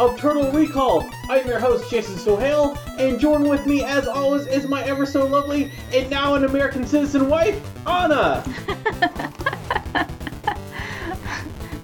of 0.00 0.18
Turtle 0.18 0.50
Recall. 0.50 1.10
I'm 1.28 1.46
your 1.46 1.58
host, 1.58 1.90
Jason 1.90 2.16
Sohail, 2.16 2.74
and 2.98 3.20
joining 3.20 3.50
with 3.50 3.66
me, 3.66 3.84
as 3.84 4.08
always, 4.08 4.46
is 4.46 4.66
my 4.66 4.82
ever 4.84 5.04
so 5.04 5.26
lovely 5.26 5.70
and 5.92 6.08
now 6.08 6.36
an 6.36 6.46
American 6.46 6.86
citizen 6.86 7.28
wife, 7.28 7.60
Anna. 7.86 8.42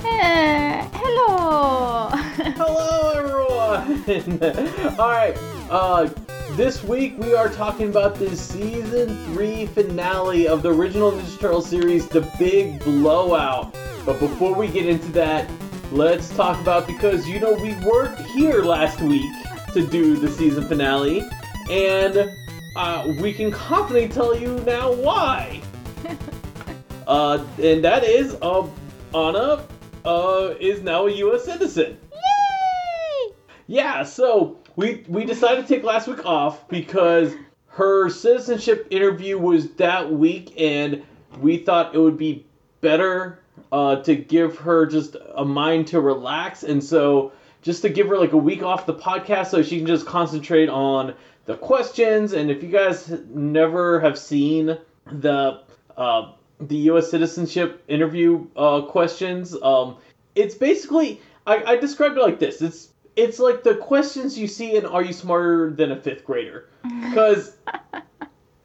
Uh, 0.01 0.89
hello. 0.95 2.09
Hello, 2.57 3.13
everyone. 3.15 4.99
All 4.99 5.11
right. 5.11 5.37
Uh, 5.69 6.09
this 6.53 6.83
week 6.83 7.19
we 7.19 7.35
are 7.35 7.51
talking 7.51 7.91
about 7.91 8.15
the 8.15 8.35
season 8.35 9.15
three 9.27 9.67
finale 9.67 10.49
of 10.49 10.63
the 10.63 10.73
original 10.73 11.13
Ninja 11.13 11.39
Turtle 11.39 11.61
series, 11.61 12.09
The 12.09 12.23
Big 12.39 12.83
Blowout. 12.83 13.77
But 14.07 14.21
before 14.21 14.55
we 14.55 14.69
get 14.69 14.87
into 14.87 15.13
that, 15.13 15.51
let's 15.93 16.29
talk 16.31 16.61
about 16.61 16.87
because 16.87 17.27
you 17.29 17.39
know 17.39 17.55
we 17.55 17.75
weren't 17.77 18.19
here 18.19 18.63
last 18.63 19.01
week 19.01 19.31
to 19.73 19.87
do 19.87 20.17
the 20.17 20.29
season 20.29 20.67
finale, 20.67 21.23
and 21.71 22.31
uh, 22.77 23.13
we 23.21 23.33
can 23.33 23.51
confidently 23.51 24.09
tell 24.09 24.37
you 24.37 24.59
now 24.67 24.93
why. 24.93 25.61
uh, 27.07 27.45
and 27.63 27.85
that 27.85 28.05
is, 28.05 28.37
uh, 28.43 28.67
Anna 29.15 29.65
uh, 30.05 30.55
is 30.59 30.83
now 30.83 31.07
a 31.07 31.11
U.S. 31.13 31.45
citizen. 31.45 31.99
Yay! 32.13 33.35
Yeah, 33.67 34.03
so 34.03 34.59
we 34.77 35.05
we 35.09 35.25
decided 35.25 35.67
to 35.67 35.75
take 35.75 35.85
last 35.85 36.09
week 36.09 36.25
off 36.25 36.69
because 36.69 37.35
her 37.69 38.09
citizenship 38.09 38.87
interview 38.91 39.39
was 39.39 39.71
that 39.75 40.11
week, 40.11 40.59
and 40.61 41.03
we 41.41 41.59
thought 41.59 41.95
it 41.95 41.99
would 41.99 42.19
be 42.19 42.47
better 42.81 43.41
uh, 43.73 43.97
to 43.97 44.15
give 44.15 44.59
her 44.59 44.87
just 44.87 45.17
a 45.35 45.45
mind 45.45 45.89
to 45.89 46.01
relax, 46.01 46.63
and 46.63 46.83
so 46.83 47.33
just 47.63 47.83
to 47.83 47.89
give 47.89 48.09
her 48.09 48.19
like 48.19 48.33
a 48.33 48.39
week 48.39 48.63
off 48.63 48.87
the 48.87 48.95
podcast 48.95 49.49
so 49.49 49.63
she 49.63 49.79
can 49.79 49.87
just 49.87 50.07
concentrate 50.07 50.69
on 50.69 51.15
the 51.47 51.57
questions. 51.57 52.33
And 52.33 52.51
if 52.51 52.63
you 52.63 52.69
guys 52.69 53.13
never 53.29 54.01
have 54.01 54.19
seen 54.19 54.79
the 55.07 55.63
uh, 55.97 56.33
the 56.61 56.77
U.S. 56.77 57.11
citizenship 57.11 57.83
interview 57.89 58.47
uh, 58.57 58.83
questions, 58.83 59.57
um, 59.63 59.97
it's 60.35 60.55
basically 60.55 61.21
I, 61.47 61.63
I 61.65 61.77
described 61.77 62.17
it 62.17 62.23
like 62.23 62.39
this. 62.39 62.63
It's 62.63 62.91
it's 63.17 63.39
like 63.39 63.63
the 63.63 63.75
questions 63.75 64.39
you 64.39 64.47
see 64.47 64.77
in 64.77 64.85
Are 64.85 65.03
You 65.03 65.13
Smarter 65.13 65.71
Than 65.71 65.91
a 65.91 65.97
Fifth 66.01 66.25
Grader? 66.25 66.69
Because 67.09 67.57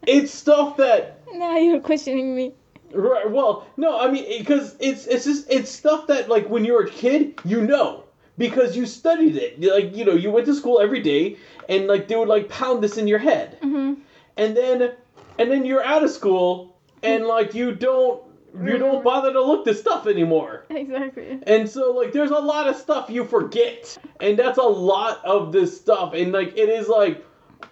it's 0.05 0.33
stuff 0.33 0.77
that 0.77 1.21
Now 1.33 1.57
you're 1.57 1.79
questioning 1.79 2.35
me. 2.35 2.53
Right. 2.93 3.29
Well, 3.29 3.67
no, 3.77 3.99
I 3.99 4.11
mean, 4.11 4.39
because 4.39 4.75
it's 4.79 5.07
it's 5.07 5.25
just 5.25 5.49
it's 5.49 5.71
stuff 5.71 6.07
that 6.07 6.29
like 6.29 6.49
when 6.49 6.65
you're 6.65 6.85
a 6.85 6.89
kid, 6.89 7.39
you 7.45 7.61
know 7.61 8.05
because 8.37 8.75
you 8.75 8.85
studied 8.85 9.35
it. 9.35 9.61
Like 9.61 9.95
you 9.95 10.05
know, 10.05 10.13
you 10.13 10.31
went 10.31 10.45
to 10.47 10.55
school 10.55 10.79
every 10.79 11.01
day, 11.01 11.37
and 11.69 11.87
like 11.87 12.07
they 12.07 12.15
would 12.15 12.27
like 12.29 12.49
pound 12.49 12.83
this 12.83 12.97
in 12.97 13.07
your 13.07 13.19
head, 13.19 13.57
Mm-hmm. 13.61 14.01
and 14.37 14.57
then 14.57 14.93
and 15.37 15.51
then 15.51 15.65
you're 15.65 15.83
out 15.83 16.03
of 16.03 16.09
school, 16.11 16.77
and 17.03 17.25
like 17.25 17.53
you 17.53 17.73
don't 17.75 18.23
you 18.63 18.77
don't 18.77 19.03
bother 19.03 19.31
to 19.31 19.41
look 19.41 19.63
this 19.63 19.79
stuff 19.79 20.07
anymore. 20.07 20.65
Exactly. 20.69 21.39
And 21.43 21.69
so 21.69 21.91
like 21.91 22.11
there's 22.11 22.31
a 22.31 22.39
lot 22.39 22.67
of 22.67 22.75
stuff 22.75 23.09
you 23.09 23.23
forget. 23.23 23.97
And 24.19 24.37
that's 24.37 24.57
a 24.57 24.63
lot 24.63 25.23
of 25.23 25.51
this 25.53 25.79
stuff. 25.79 26.13
And 26.13 26.31
like 26.33 26.57
it 26.57 26.67
is 26.67 26.87
like 26.89 27.23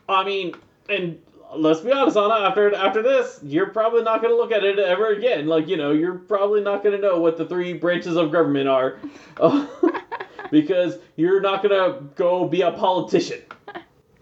I 0.08 0.24
mean 0.24 0.56
and 0.88 1.20
let's 1.56 1.80
be 1.82 1.92
honest, 1.92 2.18
Anna, 2.18 2.36
after 2.36 2.74
after 2.76 3.02
this, 3.02 3.40
you're 3.44 3.68
probably 3.68 4.04
not 4.04 4.22
gonna 4.22 4.36
look 4.36 4.52
at 4.52 4.64
it 4.64 4.80
ever 4.80 5.08
again. 5.08 5.48
Like, 5.48 5.68
you 5.68 5.78
know, 5.78 5.92
you're 5.92 6.16
probably 6.16 6.62
not 6.62 6.84
gonna 6.84 6.98
know 6.98 7.20
what 7.20 7.38
the 7.38 7.46
three 7.46 7.74
branches 7.74 8.16
of 8.16 8.32
government 8.32 8.68
are. 8.68 9.00
because 10.52 10.98
you're 11.16 11.42
not 11.42 11.62
gonna 11.64 12.02
go 12.16 12.48
be 12.48 12.62
a 12.62 12.72
politician. 12.72 13.42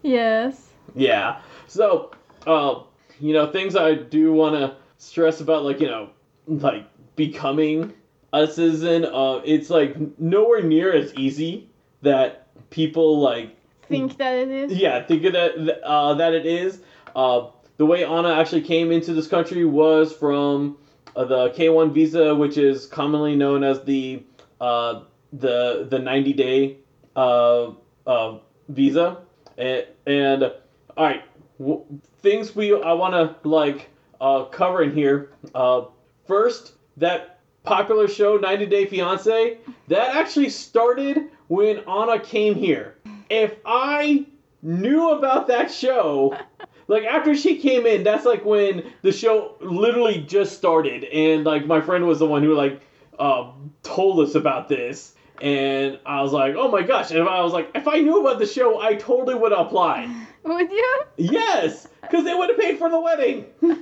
Yes. 0.01 0.67
Yeah. 0.95 1.41
So, 1.67 2.11
uh, 2.45 2.81
you 3.19 3.33
know, 3.33 3.51
things 3.51 3.75
I 3.75 3.95
do 3.95 4.33
want 4.33 4.55
to 4.55 4.75
stress 4.97 5.41
about, 5.41 5.63
like, 5.63 5.79
you 5.79 5.87
know, 5.87 6.09
like 6.47 6.85
becoming 7.15 7.93
a 8.33 8.47
citizen, 8.47 9.05
uh, 9.05 9.41
it's 9.43 9.69
like 9.69 9.95
nowhere 10.19 10.61
near 10.61 10.93
as 10.93 11.13
easy 11.15 11.69
that 12.01 12.47
people 12.69 13.19
like, 13.19 13.55
Think 13.87 14.17
that 14.17 14.35
it 14.35 14.49
is? 14.49 14.73
yeah, 14.73 15.05
think 15.05 15.23
that, 15.23 15.81
uh, 15.83 16.13
that 16.15 16.33
it 16.33 16.45
is. 16.45 16.81
Uh, 17.15 17.47
the 17.77 17.85
way 17.85 18.03
Anna 18.03 18.33
actually 18.33 18.61
came 18.61 18.91
into 18.91 19.13
this 19.13 19.27
country 19.27 19.65
was 19.65 20.13
from 20.13 20.77
uh, 21.15 21.25
the 21.25 21.49
K1 21.51 21.93
visa, 21.93 22.33
which 22.33 22.57
is 22.57 22.85
commonly 22.85 23.35
known 23.35 23.63
as 23.63 23.83
the 23.83 24.23
uh, 24.59 25.03
the 25.33 25.87
the 25.89 25.99
90 25.99 26.33
day 26.33 26.77
uh, 27.15 27.71
uh, 28.05 28.39
visa. 28.69 29.19
And, 29.57 29.85
and 30.05 30.43
all 30.43 31.05
right, 31.05 31.23
w- 31.59 31.83
things 32.19 32.55
we 32.55 32.73
I 32.73 32.93
want 32.93 33.13
to 33.13 33.47
like 33.47 33.89
uh, 34.21 34.45
cover 34.45 34.81
in 34.83 34.93
here. 34.93 35.33
Uh, 35.53 35.85
first, 36.25 36.73
that 36.97 37.39
popular 37.63 38.07
show 38.07 38.37
90 38.37 38.65
Day 38.67 38.85
Fiance 38.85 39.57
that 39.87 40.15
actually 40.15 40.49
started 40.49 41.29
when 41.47 41.79
Anna 41.79 42.19
came 42.19 42.55
here. 42.55 42.95
If 43.29 43.55
I 43.65 44.25
knew 44.61 45.11
about 45.11 45.47
that 45.47 45.71
show, 45.71 46.37
like 46.87 47.03
after 47.03 47.35
she 47.35 47.57
came 47.57 47.85
in, 47.85 48.03
that's 48.03 48.25
like 48.25 48.45
when 48.45 48.91
the 49.01 49.11
show 49.11 49.55
literally 49.61 50.19
just 50.21 50.57
started, 50.57 51.03
and 51.05 51.43
like 51.43 51.65
my 51.65 51.81
friend 51.81 52.05
was 52.05 52.19
the 52.19 52.25
one 52.27 52.43
who 52.43 52.55
like 52.55 52.81
uh, 53.19 53.51
told 53.83 54.19
us 54.27 54.35
about 54.35 54.69
this, 54.69 55.13
and 55.41 55.99
I 56.05 56.21
was 56.21 56.31
like, 56.33 56.55
oh 56.55 56.69
my 56.71 56.81
gosh! 56.83 57.11
And 57.11 57.27
I 57.27 57.41
was 57.41 57.53
like, 57.53 57.71
if 57.75 57.87
I 57.87 57.99
knew 57.99 58.21
about 58.21 58.39
the 58.39 58.45
show, 58.47 58.81
I 58.81 58.95
totally 58.95 59.35
would 59.35 59.51
apply. 59.51 60.13
Would 60.43 60.71
you? 60.71 61.01
Yes, 61.17 61.87
because 62.01 62.23
they 62.23 62.33
would 62.33 62.49
have 62.49 62.57
paid 62.57 62.77
for 62.77 62.89
the 62.89 62.99
wedding. 62.99 63.45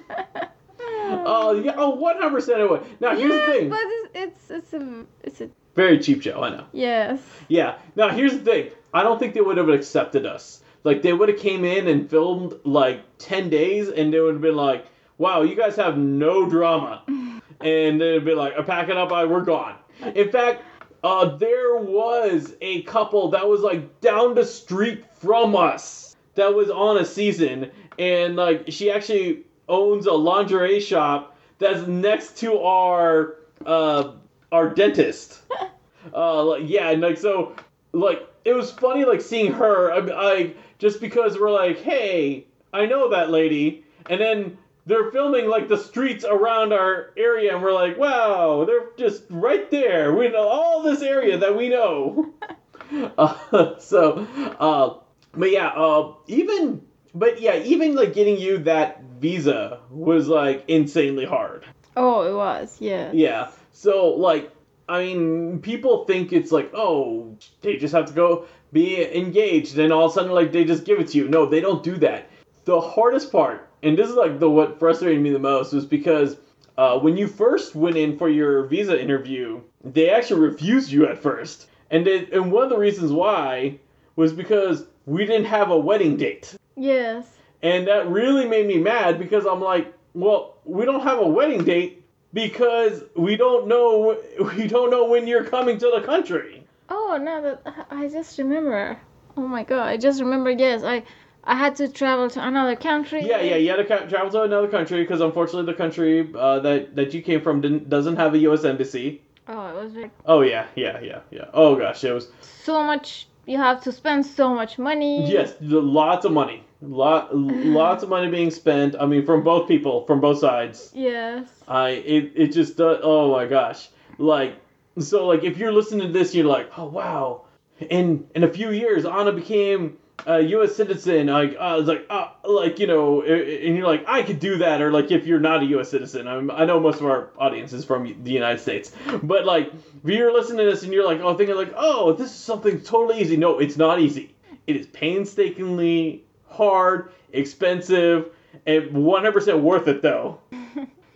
Oh 0.88 1.54
yeah, 1.54 1.74
oh 1.78 1.96
100 1.96 2.30
percent 2.32 2.60
it 2.60 2.70
would. 2.70 2.84
Now 3.00 3.16
here's 3.16 3.32
yes, 3.32 3.46
the 3.46 3.52
thing, 3.54 3.70
but 3.70 3.80
it's, 3.82 4.10
it's 4.14 4.52
it's 4.52 4.74
a 4.74 5.06
it's 5.24 5.42
a 5.42 5.50
very 5.74 6.00
cheap 6.00 6.22
show, 6.22 6.44
I 6.44 6.50
know. 6.50 6.66
yes. 6.74 7.20
Yeah. 7.48 7.78
Now 7.96 8.10
here's 8.10 8.34
the 8.34 8.40
thing. 8.40 8.72
I 8.94 9.04
don't 9.04 9.18
think 9.18 9.34
they 9.34 9.42
would 9.42 9.58
have 9.58 9.70
accepted 9.70 10.26
us. 10.26 10.62
Like 10.86 11.02
they 11.02 11.14
would 11.14 11.30
have 11.30 11.40
came 11.40 11.66
in 11.66 11.88
and 11.88 12.08
filmed 12.08 12.54
like 12.64 13.02
ten 13.18 13.50
days, 13.50 13.90
and 13.90 14.14
they 14.14 14.20
would 14.20 14.36
have 14.36 14.42
been 14.42 14.56
like, 14.56 14.86
"Wow, 15.18 15.42
you 15.42 15.56
guys 15.56 15.76
have 15.78 15.98
no 15.98 16.48
drama," 16.48 17.02
and 17.60 18.00
they'd 18.00 18.24
be 18.24 18.36
like, 18.36 18.54
"I 18.58 18.62
pack 18.62 18.88
it 18.88 18.96
up, 18.96 19.12
I 19.12 19.26
we're 19.26 19.42
gone." 19.42 19.76
In 20.14 20.30
fact, 20.30 20.62
uh, 21.04 21.38
there 21.38 21.78
was 21.78 22.54
a 22.62 22.84
couple 22.84 23.30
that 23.30 23.50
was 23.50 23.62
like 23.62 24.00
down 24.00 24.36
the 24.36 24.46
street 24.46 25.04
from 25.16 25.56
us 25.56 26.16
that 26.36 26.54
was 26.54 26.70
on 26.70 26.98
a 26.98 27.06
season, 27.06 27.72
and 27.98 28.36
like 28.36 28.66
she 28.68 28.92
actually 28.92 29.44
owns 29.68 30.06
a 30.06 30.14
lingerie 30.14 30.80
shop 30.80 31.36
that's 31.58 31.88
next 31.88 32.38
to 32.38 32.60
our 32.60 33.38
uh, 33.66 34.12
our 34.52 34.70
dentist. 34.70 35.42
Uh, 36.14 36.44
like, 36.44 36.62
yeah, 36.68 36.92
and 36.92 37.02
like 37.02 37.18
so, 37.18 37.56
like 37.92 38.30
it 38.46 38.54
was 38.54 38.72
funny, 38.72 39.06
like 39.06 39.22
seeing 39.22 39.52
her. 39.52 39.92
I, 39.92 40.34
I 40.34 40.54
just 40.78 41.02
because 41.02 41.40
we're 41.40 41.52
like, 41.52 41.82
hey, 41.82 42.46
I 42.74 42.86
know 42.86 43.10
that 43.10 43.30
lady, 43.30 43.86
and 44.10 44.20
then 44.20 44.58
they're 44.86 45.12
filming 45.12 45.48
like 45.48 45.68
the 45.68 45.78
streets 45.78 46.26
around 46.26 46.74
our 46.74 47.12
area, 47.18 47.54
and 47.54 47.64
we're 47.64 47.74
like, 47.74 47.98
wow, 47.98 48.66
they're 48.66 48.90
just 48.98 49.24
right 49.30 49.70
there. 49.72 50.14
We 50.14 50.30
know 50.30 50.48
all 50.48 50.84
this 50.84 51.02
area 51.02 51.38
that 51.38 51.58
we 51.58 51.70
know. 51.70 52.34
uh, 53.18 53.80
so, 53.80 54.28
uh, 54.60 55.00
but 55.34 55.52
yeah, 55.52 55.68
uh, 55.70 56.14
even, 56.28 56.82
but 57.14 57.42
yeah, 57.42 57.58
even 57.64 57.96
like 57.96 58.14
getting 58.14 58.38
you 58.40 58.60
that 58.60 59.04
visa 59.20 59.80
was 59.90 60.28
like 60.28 60.66
insanely 60.68 61.26
hard. 61.26 61.66
Oh, 61.98 62.22
it 62.24 62.36
was. 62.36 62.78
Yeah. 62.80 63.12
Yeah. 63.14 63.50
So 63.72 64.10
like 64.10 64.52
I 64.88 65.06
mean, 65.06 65.62
people 65.62 66.06
think 66.06 66.32
it's 66.32 66.52
like, 66.52 66.72
oh, 66.74 67.36
they 67.62 67.78
just 67.78 67.94
have 67.94 68.06
to 68.06 68.14
go 68.14 68.46
be 68.72 69.04
engaged, 69.16 69.78
and 69.78 69.94
all 69.94 70.06
of 70.06 70.12
a 70.12 70.14
sudden, 70.14 70.32
like, 70.32 70.52
they 70.52 70.66
just 70.66 70.86
give 70.86 71.00
it 71.00 71.10
to 71.10 71.18
you. 71.18 71.28
No, 71.28 71.46
they 71.46 71.62
don't 71.62 71.84
do 71.84 71.98
that. 71.98 72.30
The 72.66 72.82
hardest 72.82 73.32
part, 73.32 73.70
and 73.84 73.98
this 73.98 74.10
is 74.10 74.16
like 74.16 74.40
the 74.40 74.50
what 74.50 74.80
frustrated 74.80 75.22
me 75.22 75.30
the 75.32 75.40
most, 75.40 75.72
was 75.72 75.86
because 75.86 76.38
uh, 76.78 76.98
when 77.00 77.16
you 77.16 77.28
first 77.28 77.76
went 77.76 77.96
in 77.96 78.18
for 78.18 78.28
your 78.28 78.66
visa 78.66 79.00
interview, 79.00 79.62
they 79.84 80.10
actually 80.10 80.42
refused 80.42 80.92
you 80.92 81.08
at 81.08 81.18
first, 81.18 81.68
and 81.92 82.06
they, 82.06 82.26
and 82.32 82.52
one 82.52 82.64
of 82.64 82.70
the 82.70 82.78
reasons 82.78 83.12
why 83.12 83.80
was 84.16 84.34
because 84.34 84.86
we 85.06 85.26
didn't 85.26 85.46
have 85.46 85.70
a 85.70 85.78
wedding 85.78 86.18
date. 86.18 86.56
Yes. 86.76 87.28
And 87.62 87.88
that 87.88 88.10
really 88.10 88.48
made 88.48 88.68
me 88.68 88.78
mad 88.78 89.20
because 89.20 89.46
I'm 89.46 89.62
like, 89.62 89.94
well, 90.14 90.58
we 90.66 90.86
don't 90.86 91.02
have 91.02 91.20
a 91.20 91.28
wedding 91.28 91.64
date 91.64 92.04
because 92.34 93.04
we 93.16 93.38
don't 93.38 93.68
know 93.68 94.18
we 94.58 94.68
don't 94.68 94.90
know 94.90 95.06
when 95.06 95.28
you're 95.28 95.46
coming 95.46 95.78
to 95.80 95.92
the 95.96 96.06
country. 96.06 96.65
Oh, 96.90 97.20
no, 97.22 97.42
that 97.42 97.88
I 97.90 98.08
just 98.08 98.38
remember. 98.38 99.00
Oh 99.38 99.48
my 99.48 99.64
god, 99.64 99.88
I 99.88 99.98
just 99.98 100.22
remember. 100.22 100.52
Yes, 100.52 100.84
I 100.84 101.04
I 101.44 101.56
had 101.56 101.76
to 101.78 101.88
travel 101.88 102.30
to 102.32 102.48
another 102.48 102.76
country. 102.76 103.28
Yeah, 103.28 103.42
yeah, 103.42 103.56
you 103.56 103.70
had 103.70 103.78
to 103.78 104.08
travel 104.08 104.30
to 104.32 104.44
another 104.44 104.68
country 104.68 105.02
because 105.04 105.22
unfortunately 105.22 105.72
the 105.72 105.78
country 105.78 106.30
uh, 106.38 106.60
that 106.60 106.96
that 106.96 107.14
you 107.14 107.22
came 107.22 107.42
from 107.42 107.62
didn't 107.62 107.90
doesn't 107.90 108.16
have 108.16 108.34
a 108.34 108.38
U.S. 108.40 108.64
embassy. 108.64 109.22
Oh, 109.48 109.68
it 109.68 109.84
was 109.84 109.94
like 109.94 110.12
Oh 110.26 110.42
yeah, 110.42 110.68
yeah, 110.76 111.00
yeah, 111.02 111.20
yeah. 111.32 111.46
Oh 111.54 111.76
gosh, 111.76 112.04
it 112.04 112.12
was 112.14 112.30
so 112.42 112.82
much. 112.84 113.28
You 113.46 113.58
have 113.58 113.84
to 113.84 113.92
spend 113.92 114.26
so 114.26 114.56
much 114.56 114.80
money. 114.80 115.30
yes, 115.30 115.54
lots 115.62 116.26
of 116.26 116.32
money, 116.32 116.64
lot 116.82 117.36
lots 117.36 118.02
of 118.04 118.10
money 118.10 118.30
being 118.32 118.50
spent. 118.50 118.96
I 119.00 119.06
mean, 119.06 119.26
from 119.26 119.44
both 119.44 119.68
people, 119.68 120.06
from 120.06 120.20
both 120.20 120.40
sides. 120.40 120.92
Yes. 120.96 121.48
I 121.68 121.90
it 121.90 122.32
it 122.36 122.48
just 122.54 122.78
does. 122.78 123.00
Oh 123.04 123.32
my 123.32 123.46
gosh, 123.46 123.90
like 124.18 124.56
so 125.00 125.28
like 125.28 125.44
if 125.44 125.58
you're 125.58 125.72
listening 125.72 126.08
to 126.08 126.14
this, 126.14 126.34
you're 126.34 126.46
like, 126.46 126.70
oh 126.78 126.86
wow, 126.86 127.46
in 127.80 128.28
in 128.36 128.44
a 128.44 128.52
few 128.52 128.72
years, 128.72 129.06
Anna 129.06 129.32
became 129.32 129.98
a 130.26 130.42
U.S. 130.42 130.76
citizen. 130.76 131.28
Like 131.28 131.58
I 131.58 131.76
was 131.76 131.88
like, 131.88 132.06
uh, 132.10 132.30
like 132.44 132.80
you 132.80 132.88
know, 132.88 133.22
and 133.22 133.76
you're 133.76 133.88
like, 133.88 134.06
I 134.08 134.24
could 134.24 134.40
do 134.40 134.58
that. 134.60 134.82
Or 134.82 134.92
like 134.92 135.12
if 135.12 135.26
you're 135.28 135.40
not 135.40 135.64
a 135.64 135.66
U.S. 135.68 135.90
citizen, 135.90 136.28
I'm, 136.28 136.50
I 136.52 136.66
know 136.66 136.80
most 136.80 137.00
of 137.00 137.08
our 137.08 137.30
audience 137.38 137.74
is 137.74 137.84
from 137.86 138.24
the 138.24 138.32
United 138.32 138.60
States, 138.60 138.92
but 139.24 139.46
like 139.46 139.72
if 139.74 140.10
you're 140.10 140.34
listening 140.34 140.60
to 140.60 140.72
this 140.72 140.84
and 140.84 140.94
you're 140.94 141.06
like, 141.06 141.20
oh, 141.22 141.36
thinking 141.36 141.56
like, 141.56 141.74
oh, 141.76 142.14
this 142.14 142.32
is 142.32 142.36
something 142.38 142.82
totally 142.82 143.20
easy. 143.22 143.38
No, 143.38 143.60
it's 143.60 143.78
not 143.78 144.00
easy. 144.00 144.36
It 144.68 144.76
is 144.76 144.88
painstakingly 144.88 146.24
hard, 146.48 147.12
expensive, 147.34 148.30
and 148.66 148.92
100% 148.92 149.62
worth 149.62 149.88
it 149.88 150.02
though. 150.02 150.40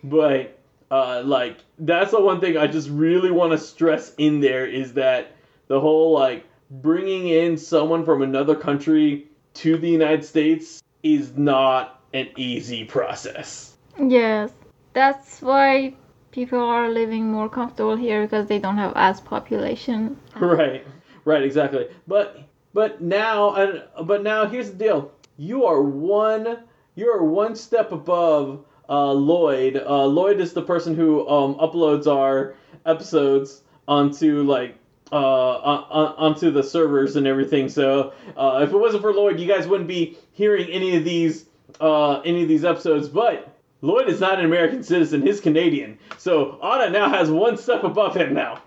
But 0.02 0.59
uh, 0.90 1.22
like 1.24 1.58
that's 1.78 2.10
the 2.10 2.20
one 2.20 2.40
thing 2.40 2.56
I 2.56 2.66
just 2.66 2.88
really 2.88 3.30
want 3.30 3.52
to 3.52 3.58
stress 3.58 4.12
in 4.18 4.40
there 4.40 4.66
is 4.66 4.94
that 4.94 5.36
the 5.68 5.80
whole 5.80 6.12
like 6.12 6.44
bringing 6.70 7.28
in 7.28 7.56
someone 7.56 8.04
from 8.04 8.22
another 8.22 8.54
country 8.54 9.28
to 9.54 9.76
the 9.76 9.88
United 9.88 10.24
States 10.24 10.82
is 11.02 11.36
not 11.36 12.00
an 12.12 12.28
easy 12.36 12.84
process. 12.84 13.76
Yes. 13.98 14.50
That's 14.92 15.40
why 15.40 15.94
people 16.32 16.58
are 16.58 16.88
living 16.88 17.30
more 17.30 17.48
comfortable 17.48 17.96
here 17.96 18.22
because 18.22 18.46
they 18.46 18.58
don't 18.58 18.76
have 18.76 18.92
as 18.96 19.20
population. 19.20 20.18
Right. 20.36 20.84
Right, 21.24 21.42
exactly. 21.42 21.88
But 22.08 22.42
but 22.72 23.00
now 23.00 23.54
and 23.54 23.82
but 24.06 24.22
now 24.22 24.46
here's 24.46 24.70
the 24.70 24.76
deal. 24.76 25.12
You 25.36 25.66
are 25.66 25.82
one 25.82 26.64
you 26.94 27.10
are 27.10 27.22
one 27.22 27.54
step 27.54 27.92
above 27.92 28.64
uh, 28.90 29.12
Lloyd. 29.12 29.76
Uh, 29.76 30.04
Lloyd 30.06 30.40
is 30.40 30.52
the 30.52 30.62
person 30.62 30.94
who 30.96 31.26
um, 31.28 31.54
uploads 31.54 32.06
our 32.06 32.54
episodes 32.84 33.62
onto 33.88 34.42
like 34.42 34.74
uh, 35.12 35.16
on, 35.16 35.84
on- 35.90 36.14
onto 36.16 36.50
the 36.50 36.62
servers 36.62 37.16
and 37.16 37.26
everything. 37.26 37.68
So 37.68 38.12
uh, 38.36 38.60
if 38.66 38.72
it 38.72 38.76
wasn't 38.76 39.02
for 39.02 39.12
Lloyd, 39.12 39.40
you 39.40 39.46
guys 39.48 39.66
wouldn't 39.66 39.88
be 39.88 40.18
hearing 40.32 40.68
any 40.70 40.96
of 40.96 41.04
these 41.04 41.46
uh, 41.80 42.20
any 42.20 42.42
of 42.42 42.48
these 42.48 42.64
episodes. 42.64 43.08
But 43.08 43.56
Lloyd 43.80 44.08
is 44.08 44.20
not 44.20 44.38
an 44.38 44.44
American 44.44 44.82
citizen; 44.82 45.22
he's 45.22 45.40
Canadian. 45.40 45.98
So 46.18 46.58
Anna 46.62 46.90
now 46.90 47.08
has 47.08 47.30
one 47.30 47.56
step 47.56 47.84
above 47.84 48.14
him 48.16 48.34
now. 48.34 48.60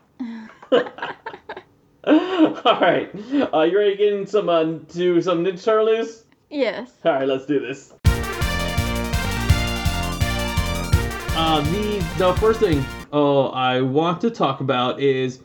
All 2.06 2.80
right, 2.82 3.10
uh, 3.54 3.62
you 3.62 3.78
ready 3.78 3.92
to 3.92 3.98
get 3.98 4.14
in 4.14 4.28
some 4.28 4.50
uh, 4.50 4.64
to 4.90 5.22
some 5.22 5.44
Ninja 5.46 5.64
Turtle 5.64 5.86
news? 5.86 6.24
Yes. 6.50 6.92
All 7.06 7.14
right, 7.14 7.28
let's 7.28 7.46
do 7.46 7.60
this. 7.62 7.94
Uh, 11.36 11.62
the 11.72 12.00
the 12.18 12.34
first 12.36 12.60
thing 12.60 12.86
uh, 13.12 13.48
I 13.48 13.82
want 13.82 14.22
to 14.22 14.30
talk 14.30 14.62
about 14.62 15.00
is 15.00 15.40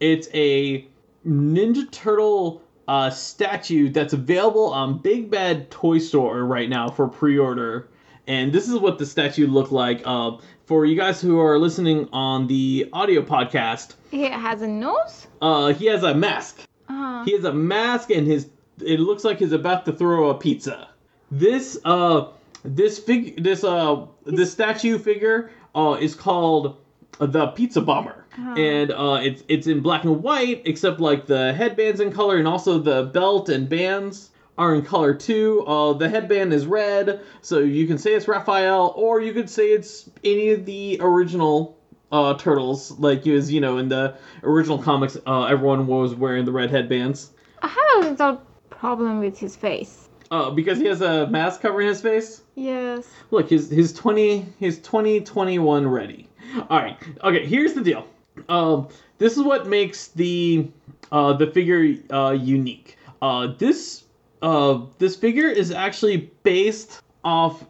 it's 0.00 0.28
a 0.34 0.86
Ninja 1.26 1.88
Turtle 1.92 2.60
uh, 2.88 3.10
statue 3.10 3.88
that's 3.88 4.12
available 4.12 4.66
on 4.72 4.98
Big 4.98 5.30
Bad 5.30 5.70
Toy 5.70 5.98
Store 5.98 6.44
right 6.44 6.68
now 6.68 6.88
for 6.90 7.06
pre-order. 7.08 7.88
And 8.26 8.52
this 8.52 8.68
is 8.68 8.76
what 8.78 8.98
the 8.98 9.06
statue 9.06 9.46
looked 9.46 9.72
like. 9.72 10.02
Uh, 10.04 10.38
for 10.66 10.84
you 10.84 10.96
guys 10.96 11.20
who 11.20 11.38
are 11.40 11.58
listening 11.58 12.08
on 12.12 12.46
the 12.46 12.88
audio 12.92 13.22
podcast, 13.22 13.94
He 14.10 14.24
has 14.24 14.60
a 14.62 14.68
nose? 14.68 15.28
uh, 15.40 15.72
he 15.72 15.86
has 15.86 16.02
a 16.02 16.14
mask. 16.14 16.60
Uh, 16.88 17.24
He 17.24 17.32
has 17.32 17.44
a 17.44 17.52
mask 17.54 18.10
and 18.10 18.26
his 18.26 18.48
it 18.80 19.00
looks 19.00 19.24
like 19.24 19.38
he's 19.38 19.52
about 19.52 19.84
to 19.86 19.92
throw 19.92 20.30
a 20.30 20.34
pizza. 20.34 20.88
This 21.30 21.78
uh 21.84 22.26
this 22.64 22.98
fig 22.98 23.42
this 23.42 23.64
uh 23.64 24.06
this 24.24 24.52
statue 24.52 24.98
figure 24.98 25.50
uh 25.74 25.96
is 26.00 26.14
called 26.14 26.76
the 27.18 27.48
pizza 27.48 27.80
bomber. 27.80 28.24
And 28.56 28.92
uh 28.92 29.20
it's 29.22 29.42
it's 29.48 29.66
in 29.66 29.80
black 29.80 30.04
and 30.04 30.22
white 30.22 30.62
except 30.64 31.00
like 31.00 31.26
the 31.26 31.52
headbands 31.52 32.00
in 32.00 32.12
color 32.12 32.36
and 32.36 32.46
also 32.46 32.78
the 32.78 33.04
belt 33.04 33.48
and 33.48 33.68
bands 33.68 34.30
are 34.56 34.74
in 34.74 34.82
color 34.82 35.14
too. 35.14 35.64
Uh 35.66 35.92
the 35.94 36.08
headband 36.08 36.52
is 36.52 36.66
red, 36.66 37.20
so 37.42 37.58
you 37.58 37.86
can 37.86 37.98
say 37.98 38.14
it's 38.14 38.28
Raphael 38.28 38.92
or 38.96 39.20
you 39.20 39.32
could 39.32 39.50
say 39.50 39.68
it's 39.68 40.08
any 40.22 40.50
of 40.50 40.64
the 40.66 40.98
original 41.00 41.78
uh, 42.10 42.34
turtles, 42.38 42.98
like 42.98 43.26
you 43.26 43.36
as 43.36 43.52
you 43.52 43.60
know 43.60 43.78
in 43.78 43.88
the 43.88 44.16
original 44.42 44.78
comics, 44.78 45.16
uh, 45.26 45.44
everyone 45.44 45.86
was 45.86 46.14
wearing 46.14 46.44
the 46.44 46.52
red 46.52 46.70
headbands. 46.70 47.30
I 47.60 47.68
have 47.68 48.06
a 48.06 48.10
little 48.10 48.42
problem 48.70 49.20
with 49.20 49.38
his 49.38 49.56
face. 49.56 50.07
Uh, 50.30 50.50
because 50.50 50.78
he 50.78 50.84
has 50.84 51.00
a 51.00 51.26
mask 51.28 51.62
covering 51.62 51.88
his 51.88 52.02
face. 52.02 52.42
Yes. 52.54 53.08
Look, 53.30 53.48
his 53.48 53.70
his 53.70 53.92
twenty 53.94 54.44
his 54.58 54.80
twenty 54.82 55.20
twenty 55.20 55.58
one 55.58 55.88
ready. 55.88 56.28
All 56.68 56.78
right, 56.78 56.98
okay. 57.24 57.46
Here's 57.46 57.72
the 57.72 57.82
deal. 57.82 58.06
Um, 58.48 58.88
this 59.18 59.36
is 59.36 59.42
what 59.42 59.66
makes 59.66 60.08
the 60.08 60.68
uh, 61.10 61.32
the 61.32 61.46
figure 61.46 61.94
uh, 62.10 62.32
unique. 62.32 62.98
Uh, 63.22 63.54
this 63.58 64.04
uh, 64.42 64.82
this 64.98 65.16
figure 65.16 65.48
is 65.48 65.70
actually 65.70 66.30
based 66.42 67.00
off 67.24 67.64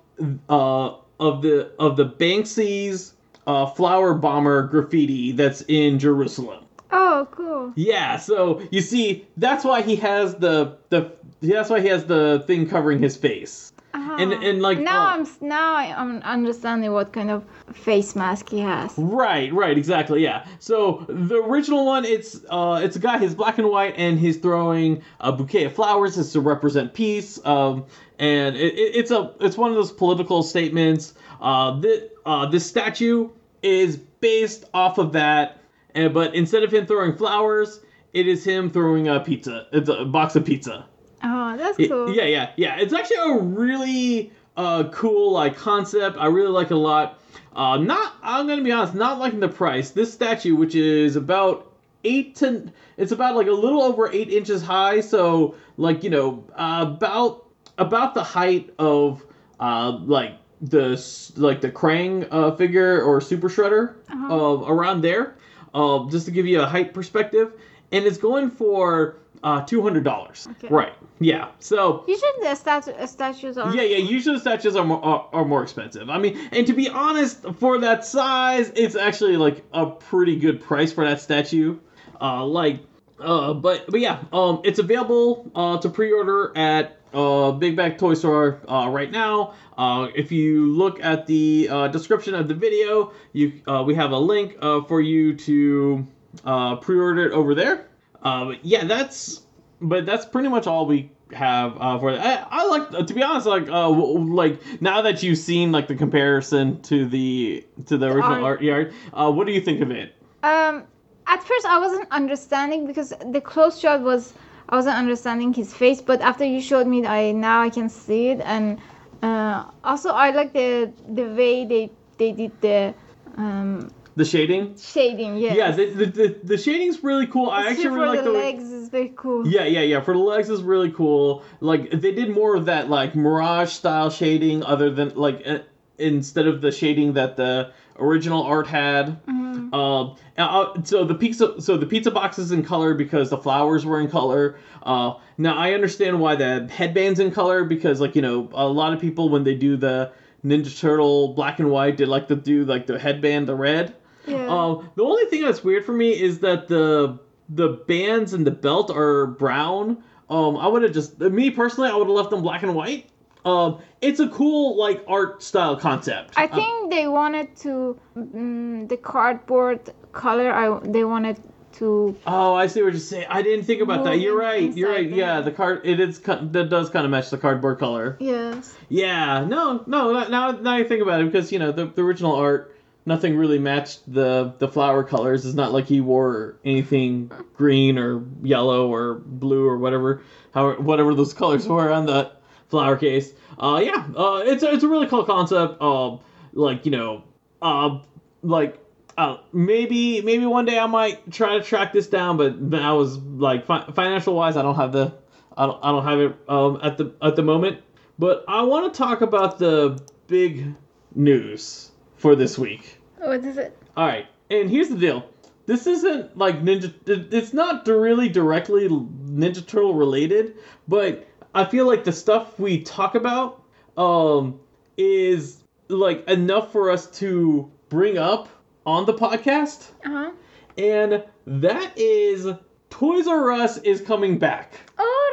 uh, 0.49 0.95
of 1.21 1.43
the 1.43 1.73
of 1.79 1.97
the 1.97 2.07
Banksy's 2.07 3.15
uh, 3.47 3.67
flower 3.67 4.15
bomber 4.15 4.63
graffiti 4.67 5.33
that's 5.33 5.63
in 5.69 5.99
Jerusalem. 5.99 6.65
Oh, 6.91 7.29
cool. 7.33 7.73
Yeah, 7.77 8.17
so 8.17 8.63
you 8.71 8.81
see, 8.81 9.27
that's 9.37 9.65
why 9.65 9.83
he 9.83 9.97
has 9.97 10.37
the 10.37 10.79
the 10.89 11.12
that's 11.40 11.71
why 11.71 11.80
he 11.80 11.88
has 11.88 12.04
the 12.04 12.42
thing 12.47 12.68
covering 12.68 12.99
his 13.00 13.16
face. 13.16 13.73
And 13.95 14.35
Ah. 14.35 14.40
and 14.42 14.61
like 14.61 14.78
now 14.78 15.07
uh, 15.07 15.14
I'm 15.14 15.26
now 15.40 15.76
I'm 15.76 16.23
understanding 16.23 16.92
what 16.92 17.12
kind 17.12 17.30
of 17.30 17.45
face 17.73 18.14
mask 18.14 18.50
he 18.50 18.61
has. 18.61 18.92
Right, 18.99 19.52
right, 19.52 19.76
exactly, 19.78 20.23
yeah. 20.23 20.47
So 20.59 21.07
the 21.09 21.37
original 21.37 21.87
one, 21.87 22.04
it's 22.04 22.40
uh, 22.50 22.80
it's 22.83 22.97
a 22.97 22.99
guy. 22.99 23.18
He's 23.18 23.35
black 23.35 23.59
and 23.59 23.68
white, 23.71 23.95
and 23.97 24.18
he's 24.18 24.37
throwing 24.37 25.02
a 25.21 25.33
bouquet 25.33 25.64
of 25.64 25.73
flowers. 25.73 26.18
It's 26.18 26.33
to 26.33 26.40
represent 26.40 26.95
peace. 26.95 27.45
Um, 27.47 27.87
and 28.18 28.57
it, 28.57 28.75
it, 28.75 28.97
it's 28.97 29.11
a 29.11 29.33
it's 29.40 29.57
one 29.57 29.71
of 29.71 29.76
those 29.76 29.92
political 29.92 30.42
statements. 30.42 31.14
Uh, 31.40 31.78
the 31.80 32.11
uh, 32.26 32.47
this 32.47 32.66
statue 32.66 33.30
is 33.62 33.97
based 33.97 34.64
off 34.75 34.99
of 34.99 35.12
that, 35.12 35.59
and 35.95 36.12
but 36.12 36.35
instead 36.35 36.62
of 36.62 36.73
him 36.73 36.87
throwing 36.87 37.14
flowers, 37.16 37.80
it 38.12 38.26
is 38.28 38.45
him 38.45 38.68
throwing 38.68 39.09
a 39.09 39.21
pizza. 39.21 39.66
It's 39.73 39.88
a 39.88 40.04
box 40.04 40.37
of 40.37 40.45
pizza. 40.45 40.87
Oh, 41.23 41.57
that's 41.57 41.77
cool. 41.89 42.15
Yeah, 42.15 42.25
yeah, 42.25 42.51
yeah. 42.57 42.77
It's 42.79 42.93
actually 42.93 43.17
a 43.17 43.39
really 43.39 44.33
uh, 44.57 44.89
cool 44.91 45.33
like 45.33 45.57
concept. 45.57 46.17
I 46.19 46.27
really 46.27 46.51
like 46.51 46.71
it 46.71 46.75
a 46.75 46.79
lot. 46.79 47.19
Uh, 47.55 47.77
not, 47.79 48.15
I'm 48.23 48.47
gonna 48.47 48.63
be 48.63 48.71
honest, 48.73 48.95
not 48.95 49.19
liking 49.19 49.41
the 49.41 49.49
price. 49.49 49.91
This 49.91 50.13
statue, 50.13 50.55
which 50.55 50.75
is 50.75 51.17
about 51.17 51.73
eight 52.05 52.37
to, 52.37 52.71
it's 52.97 53.11
about 53.13 53.35
like 53.35 53.49
a 53.49 53.53
little 53.53 53.83
over 53.83 54.11
eight 54.13 54.31
inches 54.31 54.63
high. 54.63 55.01
So 55.01 55.55
like 55.77 56.05
you 56.05 56.11
know, 56.11 56.45
uh, 56.55 56.85
about 56.97 57.47
about 57.79 58.15
the 58.15 58.23
height 58.23 58.73
of 58.79 59.25
uh, 59.59 59.91
like 60.05 60.37
the 60.61 60.91
like 61.37 61.61
the 61.61 61.71
Krang 61.71 62.29
uh, 62.31 62.55
figure 62.55 63.03
or 63.03 63.21
Super 63.21 63.49
Shredder, 63.49 63.95
Uh-huh. 64.11 64.35
uh, 64.63 64.67
around 64.69 65.01
there. 65.01 65.35
Uh, 65.75 66.09
just 66.11 66.27
to 66.27 66.33
give 66.33 66.47
you 66.47 66.61
a 66.61 66.67
height 66.67 66.95
perspective, 66.95 67.53
and 67.93 68.05
it's 68.07 68.19
going 68.19 68.51
for 68.51 69.17
uh, 69.42 69.62
two 69.62 69.83
hundred 69.83 70.04
dollars. 70.04 70.47
Okay. 70.52 70.68
Right. 70.68 70.92
Yeah. 71.21 71.49
So 71.59 72.04
Usually 72.07 72.30
the 72.42 72.54
statu- 72.54 72.92
uh, 72.92 73.07
statues 73.07 73.59
are. 73.59 73.75
yeah, 73.75 73.83
yeah. 73.83 73.97
Usually 73.99 74.37
the 74.37 74.40
statues 74.40 74.76
are 74.76 74.85
more, 74.85 75.04
are, 75.04 75.28
are 75.33 75.45
more 75.45 75.62
expensive. 75.62 76.09
I 76.11 76.18
mean, 76.18 76.38
and 76.52 76.66
to 76.66 76.73
be 76.73 76.88
honest, 76.88 77.45
for 77.59 77.78
that 77.78 78.04
size, 78.04 78.71
it's 78.76 78.95
actually 78.97 79.37
like 79.37 79.64
a 79.73 79.87
pretty 79.87 80.37
good 80.37 80.61
price 80.61 80.92
for 80.92 81.04
that 81.04 81.21
statue. 81.21 81.78
Uh, 82.21 82.45
like, 82.45 82.80
uh, 83.21 83.52
but 83.54 83.87
but 83.90 84.00
yeah, 84.00 84.21
um, 84.33 84.61
it's 84.64 84.78
available 84.78 85.50
uh 85.54 85.78
to 85.78 85.88
pre-order 85.88 86.57
at 86.57 86.99
uh 87.12 87.50
Big 87.52 87.75
Bad 87.76 87.99
Toy 87.99 88.14
Store 88.14 88.61
uh 88.68 88.88
right 88.88 89.11
now. 89.11 89.54
Uh, 89.76 90.09
if 90.14 90.30
you 90.33 90.66
look 90.73 91.00
at 91.02 91.26
the 91.26 91.68
uh, 91.71 91.88
description 91.88 92.35
of 92.35 92.49
the 92.49 92.54
video, 92.54 93.12
you 93.33 93.61
uh, 93.66 93.83
we 93.85 93.95
have 93.95 94.12
a 94.12 94.18
link 94.18 94.57
uh 94.61 94.83
for 94.83 95.00
you 95.00 95.35
to 95.35 96.07
uh 96.45 96.76
pre-order 96.76 97.26
it 97.26 97.33
over 97.33 97.54
there. 97.54 97.88
Uh, 98.23 98.45
but 98.47 98.65
yeah, 98.65 98.85
that's 98.85 99.43
but 99.81 100.07
that's 100.07 100.25
pretty 100.27 100.49
much 100.49 100.67
all 100.67 100.87
we 100.87 101.11
have 101.33 101.77
uh, 101.79 101.99
for 101.99 102.11
I, 102.13 102.47
I 102.51 102.67
like 102.69 103.07
to 103.07 103.15
be 103.15 103.23
honest 103.23 103.47
like 103.47 103.65
uh 103.65 103.89
w- 103.91 104.35
like 104.35 104.61
now 104.81 105.03
that 105.03 105.23
you've 105.23 105.37
seen 105.39 105.71
like 105.73 105.87
the 105.87 105.95
comparison 105.95 106.81
to 106.83 107.05
the 107.07 107.65
to 107.87 107.99
the 107.99 108.07
original 108.07 108.33
art. 108.37 108.45
art 108.45 108.63
yard 108.63 108.95
uh 109.13 109.31
what 109.31 109.47
do 109.47 109.53
you 109.53 109.61
think 109.61 109.83
of 109.83 109.91
it 109.91 110.15
Um, 110.43 110.85
at 111.27 111.43
first 111.43 111.67
I 111.67 111.79
wasn't 111.79 112.09
understanding 112.11 112.87
because 112.87 113.13
the 113.33 113.41
close 113.41 113.79
shot 113.79 114.01
was 114.01 114.33
I 114.69 114.77
wasn't 114.77 114.97
understanding 114.97 115.53
his 115.53 115.73
face, 115.75 116.01
but 116.01 116.21
after 116.21 116.45
you 116.45 116.61
showed 116.61 116.87
me, 116.87 117.07
I 117.07 117.33
now 117.33 117.61
I 117.63 117.71
can 117.71 117.89
see 117.89 118.29
it, 118.29 118.41
and 118.45 118.79
uh, 119.23 119.65
also 119.85 120.11
I 120.11 120.31
like 120.31 120.53
the 120.53 120.93
the 121.09 121.25
way 121.25 121.65
they 121.65 121.91
they 122.19 122.33
did 122.33 122.53
the 122.61 122.95
um, 123.37 123.91
the 124.19 124.25
shading 124.25 124.77
shading. 124.77 125.37
Yes. 125.39 125.57
yeah 125.57 125.71
the 125.71 125.85
the, 125.87 126.07
the, 126.07 126.37
the 126.45 126.59
shading's 126.59 127.03
really 127.03 127.27
cool 127.27 127.49
i 127.51 127.67
actually 127.71 127.89
really 127.89 128.17
like 128.17 128.25
the 128.25 128.31
the 128.31 128.33
way- 128.39 128.53
legs 128.53 128.65
is 128.71 128.89
very 128.89 129.13
cool. 129.17 129.47
Yeah, 129.47 129.65
yeah, 129.65 129.81
yeah. 129.83 130.01
For 130.01 130.15
the 130.15 130.21
legs 130.21 130.49
is 130.51 130.63
really 130.63 130.91
cool. 130.91 131.43
Like 131.61 131.91
they 131.91 132.13
did 132.13 132.31
more 132.31 132.57
of 132.57 132.67
that 132.67 132.89
like 132.91 133.15
mirage 133.15 133.71
style 133.73 134.11
shading, 134.11 134.63
other 134.65 134.91
than 134.91 135.15
like 135.15 135.43
uh, 135.47 135.59
instead 135.99 136.47
of 136.47 136.61
the 136.61 136.71
shading 136.73 137.13
that 137.15 137.37
the 137.37 137.73
original 137.99 138.43
art 138.45 138.67
had. 138.67 139.23
Mhm. 139.27 139.75
Um, 139.75 140.17
uh, 140.39 140.83
so 140.85 141.05
the 141.05 141.15
pizza, 141.15 141.61
so 141.61 141.77
the 141.77 141.85
pizza 141.87 142.11
box 142.11 142.39
is 142.39 142.51
in 142.53 142.63
color 142.63 142.95
because 142.95 143.29
the 143.31 143.37
flowers 143.39 143.85
were 143.85 144.01
in 144.01 144.09
color. 144.09 144.57
Uh, 144.83 145.15
now 145.37 145.55
I 145.57 145.73
understand 145.75 146.19
why 146.21 146.37
the 146.37 146.67
headband's 146.71 147.21
in 147.21 147.31
color 147.31 147.65
because 147.65 148.01
like 148.01 148.17
you 148.17 148.23
know 148.23 148.49
a 148.55 148.67
lot 148.67 148.93
of 148.95 149.01
people 149.01 149.29
when 149.29 149.45
they 149.45 149.55
do 149.55 149.77
the 149.77 150.13
Ninja 150.45 150.73
Turtle 150.81 151.35
black 151.35 151.59
and 151.59 151.71
white, 151.71 151.99
they 151.99 152.05
like 152.07 152.29
to 152.29 152.37
do 152.37 152.65
like 152.65 152.87
the 152.87 152.99
headband 152.99 153.47
the 153.49 153.55
red. 153.57 153.95
Yeah. 154.30 154.47
Um, 154.49 154.90
the 154.94 155.04
only 155.04 155.25
thing 155.26 155.42
that's 155.42 155.62
weird 155.64 155.85
for 155.85 155.92
me 155.92 156.11
is 156.11 156.40
that 156.40 156.68
the 156.68 157.18
the 157.49 157.68
bands 157.87 158.35
and 158.35 158.47
the 158.47 158.50
belt 158.50 158.90
are 158.90 159.26
brown. 159.26 160.02
Um, 160.28 160.56
I 160.58 160.66
would 160.68 160.82
have 160.82 160.92
just 160.92 161.18
me 161.18 161.50
personally, 161.50 161.88
I 161.90 161.97
would 161.97 162.06
have 162.06 162.16
left 162.16 162.30
them 162.30 162.42
black 162.42 162.62
and 162.62 162.75
white. 162.75 163.08
Um, 163.44 163.78
it's 164.02 164.20
a 164.20 164.28
cool 164.28 164.76
like 164.76 165.02
art 165.08 165.42
style 165.42 165.76
concept. 165.76 166.35
I 166.37 166.44
Uh, 166.44 166.54
think 166.54 166.90
they 166.90 167.08
wanted 167.08 167.56
to 167.58 167.99
mm, 168.16 168.88
the 168.88 168.97
cardboard 168.99 169.80
color. 170.12 170.52
I 170.52 170.78
they 170.87 171.04
wanted 171.04 171.38
to. 171.78 172.16
oh, 172.26 172.54
I 172.54 172.66
see 172.66 172.82
what 172.82 172.92
you're 172.92 173.00
saying. 173.00 173.26
I 173.30 173.40
didn't 173.42 173.64
think 173.64 173.80
about 173.80 174.04
that. 174.04 174.18
You're 174.20 174.37
right. 174.37 174.75
You're 174.76 174.90
right. 174.90 175.04
inside 175.04 175.16
Yeah, 175.16 175.40
the 175.40 175.52
card 175.52 175.82
it 175.85 176.00
is 176.00 176.18
that 176.20 176.68
does 176.68 176.90
kind 176.90 177.04
of 177.04 177.11
match 177.11 177.30
the 177.30 177.38
cardboard 177.38 177.78
color. 177.78 178.16
Yes. 178.20 178.75
Yeah, 178.88 179.44
no, 179.44 179.85
no. 179.87 180.12
Now, 180.28 180.50
now 180.52 180.76
you 180.76 180.85
think 180.85 181.02
about 181.02 181.20
it, 181.20 181.26
because 181.30 181.52
you 181.52 181.58
know 181.58 181.73
the, 181.73 181.87
the 181.87 182.02
original 182.02 182.35
art, 182.35 182.75
nothing 183.09 183.37
really 183.37 183.59
matched 183.59 184.00
the 184.12 184.55
the 184.59 184.69
flower 184.69 185.03
colors. 185.03 185.45
It's 185.45 185.57
not 185.57 185.73
like 185.73 185.87
he 185.87 186.00
wore 186.00 186.57
anything 186.65 187.33
green 187.55 187.99
or 187.99 188.25
yellow 188.43 188.88
or 188.93 189.15
blue 189.15 189.67
or 189.67 189.79
whatever, 189.79 190.23
how 190.55 190.75
whatever 190.75 191.15
those 191.15 191.35
colors 191.35 191.67
were 191.67 191.91
on 191.91 192.07
the 192.07 192.31
flower 192.69 192.97
case. 192.97 193.33
Uh, 193.59 193.83
yeah, 193.85 194.07
uh, 194.17 194.43
it's 194.45 194.62
a, 194.62 194.73
it's 194.73 194.85
a 194.85 194.88
really 194.88 195.09
cool 195.09 195.25
concept. 195.25 195.83
Um, 195.83 196.21
like 196.53 196.85
you 196.85 196.93
know, 196.93 197.25
uh, 197.62 197.99
like. 198.43 198.79
Uh, 199.17 199.38
maybe 199.53 200.21
maybe 200.21 200.47
one 200.47 200.65
day 200.65 200.79
I 200.79 200.87
might 200.87 201.33
try 201.33 201.59
to 201.59 201.65
track 201.65 201.93
this 201.93 202.07
down, 202.07 202.37
but 202.37 202.79
I 202.81 202.93
was 202.93 203.19
like 203.19 203.67
fi- 203.67 203.91
financial 203.93 204.33
wise, 204.33 204.57
I 204.57 204.62
don't 204.62 204.77
have 204.77 204.93
the 204.93 205.12
I 205.57 205.67
don't 205.67 205.79
I 205.83 205.91
don't 205.91 206.05
have 206.05 206.21
it 206.21 206.37
um, 206.49 206.79
at 206.85 206.99
the 206.99 207.12
at 207.21 207.35
the 207.35 207.43
moment. 207.43 207.83
But 208.17 208.45
I 208.47 208.62
want 208.62 208.93
to 208.93 208.97
talk 208.97 209.21
about 209.21 209.59
the 209.59 210.00
big 210.29 210.73
news 211.17 211.91
for 212.17 212.37
this 212.37 212.57
week. 212.57 212.98
What 213.19 213.45
is 213.45 213.57
it? 213.59 213.77
All 213.97 214.07
right, 214.07 214.27
and 214.51 214.71
here's 214.71 214.89
the 214.89 214.97
deal. 214.97 215.25
This 215.67 215.87
isn't 215.87 216.37
like 216.39 216.63
Ninja. 216.63 216.93
It's 217.07 217.53
not 217.53 217.87
really 217.87 218.29
directly 218.29 218.89
Ninja 218.89 219.67
Turtle 219.67 219.95
related, 219.95 220.57
but 220.87 221.27
I 221.55 221.65
feel 221.65 221.87
like 221.87 222.05
the 222.05 222.13
stuff 222.13 222.59
we 222.59 222.83
talk 222.83 223.15
about 223.15 223.63
um, 223.97 224.61
is 224.97 225.63
like 225.89 226.27
enough 226.29 226.73
for 226.73 226.91
us 226.91 227.07
to 227.19 227.71
bring 227.89 228.17
up 228.19 228.49
on 228.87 229.05
the 229.05 229.15
podcast, 229.15 229.89
Uh 230.05 230.09
huh. 230.11 230.31
and 230.79 231.25
that 231.47 231.93
is 231.99 232.47
Toys 232.91 233.27
R 233.27 233.51
Us 233.53 233.77
is 233.79 234.01
coming 234.01 234.39
back. 234.39 234.75
Oh 234.99 235.31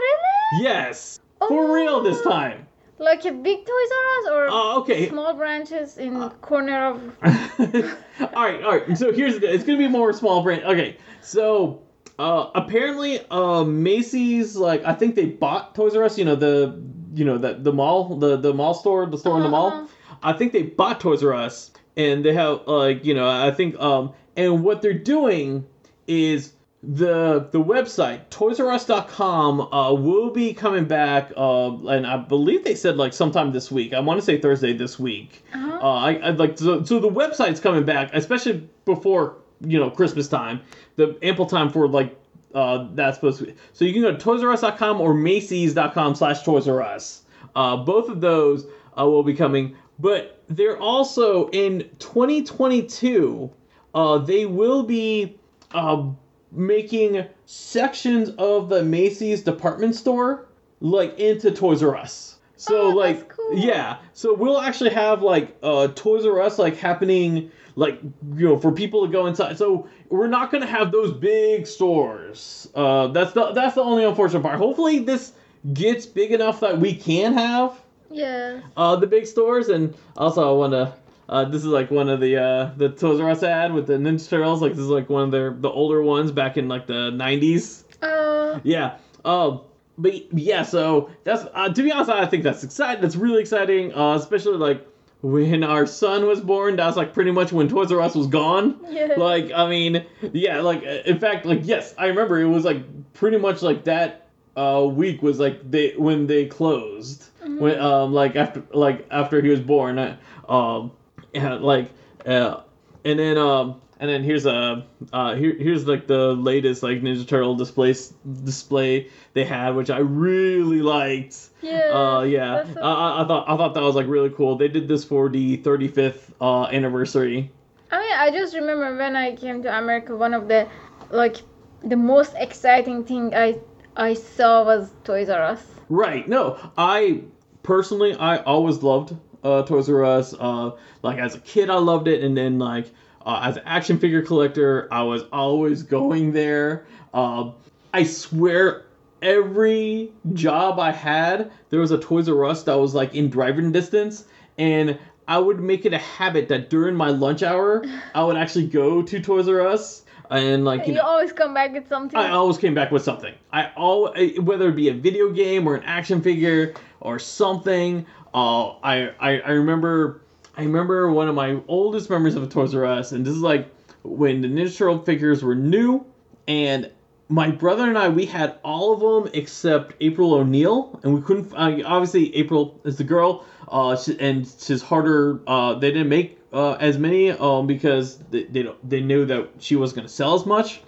really? 0.51 0.63
Yes, 0.65 1.19
Oh. 1.39 1.47
for 1.47 1.73
real 1.73 2.01
this 2.01 2.19
Oh. 2.25 2.29
time. 2.29 2.67
Like 2.97 3.25
a 3.25 3.31
big 3.31 3.57
Toys 3.65 3.67
R 3.69 4.05
Us 4.19 4.27
or 4.31 4.47
Uh, 4.49 4.79
okay. 4.79 5.09
small 5.09 5.33
branches 5.33 5.97
in 5.97 6.29
corner 6.41 6.87
of. 6.87 7.01
all 7.23 8.43
right, 8.43 8.63
all 8.63 8.77
right. 8.77 8.97
So 8.97 9.11
here's 9.11 9.39
the, 9.39 9.53
it's 9.53 9.63
gonna 9.65 9.77
be 9.77 9.87
more 9.89 10.13
small 10.13 10.41
brand. 10.43 10.63
Okay, 10.63 10.97
so 11.21 11.81
uh, 12.17 12.49
apparently, 12.55 13.19
uh, 13.29 13.63
Macy's 13.65 14.55
like 14.55 14.85
I 14.85 14.93
think 14.93 15.15
they 15.15 15.25
bought 15.25 15.75
Toys 15.75 15.95
R 15.95 16.03
Us. 16.03 16.17
You 16.17 16.23
know 16.25 16.35
the 16.35 16.81
you 17.13 17.25
know 17.25 17.37
the 17.37 17.55
the 17.55 17.73
mall 17.73 18.15
the 18.17 18.37
the 18.37 18.53
mall 18.53 18.73
store 18.73 19.05
the 19.05 19.17
store 19.17 19.37
in 19.37 19.43
the 19.43 19.49
mall. 19.49 19.67
Uh-huh. 19.67 20.15
I 20.23 20.33
think 20.33 20.53
they 20.53 20.63
bought 20.63 21.01
Toys 21.01 21.21
R 21.21 21.33
Us, 21.33 21.71
and 21.97 22.23
they 22.23 22.33
have 22.33 22.61
like 22.65 23.03
you 23.03 23.13
know 23.13 23.27
I 23.27 23.51
think 23.51 23.77
um 23.77 24.13
and 24.37 24.63
what 24.63 24.81
they're 24.81 24.93
doing 24.93 25.65
is 26.07 26.53
the 26.87 27.47
the 27.51 27.61
website 27.61 28.27
toysrus.com 28.29 29.61
uh, 29.61 29.93
will 29.93 30.29
be 30.29 30.53
coming 30.53 30.85
back 30.85 31.31
uh, 31.35 31.71
and 31.87 32.05
i 32.05 32.15
believe 32.17 32.63
they 32.63 32.75
said 32.75 32.97
like 32.97 33.13
sometime 33.13 33.51
this 33.51 33.71
week. 33.71 33.93
I 33.93 33.99
want 33.99 34.19
to 34.19 34.25
say 34.25 34.39
thursday 34.39 34.73
this 34.73 34.99
week. 34.99 35.43
Uh-huh. 35.53 35.79
uh, 35.81 35.93
I, 35.93 36.13
I 36.15 36.29
like 36.31 36.57
so, 36.57 36.83
so 36.83 36.99
the 36.99 37.09
website's 37.09 37.59
coming 37.59 37.85
back 37.85 38.11
especially 38.13 38.69
before 38.85 39.37
you 39.61 39.79
know 39.79 39.89
christmas 39.89 40.27
time. 40.27 40.61
The 40.95 41.17
ample 41.23 41.45
time 41.45 41.69
for 41.69 41.87
like 41.87 42.15
uh, 42.53 42.87
that's 42.93 43.17
supposed 43.17 43.39
to 43.39 43.45
be. 43.45 43.55
So 43.73 43.83
you 43.83 43.93
can 43.93 44.01
go 44.03 44.15
to 44.15 44.17
toysrus.com 44.17 45.01
or 45.01 45.13
macy's.com 45.13 46.15
slash 46.15 46.43
toys 46.43 46.67
r 46.67 46.81
us 46.81 47.23
uh, 47.55 47.77
both 47.77 48.09
of 48.09 48.21
those 48.21 48.67
uh, 48.97 49.05
will 49.05 49.23
be 49.23 49.33
coming. 49.33 49.75
But 49.97 50.43
they're 50.49 50.77
also 50.77 51.49
in 51.49 51.89
2022 51.99 53.49
uh, 53.93 54.17
they 54.17 54.45
will 54.45 54.83
be 54.83 55.37
uh, 55.71 56.09
making 56.55 57.25
sections 57.45 58.29
of 58.37 58.69
the 58.69 58.83
Macy's 58.83 59.43
department 59.43 59.95
store 59.95 60.47
like 60.81 61.17
into 61.19 61.51
Toys 61.51 61.81
R 61.83 61.95
Us. 61.95 62.37
So 62.57 62.83
Oh, 62.83 62.89
like 62.89 63.27
cool. 63.29 63.57
yeah, 63.57 63.97
so 64.13 64.33
we'll 64.33 64.59
actually 64.59 64.91
have 64.91 65.21
like 65.21 65.55
uh 65.61 65.89
Toys 65.89 66.25
R 66.25 66.41
Us 66.41 66.57
like 66.57 66.77
happening 66.77 67.51
like 67.75 67.99
you 68.35 68.47
know 68.47 68.57
for 68.57 68.71
people 68.71 69.05
to 69.05 69.11
go 69.11 69.25
inside. 69.25 69.57
So 69.57 69.87
we're 70.09 70.27
not 70.27 70.51
gonna 70.51 70.65
have 70.65 70.91
those 70.91 71.11
big 71.11 71.67
stores. 71.67 72.69
Uh, 72.73 73.07
that's 73.07 73.33
the 73.33 73.51
that's 73.51 73.75
the 73.75 73.81
only 73.81 74.03
unfortunate 74.05 74.41
part. 74.41 74.57
Hopefully 74.57 74.99
this 74.99 75.33
gets 75.73 76.05
big 76.05 76.31
enough 76.31 76.59
that 76.61 76.79
we 76.79 76.95
can 76.95 77.33
have 77.33 77.79
yeah 78.11 78.61
uh, 78.77 78.95
the 78.95 79.07
big 79.07 79.25
stores, 79.27 79.67
and 79.69 79.93
also 80.15 80.49
I 80.49 80.57
want 80.57 80.73
to. 80.73 80.93
Uh, 81.27 81.45
this 81.45 81.61
is 81.61 81.67
like 81.67 81.89
one 81.91 82.09
of 82.09 82.19
the 82.19 82.37
uh, 82.37 82.71
the 82.77 82.89
Toys 82.89 83.19
R 83.19 83.29
Us 83.29 83.43
ad 83.43 83.73
with 83.73 83.87
the 83.87 83.93
Ninja 83.93 84.29
Turtles. 84.29 84.61
Like 84.61 84.73
this 84.73 84.81
is 84.81 84.87
like 84.89 85.09
one 85.09 85.23
of 85.23 85.31
their 85.31 85.51
the 85.51 85.69
older 85.69 86.01
ones 86.03 86.31
back 86.31 86.57
in 86.57 86.67
like 86.67 86.87
the 86.87 87.11
'90s. 87.11 87.83
Uh, 88.01 88.59
Yeah. 88.63 88.97
Um. 89.23 89.61
But 89.97 90.31
yeah. 90.33 90.63
So 90.63 91.09
that's 91.23 91.45
uh, 91.53 91.69
to 91.73 91.83
be 91.83 91.91
honest, 91.91 92.09
I 92.11 92.25
think 92.25 92.43
that's 92.43 92.63
exciting. 92.63 93.01
That's 93.01 93.15
really 93.15 93.41
exciting. 93.41 93.93
Uh, 93.93 94.15
especially 94.15 94.57
like 94.57 94.85
when 95.21 95.63
our 95.63 95.87
son 95.87 96.27
was 96.27 96.41
born. 96.41 96.75
That's 96.75 96.95
like 96.97 97.13
pretty 97.13 97.31
much 97.31 97.51
when 97.51 97.67
Toys 97.69 97.91
R 97.91 98.01
Us 98.01 98.13
was 98.13 98.27
gone. 98.27 98.79
yeah. 98.89 99.13
Like 99.17 99.51
I 99.51 99.67
mean, 99.69 100.05
yeah. 100.33 100.61
Like 100.61 100.83
uh, 100.85 101.01
in 101.05 101.19
fact, 101.19 101.45
like 101.47 101.61
yes, 101.63 101.95
I 101.97 102.07
remember 102.07 102.39
it 102.39 102.45
was 102.45 102.65
like 102.65 102.83
pretty 103.13 103.37
much 103.37 103.61
like 103.63 103.85
that 103.85 104.27
uh, 104.55 104.85
week 104.87 105.21
was 105.23 105.39
like 105.39 105.71
they 105.71 105.93
when 105.97 106.27
they 106.27 106.45
closed 106.45 107.23
when 107.41 107.79
um 107.79 108.13
like 108.13 108.35
after 108.35 108.63
like 108.73 109.07
after 109.11 109.41
he 109.41 109.49
was 109.49 109.59
born 109.59 109.97
uh, 109.99 110.17
um 110.49 110.91
yeah, 111.35 111.53
like 111.55 111.91
uh 112.25 112.61
and 113.03 113.19
then 113.19 113.37
um 113.37 113.81
and 113.99 114.09
then 114.09 114.23
here's 114.23 114.45
a 114.45 114.85
uh 115.13 115.35
here 115.35 115.55
here's 115.55 115.87
like 115.87 116.07
the 116.07 116.33
latest 116.33 116.83
like 116.83 117.01
Ninja 117.01 117.27
Turtle 117.27 117.55
display 117.55 117.95
display 118.43 119.09
they 119.33 119.45
had 119.45 119.75
which 119.75 119.89
I 119.89 119.99
really 119.99 120.81
liked 120.81 121.37
yeah. 121.61 121.91
uh 121.91 122.21
yeah 122.23 122.65
so- 122.73 122.81
I, 122.81 122.91
I 122.91 123.23
I 123.23 123.27
thought 123.27 123.49
I 123.49 123.57
thought 123.57 123.73
that 123.75 123.83
was 123.83 123.95
like 123.95 124.07
really 124.07 124.29
cool 124.29 124.57
they 124.57 124.67
did 124.67 124.87
this 124.87 125.03
for 125.03 125.29
the 125.29 125.57
35th 125.59 126.31
uh 126.41 126.65
anniversary 126.65 127.51
I 127.91 127.99
mean, 127.99 128.13
I 128.17 128.31
just 128.31 128.55
remember 128.55 128.97
when 128.97 129.15
I 129.15 129.35
came 129.35 129.61
to 129.63 129.77
America, 129.77 130.15
one 130.15 130.33
of 130.33 130.47
the 130.47 130.67
like 131.11 131.37
the 131.83 131.95
most 131.95 132.33
exciting 132.35 133.03
thing 133.05 133.33
I 133.35 133.59
I 133.95 134.15
saw 134.15 134.65
was 134.65 134.91
Toys 135.03 135.29
R 135.29 135.41
Us. 135.41 135.63
Right. 135.87 136.27
No, 136.27 136.57
I 136.77 137.21
personally 137.63 138.15
I 138.15 138.37
always 138.37 138.81
loved 138.83 139.15
uh, 139.45 139.63
Toys 139.63 139.89
R 139.89 140.03
Us. 140.03 140.33
Uh, 140.37 140.71
like 141.03 141.19
as 141.19 141.35
a 141.35 141.39
kid, 141.39 141.69
I 141.69 141.75
loved 141.75 142.07
it, 142.07 142.23
and 142.23 142.35
then 142.35 142.59
like 142.59 142.91
uh, 143.25 143.41
as 143.43 143.57
an 143.57 143.63
action 143.65 143.99
figure 143.99 144.21
collector, 144.21 144.87
I 144.91 145.03
was 145.03 145.23
always 145.31 145.83
going 145.83 146.33
there. 146.33 146.85
Um, 147.13 147.53
I 147.93 148.03
swear, 148.03 148.85
every 149.21 150.11
job 150.33 150.79
I 150.79 150.91
had, 150.91 151.51
there 151.69 151.79
was 151.79 151.91
a 151.91 151.97
Toys 151.97 152.27
R 152.27 152.43
Us 152.45 152.63
that 152.63 152.75
was 152.77 152.93
like 152.93 153.15
in 153.15 153.29
driving 153.29 153.71
distance, 153.71 154.25
and 154.57 154.97
I 155.27 155.37
would 155.39 155.59
make 155.59 155.85
it 155.85 155.93
a 155.93 155.97
habit 155.97 156.49
that 156.49 156.69
during 156.69 156.95
my 156.95 157.09
lunch 157.09 157.41
hour, 157.41 157.85
I 158.13 158.23
would 158.23 158.35
actually 158.35 158.67
go 158.67 159.01
to 159.01 159.19
Toys 159.21 159.47
R 159.47 159.61
Us. 159.61 160.03
and 160.29 160.65
like 160.65 160.81
you, 160.81 160.93
You 160.93 160.99
know, 160.99 161.05
always 161.05 161.31
come 161.31 161.53
back 161.53 161.71
with 161.71 161.87
something. 161.87 162.19
I 162.19 162.31
always 162.31 162.57
came 162.57 162.73
back 162.73 162.91
with 162.91 163.03
something. 163.03 163.33
I 163.53 163.71
all 163.75 164.13
whether 164.41 164.69
it 164.69 164.75
be 164.75 164.89
a 164.89 164.93
video 164.93 165.31
game 165.31 165.67
or 165.67 165.75
an 165.75 165.83
action 165.83 166.21
figure 166.21 166.73
or 166.99 167.19
something. 167.19 168.05
Uh, 168.35 168.75
I, 168.83 169.11
I 169.19 169.39
I 169.39 169.51
remember 169.51 170.21
I 170.57 170.63
remember 170.63 171.09
one 171.09 171.29
of 171.29 171.35
my 171.35 171.61
oldest 171.69 172.09
memories 172.09 172.35
of 172.35 172.43
a 172.43 172.47
Toys 172.47 172.75
R 172.75 172.85
Us, 172.85 173.13
and 173.13 173.25
this 173.25 173.33
is 173.33 173.41
like 173.41 173.73
when 174.03 174.41
the 174.41 174.49
Ninja 174.49 174.77
Turtle 174.77 174.99
figures 174.99 175.41
were 175.41 175.55
new, 175.55 176.05
and 176.45 176.91
my 177.29 177.49
brother 177.49 177.87
and 177.87 177.97
I 177.97 178.09
we 178.09 178.25
had 178.25 178.59
all 178.61 178.93
of 178.93 178.99
them 179.25 179.31
except 179.33 179.95
April 180.01 180.33
O'Neil, 180.33 180.99
and 181.03 181.13
we 181.13 181.21
couldn't. 181.21 181.53
Uh, 181.53 181.81
obviously, 181.85 182.35
April 182.35 182.81
is 182.83 182.97
the 182.97 183.05
girl, 183.05 183.45
uh, 183.69 183.95
she, 183.95 184.19
and 184.19 184.45
she's 184.45 184.81
harder. 184.81 185.39
Uh, 185.47 185.75
they 185.75 185.91
didn't 185.91 186.09
make 186.09 186.37
uh, 186.51 186.73
as 186.73 186.97
many 186.97 187.31
um, 187.31 187.67
because 187.67 188.17
they 188.31 188.43
they, 188.43 188.63
don't, 188.63 188.89
they 188.89 188.99
knew 188.99 189.25
that 189.25 189.49
she 189.59 189.77
wasn't 189.77 189.95
gonna 189.95 190.09
sell 190.09 190.35
as 190.35 190.45
much 190.45 190.81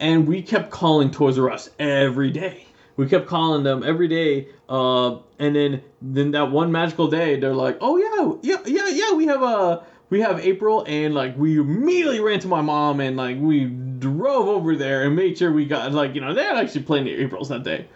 and 0.00 0.26
we 0.26 0.42
kept 0.42 0.70
calling 0.70 1.10
Toys 1.10 1.38
R 1.38 1.50
Us 1.50 1.70
every 1.78 2.30
day. 2.30 2.66
We 2.96 3.06
kept 3.06 3.26
calling 3.26 3.62
them 3.62 3.82
every 3.84 4.08
day, 4.08 4.48
uh, 4.68 5.18
and 5.38 5.54
then 5.54 5.82
then 6.00 6.30
that 6.30 6.50
one 6.50 6.72
magical 6.72 7.08
day, 7.08 7.38
they're 7.38 7.54
like, 7.54 7.76
"Oh 7.80 7.96
yeah, 7.98 8.38
yeah, 8.42 8.62
yeah, 8.66 8.88
yeah, 8.88 9.12
we 9.14 9.26
have 9.26 9.42
a 9.42 9.84
we 10.08 10.20
have 10.22 10.40
April," 10.40 10.82
and 10.88 11.14
like 11.14 11.36
we 11.36 11.58
immediately 11.58 12.20
ran 12.20 12.40
to 12.40 12.48
my 12.48 12.62
mom 12.62 13.00
and 13.00 13.16
like 13.16 13.36
we 13.38 13.66
drove 13.98 14.48
over 14.48 14.76
there 14.76 15.02
and 15.04 15.14
made 15.14 15.36
sure 15.36 15.52
we 15.52 15.66
got 15.66 15.92
like 15.92 16.14
you 16.14 16.20
know 16.22 16.32
they 16.32 16.42
had 16.42 16.56
actually 16.56 16.82
plenty 16.84 17.12
of 17.12 17.20
Aprils 17.20 17.48
that 17.50 17.64
day. 17.64 17.86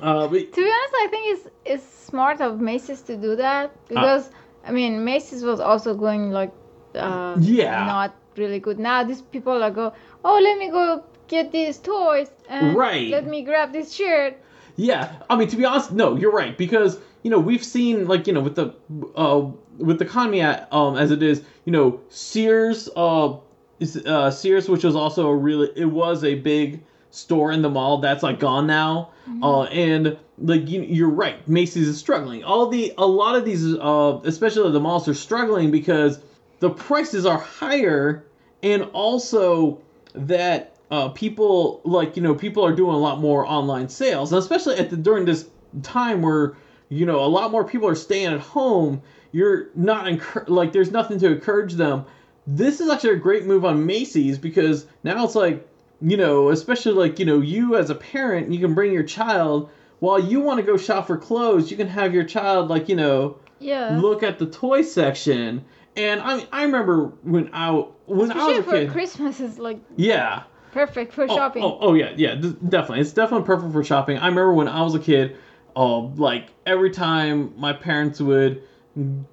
Uh, 0.00 0.28
but, 0.28 0.52
To 0.52 0.60
be 0.60 0.70
honest, 0.76 0.94
I 0.94 1.06
think 1.10 1.24
it's 1.38 1.48
it's 1.64 1.84
smart 1.84 2.40
of 2.42 2.60
Macy's 2.60 3.00
to 3.02 3.16
do 3.16 3.36
that 3.36 3.72
because 3.88 4.30
I 4.64 4.72
mean 4.72 5.04
Macy's 5.04 5.42
was 5.42 5.58
also 5.60 5.94
going 5.94 6.32
like 6.32 6.52
uh, 6.94 7.36
Yeah. 7.40 7.86
not 7.86 8.14
really 8.36 8.58
good. 8.60 8.78
Now 8.78 9.04
these 9.04 9.22
people 9.22 9.62
are 9.62 9.70
go, 9.70 9.92
oh 10.24 10.38
let 10.42 10.58
me 10.58 10.68
go 10.70 11.02
get 11.28 11.50
these 11.50 11.78
toys 11.78 12.30
and 12.48 12.76
Right. 12.76 13.08
let 13.10 13.26
me 13.26 13.42
grab 13.42 13.72
this 13.72 13.92
shirt. 13.94 14.36
Yeah, 14.80 15.12
I 15.28 15.36
mean 15.36 15.48
to 15.48 15.56
be 15.56 15.64
honest, 15.66 15.92
no, 15.92 16.16
you're 16.16 16.32
right 16.32 16.56
because 16.56 16.98
you 17.22 17.30
know 17.30 17.38
we've 17.38 17.62
seen 17.62 18.06
like 18.08 18.26
you 18.26 18.32
know 18.32 18.40
with 18.40 18.54
the 18.56 18.74
uh 19.14 19.46
with 19.76 19.98
the 19.98 20.06
economy 20.06 20.40
at, 20.40 20.72
um 20.72 20.96
as 20.96 21.10
it 21.10 21.22
is, 21.22 21.42
you 21.66 21.72
know 21.72 22.00
Sears 22.08 22.88
uh 22.96 23.36
is 23.78 23.96
uh 24.06 24.30
Sears 24.30 24.68
which 24.70 24.82
was 24.84 24.96
also 24.96 25.28
a 25.28 25.36
really 25.36 25.70
it 25.76 25.84
was 25.84 26.24
a 26.24 26.34
big 26.36 26.82
store 27.10 27.52
in 27.52 27.60
the 27.60 27.68
mall 27.68 27.98
that's 27.98 28.22
like 28.22 28.40
gone 28.40 28.66
now. 28.66 29.10
Uh 29.42 29.64
and 29.64 30.16
like 30.38 30.66
you, 30.68 30.80
you're 30.82 31.10
right, 31.10 31.46
Macy's 31.46 31.86
is 31.86 31.98
struggling. 31.98 32.42
All 32.42 32.66
the 32.68 32.94
a 32.96 33.06
lot 33.06 33.36
of 33.36 33.44
these 33.44 33.74
uh 33.74 34.18
especially 34.24 34.72
the 34.72 34.80
malls 34.80 35.06
are 35.08 35.14
struggling 35.14 35.70
because 35.70 36.20
the 36.60 36.70
prices 36.70 37.26
are 37.26 37.38
higher 37.38 38.24
and 38.62 38.84
also 38.94 39.78
that 40.14 40.74
uh, 40.90 41.08
people 41.10 41.80
like 41.84 42.16
you 42.16 42.22
know 42.22 42.34
people 42.34 42.64
are 42.64 42.74
doing 42.74 42.94
a 42.94 42.98
lot 42.98 43.20
more 43.20 43.46
online 43.46 43.88
sales 43.88 44.32
and 44.32 44.38
especially 44.38 44.76
at 44.76 44.90
the 44.90 44.96
during 44.96 45.24
this 45.24 45.48
time 45.82 46.20
where 46.22 46.56
you 46.88 47.06
know 47.06 47.24
a 47.24 47.26
lot 47.28 47.50
more 47.52 47.64
people 47.64 47.88
are 47.88 47.94
staying 47.94 48.26
at 48.26 48.40
home 48.40 49.00
you're 49.32 49.68
not 49.76 50.06
encour- 50.06 50.48
like 50.48 50.72
there's 50.72 50.90
nothing 50.90 51.16
to 51.20 51.30
encourage 51.30 51.74
them. 51.74 52.04
This 52.48 52.80
is 52.80 52.90
actually 52.90 53.10
a 53.10 53.16
great 53.16 53.44
move 53.44 53.64
on 53.64 53.86
macy's 53.86 54.38
because 54.38 54.86
now 55.04 55.24
it's 55.24 55.36
like 55.36 55.64
you 56.02 56.16
know 56.16 56.48
especially 56.50 56.92
like 56.92 57.18
you 57.20 57.24
know 57.24 57.40
you 57.40 57.76
as 57.76 57.90
a 57.90 57.94
parent 57.94 58.50
you 58.52 58.58
can 58.58 58.74
bring 58.74 58.92
your 58.92 59.04
child 59.04 59.70
while 60.00 60.18
you 60.18 60.40
want 60.40 60.58
to 60.58 60.64
go 60.66 60.76
shop 60.76 61.06
for 61.06 61.16
clothes 61.16 61.70
you 61.70 61.76
can 61.76 61.86
have 61.86 62.12
your 62.12 62.24
child 62.24 62.68
like 62.68 62.88
you 62.88 62.96
know 62.96 63.36
Yeah. 63.60 63.96
look 64.00 64.22
at 64.24 64.38
the 64.38 64.46
toy 64.46 64.82
section. 64.82 65.64
And 65.96 66.20
i 66.20 66.44
i 66.50 66.62
remember 66.64 67.12
when 67.22 67.50
i 67.52 67.70
when 68.06 68.32
i 68.32 68.46
was 68.46 68.56
Especially 68.56 68.56
a 68.58 68.62
for 68.62 68.70
kid 68.72 68.90
Christmas 68.90 69.40
is 69.40 69.58
like 69.60 69.78
yeah 69.96 70.42
perfect 70.72 71.12
for 71.12 71.24
Oh, 71.28 71.36
shopping. 71.36 71.62
Oh, 71.62 71.78
oh 71.80 71.94
yeah, 71.94 72.12
yeah, 72.16 72.34
definitely. 72.34 73.00
It's 73.00 73.12
definitely 73.12 73.46
perfect 73.46 73.72
for 73.72 73.84
shopping. 73.84 74.18
I 74.18 74.26
remember 74.26 74.52
when 74.52 74.68
I 74.68 74.82
was 74.82 74.94
a 74.94 74.98
kid, 75.00 75.36
uh, 75.76 75.98
like 76.00 76.48
every 76.66 76.90
time 76.90 77.52
my 77.56 77.72
parents 77.72 78.20
would 78.20 78.62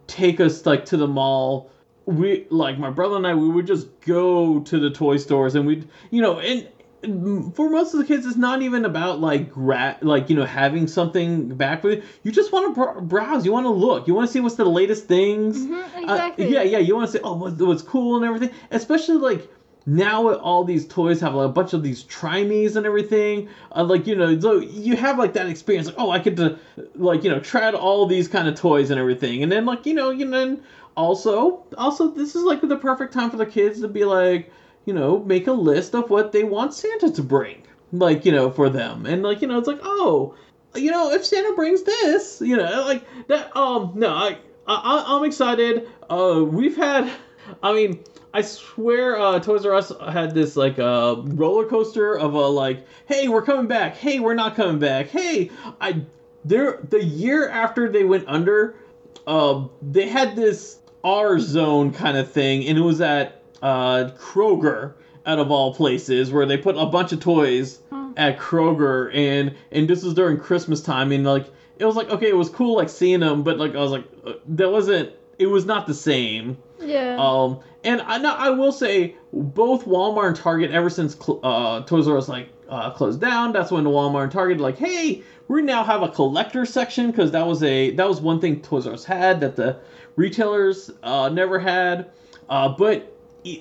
take 0.07 0.39
us 0.39 0.65
like 0.65 0.85
to 0.85 0.97
the 0.97 1.07
mall, 1.07 1.69
we 2.05 2.45
like 2.49 2.77
my 2.79 2.89
brother 2.89 3.15
and 3.17 3.27
I, 3.27 3.33
we 3.35 3.49
would 3.49 3.67
just 3.67 3.87
go 4.01 4.59
to 4.61 4.79
the 4.79 4.89
toy 4.89 5.17
stores 5.17 5.55
and 5.55 5.65
we'd, 5.65 5.87
you 6.11 6.21
know, 6.21 6.39
and 6.39 6.67
and 7.03 7.55
for 7.55 7.69
most 7.69 7.93
of 7.93 7.99
the 7.99 8.05
kids, 8.05 8.25
it's 8.25 8.37
not 8.37 8.63
even 8.63 8.83
about 8.83 9.19
like 9.19 9.51
gra- 9.51 9.97
like 10.01 10.29
you 10.31 10.35
know 10.35 10.45
having 10.45 10.87
something 10.87 11.55
back 11.55 11.83
with 11.83 11.99
it. 11.99 12.03
You 12.23 12.31
just 12.31 12.51
want 12.51 12.73
to 12.75 12.81
br- 12.81 13.01
browse. 13.01 13.45
You 13.45 13.51
want 13.53 13.65
to 13.65 13.69
look. 13.69 14.07
You 14.07 14.15
want 14.15 14.27
to 14.27 14.31
see 14.33 14.39
what's 14.39 14.55
the 14.55 14.65
latest 14.65 15.07
things. 15.07 15.59
Mhm, 15.59 15.83
Uh, 15.95 16.01
exactly. 16.01 16.51
yeah, 16.51 16.63
yeah. 16.63 16.79
You 16.79 16.95
want 16.95 17.07
to 17.11 17.11
say, 17.17 17.19
oh, 17.23 17.35
what, 17.35 17.53
what's 17.61 17.83
cool 17.83 18.15
and 18.15 18.25
everything. 18.25 18.49
Especially 18.71 19.17
like 19.17 19.47
now, 19.89 20.33
all 20.35 20.65
these 20.65 20.85
toys 20.85 21.21
have 21.21 21.33
like, 21.33 21.45
a 21.45 21.51
bunch 21.51 21.71
of 21.71 21.81
these 21.81 22.03
trimies 22.03 22.75
and 22.75 22.85
everything. 22.85 23.47
Uh, 23.73 23.85
like 23.85 24.05
you 24.05 24.15
know, 24.15 24.37
so 24.37 24.59
you 24.59 24.97
have 24.97 25.17
like 25.17 25.33
that 25.33 25.47
experience. 25.47 25.87
Like, 25.87 25.95
oh, 25.97 26.09
I 26.09 26.19
get 26.19 26.35
to 26.37 26.59
like 26.95 27.23
you 27.23 27.29
know 27.29 27.39
try 27.39 27.63
out 27.63 27.73
all 27.73 28.05
these 28.05 28.27
kind 28.27 28.49
of 28.49 28.55
toys 28.55 28.91
and 28.91 28.99
everything. 28.99 29.43
And 29.43 29.51
then 29.51 29.65
like 29.65 29.85
you 29.85 29.93
know, 29.93 30.09
you 30.09 30.25
know, 30.25 30.59
also 30.97 31.63
also 31.77 32.09
this 32.09 32.35
is 32.35 32.43
like 32.43 32.61
the 32.61 32.77
perfect 32.77 33.13
time 33.13 33.31
for 33.31 33.37
the 33.37 33.45
kids 33.45 33.79
to 33.79 33.87
be 33.87 34.03
like 34.03 34.51
you 34.85 34.93
know 34.93 35.19
make 35.19 35.47
a 35.47 35.53
list 35.53 35.95
of 35.95 36.09
what 36.09 36.33
they 36.33 36.43
want 36.43 36.73
Santa 36.73 37.09
to 37.11 37.23
bring. 37.23 37.63
Like 37.93 38.25
you 38.25 38.33
know 38.33 38.51
for 38.51 38.69
them 38.69 39.05
and 39.05 39.23
like 39.23 39.41
you 39.41 39.47
know 39.47 39.57
it's 39.57 39.67
like 39.67 39.79
oh 39.81 40.35
you 40.75 40.91
know, 40.91 41.11
if 41.11 41.25
Santa 41.25 41.53
brings 41.55 41.83
this, 41.83 42.41
you 42.41 42.55
know, 42.55 42.85
like 42.85 43.03
that. 43.27 43.55
Um, 43.55 43.93
no, 43.95 44.09
I, 44.09 44.37
I, 44.67 45.03
I'm 45.07 45.23
excited. 45.23 45.89
Uh, 46.09 46.43
we've 46.45 46.75
had, 46.75 47.11
I 47.63 47.73
mean, 47.73 48.03
I 48.33 48.41
swear, 48.41 49.19
uh, 49.19 49.39
Toys 49.39 49.65
R 49.65 49.73
Us 49.73 49.91
had 50.11 50.33
this 50.33 50.55
like 50.55 50.77
uh, 50.79 51.15
roller 51.23 51.65
coaster 51.65 52.17
of 52.17 52.33
a 52.33 52.47
like, 52.47 52.85
hey, 53.07 53.27
we're 53.27 53.41
coming 53.41 53.67
back. 53.67 53.95
Hey, 53.95 54.19
we're 54.19 54.33
not 54.35 54.55
coming 54.55 54.79
back. 54.79 55.07
Hey, 55.07 55.49
I, 55.81 56.03
there, 56.45 56.79
the 56.89 57.03
year 57.03 57.49
after 57.49 57.89
they 57.89 58.03
went 58.03 58.25
under, 58.27 58.75
uh, 59.25 59.65
they 59.81 60.07
had 60.07 60.35
this 60.35 60.79
R 61.03 61.39
zone 61.39 61.91
kind 61.91 62.17
of 62.17 62.31
thing, 62.31 62.65
and 62.67 62.77
it 62.77 62.81
was 62.81 63.01
at 63.01 63.41
uh, 63.61 64.11
Kroger 64.17 64.93
out 65.25 65.39
of 65.39 65.51
all 65.51 65.73
places 65.73 66.31
where 66.31 66.45
they 66.45 66.57
put 66.57 66.77
a 66.77 66.85
bunch 66.85 67.11
of 67.11 67.19
toys 67.19 67.79
at 68.15 68.37
Kroger 68.39 69.13
and 69.13 69.53
and 69.71 69.87
this 69.87 70.01
was 70.03 70.13
during 70.13 70.37
Christmas 70.37 70.81
time 70.81 71.11
and 71.11 71.25
like 71.25 71.51
it 71.77 71.85
was 71.85 71.97
like 71.97 72.09
okay 72.09 72.29
it 72.29 72.35
was 72.37 72.49
cool 72.49 72.77
like 72.77 72.87
seeing 72.87 73.19
them 73.19 73.43
but 73.43 73.57
like 73.57 73.75
I 73.75 73.79
was 73.79 73.91
like 73.91 74.05
uh, 74.25 74.33
that 74.47 74.71
wasn't 74.71 75.11
it 75.37 75.47
was 75.47 75.65
not 75.65 75.85
the 75.85 75.93
same 75.93 76.57
Yeah. 76.79 77.17
um 77.19 77.59
and 77.87 78.01
I 78.01 78.17
now 78.17 78.35
I 78.35 78.49
will 78.49 78.71
say 78.71 79.15
both 79.31 79.85
Walmart 79.85 80.27
and 80.27 80.35
Target 80.35 80.71
ever 80.71 80.89
since 80.89 81.17
uh 81.43 81.81
Toys 81.83 82.07
R 82.07 82.17
Us 82.17 82.27
like 82.27 82.49
uh, 82.69 82.91
closed 82.91 83.21
down 83.21 83.53
that's 83.53 83.71
when 83.71 83.85
the 83.85 83.89
Walmart 83.89 84.23
and 84.23 84.31
Target 84.31 84.59
like 84.59 84.77
hey 84.77 85.23
we 85.47 85.61
now 85.61 85.83
have 85.83 86.03
a 86.03 86.09
collector 86.09 86.65
section 86.65 87.09
because 87.09 87.31
that 87.31 87.47
was 87.47 87.63
a 87.63 87.91
that 87.91 88.07
was 88.07 88.19
one 88.19 88.41
thing 88.41 88.61
Toys 88.61 88.85
R 88.85 88.93
Us 88.93 89.05
had 89.05 89.39
that 89.39 89.55
the 89.55 89.79
retailers 90.17 90.91
uh 91.01 91.29
never 91.29 91.57
had 91.57 92.11
uh 92.49 92.69
but 92.69 93.13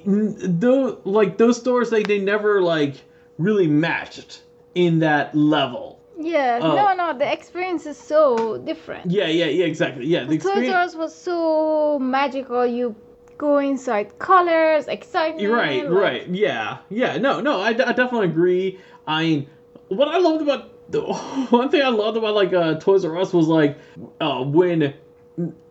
though 0.04 1.00
like 1.04 1.38
those 1.38 1.58
stores 1.58 1.92
like 1.92 2.08
they 2.08 2.18
never 2.18 2.60
like 2.60 2.96
really 3.38 3.68
matched 3.68 4.42
in 4.74 4.98
that 4.98 5.34
level 5.34 6.00
yeah. 6.18 6.58
uh, 6.62 6.74
no, 6.74 6.94
no. 6.94 7.18
The 7.18 7.30
experience 7.30 7.84
is 7.84 7.98
so 7.98 8.56
different. 8.56 9.10
yeah 9.10 9.26
yeah 9.26 9.44
yeah 9.44 9.66
exactly 9.66 10.06
yeah 10.06 10.24
the 10.24 10.38
Toys 10.38 10.68
R 10.68 10.80
Us 10.80 10.94
was 10.96 11.14
so 11.14 11.98
magical. 11.98 12.66
You 12.66 12.96
go 13.38 13.59
inside 13.59 14.18
colors, 14.18 14.87
excitement. 14.88 15.51
Right, 15.53 15.85
like- 15.88 15.99
right. 16.03 16.29
Yeah, 16.29 16.79
yeah. 16.88 17.18
No, 17.18 17.40
no. 17.40 17.61
I, 17.61 17.68
I 17.68 17.72
definitely 17.72 18.27
agree. 18.29 18.79
I 19.07 19.22
mean, 19.25 19.51
what 19.88 20.09
I 20.09 20.18
loved 20.18 20.42
about 20.42 20.72
the 20.90 21.01
one 21.51 21.68
thing 21.68 21.83
I 21.83 21.88
loved 21.88 22.16
about 22.16 22.35
like 22.35 22.53
uh, 22.53 22.75
Toys 22.79 23.05
R 23.05 23.16
Us 23.16 23.33
was 23.33 23.49
like 23.49 23.79
uh, 24.20 24.42
when 24.44 24.94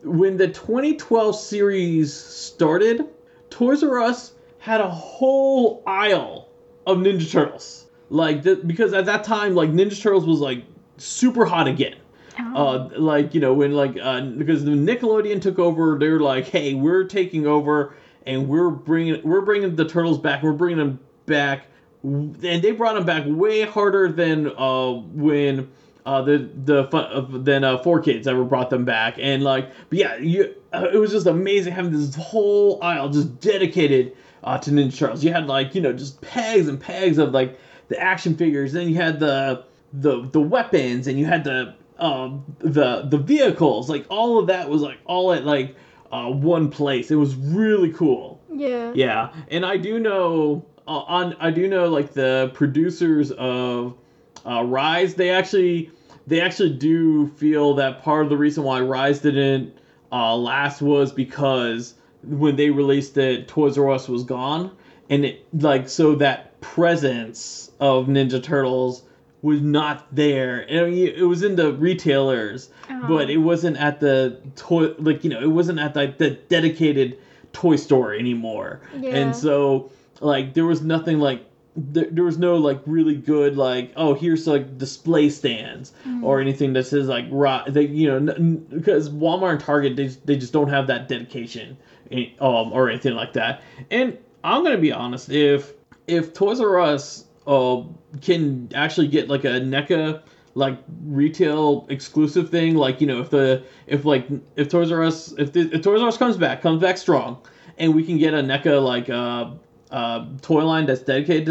when 0.04 0.38
the 0.38 0.48
2012 0.48 1.36
series 1.36 2.14
started, 2.14 3.06
Toys 3.50 3.84
R 3.84 4.00
Us 4.00 4.34
had 4.60 4.82
a 4.82 4.90
whole 4.90 5.84
aisle 5.88 6.50
of 6.86 6.98
Ninja 7.00 7.30
Turtles. 7.32 7.86
Like 8.10 8.44
the, 8.44 8.58
because 8.58 8.94
at 8.94 9.06
that 9.06 9.24
time, 9.24 9.56
like 9.56 9.72
Ninja 9.72 10.00
Turtles 10.00 10.26
was 10.26 10.40
like 10.40 10.64
super 10.98 11.46
hot 11.46 11.68
again. 11.68 11.96
Uh, 12.38 12.90
like 12.98 13.34
you 13.34 13.40
know 13.40 13.54
when 13.54 13.74
like 13.74 13.98
uh, 14.02 14.22
because 14.22 14.64
when 14.64 14.86
Nickelodeon 14.86 15.42
took 15.42 15.60
over, 15.60 15.98
they're 16.00 16.20
like, 16.20 16.48
hey, 16.48 16.74
we're 16.74 17.04
taking 17.06 17.48
over 17.48 17.96
and 18.26 18.48
we're 18.48 18.70
bringing 18.70 19.22
we're 19.24 19.42
bringing 19.42 19.76
the 19.76 19.86
turtles 19.86 20.18
back. 20.18 20.44
We're 20.44 20.54
bringing 20.54 20.78
them 20.78 21.00
back, 21.26 21.68
and 22.04 22.36
they 22.36 22.72
brought 22.72 22.96
them 22.96 23.06
back 23.06 23.24
way 23.28 23.62
harder 23.62 24.12
than 24.12 24.52
uh, 24.58 24.92
when. 24.92 25.72
Uh, 26.06 26.22
the 26.22 26.48
the 26.66 26.84
fun, 26.84 27.06
uh, 27.12 27.26
then 27.40 27.64
uh, 27.64 27.82
4Kids 27.82 28.28
ever 28.28 28.44
brought 28.44 28.70
them 28.70 28.86
back 28.86 29.16
and 29.18 29.42
like 29.42 29.72
but 29.90 29.98
yeah 29.98 30.16
you 30.18 30.54
uh, 30.72 30.88
it 30.94 30.98
was 30.98 31.10
just 31.10 31.26
amazing 31.26 31.74
having 31.74 31.92
this 31.92 32.14
whole 32.14 32.78
aisle 32.84 33.10
just 33.10 33.40
dedicated 33.40 34.16
uh, 34.46 34.58
to 34.60 34.72
Ninja 34.72 34.98
Turtles. 34.98 35.24
You 35.24 35.34
had 35.34 35.48
like 35.48 35.76
you 35.76 35.82
know 35.82 35.92
just 35.92 36.22
pegs 36.22 36.68
and 36.68 36.80
pegs 36.80 37.18
of 37.18 37.32
like 37.32 37.60
the 37.88 38.00
action 38.00 38.38
figures. 38.38 38.74
Then 38.74 38.88
you 38.88 38.96
had 38.96 39.20
the 39.20 39.66
the 39.94 40.30
the 40.32 40.42
weapons 40.42 41.08
and 41.08 41.20
you 41.20 41.26
had 41.26 41.44
the 41.44 41.74
um 42.00 42.44
the 42.60 43.04
the 43.04 43.18
vehicles. 43.18 43.90
Like 43.90 44.06
all 44.10 44.40
of 44.40 44.48
that 44.48 44.70
was 44.70 44.82
like 44.82 45.00
all 45.06 45.34
at 45.34 45.46
like 45.46 45.76
uh, 46.12 46.30
one 46.30 46.70
place. 46.70 47.12
It 47.12 47.16
was 47.16 47.36
really 47.36 47.92
cool. 47.92 48.42
yeah. 48.54 48.92
Yeah, 48.94 49.34
and 49.50 49.66
I 49.66 49.78
do 49.78 50.00
know 50.00 50.66
on 50.88 51.36
I 51.40 51.52
do 51.52 51.68
know 51.68 51.90
like 51.90 52.14
the 52.14 52.52
producers 52.54 53.32
of 53.32 53.98
uh, 54.46 54.64
Rise, 54.64 55.16
they 55.16 55.32
actually 55.32 55.92
they 56.28 56.42
actually 56.42 56.76
do 56.78 57.28
feel 57.28 57.76
that 57.76 58.02
part 58.02 58.24
of 58.24 58.30
the 58.30 58.38
reason 58.38 58.64
why 58.64 58.82
Rise 58.82 59.20
didn't 59.20 59.74
uh, 60.12 60.36
last 60.36 60.82
was 60.82 61.12
because 61.12 61.96
when 62.24 62.56
they 62.56 62.70
released 62.70 63.18
it, 63.18 63.48
Toys 63.48 63.78
R 63.78 63.90
Us 63.92 64.08
was 64.08 64.24
gone, 64.24 64.76
and 65.10 65.26
it 65.26 65.46
like 65.54 65.90
so 65.90 66.16
that 66.16 66.60
presence 66.62 67.72
of 67.80 68.08
Ninja 68.08 68.42
Turtles 68.42 69.04
was 69.46 69.62
not 69.62 70.08
there. 70.16 70.66
And 70.70 70.80
I 70.80 70.90
mean, 70.90 71.08
it 71.08 71.22
was 71.24 71.44
in 71.44 71.56
the 71.56 71.72
retailers, 71.74 72.70
Uh-huh. 72.90 73.08
but 73.08 73.30
it 73.30 73.38
wasn't 73.38 73.78
at 73.78 74.00
the 74.00 74.38
toy 74.56 74.94
like 74.98 75.24
you 75.24 75.30
know 75.30 75.40
it 75.40 75.52
wasn't 75.60 75.80
at 75.80 75.96
like 75.96 76.18
the 76.18 76.32
dedicated 76.32 77.18
toy 77.54 77.76
store 77.76 78.14
anymore. 78.14 78.82
Yeah. 79.00 79.16
And 79.16 79.36
so 79.36 79.92
like 80.20 80.54
there 80.56 80.66
was 80.66 80.82
nothing 80.82 81.20
like 81.20 81.46
there, 81.78 82.08
there 82.10 82.24
was 82.24 82.38
no 82.38 82.56
like 82.58 82.80
really 82.86 83.16
good 83.16 83.56
like 83.58 83.92
oh 83.98 84.14
here's 84.16 84.48
like 84.48 84.78
display 84.78 85.30
stands 85.30 85.92
or 86.24 86.40
anything 86.40 86.72
that 86.74 86.86
says 86.88 87.08
like 87.08 87.26
right 87.30 87.66
they 87.72 87.86
you 87.86 88.08
know 88.08 88.34
n- 88.34 88.66
because 88.70 89.10
Walmart 89.10 89.52
and 89.52 89.60
Target 89.60 89.96
they, 89.98 90.08
they 90.24 90.38
just 90.38 90.54
don't 90.54 90.70
have 90.70 90.88
that 90.88 91.08
dedication 91.10 91.76
eh, 92.12 92.28
um 92.40 92.72
or 92.72 92.90
anything 92.90 93.14
like 93.14 93.34
that 93.34 93.62
and 93.92 94.18
I'm 94.44 94.64
gonna 94.64 94.78
be 94.78 94.94
honest 94.94 95.30
if 95.30 95.74
if 96.08 96.34
Toys 96.34 96.62
R 96.62 96.80
Us 96.80 97.25
uh 97.48 97.84
can 98.22 98.70
actually 98.74 99.08
get 99.08 99.28
like 99.28 99.44
a 99.44 99.60
NECA 99.60 100.22
like 100.56 100.78
retail 101.06 101.86
exclusive 101.90 102.50
thing 102.50 102.76
like 102.76 103.02
you 103.02 103.08
know 103.08 103.20
if 103.20 103.30
the 103.30 103.64
if 103.88 104.06
like 104.06 104.28
if 104.56 104.70
Toys 104.70 104.92
R 104.92 105.04
Us 105.04 105.34
if, 105.34 105.52
the, 105.52 105.70
if 105.74 105.82
Toys 105.82 106.02
R 106.02 106.08
Us 106.08 106.18
comes 106.18 106.38
back 106.38 106.62
comes 106.62 106.82
back 106.82 106.98
strong 106.98 107.38
and 107.78 107.94
we 107.94 108.04
can 108.04 108.18
get 108.18 108.34
a 108.34 108.42
NECA 108.42 108.84
like 108.84 109.10
uh 109.10 109.52
uh, 109.92 110.26
toy 110.42 110.66
line 110.66 110.86
that's 110.86 111.02
dedicated 111.02 111.48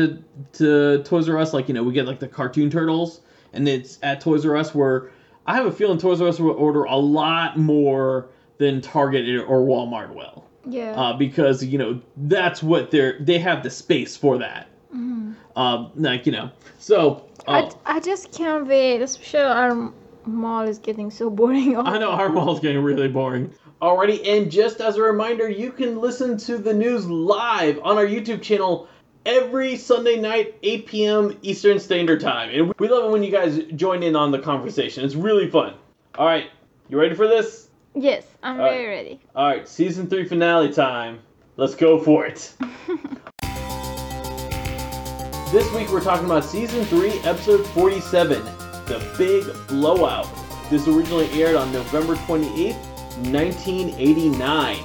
to, 0.53 0.99
to 0.99 1.03
Toys 1.05 1.29
R 1.29 1.39
Us. 1.39 1.53
Like, 1.53 1.69
you 1.69 1.75
know, 1.75 1.83
we 1.83 1.93
get 1.93 2.07
like 2.07 2.19
the 2.19 2.29
cartoon 2.29 2.71
turtles, 2.71 3.21
and 3.53 3.67
it's 3.69 3.99
at 4.03 4.21
Toys 4.21 4.45
R 4.45 4.57
Us 4.57 4.75
where 4.75 5.11
I 5.47 5.55
have 5.55 5.67
a 5.67 5.73
feeling 5.73 5.99
Toys 5.99 6.21
R 6.21 6.29
Us 6.29 6.39
will 6.39 6.51
order 6.51 6.85
a 6.85 6.97
lot 6.97 7.59
more 7.59 8.29
than 8.59 8.81
Target 8.81 9.27
or 9.47 9.61
Walmart 9.63 10.15
will. 10.15 10.45
Yeah. 10.67 10.93
Uh, 10.93 11.13
because, 11.17 11.65
you 11.65 11.79
know, 11.79 12.01
that's 12.17 12.63
what 12.63 12.91
they're, 12.91 13.19
they 13.21 13.39
have 13.39 13.63
the 13.63 13.71
space 13.71 14.17
for 14.17 14.39
that. 14.39 14.69
Mhm. 14.95 15.35
Um, 15.57 15.91
like, 15.97 16.27
you 16.27 16.33
know, 16.33 16.51
so. 16.79 17.29
Uh, 17.47 17.71
I, 17.87 17.97
I 17.97 18.01
just 18.01 18.33
can't 18.33 18.67
wait. 18.67 19.03
Especially 19.03 19.41
our 19.41 19.93
mall 20.27 20.63
is 20.63 20.79
getting 20.79 21.11
so 21.11 21.31
boring. 21.31 21.77
I 21.79 21.99
know 21.99 22.11
our 22.11 22.29
mall's 22.29 22.61
getting 22.61 22.83
really 22.83 23.09
boring. 23.09 23.53
Alrighty, 23.83 24.27
and 24.27 24.51
just 24.51 24.81
as 24.81 24.97
a 24.97 25.03
reminder, 25.03 25.49
you 25.49 25.71
can 25.71 26.01
listen 26.01 26.39
to 26.39 26.59
the 26.59 26.73
news 26.73 27.07
live 27.07 27.79
on 27.83 27.99
our 27.99 28.07
YouTube 28.07 28.41
channel 28.41 28.89
every 29.27 29.77
Sunday 29.77 30.19
night, 30.19 30.55
8 30.63 30.87
p.m. 30.87 31.39
Eastern 31.43 31.79
Standard 31.79 32.21
Time. 32.21 32.51
And 32.51 32.73
we 32.79 32.89
love 32.89 33.05
it 33.05 33.11
when 33.11 33.23
you 33.23 33.31
guys 33.31 33.59
join 33.75 34.03
in 34.03 34.17
on 34.17 34.31
the 34.31 34.39
conversation. 34.39 35.05
It's 35.05 35.15
really 35.15 35.51
fun. 35.51 35.75
Alright, 36.17 36.51
you 36.89 36.99
ready 36.99 37.15
for 37.15 37.27
this? 37.27 37.69
Yes, 37.95 38.25
I'm 38.43 38.61
All 38.61 38.69
very 38.69 38.87
ready. 38.87 39.21
Alright, 39.35 39.69
season 39.69 40.09
3 40.09 40.29
finale 40.29 40.73
time. 40.73 41.21
Let's 41.57 41.75
go 41.75 42.01
for 42.01 42.27
it. 42.27 42.55
This 45.53 45.71
week 45.73 45.89
we're 45.91 46.01
talking 46.03 46.27
about 46.27 46.45
season 46.45 46.85
3, 46.85 47.11
episode 47.21 47.65
47, 47.69 48.45
The 48.87 49.15
Big 49.17 49.69
Blowout. 49.69 50.29
This 50.69 50.89
originally 50.89 51.31
aired 51.41 51.55
on 51.55 51.73
November 51.73 52.17
28th, 52.17 52.75
1989. 53.31 54.79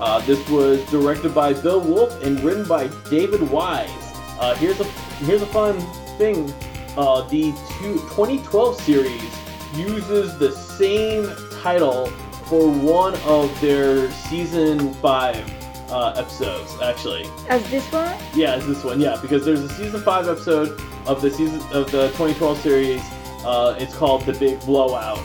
Uh, 0.00 0.20
this 0.20 0.48
was 0.48 0.84
directed 0.90 1.32
by 1.34 1.52
Bill 1.52 1.80
Wolf 1.80 2.20
and 2.24 2.40
written 2.40 2.66
by 2.66 2.88
David 3.08 3.42
Wise. 3.48 3.88
Uh, 4.40 4.56
here's 4.56 4.80
a 4.80 4.84
here's 5.24 5.42
a 5.42 5.46
fun 5.46 5.78
thing. 6.16 6.52
Uh, 6.96 7.22
the 7.28 7.52
two, 7.78 7.94
2012 8.08 8.80
series 8.80 9.38
uses 9.74 10.36
the 10.38 10.50
same 10.50 11.30
title 11.62 12.06
for 12.46 12.68
one 12.68 13.14
of 13.24 13.60
their 13.60 14.10
season 14.10 14.92
five 14.94 15.48
uh, 15.90 16.14
episodes. 16.16 16.74
Actually, 16.82 17.26
As 17.48 17.68
this 17.70 17.84
one? 17.92 18.16
yeah, 18.34 18.54
as 18.54 18.66
this 18.66 18.84
one. 18.84 19.00
Yeah, 19.00 19.18
because 19.20 19.44
there's 19.44 19.60
a 19.60 19.68
season 19.70 20.00
five 20.02 20.28
episode 20.28 20.80
of 21.06 21.20
the 21.22 21.30
season 21.30 21.60
of 21.72 21.90
the 21.90 22.08
2012 22.08 22.58
series. 22.60 23.02
Uh, 23.44 23.76
it's 23.78 23.94
called 23.96 24.24
The 24.26 24.32
Big 24.34 24.60
Blowout. 24.60 25.18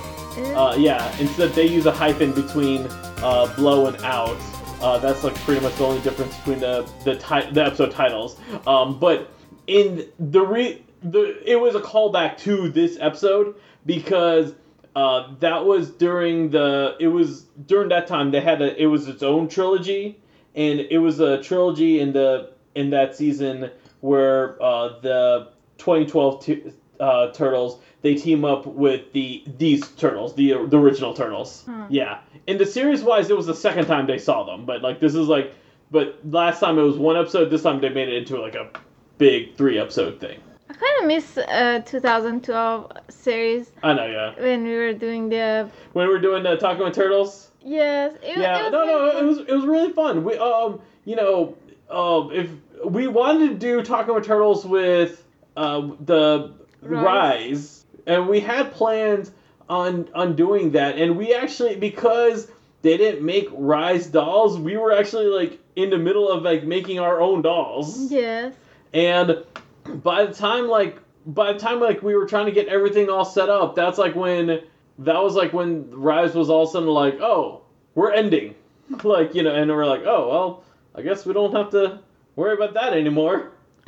Uh, 0.56 0.76
yeah, 0.78 1.16
instead 1.20 1.52
they 1.52 1.68
use 1.68 1.86
a 1.86 1.92
hyphen 1.92 2.32
between 2.32 2.88
uh, 3.18 3.54
blow 3.56 3.88
and 3.88 3.98
out. 4.04 4.38
Uh, 4.82 4.98
that's 4.98 5.24
like 5.24 5.36
pretty 5.36 5.62
much 5.62 5.76
the 5.76 5.86
only 5.86 6.02
difference 6.02 6.36
between 6.38 6.60
the 6.60 6.90
the, 7.04 7.16
ti- 7.16 7.52
the 7.52 7.66
episode 7.66 7.92
titles. 7.92 8.38
Um, 8.68 9.00
but 9.00 9.30
in 9.68 10.08
the 10.20 10.42
re 10.42 10.84
the 11.04 11.40
it 11.50 11.56
was 11.58 11.76
a 11.76 11.80
callback 11.80 12.38
to 12.40 12.70
this 12.70 12.98
episode 13.00 13.56
because 13.86 14.54
uh, 14.96 15.34
that 15.40 15.64
was 15.66 15.90
during 15.92 16.50
the 16.50 16.96
it 17.00 17.08
was 17.08 17.44
during 17.66 17.90
that 17.90 18.08
time 18.08 18.32
they 18.32 18.42
had 18.42 18.62
a 18.62 18.82
it 18.82 18.88
was 18.88 19.08
its 19.08 19.22
own 19.24 19.48
trilogy 19.48 20.20
and 20.56 20.80
it 20.80 20.98
was 21.00 21.20
a 21.20 21.42
trilogy 21.44 22.00
in 22.00 22.14
the 22.14 22.52
in 22.76 22.90
that 22.92 23.16
season 23.16 23.70
where 24.02 24.62
uh, 24.62 25.00
the 25.02 25.50
2012 25.78 26.46
t- 26.46 26.64
uh, 27.00 27.32
turtles 27.32 27.80
they 28.02 28.16
team 28.16 28.46
up 28.46 28.66
with 28.66 29.12
the 29.14 29.44
these 29.58 29.88
turtles 29.92 30.36
the 30.36 30.54
the 30.68 30.78
original 30.78 31.14
turtles 31.14 31.64
Hmm. 31.66 31.84
yeah 31.90 32.20
and 32.48 32.60
the 32.60 32.66
series 32.66 33.02
wise 33.04 33.30
it 33.30 33.36
was 33.38 33.46
the 33.48 33.56
second 33.56 33.86
time 33.88 34.08
they 34.08 34.18
saw 34.18 34.44
them 34.44 34.66
but 34.66 34.82
like 34.82 35.00
this 35.00 35.16
is 35.16 35.28
like 35.28 35.54
but 35.92 36.20
last 36.30 36.60
time 36.60 36.78
it 36.80 36.84
was 36.84 36.98
one 36.98 37.18
episode 37.18 37.50
this 37.50 37.64
time 37.64 37.82
they 37.82 37.90
made 37.90 38.10
it 38.10 38.16
into 38.16 38.40
like 38.40 38.56
a 38.56 38.70
big 39.18 39.56
three 39.56 39.78
episode 39.80 40.20
thing 40.20 40.40
I 40.70 40.74
kind 40.74 41.02
of 41.02 41.08
miss 41.08 41.38
uh, 41.38 41.82
2012 41.86 42.92
series 43.10 43.72
i 43.84 43.94
know 43.94 44.06
yeah 44.06 44.34
when 44.42 44.64
we 44.64 44.76
were 44.76 44.94
doing 44.94 45.30
the. 45.30 45.70
when 45.94 46.08
we 46.08 46.14
were 46.14 46.20
doing 46.22 46.44
the 46.44 46.56
talking 46.58 46.84
with 46.84 46.94
turtles 46.96 47.52
Yes. 47.66 48.14
It, 48.22 48.38
yeah 48.38 48.60
it 48.60 48.64
was 48.64 48.72
no 48.72 48.86
no 48.86 49.04
really 49.04 49.20
it 49.20 49.24
was 49.24 49.38
it 49.40 49.54
was 49.54 49.66
really 49.66 49.92
fun 49.94 50.24
we 50.24 50.38
um 50.38 50.82
you 51.06 51.16
know 51.16 51.56
um 51.90 52.32
if 52.32 52.50
we 52.86 53.08
wanted 53.08 53.48
to 53.50 53.56
do 53.56 53.82
talking 53.84 54.14
with 54.14 54.26
turtles 54.26 54.66
with 54.66 55.24
uh 55.56 55.90
the 56.02 56.54
Rise. 56.82 57.04
rise 57.04 57.86
and 58.06 58.28
we 58.28 58.40
had 58.42 58.72
plans 58.74 59.32
on 59.70 60.10
on 60.14 60.36
doing 60.36 60.72
that 60.72 60.98
and 60.98 61.18
we 61.18 61.34
actually 61.34 61.76
because 61.76 62.52
they 62.82 62.98
didn't 62.98 63.26
make 63.26 63.48
rise 63.54 64.08
dolls 64.08 64.60
we 64.60 64.76
were 64.76 64.92
actually 64.92 65.28
like 65.28 65.60
in 65.78 65.90
the 65.90 65.98
middle 65.98 66.30
of 66.30 66.44
like 66.44 66.64
making 66.66 67.00
our 67.00 67.22
own 67.22 67.42
dolls 67.42 68.12
Yes. 68.12 68.54
and 68.94 69.38
by 69.86 70.26
the 70.26 70.34
time 70.34 70.68
like 70.68 70.98
by 71.26 71.54
the 71.54 71.60
time 71.60 71.80
like 71.80 72.02
we 72.02 72.16
were 72.16 72.26
trying 72.26 72.48
to 72.48 72.52
get 72.52 72.68
everything 72.68 73.10
all 73.10 73.24
set 73.24 73.48
up 73.50 73.76
that's 73.76 73.98
like 73.98 74.16
when 74.16 74.62
that 75.00 75.22
was 75.22 75.36
like 75.36 75.54
when 75.54 75.90
rise 75.92 76.36
was 76.36 76.50
all 76.50 76.64
of 76.64 76.70
a 76.70 76.72
sudden 76.72 76.90
like 76.90 77.20
oh 77.20 77.62
we're 77.96 78.12
ending 78.12 78.56
like 79.04 79.34
you 79.36 79.44
know 79.44 79.54
and 79.54 79.70
we're 79.70 79.86
like 79.86 80.04
oh 80.06 80.30
well 80.30 80.64
i 80.96 81.02
guess 81.02 81.26
we 81.26 81.34
don't 81.34 81.54
have 81.54 81.70
to 81.70 82.00
worry 82.36 82.54
about 82.54 82.74
that 82.74 82.94
anymore 82.94 83.52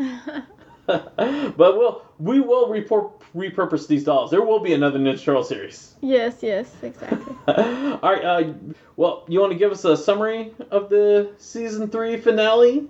but 0.87 1.57
we'll 1.57 2.05
we 2.19 2.39
will 2.39 2.67
repor- 2.67 3.11
repurpose 3.35 3.87
these 3.87 4.03
dolls 4.03 4.31
there 4.31 4.41
will 4.41 4.59
be 4.59 4.73
another 4.73 4.99
ninja 4.99 5.23
turtle 5.23 5.43
series 5.43 5.95
yes. 6.01 6.37
Yes. 6.41 6.71
Exactly. 6.83 7.35
all 7.47 7.99
right 8.01 8.23
uh, 8.23 8.53
well 8.95 9.25
you 9.27 9.39
want 9.39 9.51
to 9.51 9.57
give 9.57 9.71
us 9.71 9.83
a 9.85 9.97
summary 9.97 10.53
of 10.71 10.89
the 10.89 11.31
season 11.37 11.89
three 11.89 12.17
finale 12.17 12.87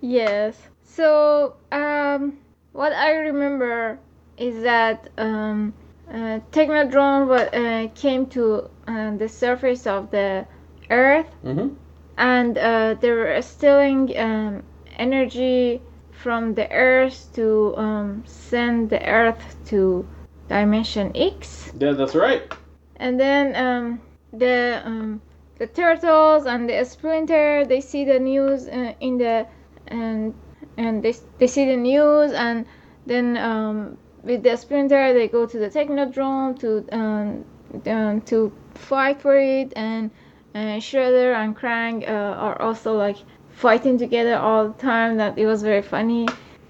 Yes. 0.00 0.56
So, 0.84 1.54
um, 1.72 2.38
what 2.72 2.92
I 2.92 3.12
remember 3.12 3.98
is 4.36 4.62
that 4.62 5.08
um, 5.18 5.74
uh, 6.10 6.40
Technodrome 6.52 7.30
uh, 7.30 7.88
came 7.94 8.26
to 8.26 8.68
uh, 8.86 9.16
the 9.16 9.28
surface 9.28 9.86
of 9.86 10.10
the 10.10 10.46
Earth, 10.90 11.26
mm-hmm. 11.44 11.74
and 12.18 12.58
uh, 12.58 12.94
they 13.00 13.10
were 13.12 13.40
stealing 13.42 14.16
um, 14.18 14.62
energy 14.96 15.80
from 16.10 16.54
the 16.54 16.70
Earth 16.72 17.28
to 17.34 17.74
um, 17.76 18.22
send 18.26 18.90
the 18.90 19.02
Earth 19.06 19.56
to 19.66 20.06
Dimension 20.48 21.12
X. 21.14 21.72
yeah 21.78 21.92
that's 21.92 22.14
right 22.14 22.42
And 22.96 23.18
then 23.18 23.56
um, 23.56 24.00
the 24.32 24.82
um, 24.84 25.22
the 25.58 25.66
turtles 25.66 26.46
and 26.46 26.68
the 26.68 26.84
splinter 26.84 27.64
they 27.64 27.80
see 27.80 28.04
the 28.04 28.18
news 28.18 28.68
uh, 28.68 28.92
in 29.00 29.16
the 29.18 29.46
and 29.88 30.34
and 30.76 31.02
they, 31.02 31.14
they 31.38 31.46
see 31.46 31.64
the 31.66 31.76
news 31.76 32.32
and 32.32 32.66
then 33.06 33.36
um, 33.38 33.96
with 34.22 34.42
the 34.42 34.56
splinter 34.56 35.12
they 35.12 35.28
go 35.28 35.46
to 35.46 35.58
the 35.58 35.68
technodrome 35.68 36.58
to 36.58 36.84
um, 36.94 37.44
um, 37.86 38.20
to 38.22 38.52
fight 38.74 39.20
for 39.20 39.36
it 39.36 39.72
and 39.76 40.10
uh, 40.54 40.78
Shredder 40.78 41.34
and 41.34 41.56
Krang 41.56 42.08
uh, 42.08 42.12
are 42.12 42.60
also 42.60 42.96
like 42.96 43.16
fighting 43.50 43.98
together 43.98 44.36
all 44.36 44.68
the 44.68 44.78
time 44.80 45.16
that 45.18 45.38
it 45.38 45.46
was 45.46 45.62
very 45.62 45.82
funny 45.82 46.28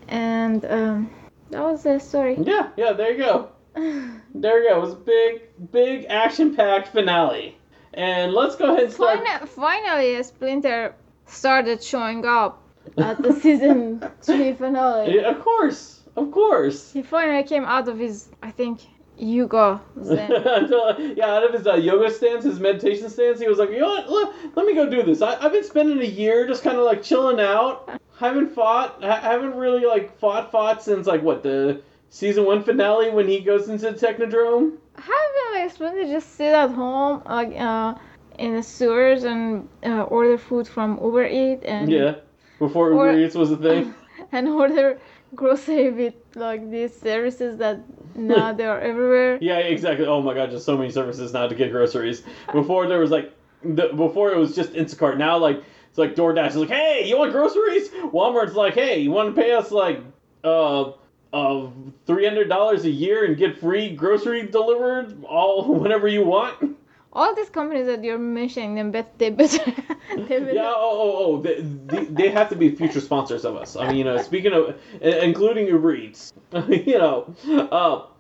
and 0.09 0.65
um, 0.65 1.11
that 1.51 1.63
was 1.63 1.83
the 1.83 1.99
story 1.99 2.37
yeah 2.41 2.71
yeah 2.77 2.93
there 2.93 3.13
you 3.13 3.19
go 3.19 3.49
There 4.35 4.63
you 4.63 4.71
go. 4.71 4.79
It 4.79 4.81
was 4.81 4.93
a 4.93 4.97
big, 4.97 5.43
big 5.73 6.07
action-packed 6.09 6.89
finale. 6.89 7.57
And 7.93 8.33
let's 8.33 8.57
go 8.57 8.73
ahead 8.73 8.85
and 8.85 8.93
start. 8.93 9.19
Finally, 9.19 9.47
finally, 9.49 10.23
Splinter 10.23 10.95
started 11.27 11.83
showing 11.83 12.25
up 12.25 12.63
at 12.97 13.21
the 13.21 13.33
season 13.41 14.03
three 14.23 14.53
finale. 14.53 15.17
Yeah, 15.17 15.31
of 15.31 15.41
course, 15.41 16.00
of 16.17 16.31
course. 16.33 16.93
He 16.93 17.03
finally 17.03 17.43
came 17.45 17.65
out 17.65 17.89
of 17.89 17.99
his, 17.99 18.29
I 18.43 18.51
think, 18.51 18.81
yoga 19.21 19.81
yeah, 20.03 21.27
out 21.27 21.45
of 21.45 21.53
his 21.53 21.67
uh, 21.67 21.75
yoga 21.75 22.11
stance, 22.11 22.45
his 22.45 22.59
meditation 22.59 23.11
stance, 23.11 23.39
he 23.39 23.47
was 23.47 23.59
like, 23.59 23.71
you 23.71 23.79
know 23.79 23.89
what? 23.89 24.11
Let, 24.11 24.57
let 24.57 24.67
me 24.67 24.75
go 24.75 24.89
do 24.89 25.03
this. 25.03 25.21
I, 25.21 25.37
I've 25.37 25.53
been 25.53 25.65
spending 25.65 26.01
a 26.01 26.11
year 26.11 26.47
just 26.47 26.63
kind 26.65 26.79
of 26.79 26.85
like 26.85 27.03
chilling 27.03 27.39
out. 27.41 28.01
Haven't 28.19 28.55
fought. 28.55 29.03
Ha- 29.03 29.21
haven't 29.21 29.57
really 29.57 29.87
like 29.87 30.19
fought 30.19 30.51
fought 30.51 30.83
since 30.83 31.07
like 31.07 31.23
what 31.23 31.43
the 31.43 31.83
season 32.11 32.45
one 32.45 32.63
finale 32.63 33.11
when 33.11 33.29
he 33.29 33.41
goes 33.41 33.69
into 33.69 33.91
the 33.91 33.93
Technodrome. 34.07 34.77
Have 34.97 35.07
you 35.07 35.49
like 35.55 35.71
supposed 35.71 35.95
to 35.95 36.07
just 36.07 36.35
sit 36.37 36.53
at 36.53 36.71
home, 36.71 37.23
like 37.27 37.55
uh, 37.59 37.95
in 38.39 38.57
the 38.57 38.63
sewers 38.63 39.25
and 39.25 39.69
uh, 39.85 40.03
order 40.05 40.37
food 40.39 40.67
from 40.67 40.99
Uber 41.03 41.27
Eat 41.27 41.61
and 41.65 41.91
Yeah, 41.91 42.17
before 42.59 42.91
Or- 42.93 43.09
Uber 43.13 43.21
Eats 43.21 43.35
was 43.35 43.51
a 43.51 43.57
thing. 43.57 43.95
and 44.33 44.49
order 44.49 44.99
grocery 45.35 45.91
with 46.01 46.15
like 46.35 46.71
these 46.71 46.99
services 46.99 47.59
that 47.59 47.81
now 48.17 48.53
they 48.53 48.65
are 48.67 48.81
everywhere. 48.81 49.39
Yeah, 49.43 49.59
exactly. 49.59 50.07
Oh 50.07 50.21
my 50.23 50.35
god, 50.35 50.51
just 50.51 50.67
so 50.67 50.77
many 50.77 50.91
services 50.91 51.33
now 51.33 51.47
to 51.47 51.55
get 51.55 51.71
groceries. 51.71 52.23
Before 52.53 52.87
there 52.87 52.99
was 52.99 53.11
like, 53.11 53.33
the, 53.63 53.89
before 53.89 54.33
it 54.33 54.39
was 54.39 54.55
just 54.55 54.73
Instacart. 54.73 55.17
Now 55.17 55.39
like 55.39 55.63
it's 55.89 55.99
like 55.99 56.15
DoorDash 56.15 56.51
is 56.51 56.57
like, 56.57 56.69
hey, 56.69 57.05
you 57.07 57.19
want 57.19 57.33
groceries? 57.33 57.89
Walmart's 57.91 58.55
like, 58.55 58.75
hey, 58.75 59.01
you 59.01 59.11
want 59.11 59.35
to 59.35 59.41
pay 59.41 59.53
us 59.53 59.71
like 59.71 60.01
uh 60.45 60.93
uh 61.33 61.69
three 62.07 62.25
hundred 62.25 62.49
dollars 62.49 62.85
a 62.85 62.91
year 62.91 63.25
and 63.25 63.37
get 63.37 63.59
free 63.59 63.95
grocery 63.95 64.47
delivered 64.47 65.25
all 65.25 65.75
whenever 65.81 66.09
you 66.09 66.25
want. 66.25 66.77
All 67.13 67.35
these 67.35 67.51
companies 67.51 67.87
that 67.87 68.05
you're 68.05 68.19
mentioning, 68.19 68.77
them 68.77 68.93
bet 68.93 69.19
they 69.19 69.31
better. 69.31 69.65
they 70.17 70.39
better. 70.39 70.53
Yeah, 70.53 70.73
oh, 70.75 70.77
oh, 70.77 71.17
oh, 71.19 71.43
they, 71.43 71.61
they, 71.61 72.05
they 72.05 72.29
have 72.31 72.49
to 72.51 72.57
be 72.57 72.75
future 72.75 73.01
sponsors 73.01 73.45
of 73.45 73.57
us. 73.57 73.75
I 73.75 73.89
mean, 73.89 73.97
you 73.97 74.05
know, 74.05 74.23
speaking 74.23 74.53
of, 74.53 74.81
including 75.01 75.67
Uber 75.67 75.95
Eats, 75.95 76.33
you 76.69 76.99
know. 76.99 77.35
Uh, 77.49 77.73
all 77.73 78.13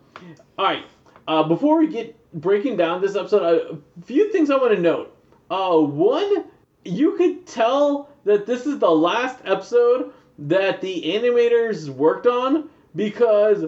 right, 0.58 0.84
uh, 1.28 1.44
before 1.44 1.78
we 1.78 1.86
get 1.86 2.16
breaking 2.32 2.76
down 2.76 3.00
this 3.00 3.14
episode, 3.14 3.80
a 4.00 4.04
few 4.04 4.32
things 4.32 4.50
I 4.50 4.56
want 4.56 4.74
to 4.74 4.80
note. 4.80 5.16
Uh, 5.50 5.78
one, 5.78 6.44
you 6.84 7.16
could 7.16 7.46
tell 7.46 8.10
that 8.24 8.46
this 8.46 8.66
is 8.66 8.78
the 8.78 8.90
last 8.90 9.38
episode 9.44 10.12
that 10.38 10.80
the 10.80 11.02
animators 11.04 11.88
worked 11.88 12.26
on 12.26 12.68
because 12.96 13.64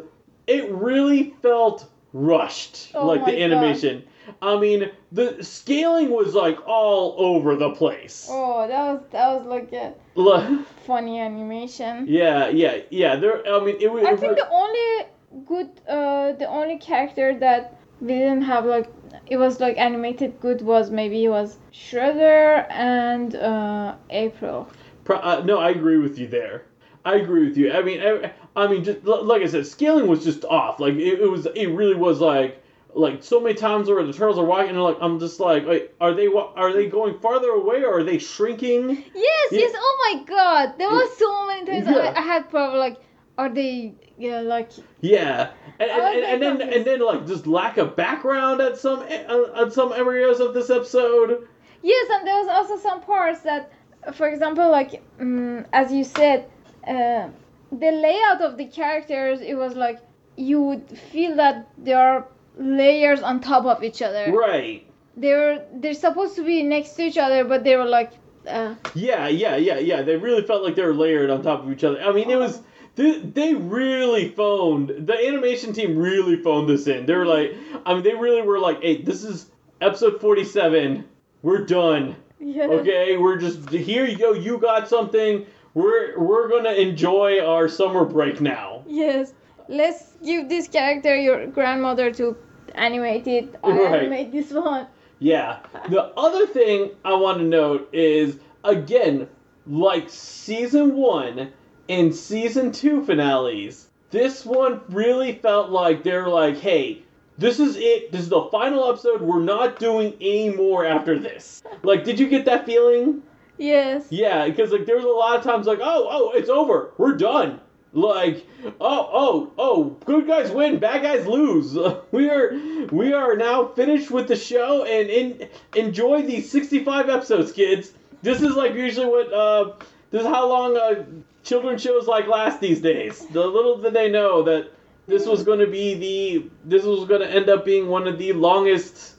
it 0.46 0.70
really 0.70 1.34
felt 1.42 1.88
rushed, 2.12 2.90
Oh 2.94 3.06
like 3.06 3.24
the 3.24 3.32
God. 3.32 4.04
I 4.40 4.58
mean, 4.58 4.90
the 5.10 5.42
scaling 5.42 6.10
was 6.10 6.34
like 6.34 6.58
all 6.66 7.14
over 7.18 7.56
the 7.56 7.70
place. 7.70 8.28
Oh, 8.30 8.66
that 8.66 8.92
was 8.92 9.02
that 9.10 9.28
was 9.34 9.46
like 9.46 9.72
a 9.72 9.94
funny 10.86 11.20
animation. 11.20 12.06
Yeah, 12.08 12.48
yeah, 12.48 12.78
yeah. 12.90 13.16
There. 13.16 13.46
I 13.46 13.64
mean, 13.64 13.76
it 13.80 13.92
was. 13.92 14.04
I 14.04 14.16
think 14.16 14.36
the 14.36 14.48
only 14.50 15.06
good, 15.46 15.70
uh, 15.88 16.32
the 16.32 16.46
only 16.46 16.78
character 16.78 17.38
that 17.38 17.78
we 18.00 18.08
didn't 18.14 18.42
have 18.42 18.64
like 18.64 18.90
it 19.26 19.36
was 19.36 19.60
like 19.60 19.78
animated 19.78 20.40
good 20.40 20.62
was 20.62 20.90
maybe 20.90 21.24
it 21.24 21.28
was 21.28 21.58
Shredder 21.72 22.66
and 22.70 23.34
uh, 23.36 23.94
April. 24.10 24.68
Pro- 25.04 25.18
uh, 25.18 25.42
no, 25.44 25.58
I 25.58 25.70
agree 25.70 25.98
with 25.98 26.18
you 26.18 26.26
there. 26.28 26.64
I 27.04 27.16
agree 27.16 27.48
with 27.48 27.56
you. 27.56 27.72
I 27.72 27.82
mean, 27.82 28.00
I, 28.00 28.32
I 28.54 28.68
mean, 28.68 28.84
just 28.84 29.04
like 29.04 29.42
I 29.42 29.46
said, 29.46 29.66
scaling 29.66 30.06
was 30.06 30.24
just 30.24 30.44
off. 30.44 30.78
Like 30.78 30.94
it, 30.94 31.20
it 31.20 31.30
was. 31.30 31.46
It 31.46 31.66
really 31.68 31.96
was 31.96 32.20
like 32.20 32.61
like 32.94 33.22
so 33.22 33.40
many 33.40 33.54
times 33.54 33.88
where 33.88 34.04
the 34.04 34.12
turtles 34.12 34.38
are 34.38 34.44
walking, 34.44 34.70
and 34.70 34.82
like 34.82 34.98
I'm 35.00 35.18
just 35.18 35.40
like, 35.40 35.66
wait, 35.66 35.90
are 36.00 36.14
they 36.14 36.26
are 36.26 36.72
they 36.72 36.86
going 36.88 37.18
farther 37.18 37.50
away 37.50 37.82
or 37.84 37.98
are 37.98 38.04
they 38.04 38.18
shrinking? 38.18 39.04
Yes, 39.14 39.48
Yeah. 39.52 39.58
yes. 39.58 39.72
Oh 39.76 40.12
my 40.14 40.24
God, 40.24 40.74
there 40.78 40.88
was 40.88 41.16
so 41.16 41.46
many 41.46 41.66
times 41.66 41.86
Yeah. 41.86 42.12
I, 42.14 42.18
I 42.18 42.22
had 42.22 42.50
problem 42.50 42.78
like, 42.78 42.98
are 43.38 43.48
they 43.48 43.94
yeah 44.18 44.40
like 44.40 44.70
Yeah, 45.00 45.50
and, 45.78 45.90
I 45.90 45.98
was 45.98 46.14
and, 46.14 46.24
and, 46.24 46.60
then 46.60 46.74
and 46.74 46.84
then 46.84 47.00
like 47.00 47.26
just 47.26 47.46
lack 47.46 47.78
of 47.78 47.96
background 47.96 48.60
at 48.60 48.76
some 48.78 49.00
uh, 49.00 49.62
at 49.62 49.72
some 49.72 49.92
areas 49.92 50.40
of 50.40 50.54
this 50.54 50.68
episode. 50.70 51.48
Yes, 51.82 52.08
and 52.12 52.26
there 52.26 52.36
was 52.36 52.48
also 52.48 52.76
some 52.76 53.00
parts 53.00 53.40
that, 53.40 53.72
for 54.14 54.28
example, 54.28 54.70
like 54.70 55.02
um, 55.18 55.64
as 55.72 55.90
you 55.92 56.04
said, 56.04 56.48
uh, 56.86 57.28
the 57.72 57.90
layout 57.90 58.40
of 58.42 58.56
the 58.56 58.66
characters, 58.66 59.40
it 59.40 59.54
was 59.54 59.74
like 59.74 59.98
you 60.36 60.60
would 60.62 60.98
feel 61.10 61.36
that 61.36 61.68
there 61.78 61.98
are 61.98 62.26
layers 62.56 63.20
on 63.22 63.40
top 63.40 63.64
of 63.66 63.82
each 63.82 64.02
other. 64.02 64.32
Right. 64.32 64.86
They're 65.16 65.64
they're 65.74 65.94
supposed 65.94 66.36
to 66.36 66.44
be 66.44 66.62
next 66.62 66.90
to 66.94 67.02
each 67.02 67.18
other, 67.18 67.44
but 67.44 67.64
they 67.64 67.76
were 67.76 67.84
like, 67.84 68.12
uh, 68.48 68.74
Yeah, 68.94 69.28
yeah, 69.28 69.56
yeah, 69.56 69.78
yeah. 69.78 70.02
They 70.02 70.16
really 70.16 70.42
felt 70.42 70.62
like 70.62 70.74
they 70.74 70.82
were 70.84 70.94
layered 70.94 71.30
on 71.30 71.42
top 71.42 71.64
of 71.64 71.70
each 71.72 71.84
other. 71.84 72.00
I 72.02 72.12
mean, 72.12 72.30
it 72.30 72.36
was 72.38 72.60
they, 72.94 73.18
they 73.20 73.54
really 73.54 74.28
phoned 74.30 75.06
the 75.06 75.14
animation 75.28 75.72
team 75.72 75.98
really 75.98 76.36
phoned 76.36 76.68
this 76.68 76.86
in. 76.86 77.06
They 77.06 77.14
were 77.14 77.26
like, 77.26 77.54
I 77.86 77.94
mean, 77.94 78.02
they 78.02 78.14
really 78.14 78.42
were 78.42 78.58
like, 78.58 78.82
hey, 78.82 79.02
this 79.02 79.22
is 79.22 79.50
episode 79.80 80.20
forty-seven. 80.20 81.04
We're 81.42 81.64
done. 81.66 82.16
yeah. 82.40 82.64
Okay, 82.64 83.16
we're 83.16 83.36
just 83.38 83.68
here. 83.70 84.06
You 84.06 84.16
go. 84.16 84.32
You 84.32 84.58
got 84.58 84.88
something. 84.88 85.44
We're 85.74 86.18
we're 86.18 86.48
gonna 86.48 86.72
enjoy 86.72 87.40
our 87.44 87.68
summer 87.68 88.04
break 88.04 88.40
now. 88.40 88.84
Yes. 88.86 89.32
Let's 89.68 90.14
give 90.24 90.48
this 90.48 90.68
character 90.68 91.14
your 91.16 91.46
grandmother 91.46 92.12
to 92.14 92.36
animate 92.74 93.26
it. 93.26 93.54
I 93.62 93.68
Right. 93.70 94.00
animate 94.02 94.32
this 94.32 94.50
one. 94.52 94.86
Yeah. 95.18 95.58
The 95.88 96.04
other 96.16 96.46
thing 96.46 96.90
I 97.04 97.14
want 97.14 97.38
to 97.38 97.44
note 97.44 97.88
is 97.92 98.38
again, 98.64 99.28
like 99.66 100.08
season 100.08 100.96
one 100.96 101.52
and 101.88 102.14
season 102.14 102.72
two 102.72 103.04
finales, 103.04 103.88
this 104.10 104.44
one 104.44 104.80
really 104.88 105.32
felt 105.34 105.70
like 105.70 106.02
they're 106.02 106.28
like, 106.28 106.56
hey, 106.58 107.02
this 107.38 107.58
is 107.60 107.76
it. 107.76 108.12
This 108.12 108.22
is 108.22 108.28
the 108.28 108.48
final 108.50 108.88
episode. 108.88 109.20
We're 109.22 109.40
not 109.40 109.78
doing 109.78 110.14
any 110.20 110.50
more 110.50 110.84
after 110.84 111.18
this. 111.18 111.62
Like, 111.82 112.04
did 112.04 112.18
you 112.20 112.28
get 112.28 112.44
that 112.44 112.66
feeling? 112.66 113.22
Yes. 113.58 114.06
Yeah, 114.10 114.46
because 114.46 114.70
like 114.72 114.86
there 114.86 114.96
was 114.96 115.04
a 115.04 115.08
lot 115.08 115.38
of 115.38 115.44
times 115.44 115.66
like, 115.66 115.78
oh, 115.80 116.08
oh, 116.10 116.32
it's 116.34 116.50
over. 116.50 116.92
We're 116.98 117.16
done. 117.16 117.60
Like, 117.94 118.46
oh, 118.80 119.10
oh, 119.12 119.52
oh, 119.58 119.84
good 120.06 120.26
guys 120.26 120.50
win, 120.50 120.78
bad 120.78 121.02
guys 121.02 121.26
lose. 121.26 121.76
we 122.10 122.30
are 122.30 122.52
we 122.90 123.12
are 123.12 123.36
now 123.36 123.66
finished 123.68 124.10
with 124.10 124.28
the 124.28 124.36
show 124.36 124.84
and 124.84 125.10
in, 125.10 125.48
enjoy 125.76 126.22
these 126.22 126.50
65 126.50 127.10
episodes, 127.10 127.52
kids. 127.52 127.92
This 128.22 128.40
is 128.40 128.56
like 128.56 128.74
usually 128.74 129.06
what 129.06 129.32
uh 129.32 129.74
this 130.10 130.22
is 130.22 130.26
how 130.26 130.48
long 130.48 130.76
uh 130.76 131.04
children's 131.44 131.82
shows 131.82 132.06
like 132.06 132.26
last 132.28 132.60
these 132.60 132.80
days. 132.80 133.26
The 133.26 133.46
little 133.46 133.76
did 133.76 133.92
they 133.92 134.10
know 134.10 134.42
that 134.44 134.70
this 135.06 135.26
was 135.26 135.42
going 135.42 135.58
to 135.58 135.66
be 135.66 135.94
the 135.94 136.50
this 136.64 136.84
was 136.84 137.06
going 137.06 137.20
to 137.20 137.30
end 137.30 137.50
up 137.50 137.64
being 137.64 137.88
one 137.88 138.08
of 138.08 138.16
the 138.16 138.32
longest 138.32 139.16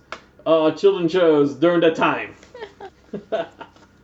uh 0.48 0.72
children's 0.72 1.12
shows 1.12 1.54
during 1.54 1.82
that 1.82 1.96
time. 1.96 2.34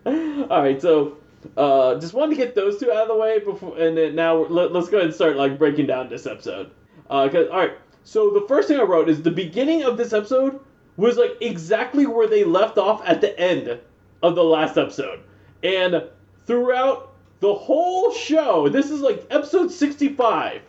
All 0.06 0.62
right, 0.62 0.80
so 0.80 1.18
uh, 1.58 1.96
just 2.00 2.14
wanted 2.14 2.36
to 2.36 2.44
get 2.44 2.56
those 2.56 2.80
two 2.80 2.92
out 2.92 3.04
of 3.04 3.08
the 3.10 3.16
way 3.16 3.40
before, 3.40 3.78
and 3.78 3.98
then 3.98 4.16
now 4.16 4.36
let, 4.46 4.76
us 4.76 4.90
go 4.90 4.98
ahead 4.98 5.08
and 5.08 5.16
start 5.16 5.36
like 5.38 5.58
breaking 5.58 5.88
down 5.88 6.10
this 6.10 6.26
episode. 6.26 6.72
Uh, 7.10 7.28
'cause- 7.30 7.48
all 7.52 7.58
right, 7.58 7.74
so 8.04 8.30
the 8.32 8.42
first 8.48 8.68
thing 8.68 8.80
I 8.80 8.84
wrote 8.84 9.10
is 9.10 9.22
the 9.22 9.32
beginning 9.32 9.84
of 9.84 9.98
this 9.98 10.14
episode 10.14 10.60
was 10.98 11.18
like 11.18 11.38
exactly 11.42 12.06
where 12.06 12.28
they 12.28 12.44
left 12.44 12.78
off 12.78 13.02
at 13.06 13.22
the 13.22 13.38
end 13.40 13.80
of 14.22 14.36
the 14.36 14.44
last 14.44 14.78
episode, 14.78 15.20
and 15.64 16.04
throughout 16.46 17.14
the 17.40 17.54
whole 17.54 18.12
show, 18.12 18.68
this 18.68 18.92
is 18.92 19.00
like 19.02 19.26
episode 19.30 19.72
sixty-five 19.72 20.62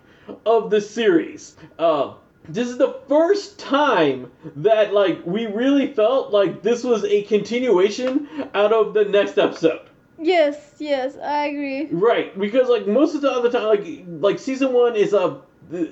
of 0.47 0.71
the 0.71 0.81
series. 0.81 1.57
Uh, 1.79 2.13
this 2.49 2.69
is 2.69 2.79
the 2.79 2.95
first 3.09 3.59
time 3.59 4.31
that 4.57 4.95
like 4.95 5.21
we 5.27 5.47
really 5.47 5.93
felt 5.93 6.31
like 6.33 6.63
this 6.63 6.85
was 6.85 7.05
a 7.05 7.23
continuation 7.25 8.29
out 8.55 8.73
of 8.73 8.95
the 8.95 9.05
next 9.05 9.37
episode. 9.37 9.81
Yes. 10.21 10.75
Yes. 10.79 11.17
I 11.17 11.47
agree. 11.47 11.87
Right, 11.91 12.39
because 12.39 12.69
like 12.69 12.87
most 12.87 13.15
of 13.15 13.23
the 13.23 13.31
other 13.31 13.51
time, 13.51 13.65
like 13.65 14.05
like 14.07 14.39
season 14.39 14.73
one 14.73 14.95
is 14.95 15.13
a 15.13 15.41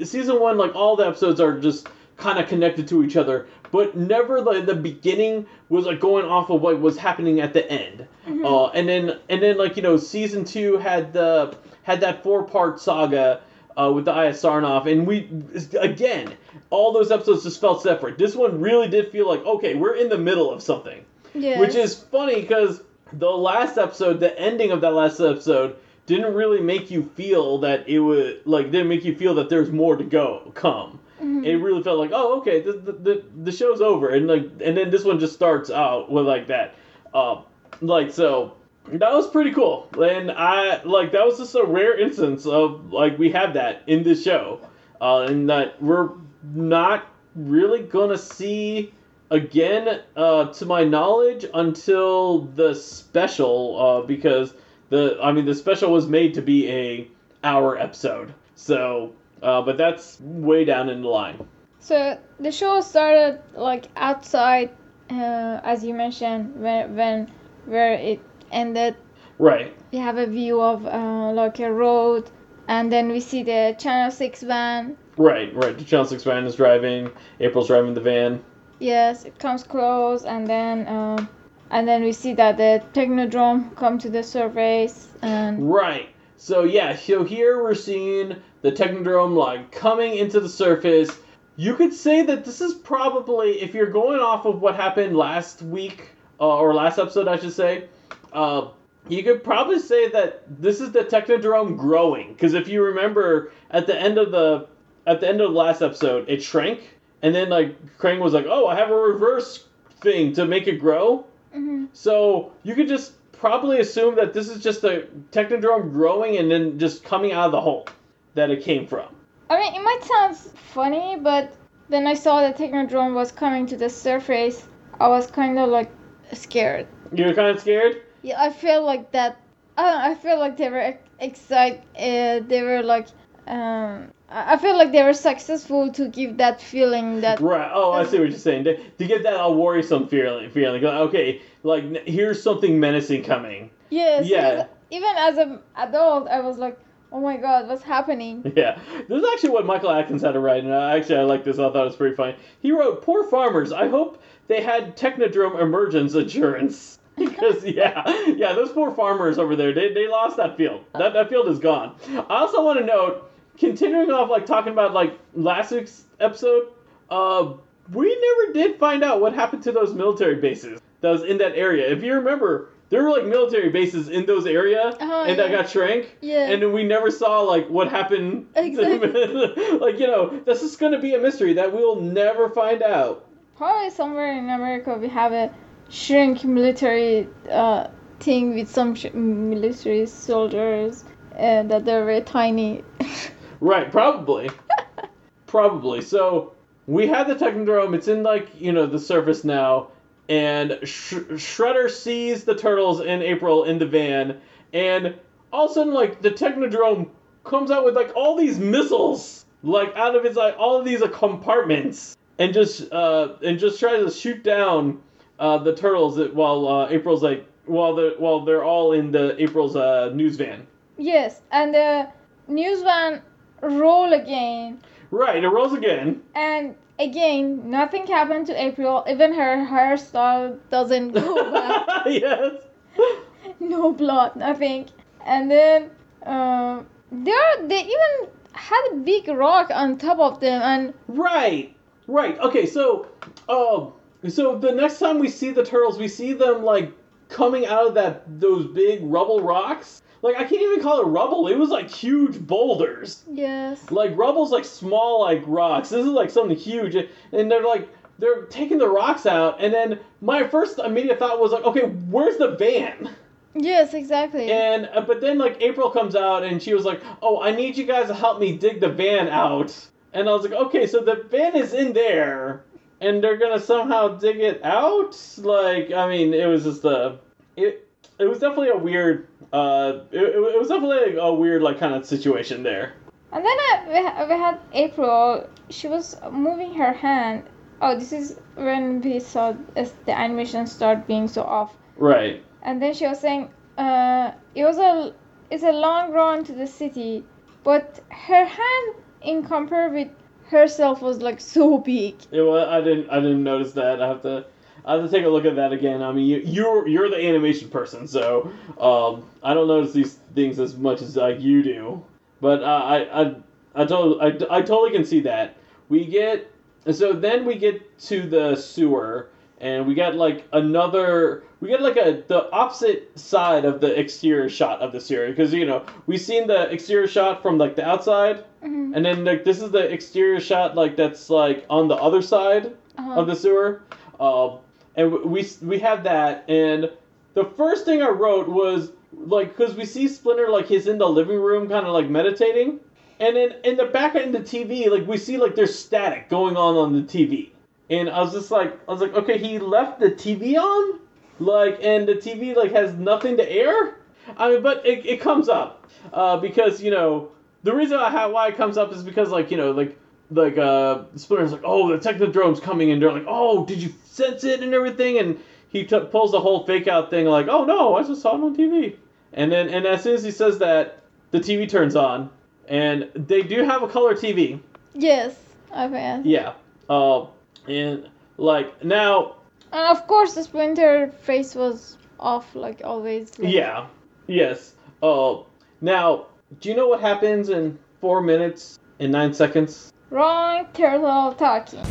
season 0.05 0.41
one, 0.41 0.59
like 0.59 0.75
all 0.75 0.97
the 0.97 1.07
episodes 1.07 1.41
are 1.41 1.59
just 1.59 1.89
kind 2.17 2.39
of 2.39 2.49
connected 2.49 2.89
to 2.89 3.03
each 3.05 3.17
other, 3.17 3.47
but 3.71 3.97
never 3.97 4.41
like 4.41 4.67
the 4.67 4.75
beginning 4.75 5.47
was 5.69 5.87
like 5.87 6.01
going 6.01 6.27
off 6.27 6.51
of 6.51 6.61
what 6.61 6.79
was 6.81 6.99
happening 6.99 7.41
at 7.41 7.53
the 7.53 7.71
end. 7.71 8.07
Uh, 8.45 8.67
and 8.69 8.89
then 8.89 9.19
and 9.31 9.43
then 9.43 9.57
like 9.57 9.77
you 9.77 9.83
know 9.83 9.97
season 9.97 10.45
two 10.45 10.77
had 10.77 11.13
the 11.13 11.57
had 11.83 12.01
that 12.03 12.23
four 12.23 12.45
part 12.45 12.81
saga. 12.81 13.41
Uh, 13.81 13.93
with 13.93 14.07
the 14.07 14.11
Eye 14.11 14.25
of 14.25 14.35
Sarnoth, 14.35 14.91
and 14.91 15.07
we 15.07 15.31
again, 15.79 16.35
all 16.69 16.93
those 16.93 17.13
episodes 17.13 17.45
just 17.45 17.61
felt 17.61 17.81
separate. 17.81 18.19
This 18.19 18.35
one 18.35 18.61
really 18.61 18.89
did 18.89 19.13
feel 19.13 19.29
like 19.29 19.47
okay, 19.47 19.77
we're 19.77 19.95
in 19.95 20.09
the 20.09 20.19
middle 20.19 20.51
of 20.51 20.65
something. 20.65 21.05
Yes. 21.33 21.61
Which 21.61 21.77
is 21.77 21.95
funny 21.95 22.41
because 22.41 22.83
the 23.13 23.31
last 23.31 23.79
episode, 23.79 24.21
the 24.21 24.39
ending 24.39 24.71
of 24.71 24.81
that 24.83 24.93
last 24.93 25.21
episode, 25.21 25.77
didn't 26.07 26.35
really 26.35 26.61
make 26.61 26.91
you 26.91 27.03
feel 27.15 27.59
that 27.59 27.89
it 27.89 27.99
would 27.99 28.41
like 28.47 28.71
didn't 28.71 28.89
make 28.89 29.05
you 29.05 29.15
feel 29.15 29.35
that 29.35 29.49
there's 29.51 29.71
more 29.71 29.97
to 29.97 30.05
go 30.05 30.51
come. 30.55 31.01
It 31.45 31.55
really 31.57 31.83
felt 31.83 31.99
like 31.99 32.11
oh 32.15 32.39
okay 32.39 32.61
the, 32.61 32.73
the 32.73 32.93
the 32.93 33.25
the 33.45 33.53
show's 33.53 33.81
over 33.81 34.09
and 34.11 34.27
like 34.29 34.43
and 34.65 34.77
then 34.77 34.91
this 34.91 35.05
one 35.05 35.19
just 35.19 35.35
starts 35.35 35.69
out 35.69 36.11
with 36.11 36.27
like 36.27 36.47
that, 36.47 36.77
uh, 37.13 37.43
like 37.81 38.13
so 38.13 38.55
that 38.93 39.13
was 39.13 39.29
pretty 39.29 39.53
cool, 39.53 39.89
and 40.01 40.31
I 40.31 40.83
like 40.85 41.13
that 41.13 41.27
was 41.27 41.39
just 41.39 41.55
a 41.55 41.65
rare 41.65 41.99
instance 41.99 42.47
of 42.47 42.93
like 42.93 43.19
we 43.19 43.31
have 43.33 43.55
that 43.55 43.83
in 43.87 44.03
this 44.03 44.23
show, 44.23 44.61
uh, 45.01 45.23
and 45.23 45.51
that 45.51 45.83
we're 45.83 46.11
not 46.55 47.07
really 47.35 47.83
gonna 47.83 48.17
see 48.19 48.95
again, 49.31 50.01
uh, 50.17 50.47
to 50.47 50.67
my 50.67 50.85
knowledge, 50.85 51.45
until 51.55 52.41
the 52.41 52.75
special, 52.75 53.79
uh, 53.81 54.07
because 54.07 54.55
the 54.91 55.19
I 55.23 55.33
mean 55.33 55.45
the 55.45 55.55
special 55.55 55.93
was 55.93 56.07
made 56.07 56.35
to 56.35 56.43
be 56.43 56.69
a 56.71 57.09
hour 57.45 57.79
episode, 57.79 58.35
so 58.55 59.13
uh, 59.43 59.63
but 59.63 59.77
that's 59.77 60.21
way 60.21 60.65
down 60.65 60.89
in 60.89 61.03
the 61.03 61.09
line. 61.09 61.47
So 61.81 62.19
the 62.41 62.53
show 62.53 62.81
started 62.81 63.41
like 63.55 63.87
outside, 63.97 64.71
uh, 65.11 65.61
as 65.63 65.85
you 65.85 65.95
mentioned, 65.95 66.61
when 66.61 66.97
when 66.97 67.33
where 67.67 67.95
it 67.95 68.21
ended. 68.51 68.97
Right. 69.39 69.77
We 69.93 69.99
have 69.99 70.19
a 70.19 70.27
view 70.27 70.61
of 70.61 70.85
uh, 70.87 71.33
like 71.33 71.61
a 71.61 71.73
road, 71.73 72.31
and 72.67 72.91
then 72.91 73.09
we 73.09 73.21
see 73.21 73.43
the 73.43 73.77
Channel 73.79 74.11
Six 74.11 74.43
van. 74.43 74.97
Right, 75.17 75.55
right. 75.55 75.77
The 75.77 75.85
Channel 75.85 76.07
Six 76.07 76.25
van 76.25 76.45
is 76.45 76.57
driving. 76.57 77.11
April's 77.41 77.69
driving 77.69 77.95
the 77.95 78.01
van. 78.01 78.43
Yes, 78.79 79.25
it 79.25 79.39
comes 79.39 79.65
close, 79.65 80.25
and 80.25 80.47
then 80.47 80.87
uh, 80.87 81.27
and 81.71 81.87
then 81.87 82.03
we 82.03 82.13
see 82.13 82.35
that 82.35 82.57
the 82.57 82.83
Technodrome 82.93 83.75
come 83.77 83.99
to 83.99 84.09
the 84.09 84.23
surface, 84.23 85.09
and 85.23 85.71
Right. 85.71 86.09
So 86.37 86.63
yeah, 86.63 86.95
so 86.95 87.25
here 87.25 87.63
we're 87.63 87.75
seeing 87.75 88.37
the 88.63 88.71
Technodrome 88.71 89.35
like 89.35 89.73
coming 89.73 90.17
into 90.17 90.39
the 90.41 90.49
surface. 90.49 91.19
You 91.57 91.75
could 91.75 91.93
say 91.93 92.23
that 92.23 92.45
this 92.45 92.61
is 92.61 92.75
probably, 92.75 93.61
if 93.61 93.75
you're 93.75 93.91
going 93.91 94.21
off 94.21 94.45
of 94.47 94.61
what 94.61 94.77
happened 94.77 95.17
last 95.17 95.61
week 95.61 96.11
uh, 96.39 96.57
or 96.57 96.73
last 96.73 97.01
episode, 97.01 97.27
I 97.27 97.37
should 97.37 97.53
say, 97.53 97.89
uh, 98.33 98.69
you 99.09 99.25
could 99.25 99.43
probably 99.43 99.81
say 99.81 100.09
that 100.11 100.45
this 100.63 100.81
is 100.81 100.93
the 100.93 101.01
Technodrome 101.01 101.77
growing. 101.77 102.33
Because 102.33 102.55
if 102.55 102.69
you 102.69 102.83
remember, 102.85 103.51
at 103.73 103.89
the 103.89 103.99
end 103.99 104.19
of 104.19 104.31
the 104.31 104.69
at 105.07 105.21
the 105.21 105.29
end 105.29 105.41
of 105.41 105.51
the 105.53 105.59
last 105.59 105.83
episode, 105.83 106.29
it 106.29 106.43
shrank, 106.43 106.98
and 107.23 107.35
then 107.35 107.49
like 107.49 107.99
Krang 107.99 108.21
was 108.21 108.33
like, 108.33 108.47
"Oh, 108.49 108.67
I 108.67 108.75
have 108.77 108.91
a 108.91 108.97
reverse 108.97 109.65
thing 110.01 110.33
to 110.35 110.45
make 110.47 110.67
it 110.67 110.77
grow." 110.79 111.25
Mhm. 111.55 111.89
So 111.93 112.53
you 112.63 112.75
could 112.75 112.89
just 112.89 113.13
probably 113.33 113.81
assume 113.81 114.17
that 114.17 114.35
this 114.35 114.49
is 114.49 114.63
just 114.63 114.85
a 114.85 115.07
Technodrome 115.33 115.93
growing 115.93 116.37
and 116.37 116.51
then 116.51 116.79
just 116.79 117.05
coming 117.05 117.33
out 117.33 117.47
of 117.47 117.53
the 117.53 117.61
hole 117.61 117.87
that 118.35 118.51
it 118.51 118.63
came 118.63 118.87
from. 118.87 119.09
I 119.51 119.59
mean, 119.59 119.75
it 119.75 119.83
might 119.83 120.03
sound 120.05 120.37
funny, 120.37 121.17
but 121.21 121.55
then 121.89 122.07
I 122.07 122.15
saw 122.15 122.47
the 122.47 122.53
Technodrome 122.53 123.15
was 123.15 123.33
coming 123.33 123.67
to 123.67 123.77
the 123.77 123.89
surface. 123.89 124.67
I 125.01 125.09
was 125.09 125.31
kind 125.31 125.59
of 125.59 125.71
like 125.71 125.91
scared. 126.33 126.87
You 127.13 127.27
were 127.27 127.35
kind 127.35 127.49
of 127.49 127.61
scared? 127.61 128.03
Yeah, 128.23 128.43
I 128.43 128.51
feel 128.51 128.85
like 128.85 129.13
that. 129.13 129.37
I 129.77 129.83
don't 129.83 129.99
know, 129.99 130.11
I 130.11 130.15
feel 130.15 130.39
like 130.39 130.57
they 130.57 130.69
were 130.69 130.95
excited. 131.21 131.81
Uh, 131.97 132.41
they 132.47 132.63
were 132.63 132.83
like, 132.83 133.07
um, 133.49 134.13
I 134.29 134.59
feel 134.59 134.77
like 134.77 134.93
they 134.93 135.03
were 135.03 135.15
successful 135.15 135.91
to 135.93 136.09
give 136.09 136.37
that 136.37 136.61
feeling 136.61 137.23
that. 137.23 137.41
Right. 137.41 137.71
Oh, 137.73 137.93
I 137.93 138.05
see 138.05 138.19
what 138.19 138.29
you're 138.29 138.39
saying. 138.39 138.65
To, 138.65 138.77
to 138.77 139.07
get 139.07 139.23
that 139.23 139.41
a 139.41 139.51
worrisome 139.51 140.07
feeling, 140.07 140.51
feeling. 140.51 140.83
like, 140.83 140.93
Okay, 141.09 141.41
like 141.63 142.07
here's 142.07 142.43
something 142.43 142.79
menacing 142.79 143.25
coming. 143.25 143.71
Yes. 143.91 144.27
Yeah. 144.27 144.67
Even 144.91 145.11
as 145.17 145.39
an 145.39 145.61
adult, 145.77 146.29
I 146.29 146.41
was 146.41 146.59
like, 146.59 146.79
oh 147.11 147.21
my 147.21 147.39
god, 147.39 147.69
what's 147.69 147.83
happening? 147.83 148.53
Yeah, 148.57 148.79
this 149.09 149.23
is 149.23 149.29
actually 149.33 149.51
what 149.51 149.67
Michael 149.67 149.91
Atkins 149.91 150.23
had 150.23 150.33
to 150.33 150.41
write, 150.41 150.65
and 150.65 150.75
I, 150.75 150.97
actually 150.99 151.19
I 151.19 151.23
like 151.23 151.45
this. 151.45 151.59
I 151.59 151.71
thought 151.71 151.83
it 151.83 151.85
was 151.85 151.97
pretty 151.97 152.17
funny. 152.17 152.37
He 152.61 152.73
wrote, 152.73 153.03
"Poor 153.03 153.25
farmers. 153.25 153.73
I 153.73 153.89
hope 153.89 154.23
they 154.49 154.61
had 154.63 154.97
Technodrome 154.97 155.61
emergence 155.61 156.15
insurance." 156.15 156.99
because 157.19 157.65
yeah, 157.65 158.03
yeah, 158.29 158.53
those 158.53 158.71
poor 158.71 158.93
farmers 158.93 159.39
over 159.39 159.57
there, 159.57 159.73
they, 159.73 159.93
they 159.93 160.07
lost 160.07 160.37
that 160.37 160.57
field. 160.57 160.85
That 160.95 161.13
that 161.15 161.29
field 161.29 161.49
is 161.49 161.59
gone. 161.59 161.97
I 162.09 162.41
also 162.41 162.65
want 162.65 162.79
to 162.79 162.85
note, 162.85 163.28
continuing 163.59 164.11
off 164.11 164.31
like 164.31 164.47
talking 164.47 164.73
about 164.73 164.93
like 164.95 165.19
last 165.35 165.73
week's 165.73 166.05
episode, 166.21 166.69
uh, 167.11 167.53
we 167.93 168.07
never 168.21 168.53
did 168.53 168.79
find 168.79 169.03
out 169.03 169.21
what 169.21 169.35
happened 169.35 169.63
to 169.65 169.73
those 169.73 169.95
military 169.95 170.37
bases 170.37 170.81
that 171.01 171.11
was 171.11 171.23
in 171.25 171.39
that 171.39 171.55
area. 171.57 171.91
If 171.91 172.03
you 172.03 172.15
remember. 172.15 172.71
There 172.91 173.03
were 173.03 173.11
like 173.11 173.27
military 173.27 173.69
bases 173.69 174.09
in 174.09 174.25
those 174.25 174.47
area, 174.47 174.97
Oh, 174.99 175.25
and 175.25 175.39
that 175.39 175.51
got 175.51 175.69
shrank 175.69 176.17
Yeah. 176.23 176.49
and 176.49 176.63
then 176.63 176.73
we 176.73 176.85
never 176.85 177.11
saw 177.11 177.43
like 177.43 177.69
what 177.69 177.91
happened. 177.91 178.47
Exactly. 178.57 179.11
like 179.79 179.99
you 179.99 180.07
know, 180.07 180.41
this 180.47 180.63
is 180.63 180.75
to 180.93 180.99
be 180.99 181.15
a 181.15 181.19
mystery 181.21 181.53
that 181.53 181.71
we'll 181.75 182.01
never 182.01 182.49
find 182.49 182.83
out. 182.83 183.27
Probably 183.59 183.91
somewhere 183.91 184.33
in 184.39 184.49
America 184.49 184.97
we 184.97 185.07
have 185.09 185.33
a 185.35 185.53
shrink 185.91 186.45
military 186.45 187.29
uh, 187.51 187.89
thing 188.21 188.55
with 188.55 188.71
some 188.71 188.95
sh- 188.95 189.13
military 189.13 190.07
soldiers 190.07 191.05
and 191.37 191.71
that 191.71 191.85
they're 191.85 192.07
very 192.07 192.23
tiny. 192.23 192.85
Right, 193.61 193.91
probably, 193.91 194.51
probably. 195.47 196.01
So 196.03 196.53
we 196.87 197.07
had 197.07 197.27
the 197.27 197.35
Technodrome. 197.35 197.95
It's 197.95 198.09
in 198.09 198.23
like 198.23 198.49
you 198.61 198.73
know 198.73 198.87
the 198.87 198.99
surface 198.99 199.45
now, 199.45 199.89
and 200.29 200.79
Sh- 200.85 201.15
Shredder 201.35 201.91
sees 201.91 202.45
the 202.45 202.55
turtles 202.55 203.01
in 203.01 203.23
April 203.23 203.65
in 203.65 203.79
the 203.79 203.87
van, 203.87 204.41
and 204.73 205.15
all 205.53 205.67
of 205.67 205.71
a 205.71 205.75
sudden 205.75 205.93
like 205.95 206.23
the 206.23 206.31
Technodrome 206.31 207.09
comes 207.45 207.71
out 207.71 207.85
with 207.85 207.97
like 207.97 208.13
all 208.15 208.37
these 208.37 208.59
missiles, 208.59 209.45
like 209.63 209.95
out 209.97 210.15
of 210.15 210.25
its 210.25 210.37
like 210.37 210.57
all 210.59 210.79
of 210.79 210.85
these 210.85 211.03
uh, 211.03 211.09
compartments, 211.09 212.17
and 212.39 212.53
just 212.55 212.93
uh 212.93 213.35
and 213.43 213.59
just 213.59 213.81
tries 213.81 214.05
to 214.05 214.11
shoot 214.11 214.43
down 214.45 215.01
uh 215.39 215.59
the 215.59 215.75
turtles 215.75 216.17
that, 216.17 216.35
while 216.35 216.69
uh, 216.69 216.89
April's 216.91 217.23
like 217.23 217.45
while 217.67 217.95
the 217.95 218.15
while 218.19 218.45
they're 218.45 218.65
all 218.65 218.93
in 218.93 219.11
the 219.11 219.41
April's 219.43 219.77
uh 219.77 220.11
news 220.15 220.37
van. 220.37 220.67
yes, 220.97 221.43
and 221.51 221.75
the 221.75 222.09
news 222.47 222.83
van 222.83 223.21
roll 223.63 224.13
again, 224.13 224.81
Right, 225.11 225.43
it 225.43 225.49
rolls 225.49 225.73
again. 225.73 226.23
and 226.35 226.75
again 226.99 227.71
nothing 227.71 228.07
happened 228.07 228.47
to 228.49 228.63
April. 228.63 229.05
Even 229.09 229.33
her 229.35 229.57
hairstyle 229.67 230.59
doesn't 230.71 231.13
go 231.13 231.51
back. 231.53 231.87
yes. 232.07 232.63
no 233.61 233.93
blood, 233.93 234.37
nothing. 234.37 234.89
And 235.25 235.51
then 235.51 235.91
uh, 236.27 236.83
there 237.13 237.67
they 237.67 237.81
even 237.85 238.29
had 238.53 238.89
a 238.93 238.97
big 238.97 239.29
rock 239.29 239.71
on 239.73 239.99
top 239.99 240.19
of 240.19 240.41
them, 240.41 240.61
and 240.63 240.95
Right. 241.07 241.75
Right. 242.07 242.39
Okay, 242.41 242.67
so 242.67 243.07
um 243.49 243.93
so 244.29 244.59
the 244.59 244.73
next 244.73 244.99
time 244.99 245.19
we 245.19 245.29
see 245.29 245.51
the 245.53 245.65
turtles, 245.65 245.99
we 245.99 246.09
see 246.09 246.33
them 246.33 246.63
like 246.65 246.93
coming 247.29 247.67
out 247.67 247.87
of 247.89 247.95
that 247.95 248.41
those 248.41 248.67
big 248.67 249.01
rubble 249.05 249.41
rocks. 249.41 250.03
Like 250.23 250.37
I 250.37 250.45
can't 250.45 250.61
even 250.63 250.81
call 250.83 251.01
it 251.01 251.07
rubble. 251.07 251.47
It 251.49 251.57
was 251.57 251.71
like 251.71 251.91
huge 251.91 252.39
boulders. 252.41 253.25
yes, 253.31 253.91
Like 253.91 254.17
rubble's 254.17 254.51
like 254.51 254.65
small 254.65 255.21
like 255.21 255.43
rocks. 255.47 255.91
This 255.91 256.05
is 256.05 256.13
like 256.13 256.31
something 256.31 256.57
huge 256.57 256.95
and 256.97 257.51
they're 257.51 257.65
like 257.67 257.89
they're 258.19 258.43
taking 258.47 258.79
the 258.79 258.89
rocks 258.89 259.27
out 259.27 259.63
and 259.63 259.73
then 259.73 260.01
my 260.21 260.47
first 260.47 260.79
immediate 260.81 261.19
thought 261.21 261.39
was 261.41 261.53
like, 261.53 261.65
okay, 261.65 261.83
where's 262.11 262.37
the 262.37 262.57
van? 262.57 263.15
yes, 263.55 263.95
exactly. 263.95 264.51
And 264.51 264.89
uh, 264.93 265.01
but 265.03 265.21
then 265.21 265.39
like 265.39 265.61
April 265.61 265.91
comes 265.91 266.15
out 266.17 266.43
and 266.45 266.63
she 266.63 266.75
was 266.75 266.85
like, 266.85 267.01
"Oh, 267.23 267.41
I 267.41 267.51
need 267.51 267.77
you 267.77 267.85
guys 267.87 268.07
to 268.09 268.15
help 268.15 268.39
me 268.41 268.57
dig 268.57 268.81
the 268.81 268.89
van 268.89 269.29
out." 269.29 269.75
And 270.13 270.29
I 270.29 270.33
was 270.33 270.43
like, 270.43 270.53
"Okay, 270.53 270.87
so 270.87 271.01
the 271.01 271.27
van 271.31 271.57
is 271.57 271.73
in 271.73 271.93
there, 271.93 272.63
and 273.01 273.23
they're 273.23 273.37
gonna 273.37 273.59
somehow 273.59 274.09
dig 274.09 274.39
it 274.39 274.63
out." 274.65 275.17
Like, 275.39 275.91
I 275.93 276.09
mean, 276.09 276.35
it 276.35 276.47
was 276.47 276.65
just 276.65 276.85
a, 276.85 277.19
it 277.57 277.88
it 278.19 278.29
was 278.29 278.39
definitely 278.39 278.71
a 278.71 278.77
weird, 278.77 279.29
uh, 279.53 280.01
it, 280.11 280.21
it 280.21 280.59
was 280.59 280.69
definitely 280.69 281.17
a 281.17 281.33
weird 281.33 281.63
like 281.63 281.79
kind 281.79 281.95
of 281.95 282.05
situation 282.05 282.63
there. 282.63 282.95
And 283.33 283.45
then 283.45 283.57
uh, 283.73 283.85
we, 283.87 284.27
we 284.35 284.41
had 284.41 284.59
April. 284.73 285.49
She 285.71 285.89
was 285.89 286.17
moving 286.31 286.75
her 286.75 286.93
hand. 286.93 287.45
Oh, 287.81 287.97
this 287.97 288.13
is 288.13 288.41
when 288.55 289.01
we 289.01 289.21
saw 289.21 289.55
the 289.75 290.19
animation 290.19 290.67
start 290.67 291.07
being 291.07 291.29
so 291.29 291.43
off. 291.43 291.77
Right. 291.97 292.45
And 292.63 292.83
then 292.83 292.95
she 292.95 293.07
was 293.07 293.21
saying, 293.21 293.51
uh, 293.77 294.33
it 294.55 294.65
was 294.65 294.79
a 294.79 295.15
it's 295.51 295.63
a 295.63 295.73
long 295.73 296.13
run 296.13 296.45
to 296.45 296.53
the 296.53 296.67
city, 296.67 297.25
but 297.65 298.01
her 298.11 298.45
hand 298.45 298.95
in 299.23 299.45
compare 299.45 299.89
with 299.91 300.09
herself 300.47 301.01
was 301.01 301.23
like 301.23 301.41
so 301.41 301.79
big. 301.79 302.17
It 302.33 302.41
was, 302.41 302.67
I 302.69 302.81
didn't 302.81 303.11
I 303.11 303.21
didn't 303.21 303.45
notice 303.45 303.73
that. 303.73 304.03
I 304.03 304.09
have 304.09 304.23
to 304.23 304.47
I 304.89 304.95
have 304.95 305.05
to 305.05 305.11
take 305.15 305.27
a 305.27 305.29
look 305.29 305.45
at 305.45 305.55
that 305.57 305.71
again. 305.73 306.01
I 306.03 306.11
mean, 306.13 306.27
you, 306.27 306.39
you're 306.45 306.89
you're 306.89 307.11
the 307.11 307.17
animation 307.29 307.69
person, 307.69 308.09
so 308.09 308.51
um, 308.81 309.29
I 309.43 309.53
don't 309.53 309.69
notice 309.69 309.93
these 309.93 310.15
things 310.35 310.59
as 310.59 310.77
much 310.77 311.03
as 311.03 311.15
like 311.17 311.41
you 311.41 311.63
do. 311.63 312.03
But 312.41 312.63
uh, 312.63 312.67
I 312.67 313.23
I 313.23 313.35
I, 313.75 313.85
totally, 313.85 314.21
I 314.51 314.57
I 314.59 314.63
totally 314.63 314.91
can 314.93 315.05
see 315.05 315.21
that. 315.21 315.57
We 315.91 316.07
get 316.07 316.51
so 316.91 317.13
then 317.13 317.45
we 317.45 317.57
get 317.57 317.99
to 318.09 318.23
the 318.23 318.57
sewer 318.57 319.29
and 319.61 319.87
we 319.87 319.93
got 319.95 320.15
like 320.15 320.47
another 320.53 321.43
we 321.61 321.69
get 321.69 321.83
like 321.83 321.97
a 321.97 322.23
the 322.29 322.51
opposite 322.53 323.11
side 323.19 323.65
of 323.67 323.81
the 323.81 323.99
exterior 323.99 324.49
shot 324.49 324.81
of 324.81 324.93
the 324.93 325.01
sewer 325.01 325.29
because 325.29 325.53
you 325.53 325.67
know 325.67 325.85
we've 326.07 326.21
seen 326.21 326.47
the 326.47 326.71
exterior 326.71 327.09
shot 327.09 327.43
from 327.43 327.59
like 327.59 327.75
the 327.77 327.85
outside 327.87 328.45
Mhm. 328.65 328.95
and 328.97 329.05
then 329.05 329.25
like 329.25 329.45
this 329.45 329.61
is 329.61 329.71
the 329.71 329.93
exterior 329.93 330.41
shot 330.41 330.75
like 330.77 330.97
that's 330.97 331.29
like 331.31 331.67
on 331.69 331.89
the 331.89 331.97
other 331.97 332.23
side 332.23 332.73
Uh-huh. 332.97 333.21
of 333.21 333.27
the 333.27 333.37
sewer. 333.37 333.83
Um, 334.19 334.59
and 334.99 335.13
we 335.13 335.49
we 335.63 335.79
have 335.79 336.03
that, 336.03 336.45
and 336.51 336.91
the 337.35 337.45
first 337.45 337.85
thing 337.85 338.03
I 338.03 338.09
wrote 338.09 338.49
was 338.49 338.91
like 339.13 339.57
because 339.57 339.77
we 339.77 339.85
see 339.85 340.09
Splinter 340.09 340.49
like 340.49 340.67
he's 340.67 340.89
in 340.89 340.99
the 340.99 341.09
living 341.09 341.41
room, 341.41 341.69
kind 341.69 341.87
of 341.87 341.95
like 341.95 342.11
meditating, 342.11 342.81
and 343.21 343.37
then 343.37 343.55
in 343.63 343.77
the 343.77 343.87
back 343.87 344.17
end 344.17 344.35
of 344.35 344.45
the 344.45 344.59
TV, 344.59 344.91
like 344.91 345.07
we 345.07 345.17
see 345.17 345.39
like 345.39 345.55
there's 345.55 345.79
static 345.79 346.29
going 346.29 346.57
on 346.57 346.77
on 346.77 346.93
the 346.93 347.03
TV, 347.03 347.51
and 347.89 348.11
I 348.11 348.21
was 348.21 348.33
just 348.33 348.51
like, 348.51 348.77
I 348.89 348.93
was 348.93 349.01
like, 349.01 349.15
okay, 349.15 349.39
he 349.39 349.61
left 349.61 350.01
the 350.01 350.11
TV 350.11 350.57
on, 350.57 350.99
like, 351.39 351.79
and 351.81 352.09
the 352.09 352.15
TV 352.15 352.57
like 352.57 352.73
has 352.73 352.93
nothing 352.95 353.37
to 353.37 353.49
air. 353.51 353.99
I 354.37 354.51
mean, 354.51 354.63
but 354.63 354.85
it, 354.85 355.07
it 355.07 355.21
comes 355.21 355.49
up 355.49 355.89
uh, 356.13 356.39
because 356.39 356.83
you 356.83 356.91
know 356.91 357.31
the 357.63 357.73
reason 357.73 357.99
I 357.99 358.11
have 358.11 358.33
why 358.33 358.49
it 358.49 358.57
comes 358.57 358.77
up 358.77 358.93
is 358.93 359.05
because 359.05 359.31
like 359.31 359.53
you 359.53 359.59
know 359.59 359.71
like 359.71 359.97
like 360.31 360.59
uh 360.59 361.05
Splinter's 361.15 361.53
like 361.53 361.63
oh 361.65 361.89
the 361.89 361.99
technodrome's 361.99 362.59
coming 362.59 362.91
and 362.91 363.01
they're 363.01 363.13
like 363.13 363.25
oh 363.27 363.65
did 363.65 363.81
you 363.81 363.95
sense 364.19 364.45
it 364.45 364.61
and 364.63 364.75
everything 364.75 365.19
and 365.19 365.39
he 365.71 365.85
t- 365.85 366.01
pulls 366.11 366.33
the 366.33 366.41
whole 366.41 366.65
fake 366.67 366.87
out 366.89 367.09
thing 367.11 367.27
like 367.27 367.47
oh 367.49 367.65
no 367.65 367.97
I 367.97 368.03
just 368.03 368.21
saw 368.23 368.37
it 368.37 368.43
on 368.45 368.55
TV 368.57 368.97
and 369.33 369.51
then 369.53 369.69
and 369.71 369.87
as 369.87 370.03
soon 370.03 370.15
as 370.15 370.23
he 370.25 370.31
says 370.31 370.59
that 370.59 371.01
the 371.31 371.39
TV 371.41 371.69
turns 371.69 371.97
on 371.97 372.29
and 372.69 373.09
they 373.15 373.43
do 373.43 373.65
have 373.65 373.83
a 373.83 373.89
color 373.89 374.15
TV 374.15 374.61
Yes, 374.95 375.35
I've 375.73 375.93
had. 375.93 376.27
yeah. 376.27 376.53
Uh 376.91 377.27
and 377.67 378.09
like 378.37 378.85
now 378.85 379.35
And 379.73 379.87
of 379.97 380.07
course, 380.07 380.35
the 380.35 380.43
Splinter 380.43 381.09
face 381.23 381.55
was 381.55 381.97
off 382.19 382.55
like 382.55 382.81
always. 382.85 383.39
like- 383.39 383.53
yeah. 383.53 383.87
Yes. 384.27 384.75
Uh 385.03 385.37
now 385.81 386.27
do 386.61 386.69
you 386.71 386.75
know 386.77 386.89
what 386.89 387.01
happens 387.01 387.51
in 387.51 387.79
four 388.01 388.21
minutes 388.23 388.79
and 389.01 389.13
nine 389.13 389.35
seconds? 389.35 389.93
Wrong 390.11 390.67
turtle 390.73 391.35
talking. 391.35 391.85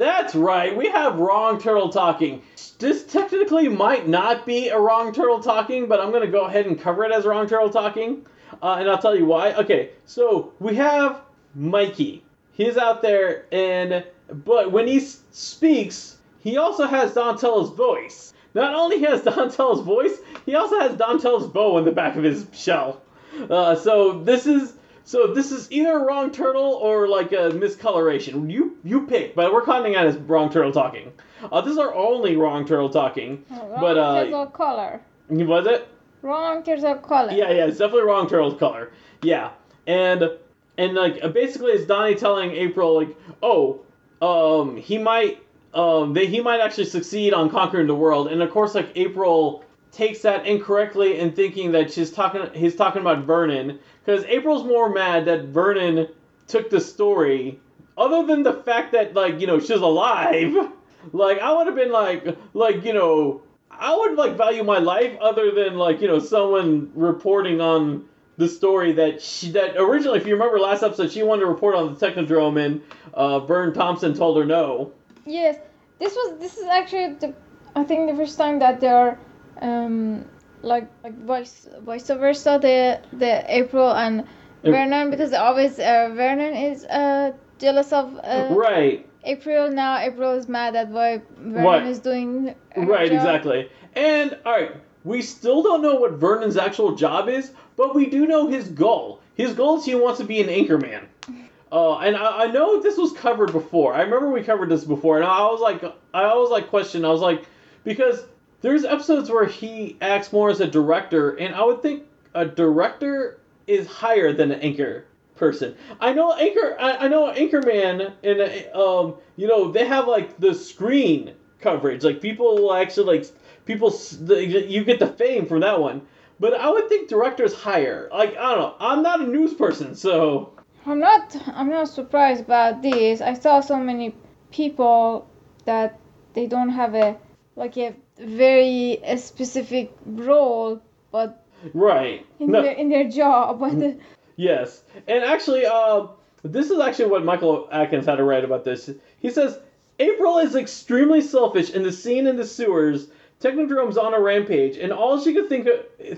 That's 0.00 0.34
right, 0.34 0.74
we 0.74 0.88
have 0.88 1.18
wrong 1.18 1.60
turtle 1.60 1.90
talking. 1.90 2.40
This 2.78 3.04
technically 3.04 3.68
might 3.68 4.08
not 4.08 4.46
be 4.46 4.68
a 4.68 4.80
wrong 4.80 5.12
turtle 5.12 5.42
talking, 5.42 5.88
but 5.88 6.00
I'm 6.00 6.10
gonna 6.10 6.26
go 6.26 6.46
ahead 6.46 6.64
and 6.64 6.80
cover 6.80 7.04
it 7.04 7.12
as 7.12 7.26
wrong 7.26 7.46
turtle 7.46 7.68
talking, 7.68 8.24
uh, 8.62 8.76
and 8.78 8.88
I'll 8.88 8.96
tell 8.96 9.14
you 9.14 9.26
why. 9.26 9.52
Okay, 9.52 9.90
so 10.06 10.54
we 10.58 10.74
have 10.76 11.20
Mikey. 11.54 12.24
He's 12.52 12.78
out 12.78 13.02
there, 13.02 13.44
and 13.52 14.02
but 14.46 14.72
when 14.72 14.86
he 14.86 15.00
speaks, 15.00 16.16
he 16.38 16.56
also 16.56 16.86
has 16.86 17.12
Donatello's 17.12 17.68
voice. 17.76 18.32
Not 18.54 18.74
only 18.74 19.00
has 19.00 19.20
Donatello's 19.24 19.82
voice, 19.82 20.16
he 20.46 20.54
also 20.54 20.80
has 20.80 20.96
Donatello's 20.96 21.46
bow 21.46 21.76
in 21.76 21.84
the 21.84 21.92
back 21.92 22.16
of 22.16 22.24
his 22.24 22.46
shell. 22.54 23.02
Uh, 23.50 23.74
so 23.74 24.22
this 24.22 24.46
is 24.46 24.72
so 25.04 25.34
this 25.34 25.52
is 25.52 25.70
either 25.70 25.98
a 25.98 26.04
wrong 26.04 26.30
turtle 26.30 26.74
or 26.74 27.08
like 27.08 27.32
a 27.32 27.50
miscoloration. 27.50 28.50
You 28.50 28.76
you 28.84 29.06
pick, 29.06 29.34
but 29.34 29.52
we're 29.52 29.64
counting 29.64 29.94
it 29.94 29.98
as 29.98 30.16
wrong 30.16 30.50
turtle 30.50 30.72
talking. 30.72 31.12
Uh, 31.50 31.60
this 31.60 31.72
is 31.72 31.78
our 31.78 31.94
only 31.94 32.36
wrong 32.36 32.66
turtle 32.66 32.90
talking. 32.90 33.44
Wrong 33.50 33.80
But, 33.80 33.98
uh, 33.98 34.24
turtle 34.24 34.46
color. 34.46 35.00
Was 35.28 35.66
it? 35.66 35.88
Wrong 36.22 36.62
turtle 36.62 36.96
color. 36.96 37.32
Yeah, 37.32 37.50
yeah, 37.50 37.66
it's 37.66 37.78
definitely 37.78 38.02
wrong 38.02 38.28
turtle's 38.28 38.58
color. 38.58 38.92
Yeah, 39.22 39.50
and 39.86 40.30
and 40.78 40.94
like 40.94 41.20
basically 41.32 41.72
it's 41.72 41.86
Donnie 41.86 42.14
telling 42.14 42.52
April 42.52 42.94
like, 42.94 43.16
oh, 43.42 43.80
um, 44.20 44.76
he 44.76 44.98
might 44.98 45.42
um, 45.74 46.12
that 46.14 46.24
he 46.24 46.40
might 46.40 46.60
actually 46.60 46.86
succeed 46.86 47.32
on 47.32 47.48
conquering 47.50 47.86
the 47.86 47.94
world, 47.94 48.28
and 48.28 48.42
of 48.42 48.50
course 48.50 48.74
like 48.74 48.90
April 48.96 49.64
takes 49.92 50.22
that 50.22 50.46
incorrectly 50.46 51.18
and 51.18 51.34
thinking 51.34 51.72
that 51.72 51.92
she's 51.92 52.10
talking 52.10 52.42
he's 52.54 52.76
talking 52.76 53.00
about 53.00 53.24
Vernon 53.24 53.78
because 54.04 54.24
April's 54.24 54.64
more 54.64 54.88
mad 54.90 55.26
that 55.26 55.46
Vernon 55.46 56.08
took 56.46 56.70
the 56.70 56.80
story 56.80 57.60
other 57.96 58.26
than 58.26 58.42
the 58.42 58.52
fact 58.52 58.92
that 58.92 59.14
like 59.14 59.40
you 59.40 59.46
know 59.46 59.60
she's 59.60 59.70
alive. 59.70 60.54
Like 61.12 61.38
i 61.38 61.50
would 61.50 61.66
have 61.66 61.76
been 61.76 61.92
like 61.92 62.36
like 62.52 62.84
you 62.84 62.92
know 62.92 63.40
i 63.70 63.96
would 63.96 64.16
like 64.16 64.36
value 64.36 64.62
my 64.62 64.78
life 64.78 65.16
other 65.18 65.50
than 65.50 65.76
like 65.76 66.02
you 66.02 66.08
know 66.08 66.18
someone 66.18 66.92
reporting 66.94 67.60
on 67.62 68.04
the 68.36 68.46
story 68.46 68.92
that 68.92 69.22
she 69.22 69.50
that 69.52 69.76
originally 69.78 70.18
if 70.18 70.26
you 70.26 70.34
remember 70.34 70.58
last 70.58 70.82
episode 70.82 71.10
she 71.10 71.22
wanted 71.22 71.40
to 71.40 71.46
report 71.46 71.74
on 71.74 71.94
the 71.94 72.06
technodrome 72.06 72.62
and 72.62 72.82
uh 73.14 73.40
Burne 73.40 73.72
Thompson 73.72 74.12
told 74.14 74.36
her 74.36 74.44
no. 74.44 74.92
Yes, 75.24 75.56
this 75.98 76.14
was 76.14 76.38
this 76.38 76.58
is 76.58 76.64
actually 76.64 77.14
the 77.14 77.34
I 77.74 77.84
think 77.84 78.10
the 78.10 78.16
first 78.16 78.36
time 78.36 78.58
that 78.58 78.80
they're 78.80 79.18
um 79.62 80.24
like 80.62 80.88
like 81.04 81.16
vice 81.24 81.68
vice 81.82 82.08
versa 82.08 82.58
the 82.60 83.00
the 83.16 83.44
April 83.48 83.92
and 83.92 84.24
Yep. 84.62 84.74
Vernon 84.74 85.10
because 85.10 85.32
always 85.32 85.78
uh, 85.78 86.10
Vernon 86.14 86.54
is 86.54 86.84
uh 86.84 87.32
jealous 87.58 87.92
of 87.92 88.14
uh, 88.22 88.44
right 88.50 89.06
April 89.24 89.70
now 89.70 89.98
April 89.98 90.32
is 90.32 90.48
mad 90.48 90.76
at 90.76 90.88
why 90.90 91.22
Vernon 91.38 91.64
Right. 91.64 91.86
is 91.86 91.98
doing 92.00 92.54
Right, 92.76 93.08
job. 93.08 93.16
exactly. 93.16 93.70
And 93.94 94.38
all 94.44 94.52
right, 94.52 94.72
we 95.04 95.22
still 95.22 95.62
don't 95.62 95.80
know 95.82 95.94
what 95.94 96.12
Vernon's 96.12 96.56
actual 96.58 96.94
job 96.94 97.28
is, 97.28 97.52
but 97.76 97.94
we 97.94 98.06
do 98.06 98.26
know 98.26 98.48
his 98.48 98.68
goal. 98.68 99.20
His 99.34 99.54
goal 99.54 99.78
is 99.78 99.84
he 99.86 99.94
wants 99.94 100.18
to 100.20 100.24
be 100.26 100.40
an 100.40 100.48
anchorman. 100.48 101.06
Uh, 101.72 101.98
and 101.98 102.16
I, 102.16 102.44
I 102.44 102.46
know 102.48 102.82
this 102.82 102.98
was 102.98 103.12
covered 103.12 103.52
before. 103.52 103.94
I 103.94 104.02
remember 104.02 104.28
we 104.28 104.42
covered 104.42 104.68
this 104.68 104.82
before, 104.84 105.18
and 105.18 105.24
I 105.24 105.42
was 105.52 105.60
like, 105.60 105.84
I 106.12 106.24
always 106.24 106.50
like 106.50 106.68
question. 106.68 107.04
I 107.04 107.10
was 107.10 107.20
like, 107.20 107.44
because 107.84 108.24
there's 108.60 108.84
episodes 108.84 109.30
where 109.30 109.46
he 109.46 109.96
acts 110.00 110.32
more 110.32 110.50
as 110.50 110.60
a 110.60 110.66
director, 110.66 111.30
and 111.36 111.54
I 111.54 111.64
would 111.64 111.82
think 111.82 112.04
a 112.34 112.44
director 112.44 113.40
is 113.66 113.86
higher 113.86 114.32
than 114.32 114.50
an 114.50 114.60
anchor 114.60 115.06
person. 115.36 115.74
I 116.00 116.12
know 116.12 116.32
anchor. 116.34 116.76
I, 116.78 116.96
I 117.06 117.08
know 117.08 117.32
anchorman, 117.32 118.12
and 118.22 118.74
um, 118.74 119.16
you 119.36 119.48
know 119.48 119.72
they 119.72 119.86
have 119.86 120.06
like 120.06 120.38
the 120.38 120.54
screen 120.54 121.34
coverage. 121.60 122.04
Like 122.04 122.20
people 122.20 122.72
actually 122.74 123.18
like 123.18 123.30
people. 123.64 123.94
You 124.20 124.84
get 124.84 124.98
the 124.98 125.08
fame 125.08 125.46
from 125.46 125.60
that 125.60 125.80
one. 125.80 126.02
But 126.38 126.54
I 126.54 126.70
would 126.70 126.88
think 126.88 127.08
director's 127.08 127.54
higher. 127.54 128.08
Like 128.12 128.36
I 128.36 128.54
don't 128.54 128.58
know. 128.58 128.74
I'm 128.80 129.02
not 129.02 129.20
a 129.20 129.26
news 129.26 129.54
person, 129.54 129.94
so 129.94 130.52
I'm 130.86 130.98
not 130.98 131.36
I'm 131.48 131.68
not 131.68 131.88
surprised 131.88 132.42
about 132.42 132.82
this. 132.82 133.20
I 133.20 133.34
saw 133.34 133.60
so 133.60 133.76
many 133.76 134.14
people 134.50 135.28
that 135.64 135.98
they 136.34 136.46
don't 136.46 136.70
have 136.70 136.94
a 136.94 137.16
like 137.56 137.76
a 137.76 137.94
very 138.20 139.02
uh, 139.04 139.16
specific 139.16 139.92
role, 140.06 140.80
but 141.12 141.44
right. 141.74 142.26
in 142.38 142.50
No. 142.50 142.62
their 142.62 142.72
in 142.72 142.88
their 142.88 143.08
job. 143.08 143.60
But 143.60 143.78
the, 143.78 143.96
Yes, 144.36 144.82
and 145.06 145.22
actually, 145.24 145.66
uh, 145.66 146.06
this 146.42 146.70
is 146.70 146.80
actually 146.80 147.10
what 147.10 147.24
Michael 147.24 147.68
Atkins 147.70 148.06
had 148.06 148.16
to 148.16 148.24
write 148.24 148.44
about 148.44 148.64
this. 148.64 148.88
He 149.20 149.30
says 149.30 149.58
April 149.98 150.38
is 150.38 150.54
extremely 150.56 151.20
selfish 151.20 151.70
in 151.70 151.82
the 151.82 151.92
scene 151.92 152.26
in 152.26 152.36
the 152.36 152.46
sewers. 152.46 153.08
Technodrome's 153.40 153.96
on 153.96 154.12
a 154.12 154.20
rampage, 154.20 154.76
and 154.76 154.92
all 154.92 155.18
she 155.20 155.32
could 155.34 155.48
think 155.48 155.66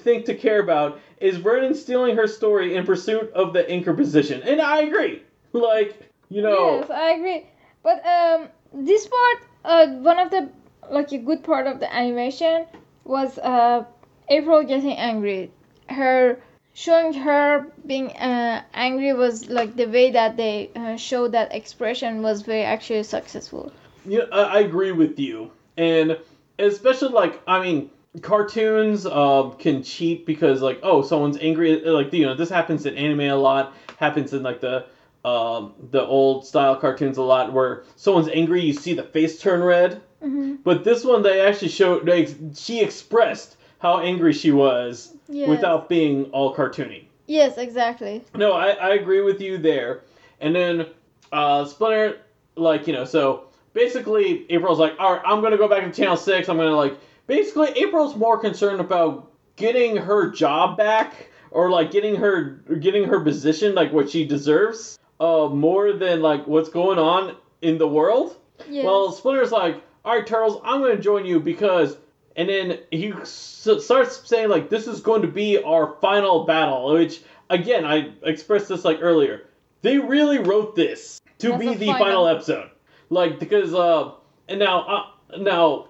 think 0.00 0.24
to 0.26 0.34
care 0.34 0.60
about 0.60 0.98
is 1.20 1.36
Vernon 1.36 1.74
stealing 1.74 2.16
her 2.16 2.26
story 2.26 2.74
in 2.74 2.84
pursuit 2.84 3.32
of 3.32 3.52
the 3.52 3.68
anchor 3.70 3.94
position. 3.94 4.42
And 4.42 4.60
I 4.60 4.82
agree. 4.82 5.22
Like, 5.52 6.00
you 6.30 6.42
know, 6.42 6.78
Yes, 6.80 6.90
I 6.90 7.10
agree. 7.12 7.46
But 7.82 8.04
um, 8.06 8.48
this 8.72 9.06
part, 9.06 9.38
uh, 9.64 9.86
one 9.98 10.18
of 10.18 10.30
the 10.30 10.48
like 10.92 11.10
a 11.12 11.18
good 11.18 11.42
part 11.42 11.66
of 11.66 11.80
the 11.80 11.92
animation 11.92 12.66
was 13.04 13.38
uh, 13.38 13.84
April 14.28 14.62
getting 14.62 14.92
angry. 14.92 15.50
Her 15.88 16.38
showing 16.74 17.12
her 17.14 17.66
being 17.86 18.10
uh, 18.10 18.62
angry 18.74 19.12
was 19.12 19.48
like 19.48 19.74
the 19.76 19.86
way 19.86 20.10
that 20.12 20.36
they 20.36 20.70
uh, 20.76 20.96
showed 20.96 21.32
that 21.32 21.54
expression 21.54 22.22
was 22.22 22.42
very 22.42 22.62
actually 22.62 23.02
successful. 23.02 23.72
Yeah, 24.06 24.24
I, 24.30 24.42
I 24.42 24.58
agree 24.60 24.92
with 24.92 25.18
you, 25.18 25.50
and 25.76 26.18
especially 26.58 27.10
like 27.10 27.40
I 27.46 27.62
mean, 27.62 27.90
cartoons 28.20 29.06
um, 29.06 29.52
can 29.56 29.82
cheat 29.82 30.26
because 30.26 30.60
like 30.60 30.80
oh 30.82 31.02
someone's 31.02 31.38
angry 31.38 31.80
like 31.84 32.12
you 32.12 32.26
know 32.26 32.34
this 32.34 32.50
happens 32.50 32.84
in 32.86 32.96
anime 32.96 33.20
a 33.20 33.34
lot 33.34 33.74
happens 33.96 34.32
in 34.32 34.42
like 34.42 34.60
the 34.60 34.84
um, 35.24 35.74
the 35.90 36.04
old 36.04 36.44
style 36.46 36.74
cartoons 36.76 37.16
a 37.18 37.22
lot 37.22 37.52
where 37.52 37.84
someone's 37.96 38.28
angry 38.28 38.60
you 38.62 38.72
see 38.72 38.94
the 38.94 39.02
face 39.04 39.40
turn 39.40 39.62
red 39.62 40.00
Mm-hmm. 40.22 40.56
but 40.62 40.84
this 40.84 41.04
one 41.04 41.22
they 41.22 41.40
actually 41.40 41.68
showed 41.68 42.06
they, 42.06 42.32
she 42.54 42.80
expressed 42.80 43.56
how 43.80 43.98
angry 43.98 44.32
she 44.32 44.52
was 44.52 45.16
Yes. 45.28 45.48
without 45.48 45.88
being 45.88 46.26
all 46.26 46.54
cartoony 46.54 47.06
Yes, 47.26 47.56
exactly. 47.58 48.22
no, 48.34 48.52
I, 48.52 48.70
I 48.70 48.94
agree 48.94 49.20
with 49.22 49.40
you 49.40 49.56
there. 49.58 50.02
And 50.40 50.54
then 50.54 50.86
uh, 51.32 51.64
Splinter, 51.64 52.18
like, 52.56 52.86
you 52.86 52.92
know, 52.92 53.04
so 53.04 53.44
basically 53.72 54.44
April's 54.50 54.78
like, 54.78 54.94
all 54.98 55.14
right, 55.14 55.22
I'm 55.24 55.40
going 55.40 55.52
to 55.52 55.56
go 55.58 55.66
back 55.68 55.84
to 55.84 55.90
Channel 55.92 56.16
6. 56.16 56.48
I'm 56.48 56.56
going 56.56 56.68
to, 56.68 56.76
like, 56.76 56.98
basically 57.28 57.70
April's 57.70 58.14
more 58.16 58.38
concerned 58.38 58.80
about 58.80 59.30
getting 59.56 59.96
her 59.96 60.30
job 60.30 60.76
back 60.76 61.30
or, 61.52 61.70
like, 61.70 61.90
getting 61.90 62.16
her 62.16 62.60
getting 62.80 63.04
her 63.04 63.20
position, 63.20 63.74
like, 63.74 63.92
what 63.92 64.10
she 64.10 64.26
deserves, 64.26 64.98
uh, 65.22 65.48
more 65.48 65.92
than, 65.92 66.20
like, 66.20 66.46
what's 66.46 66.68
going 66.68 66.98
on 66.98 67.36
in 67.62 67.78
the 67.78 67.86
world. 67.88 68.36
Well, 68.70 69.12
Splinter's 69.12 69.52
like, 69.52 69.80
all 70.04 70.16
right, 70.16 70.26
Turtles, 70.26 70.60
I'm 70.64 70.80
going 70.80 70.96
to 70.96 71.02
join 71.02 71.24
you 71.24 71.38
because. 71.40 71.96
And 72.34 72.48
then 72.48 72.78
he 72.90 73.12
s- 73.12 73.68
starts 73.80 74.26
saying, 74.28 74.48
like, 74.48 74.70
this 74.70 74.86
is 74.86 75.00
going 75.00 75.22
to 75.22 75.28
be 75.28 75.62
our 75.62 75.96
final 76.00 76.44
battle, 76.44 76.92
which, 76.94 77.22
again, 77.50 77.84
I 77.84 78.10
expressed 78.22 78.68
this, 78.68 78.84
like, 78.84 78.98
earlier. 79.02 79.42
they 79.82 79.98
really 79.98 80.38
wrote 80.38 80.74
this 80.74 81.20
to 81.38 81.52
As 81.54 81.60
be 81.60 81.74
the 81.74 81.86
final. 81.86 81.98
final 82.06 82.26
episode. 82.28 82.70
Like 83.10 83.38
because 83.38 83.74
uh 83.74 84.12
and 84.48 84.58
now 84.60 84.86
uh, 84.86 85.36
now 85.38 85.88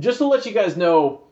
just 0.00 0.18
to 0.18 0.26
let 0.26 0.44
you 0.46 0.52
guys 0.52 0.76
know, 0.76 1.22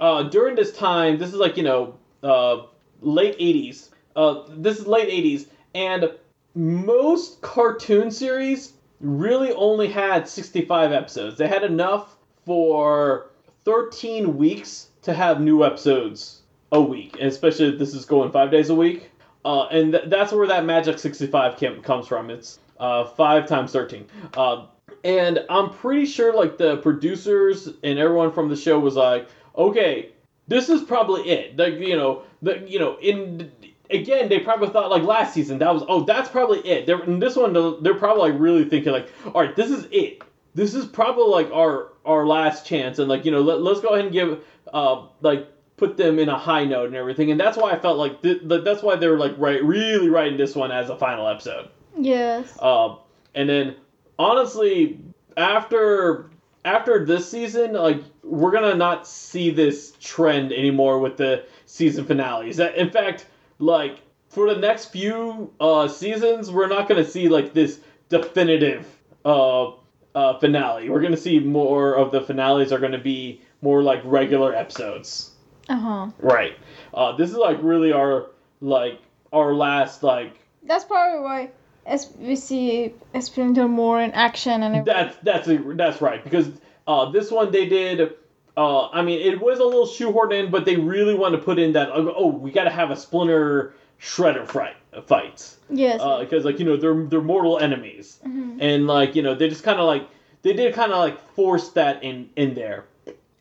uh 0.00 0.24
during 0.24 0.54
this 0.56 0.76
time, 0.76 1.16
this 1.16 1.28
is 1.30 1.36
like, 1.36 1.56
you 1.56 1.62
know, 1.62 1.94
uh 2.22 2.66
late 3.00 3.38
80s. 3.38 3.88
Uh 4.16 4.42
this 4.50 4.78
is 4.80 4.86
late 4.86 5.08
80s 5.08 5.46
and 5.74 6.10
most 6.54 7.40
cartoon 7.40 8.10
series 8.10 8.74
really 9.00 9.52
only 9.52 9.88
had 9.88 10.28
65 10.28 10.92
episodes. 10.92 11.36
They 11.36 11.48
had 11.48 11.64
enough 11.64 12.16
for 12.46 13.30
13 13.64 14.36
weeks 14.36 14.88
to 15.02 15.12
have 15.12 15.40
new 15.40 15.64
episodes 15.64 16.42
a 16.72 16.80
week, 16.80 17.16
especially 17.20 17.68
if 17.68 17.78
this 17.78 17.94
is 17.94 18.04
going 18.04 18.30
5 18.30 18.50
days 18.50 18.70
a 18.70 18.74
week. 18.74 19.10
Uh, 19.44 19.66
and 19.66 19.92
th- 19.92 20.04
that's 20.08 20.32
where 20.32 20.46
that 20.46 20.64
magic 20.64 20.98
65 20.98 21.56
cam- 21.56 21.82
comes 21.82 22.06
from. 22.06 22.30
It's 22.30 22.58
uh, 22.80 23.04
5 23.04 23.46
times 23.46 23.72
13. 23.72 24.06
Uh, 24.34 24.66
and 25.02 25.44
I'm 25.50 25.70
pretty 25.70 26.06
sure 26.06 26.34
like 26.34 26.56
the 26.56 26.78
producers 26.78 27.68
and 27.82 27.98
everyone 27.98 28.32
from 28.32 28.48
the 28.48 28.56
show 28.56 28.78
was 28.78 28.96
like, 28.96 29.28
okay, 29.56 30.10
this 30.48 30.68
is 30.68 30.82
probably 30.82 31.28
it. 31.28 31.56
Like 31.56 31.74
you 31.74 31.96
know, 31.96 32.22
the 32.42 32.64
you 32.66 32.78
know 32.78 32.98
in 33.00 33.52
again 33.94 34.28
they 34.28 34.40
probably 34.40 34.68
thought 34.68 34.90
like 34.90 35.02
last 35.02 35.34
season 35.34 35.58
that 35.58 35.72
was 35.72 35.82
oh 35.88 36.04
that's 36.04 36.28
probably 36.28 36.58
it. 36.60 36.86
They're, 36.86 37.02
in 37.02 37.18
this 37.18 37.36
one 37.36 37.52
they're 37.82 37.94
probably 37.94 38.30
like 38.30 38.40
really 38.40 38.64
thinking 38.68 38.92
like 38.92 39.10
all 39.26 39.42
right 39.42 39.54
this 39.56 39.70
is 39.70 39.86
it. 39.90 40.22
This 40.54 40.74
is 40.74 40.86
probably 40.86 41.30
like 41.30 41.50
our 41.52 41.92
our 42.04 42.26
last 42.26 42.66
chance 42.66 42.98
and 42.98 43.08
like 43.08 43.24
you 43.24 43.30
know 43.30 43.40
let, 43.40 43.62
let's 43.62 43.80
go 43.80 43.88
ahead 43.88 44.06
and 44.06 44.12
give 44.12 44.44
uh 44.72 45.06
like 45.20 45.48
put 45.76 45.96
them 45.96 46.18
in 46.18 46.28
a 46.28 46.38
high 46.38 46.64
note 46.64 46.86
and 46.86 46.96
everything 46.96 47.30
and 47.30 47.40
that's 47.40 47.56
why 47.56 47.72
I 47.72 47.78
felt 47.78 47.98
like 47.98 48.22
th- 48.22 48.48
th- 48.48 48.64
that's 48.64 48.82
why 48.82 48.96
they 48.96 49.08
were 49.08 49.18
like 49.18 49.34
right 49.38 49.62
really 49.64 50.08
writing 50.08 50.38
this 50.38 50.54
one 50.54 50.70
as 50.70 50.90
a 50.90 50.96
final 50.96 51.26
episode. 51.26 51.68
Yes. 51.96 52.56
Um, 52.60 52.98
and 53.34 53.48
then 53.48 53.76
honestly, 54.18 55.00
after 55.36 56.30
after 56.64 57.04
this 57.04 57.30
season, 57.30 57.74
like 57.74 58.02
we're 58.22 58.50
gonna 58.50 58.74
not 58.74 59.06
see 59.06 59.50
this 59.50 59.92
trend 60.00 60.52
anymore 60.52 60.98
with 60.98 61.16
the 61.16 61.44
season 61.66 62.04
finales. 62.04 62.56
That 62.56 62.76
in 62.76 62.90
fact, 62.90 63.26
like 63.58 64.00
for 64.28 64.52
the 64.52 64.60
next 64.60 64.86
few 64.86 65.52
uh, 65.60 65.88
seasons, 65.88 66.50
we're 66.50 66.68
not 66.68 66.88
gonna 66.88 67.04
see 67.04 67.28
like 67.28 67.54
this 67.54 67.80
definitive 68.08 68.86
uh, 69.24 69.72
uh, 70.14 70.38
finale. 70.38 70.90
We're 70.90 71.02
gonna 71.02 71.16
see 71.16 71.38
more 71.38 71.94
of 71.94 72.10
the 72.12 72.20
finales 72.20 72.72
are 72.72 72.78
gonna 72.78 72.98
be 72.98 73.42
more 73.62 73.82
like 73.82 74.02
regular 74.04 74.54
episodes. 74.54 75.30
Uh 75.68 75.76
huh. 75.76 76.10
Right. 76.18 76.58
Uh, 76.92 77.16
this 77.16 77.30
is 77.30 77.36
like 77.36 77.58
really 77.62 77.92
our 77.92 78.30
like 78.60 79.00
our 79.32 79.54
last 79.54 80.02
like 80.02 80.36
That's 80.62 80.84
probably 80.84 81.20
why 81.20 81.50
as 81.86 82.10
we 82.18 82.36
see 82.36 82.94
Splinter 83.20 83.68
more 83.68 84.00
in 84.00 84.12
action 84.12 84.62
and 84.62 84.76
everything. 84.76 85.16
That's 85.22 85.46
that's 85.46 85.76
that's 85.76 86.02
right 86.02 86.22
because 86.22 86.48
uh, 86.86 87.10
this 87.10 87.30
one 87.30 87.50
they 87.50 87.66
did. 87.66 88.14
Uh, 88.56 88.88
I 88.90 89.02
mean, 89.02 89.20
it 89.20 89.40
was 89.40 89.58
a 89.58 89.64
little 89.64 89.86
shoehorned 89.86 90.32
in, 90.32 90.50
but 90.50 90.64
they 90.64 90.76
really 90.76 91.14
want 91.14 91.34
to 91.34 91.38
put 91.40 91.58
in 91.58 91.72
that. 91.72 91.90
uh, 91.90 92.12
Oh, 92.16 92.28
we 92.28 92.50
got 92.52 92.64
to 92.64 92.70
have 92.70 92.90
a 92.90 92.96
Splinter 92.96 93.74
Shredder 94.00 94.46
fight 94.46 94.76
fights 95.06 95.56
yes. 95.70 96.00
because 96.20 96.44
like 96.44 96.58
you 96.60 96.64
know 96.64 96.76
they're 96.76 97.04
they're 97.06 97.20
mortal 97.20 97.58
enemies, 97.58 98.18
Mhm. 98.26 98.58
and 98.60 98.86
like 98.86 99.16
you 99.16 99.22
know 99.22 99.34
they 99.34 99.48
just 99.48 99.64
kind 99.64 99.80
of 99.80 99.86
like 99.86 100.06
they 100.42 100.52
did 100.52 100.72
kind 100.74 100.92
of 100.92 100.98
like 100.98 101.18
force 101.34 101.70
that 101.70 102.02
in 102.04 102.28
in 102.36 102.54
there. 102.54 102.84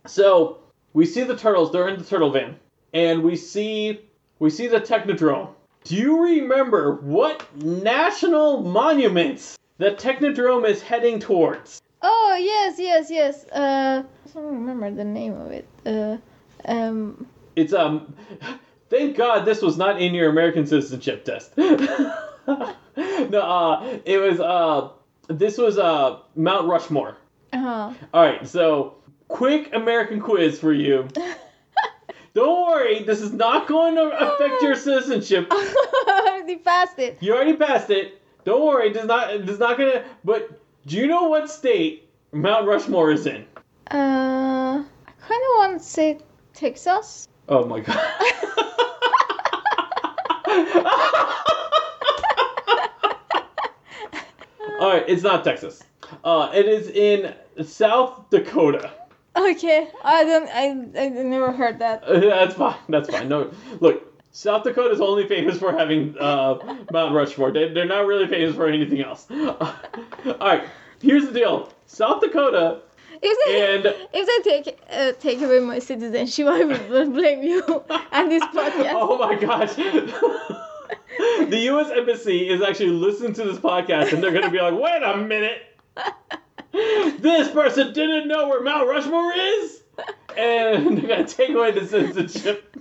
So 0.08 0.58
we 0.94 1.06
see 1.06 1.24
the 1.24 1.36
turtles. 1.36 1.72
They're 1.72 1.88
in 1.90 2.00
the 2.00 2.06
turtle 2.06 2.32
van, 2.32 2.56
and 2.94 3.24
we 3.24 3.36
see 3.36 4.00
we 4.40 4.50
see 4.50 4.68
the 4.68 4.80
Technodrome. 4.80 5.50
Do 5.84 5.96
you 5.96 6.24
remember 6.24 6.94
what 7.02 7.46
national 7.62 8.62
monuments 8.64 9.58
the 9.78 9.92
Technodrome 9.92 10.66
is 10.68 10.82
heading 10.82 11.20
towards? 11.20 11.82
Oh 12.04 12.38
yes, 12.40 12.78
yes, 12.78 13.10
yes. 13.10 13.46
Uh, 13.46 14.04
I 14.04 14.34
don't 14.34 14.54
remember 14.54 14.92
the 14.92 15.06
name 15.06 15.34
of 15.34 15.52
it. 15.52 15.68
Uh, 15.86 16.18
um. 16.66 17.26
It's 17.56 17.74
um. 17.74 18.14
Thank 18.90 19.16
God 19.16 19.46
this 19.46 19.62
was 19.62 19.78
not 19.78 20.02
in 20.02 20.14
your 20.14 20.30
American 20.30 20.68
citizenship 20.68 21.26
test. 21.26 21.58
no, 21.58 22.76
uh, 22.98 23.98
it 24.06 24.18
was 24.18 24.40
uh, 24.40 24.90
this 25.28 25.58
was 25.58 25.78
uh 25.78 26.20
Mount 26.36 26.68
Rushmore. 26.68 27.18
Uh-huh. 27.54 27.94
All 28.14 28.24
right, 28.24 28.48
so 28.48 28.96
quick 29.30 29.74
American 29.74 30.20
quiz 30.20 30.60
for 30.60 30.74
you. 30.74 31.08
Don't 32.34 32.68
worry, 32.68 33.04
this 33.04 33.22
is 33.22 33.32
not 33.32 33.68
going 33.68 33.96
to 33.96 34.10
affect 34.10 34.62
your 34.64 34.76
citizenship. 34.76 35.48
I 35.52 36.30
already 36.30 36.56
passed 36.58 36.98
it. 36.98 37.20
You 37.22 37.36
already 37.36 37.56
passed 37.56 37.92
it. 37.92 38.20
Don't 38.44 38.66
worry, 38.66 38.90
is 38.90 39.06
not 39.06 39.32
is 39.32 39.60
not 39.60 39.78
gonna. 39.78 40.04
But 40.24 40.60
do 40.86 40.98
you 40.98 41.08
know 41.08 41.24
what 41.30 41.50
state 41.50 42.10
Mount 42.32 42.68
Rushmore 42.68 43.12
is 43.12 43.26
in? 43.26 43.46
Uh, 43.92 44.84
I 44.84 45.12
kind 45.20 45.42
of 45.42 45.58
want 45.58 45.80
to 45.80 45.86
say 45.86 46.20
Texas. 46.54 47.28
Oh 47.48 47.66
my 47.66 47.80
god. 47.80 48.00
All 54.80 54.90
right, 54.90 55.06
it's 55.08 55.24
not 55.24 55.44
Texas. 55.44 55.82
Uh, 56.24 56.52
it 56.54 56.66
is 56.66 56.90
in 56.90 57.34
South 57.66 58.30
Dakota. 58.30 58.92
Okay, 59.36 59.88
I 60.04 60.24
don't. 60.24 60.50
I 60.50 61.06
I 61.06 61.10
never 61.10 61.52
heard 61.52 61.80
that. 61.80 62.04
Uh, 62.04 62.20
That's 62.20 62.56
fine. 62.56 62.76
That's 62.90 63.10
fine. 63.10 63.30
No, 63.30 63.52
look, 63.80 64.13
South 64.36 64.64
Dakota 64.64 64.90
is 64.90 65.00
only 65.00 65.28
famous 65.28 65.60
for 65.60 65.72
having 65.72 66.18
uh, 66.20 66.56
Mount 66.92 67.14
Rushmore. 67.14 67.52
They, 67.52 67.70
they're 67.72 67.86
not 67.86 68.08
really 68.08 68.28
famous 68.28 68.56
for 68.56 68.68
anything 68.68 69.00
else. 69.00 69.28
all 69.32 69.76
right, 70.42 70.64
here's 71.00 71.28
the 71.28 71.32
deal. 71.32 71.72
South 71.86 72.20
Dakota 72.20 72.80
If 73.22 73.38
they 73.46 73.76
and 73.76 73.86
if 74.12 74.44
they 74.44 74.52
take 74.52 74.80
uh, 74.92 75.12
take 75.20 75.40
away 75.40 75.60
my 75.60 75.78
citizenship, 75.78 76.48
I 76.50 76.64
will 76.66 77.12
blame 77.12 77.44
you 77.44 77.62
and 78.12 78.32
this 78.32 78.44
podcast. 78.46 78.94
oh 78.96 79.20
my 79.20 79.36
gosh. 79.36 79.76
the 81.50 81.60
U.S. 81.66 81.92
Embassy 81.96 82.50
is 82.50 82.64
actually 82.64 82.90
listening 82.90 83.34
to 83.34 83.44
this 83.44 83.60
podcast, 83.60 84.14
and 84.14 84.24
they're 84.24 84.32
going 84.32 84.46
to 84.46 84.50
be 84.50 84.60
like, 84.60 84.74
"Wait 84.74 85.04
a 85.04 85.16
minute, 85.16 85.62
this 87.20 87.52
person 87.52 87.94
didn't 87.94 88.28
know 88.28 88.48
where 88.48 88.64
Mount 88.64 88.88
Rushmore 88.88 89.32
is," 89.32 89.84
and 90.36 90.98
they're 90.98 91.08
going 91.08 91.24
to 91.24 91.36
take 91.36 91.52
away 91.52 91.70
the 91.70 91.86
citizenship. 91.86 92.76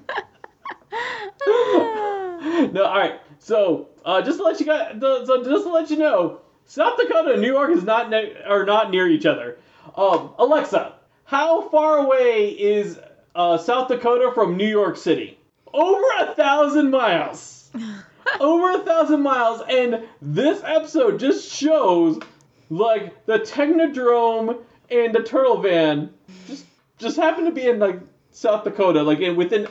No, 2.73 2.85
all 2.85 2.99
right. 2.99 3.21
So, 3.39 3.89
uh, 4.05 4.23
just 4.23 4.39
to 4.39 4.45
let 4.45 4.61
you 4.61 4.67
guys, 4.67 4.97
so 5.01 5.43
just 5.45 5.65
to 5.65 5.73
let 5.73 5.91
you 5.91 5.97
know, 5.97 6.41
South 6.67 6.99
Dakota 6.99 7.33
and 7.33 7.43
New 7.43 7.53
York 7.53 7.71
is 7.71 7.83
not 7.83 8.11
ne- 8.11 8.37
are 8.47 8.65
not 8.65 8.91
near 8.91 9.09
each 9.09 9.27
other. 9.27 9.59
Um, 9.97 10.35
Alexa, 10.39 10.95
how 11.25 11.69
far 11.69 11.99
away 11.99 12.51
is 12.51 12.99
uh, 13.35 13.59
South 13.59 13.89
Dakota 13.89 14.31
from 14.35 14.57
New 14.57 14.69
York 14.69 14.97
City? 14.97 15.39
Over 15.73 16.05
a 16.21 16.35
thousand 16.35 16.91
miles. 16.91 17.71
Over 18.41 18.73
a 18.73 18.85
thousand 18.85 19.23
miles, 19.23 19.63
and 19.69 20.05
this 20.21 20.63
episode 20.65 21.19
just 21.19 21.51
shows 21.51 22.21
like 22.71 23.27
the 23.27 23.41
Technodrome 23.41 24.63
and 24.91 25.15
the 25.15 25.23
Turtle 25.23 25.61
Van 25.61 26.13
just 26.47 26.65
just 26.99 27.17
happen 27.17 27.47
to 27.47 27.51
be 27.51 27.67
in 27.67 27.79
like 27.79 28.01
South 28.31 28.65
Dakota, 28.65 29.03
like 29.03 29.21
in 29.21 29.37
within 29.37 29.67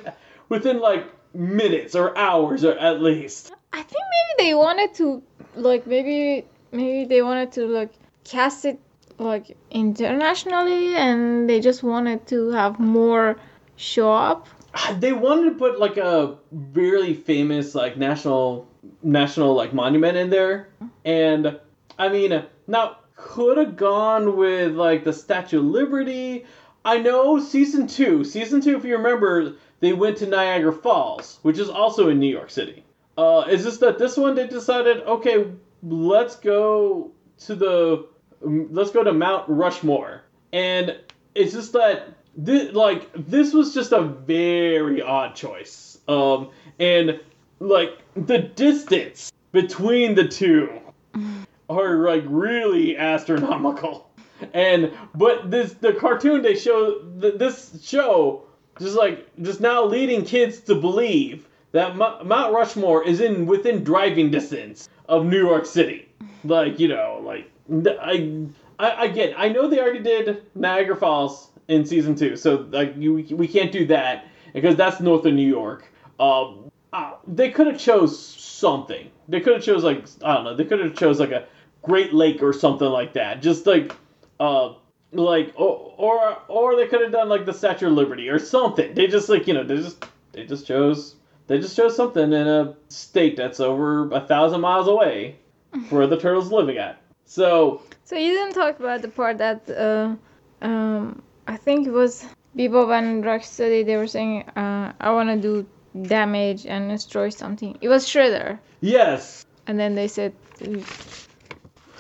within 0.52 0.82
like 0.82 1.06
minutes 1.34 1.96
or 1.96 2.16
hours 2.18 2.64
or 2.66 2.78
at 2.78 3.02
least. 3.02 3.54
I 3.72 3.82
think 3.82 4.04
maybe 4.16 4.50
they 4.50 4.54
wanted 4.54 4.94
to 4.96 5.24
like 5.56 5.88
maybe 5.88 6.46
maybe 6.74 7.06
they 7.06 7.22
wanted 7.22 7.54
to 7.54 7.66
like 7.66 7.94
cast 8.26 8.66
it 8.66 8.78
like 9.18 9.58
internationally 9.72 10.96
and 10.96 11.50
they 11.50 11.62
just 11.62 11.84
wanted 11.84 12.28
to 12.28 12.50
have 12.52 12.80
more 12.80 13.38
show 13.78 14.12
up. 14.12 14.48
Ah, 14.74 14.96
they 15.00 15.14
wanted 15.14 15.52
to 15.52 15.56
put 15.56 15.80
like 15.80 15.96
a 15.98 16.38
really 16.52 17.14
famous 17.14 17.74
like 17.74 17.96
national 17.98 18.68
national 19.02 19.54
like 19.54 19.74
monument 19.74 20.18
in 20.18 20.30
there, 20.30 20.70
and 21.06 21.60
I 21.98 22.10
mean 22.10 22.44
now 22.68 22.98
could 23.16 23.58
have 23.58 23.78
gone 23.78 24.36
with 24.36 24.74
like 24.74 25.06
the 25.06 25.14
Statue 25.14 25.60
of 25.60 25.66
Liberty. 25.66 26.46
I 26.84 26.98
know 26.98 27.40
season 27.40 27.88
two, 27.88 28.24
season 28.24 28.60
two, 28.60 28.76
if 28.76 28.84
you 28.84 28.98
remember, 28.98 29.54
they 29.82 29.94
went 29.94 30.18
to 30.18 30.28
Niagara 30.28 30.72
Falls, 30.72 31.40
which 31.42 31.60
is 31.60 31.70
also 31.70 32.10
in 32.10 32.20
New 32.20 32.32
York 32.32 32.50
City. 32.50 32.84
Uh, 33.18 33.44
it's 33.48 33.64
just 33.64 33.82
that 33.82 34.00
this 34.00 34.16
one 34.16 34.36
they 34.36 34.48
decided, 34.48 35.02
okay, 35.02 35.48
let's 35.84 36.38
go 36.38 37.12
to 37.40 37.56
the, 37.56 38.08
um, 38.46 38.70
let's 38.72 38.92
go 38.92 39.04
to 39.04 39.12
Mount 39.12 39.50
Rushmore, 39.50 40.24
and 40.54 40.98
it's 41.36 41.54
just 41.54 41.74
that 41.74 42.14
this, 42.38 42.74
like 42.74 43.10
this 43.14 43.54
was 43.54 43.74
just 43.74 43.92
a 43.92 44.02
very 44.02 45.02
odd 45.02 45.36
choice. 45.36 45.98
Um, 46.08 46.52
and 46.80 47.20
like 47.60 48.00
the 48.16 48.40
distance 48.40 49.32
between 49.52 50.16
the 50.16 50.28
two 50.28 50.80
are 51.70 51.98
like 52.08 52.24
really 52.28 52.98
astronomical. 52.98 54.10
And 54.54 54.92
but 55.14 55.52
this 55.52 55.74
the 55.74 55.94
cartoon 55.94 56.42
they 56.42 56.56
show 56.56 57.00
this 57.18 57.84
show 57.84 58.48
just 58.80 58.96
like 58.96 59.28
just 59.42 59.62
now 59.62 59.84
leading 59.84 60.26
kids 60.26 60.60
to 60.62 60.76
believe 60.76 61.48
that 61.72 61.96
Mo- 61.96 62.24
Mount 62.24 62.54
Rushmore 62.54 63.04
is 63.04 63.22
in 63.22 63.46
within 63.46 63.84
driving 63.84 64.32
distance 64.32 64.90
of 65.08 65.26
New 65.26 65.38
York 65.38 65.66
City. 65.66 66.08
Like 66.44 66.80
you 66.80 66.88
know, 66.88 67.22
like 67.24 67.50
I, 67.70 68.48
I 68.80 69.06
again, 69.06 69.34
I 69.38 69.50
know 69.50 69.68
they 69.68 69.80
already 69.80 70.00
did 70.00 70.44
Niagara 70.56 70.96
Falls 70.96 71.50
in 71.68 71.86
season 71.86 72.16
two, 72.16 72.36
so 72.36 72.68
like 72.72 72.96
you, 72.98 73.14
we 73.32 73.48
can't 73.48 73.72
do 73.72 73.86
that 73.88 74.26
because 74.54 74.76
that's 74.76 75.00
north 75.00 75.26
of 75.26 75.34
New 75.34 75.48
York. 75.48 75.92
Um, 76.20 76.72
uh, 76.94 77.14
they 77.28 77.52
could 77.52 77.68
have 77.68 77.80
chose 77.80 78.18
something. 78.18 79.10
They 79.28 79.40
could 79.40 79.54
have 79.54 79.64
chose 79.64 79.84
like 79.84 80.06
I 80.24 80.36
don't 80.36 80.44
know. 80.44 80.56
They 80.56 80.66
could 80.66 80.80
have 80.80 80.96
chose 80.96 81.20
like 81.20 81.32
a 81.32 81.46
Great 81.82 82.14
Lake 82.14 82.44
or 82.44 82.54
something 82.54 82.88
like 82.88 83.14
that. 83.14 83.42
Just 83.42 83.66
like, 83.66 83.96
uh, 84.40 84.74
like 85.14 85.54
or 85.56 85.94
or 85.98 86.38
or 86.48 86.76
they 86.76 86.88
could 86.88 87.02
have 87.02 87.12
done 87.12 87.30
like 87.30 87.46
the 87.46 87.54
Statue 87.54 87.88
of 87.88 87.94
Liberty 87.94 88.30
or 88.30 88.40
something. 88.40 88.94
They 88.94 89.08
just 89.08 89.30
like 89.30 89.48
you 89.48 89.54
know 89.54 89.64
they 89.64 89.78
just 89.78 90.06
they 90.32 90.46
just 90.46 90.66
chose 90.66 91.16
they 91.48 91.60
just 91.60 91.76
chose 91.76 91.96
something 91.96 92.32
in 92.32 92.48
a 92.48 92.76
state 92.90 93.36
that's 93.36 93.60
over 93.60 94.10
a 94.12 94.22
thousand 94.22 94.62
miles 94.62 94.88
away 94.88 95.38
where 95.90 96.08
the 96.08 96.18
turtle's 96.18 96.52
living 96.52 96.78
at. 96.78 97.02
So 97.26 97.82
So 98.06 98.16
you 98.16 98.32
didn't 98.32 98.54
talk 98.54 98.80
about 98.80 99.02
the 99.02 99.10
part 99.10 99.38
that 99.40 99.70
uh, 99.70 100.16
um, 100.62 101.22
I 101.48 101.58
think 101.58 101.88
it 101.88 101.92
was 101.92 102.26
Bebop 102.58 102.98
and 102.98 103.24
Rocksteady. 103.24 103.86
They 103.86 103.98
were 103.98 104.08
saying, 104.08 104.44
uh, 104.56 104.94
"I 105.00 105.12
want 105.12 105.30
to 105.30 105.38
do 105.38 105.66
damage 106.08 106.66
and 106.66 106.90
destroy 106.90 107.30
something." 107.30 107.78
It 107.82 107.90
was 107.90 108.06
Shredder, 108.06 108.60
yes, 108.82 109.46
and 109.68 109.80
then 109.80 109.96
they 109.96 110.08
said, 110.08 110.34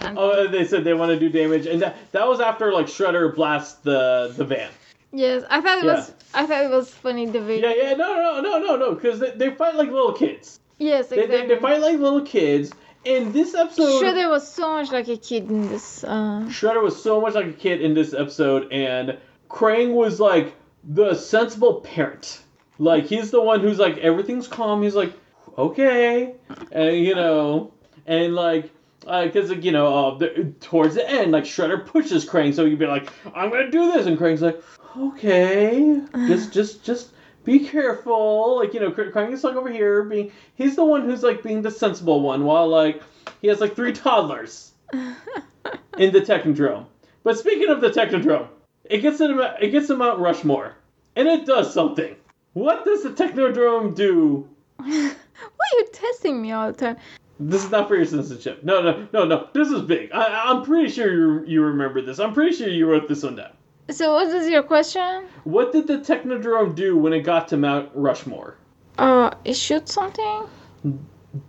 oh 0.03 0.47
they 0.47 0.65
said 0.65 0.83
they 0.83 0.93
want 0.93 1.11
to 1.11 1.19
do 1.19 1.29
damage, 1.29 1.65
and 1.65 1.81
that 1.81 1.95
that 2.11 2.27
was 2.27 2.39
after 2.39 2.71
like 2.73 2.87
Shredder 2.87 3.33
blasts 3.35 3.75
the 3.81 4.33
the 4.35 4.45
van. 4.45 4.69
"Yes." 5.11 5.43
I 5.49 5.61
thought 5.61 5.79
it 5.79 5.85
Yeah. 5.85 5.95
was. 5.95 6.13
I 6.33 6.45
thought 6.45 6.63
it 6.65 6.71
was 6.71 6.89
funny 6.89 7.25
the 7.25 7.39
way. 7.39 7.61
Yeah, 7.61 7.73
yeah, 7.75 7.93
no, 7.93 8.15
no, 8.15 8.41
no, 8.41 8.59
no, 8.59 8.75
no, 8.77 8.93
because 8.95 9.19
they, 9.19 9.31
they 9.31 9.49
fight 9.51 9.75
like 9.75 9.89
little 9.89 10.13
kids. 10.13 10.59
Yes, 10.79 11.07
They, 11.07 11.17
exactly. 11.23 11.47
they, 11.47 11.55
they 11.55 11.61
fight 11.61 11.81
like 11.81 11.99
little 11.99 12.21
kids. 12.21 12.71
And 13.05 13.33
this 13.33 13.53
episode, 13.55 14.01
Shredder 14.03 14.29
was 14.29 14.47
so 14.47 14.73
much 14.73 14.91
like 14.91 15.07
a 15.07 15.17
kid 15.17 15.49
in 15.49 15.67
this. 15.69 16.03
Uh, 16.03 16.45
Shredder 16.47 16.81
was 16.83 17.01
so 17.01 17.19
much 17.19 17.33
like 17.33 17.47
a 17.47 17.53
kid 17.53 17.81
in 17.81 17.93
this 17.95 18.13
episode, 18.13 18.71
and 18.71 19.17
Krang 19.49 19.93
was 19.93 20.19
like 20.19 20.53
the 20.83 21.15
sensible 21.15 21.81
parent. 21.81 22.39
Like 22.79 23.05
he's 23.05 23.31
the 23.31 23.41
one 23.41 23.59
who's 23.59 23.77
like 23.79 23.97
everything's 23.97 24.47
calm. 24.47 24.81
He's 24.83 24.95
like, 24.95 25.13
okay, 25.57 26.33
and 26.71 26.95
you 26.95 27.15
know, 27.15 27.73
and 28.05 28.35
like. 28.35 28.71
Because 29.01 29.51
you 29.51 29.71
know, 29.71 29.93
uh, 29.93 30.17
the, 30.17 30.53
towards 30.59 30.95
the 30.95 31.09
end, 31.09 31.31
like 31.31 31.43
Shredder 31.43 31.85
pushes 31.85 32.25
Krang, 32.25 32.53
so 32.53 32.65
you'd 32.65 32.79
be 32.79 32.85
like, 32.85 33.09
"I'm 33.33 33.49
gonna 33.49 33.71
do 33.71 33.91
this," 33.91 34.05
and 34.05 34.17
Krang's 34.17 34.41
like, 34.41 34.61
"Okay, 34.95 35.99
just, 36.27 36.53
just, 36.53 36.83
just 36.83 37.09
be 37.43 37.59
careful." 37.59 38.57
Like 38.57 38.73
you 38.73 38.79
know, 38.79 38.91
Krang 38.91 39.33
is 39.33 39.43
like 39.43 39.55
over 39.55 39.71
here 39.71 40.03
being, 40.03 40.31
he's 40.55 40.75
the 40.75 40.85
one 40.85 41.03
who's 41.03 41.23
like 41.23 41.41
being 41.41 41.63
the 41.63 41.71
sensible 41.71 42.21
one, 42.21 42.45
while 42.45 42.67
like 42.67 43.01
he 43.41 43.47
has 43.47 43.59
like 43.59 43.75
three 43.75 43.91
toddlers 43.91 44.71
in 44.93 46.13
the 46.13 46.21
Technodrome. 46.21 46.85
But 47.23 47.39
speaking 47.39 47.69
of 47.69 47.81
the 47.81 47.89
Technodrome, 47.89 48.47
it 48.85 48.99
gets 48.99 49.19
in 49.19 49.39
it 49.61 49.71
gets 49.71 49.87
to 49.87 49.95
Mount 49.95 50.19
Rushmore, 50.19 50.75
and 51.15 51.27
it 51.27 51.47
does 51.47 51.73
something. 51.73 52.15
What 52.53 52.85
does 52.85 53.03
the 53.03 53.09
Technodrome 53.09 53.95
do? 53.95 54.47
why 54.77 54.87
are 54.87 55.77
you 55.77 55.87
testing 55.91 56.41
me 56.41 56.51
all 56.51 56.71
the 56.71 56.77
time? 56.77 56.97
This 57.41 57.63
is 57.63 57.71
not 57.71 57.87
for 57.87 57.95
your 57.95 58.05
citizenship. 58.05 58.63
No, 58.63 58.81
no, 58.83 59.07
no, 59.11 59.25
no. 59.25 59.47
This 59.51 59.69
is 59.69 59.81
big. 59.81 60.11
I, 60.11 60.49
I'm 60.49 60.63
pretty 60.63 60.89
sure 60.91 61.11
you 61.11 61.45
you 61.47 61.63
remember 61.63 62.01
this. 62.01 62.19
I'm 62.19 62.33
pretty 62.33 62.55
sure 62.55 62.69
you 62.69 62.87
wrote 62.87 63.07
this 63.07 63.23
one 63.23 63.35
down. 63.35 63.51
So 63.89 64.13
what 64.13 64.27
is 64.27 64.47
your 64.47 64.61
question? 64.61 65.25
What 65.43 65.71
did 65.71 65.87
the 65.87 65.97
Technodrome 65.97 66.75
do 66.75 66.97
when 66.97 67.13
it 67.13 67.21
got 67.21 67.47
to 67.49 67.57
Mount 67.57 67.89
Rushmore? 67.95 68.57
Uh, 68.97 69.31
it 69.43 69.55
shoots 69.55 69.93
something. 69.93 70.47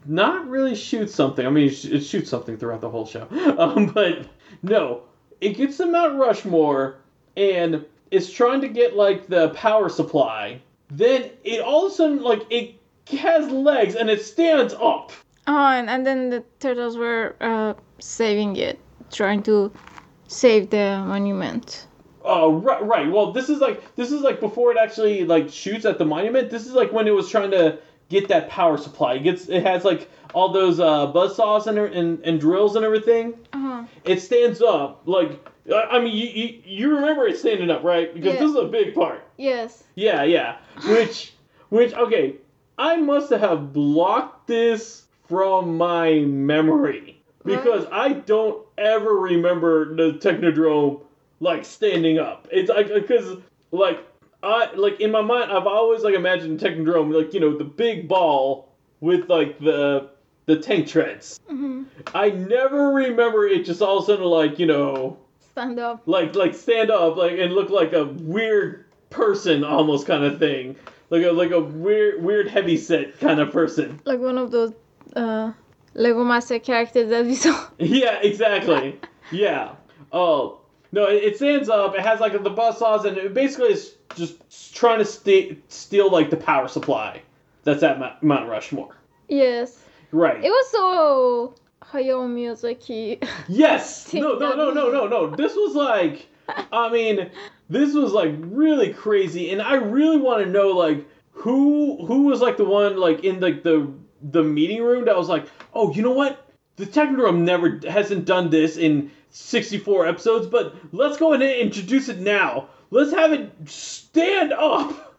Not 0.07 0.49
really 0.49 0.75
shoot 0.75 1.11
something. 1.11 1.47
I 1.47 1.51
mean, 1.51 1.69
it 1.69 2.01
shoots 2.01 2.31
something 2.31 2.57
throughout 2.57 2.81
the 2.81 2.91
whole 2.91 3.07
show. 3.07 3.29
Um, 3.59 3.87
but 3.87 4.27
no, 4.63 5.03
it 5.41 5.57
gets 5.57 5.77
to 5.77 5.87
Mount 5.87 6.19
Rushmore 6.19 6.97
and 7.37 7.85
it's 8.11 8.33
trying 8.33 8.63
to 8.63 8.69
get 8.69 8.97
like 8.97 9.27
the 9.27 9.51
power 9.51 9.89
supply. 9.89 10.63
Then 10.91 11.31
it 11.45 11.61
all 11.61 11.87
of 11.87 11.93
a 11.93 11.95
sudden 11.95 12.23
like 12.23 12.47
it 12.51 12.77
has 13.19 13.51
legs 13.51 13.95
and 13.95 14.09
it 14.09 14.25
stands 14.25 14.73
up. 14.75 15.13
Oh, 15.47 15.67
and, 15.69 15.91
and 15.91 16.07
then 16.07 16.31
the 16.31 16.45
turtles 16.61 16.97
were 16.97 17.35
uh, 17.41 17.75
saving 17.99 18.57
it, 18.57 18.79
trying 19.11 19.43
to 19.45 19.73
save 20.29 20.71
the 20.71 21.03
monument. 21.07 21.87
Oh 22.25 22.55
right, 22.55 22.85
right. 22.85 23.11
Well, 23.11 23.33
this 23.33 23.49
is 23.49 23.59
like 23.61 23.97
this 23.97 24.13
is 24.13 24.21
like 24.23 24.39
before 24.39 24.71
it 24.71 24.79
actually 24.79 25.25
like 25.25 25.51
shoots 25.51 25.85
at 25.85 25.99
the 25.99 26.05
monument. 26.05 26.51
This 26.51 26.67
is 26.67 26.73
like 26.73 26.93
when 26.93 27.09
it 27.09 27.11
was 27.11 27.29
trying 27.29 27.51
to 27.51 27.79
get 28.09 28.29
that 28.29 28.49
power 28.49 28.79
supply. 28.79 29.15
It 29.15 29.25
gets 29.25 29.49
it 29.49 29.65
has 29.65 29.85
like 29.85 30.09
all 30.33 30.53
those 30.53 30.79
uh, 30.79 31.07
buzz 31.09 31.35
saws 31.35 31.67
and, 31.67 31.77
and 31.79 32.21
and 32.25 32.41
drills 32.41 32.77
and 32.77 32.85
everything. 32.85 33.35
Uh-huh. 33.53 33.83
It 34.05 34.21
stands 34.23 34.63
up 34.63 35.03
like 35.07 35.33
I 35.75 35.99
mean 35.99 36.17
you, 36.17 36.27
you 36.29 36.63
you 36.65 36.95
remember 36.95 37.27
it 37.27 37.37
standing 37.39 37.71
up 37.71 37.83
right 37.83 38.15
because 38.15 38.35
Yeah. 38.35 38.41
this 38.41 38.51
is 38.51 38.57
a 38.57 38.67
big 38.67 38.95
part. 38.95 39.27
Yes. 39.37 39.83
Yeah, 39.97 40.23
yeah. 40.23 40.59
Which 40.87 41.33
which 41.71 41.93
okay, 41.95 42.37
I 42.79 42.99
must 42.99 43.31
have 43.31 43.73
blocked 43.73 44.47
this 44.47 45.07
from 45.33 45.79
my 45.79 46.19
memory 46.19 47.19
because 47.43 47.87
I 47.91 48.13
don't 48.13 48.67
ever 48.77 49.15
remember 49.15 49.95
the 49.97 50.19
Technodrome 50.19 51.01
like 51.41 51.65
standing 51.65 52.19
up. 52.19 52.47
It's 52.53 52.69
like 52.69 52.93
because 52.93 53.39
like 53.71 54.07
I 54.43 54.75
like 54.75 55.01
in 55.01 55.11
my 55.11 55.23
mind 55.23 55.51
I've 55.51 55.67
always 55.67 56.03
like 56.03 56.15
imagined 56.15 56.61
Technodrome 56.61 57.15
like 57.15 57.33
you 57.33 57.41
know 57.41 57.57
the 57.57 57.65
big 57.65 58.09
ball 58.09 58.69
with 59.01 59.31
like 59.31 59.59
the 59.59 60.11
the 60.45 60.59
tank 60.59 60.87
treads. 60.89 61.41
hmm 61.49 61.85
I 62.15 62.29
never 62.29 62.91
remember 62.91 63.47
it 63.47 63.65
just 63.65 63.81
all 63.81 63.97
of 63.99 64.05
a 64.05 64.07
sudden 64.09 64.27
like 64.27 64.59
you 64.59 64.67
know 64.67 65.17
Stand 65.53 65.79
up. 65.79 66.03
like 66.05 66.35
like 66.35 66.55
stand 66.55 66.91
up 66.91 67.17
like 67.17 67.39
and 67.39 67.55
look 67.55 67.71
like 67.71 67.95
a 67.95 68.05
weird 68.05 68.85
person 69.09 69.65
almost 69.65 70.07
kind 70.07 70.25
of 70.25 70.39
thing 70.39 70.77
like 71.09 71.25
a 71.25 71.31
like 71.33 71.53
a 71.53 71.61
weird 71.61 72.23
weird 72.23 72.49
heavy 72.49 72.77
set 72.77 73.19
kind 73.19 73.41
of 73.41 73.51
person 73.51 73.99
Like 74.05 74.21
one 74.21 74.37
of 74.37 74.51
those 74.51 74.73
uh, 75.17 75.53
Lego 75.95 76.25
Master 76.25 76.59
characters 76.59 77.11
that 77.11 77.25
we 77.27 77.35
saw. 77.45 77.69
yeah 77.79 78.21
exactly 78.23 78.99
yeah 79.31 79.73
oh 80.13 80.61
no 80.93 81.07
it, 81.09 81.23
it 81.25 81.37
stands 81.37 81.69
up 81.69 81.95
it 81.95 82.01
has 82.01 82.21
like 82.21 82.33
the 82.43 82.51
buzz 82.51 82.79
saws 82.79 83.05
and 83.05 83.17
it 83.17 83.35
basically 83.35 83.73
is 83.73 83.95
just 84.15 84.75
trying 84.75 84.99
to 84.99 85.05
st- 85.05 85.71
steal 85.73 86.11
like 86.11 86.31
the 86.31 86.37
power 86.37 86.69
supply 86.69 87.23
that's 87.65 87.83
at 87.83 87.99
Mount, 87.99 88.23
Mount 88.23 88.49
Rushmore 88.49 88.97
Yes. 89.29 89.79
right 90.11 90.43
It 90.45 90.51
was 90.51 90.71
so 90.71 91.55
Hayao 91.93 92.27
Miyazaki. 92.29 93.23
Yes. 93.49 94.13
No, 94.15 94.37
no, 94.39 94.55
no, 94.55 94.71
no, 94.73 94.91
no, 94.91 95.07
no. 95.07 95.31
This 95.37 95.55
was 95.55 95.75
like, 95.75 96.27
I 96.73 96.91
mean, 96.91 97.31
this 97.69 97.93
was 97.95 98.13
like 98.13 98.33
really 98.39 98.93
crazy, 98.95 99.51
and 99.51 99.61
I 99.61 99.75
really 99.75 100.17
want 100.19 100.45
to 100.45 100.51
know 100.51 100.69
like 100.69 101.07
who 101.33 102.05
who 102.07 102.23
was 102.25 102.41
like 102.41 102.57
the 102.57 102.65
one 102.65 102.97
like 102.99 103.25
in 103.25 103.41
like 103.41 103.63
the 103.63 103.91
the 104.23 104.43
meeting 104.43 104.83
room 104.83 105.05
that 105.07 105.17
was 105.17 105.29
like, 105.29 105.47
oh, 105.75 105.93
you 105.93 106.03
know 106.03 106.13
what? 106.13 106.47
The 106.77 106.87
Technodrome 106.87 107.41
never 107.41 107.81
hasn't 107.89 108.25
done 108.25 108.51
this 108.51 108.77
in 108.77 109.11
64 109.31 110.07
episodes, 110.07 110.47
but 110.47 110.75
let's 110.93 111.17
go 111.17 111.33
ahead 111.33 111.49
and 111.49 111.61
introduce 111.61 112.09
it 112.09 112.19
now. 112.19 112.69
Let's 112.91 113.13
have 113.13 113.33
it 113.33 113.51
stand 113.67 114.53
up. 114.53 115.09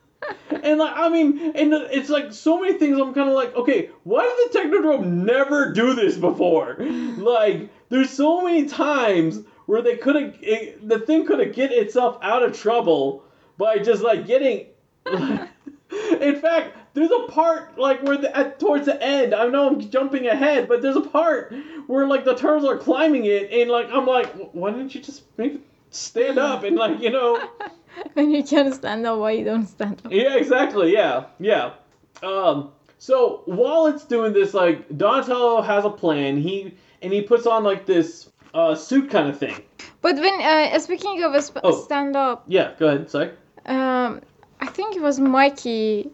And 0.63 0.79
like 0.79 0.93
I 0.95 1.09
mean, 1.09 1.51
and 1.53 1.73
it's 1.73 2.07
like 2.07 2.31
so 2.31 2.61
many 2.61 2.79
things. 2.79 2.97
I'm 2.97 3.13
kind 3.13 3.27
of 3.27 3.35
like, 3.35 3.53
okay, 3.57 3.89
why 4.05 4.23
did 4.23 4.53
the 4.53 4.77
Technodrome 4.77 5.05
never 5.25 5.73
do 5.73 5.93
this 5.95 6.15
before? 6.15 6.77
Like, 7.17 7.69
there's 7.89 8.09
so 8.09 8.41
many 8.41 8.65
times 8.65 9.41
where 9.65 9.81
they 9.81 9.97
could 9.97 10.15
have, 10.15 10.33
the 10.81 10.99
thing 11.05 11.25
could 11.25 11.39
have 11.39 11.53
get 11.53 11.73
itself 11.73 12.17
out 12.21 12.41
of 12.41 12.57
trouble 12.57 13.23
by 13.57 13.79
just 13.79 14.01
like 14.01 14.25
getting. 14.25 14.67
In 15.05 16.39
fact, 16.39 16.77
there's 16.93 17.11
a 17.11 17.27
part 17.27 17.77
like 17.77 18.01
where 18.03 18.17
the, 18.17 18.35
at 18.35 18.59
towards 18.59 18.85
the 18.85 19.01
end. 19.01 19.33
I 19.33 19.47
know 19.47 19.67
I'm 19.69 19.79
jumping 19.89 20.27
ahead, 20.27 20.67
but 20.67 20.81
there's 20.81 20.95
a 20.95 21.01
part 21.01 21.53
where 21.87 22.07
like 22.07 22.23
the 22.25 22.35
turtles 22.35 22.65
are 22.65 22.77
climbing 22.77 23.25
it, 23.25 23.51
and 23.51 23.69
like 23.69 23.89
I'm 23.91 24.05
like, 24.05 24.27
why 24.53 24.71
didn't 24.71 24.93
you 24.95 25.01
just 25.01 25.23
make 25.37 25.61
stand 25.89 26.37
up 26.37 26.63
and 26.63 26.75
like 26.75 26.99
you 27.01 27.09
know. 27.09 27.49
when 28.13 28.31
you 28.31 28.43
can't 28.43 28.73
stand 28.73 29.05
up, 29.05 29.19
why 29.19 29.31
you 29.31 29.45
don't 29.45 29.67
stand 29.67 30.01
up? 30.05 30.11
Yeah, 30.11 30.35
exactly. 30.35 30.93
Yeah, 30.93 31.25
yeah. 31.39 31.73
Um, 32.21 32.71
so 32.99 33.41
while 33.45 33.87
it's 33.87 34.05
doing 34.05 34.33
this, 34.33 34.53
like 34.53 34.85
Donatello 34.97 35.61
has 35.61 35.85
a 35.85 35.89
plan. 35.89 36.37
He 36.37 36.75
and 37.01 37.11
he 37.11 37.21
puts 37.21 37.45
on 37.47 37.63
like 37.63 37.85
this 37.85 38.29
uh, 38.53 38.75
suit 38.75 39.09
kind 39.09 39.27
of 39.27 39.37
thing. 39.37 39.55
But 40.01 40.15
when 40.15 40.41
uh, 40.41 40.77
speaking 40.79 41.23
of 41.23 41.33
a 41.33 41.41
sp- 41.41 41.63
Oh. 41.63 41.81
stand 41.83 42.15
up, 42.15 42.43
Yeah, 42.47 42.71
go 42.77 42.87
ahead. 42.87 43.09
Sorry. 43.09 43.31
um, 43.65 44.21
I 44.61 44.67
think 44.67 44.95
it 44.95 45.01
was 45.01 45.19
Mikey 45.19 46.09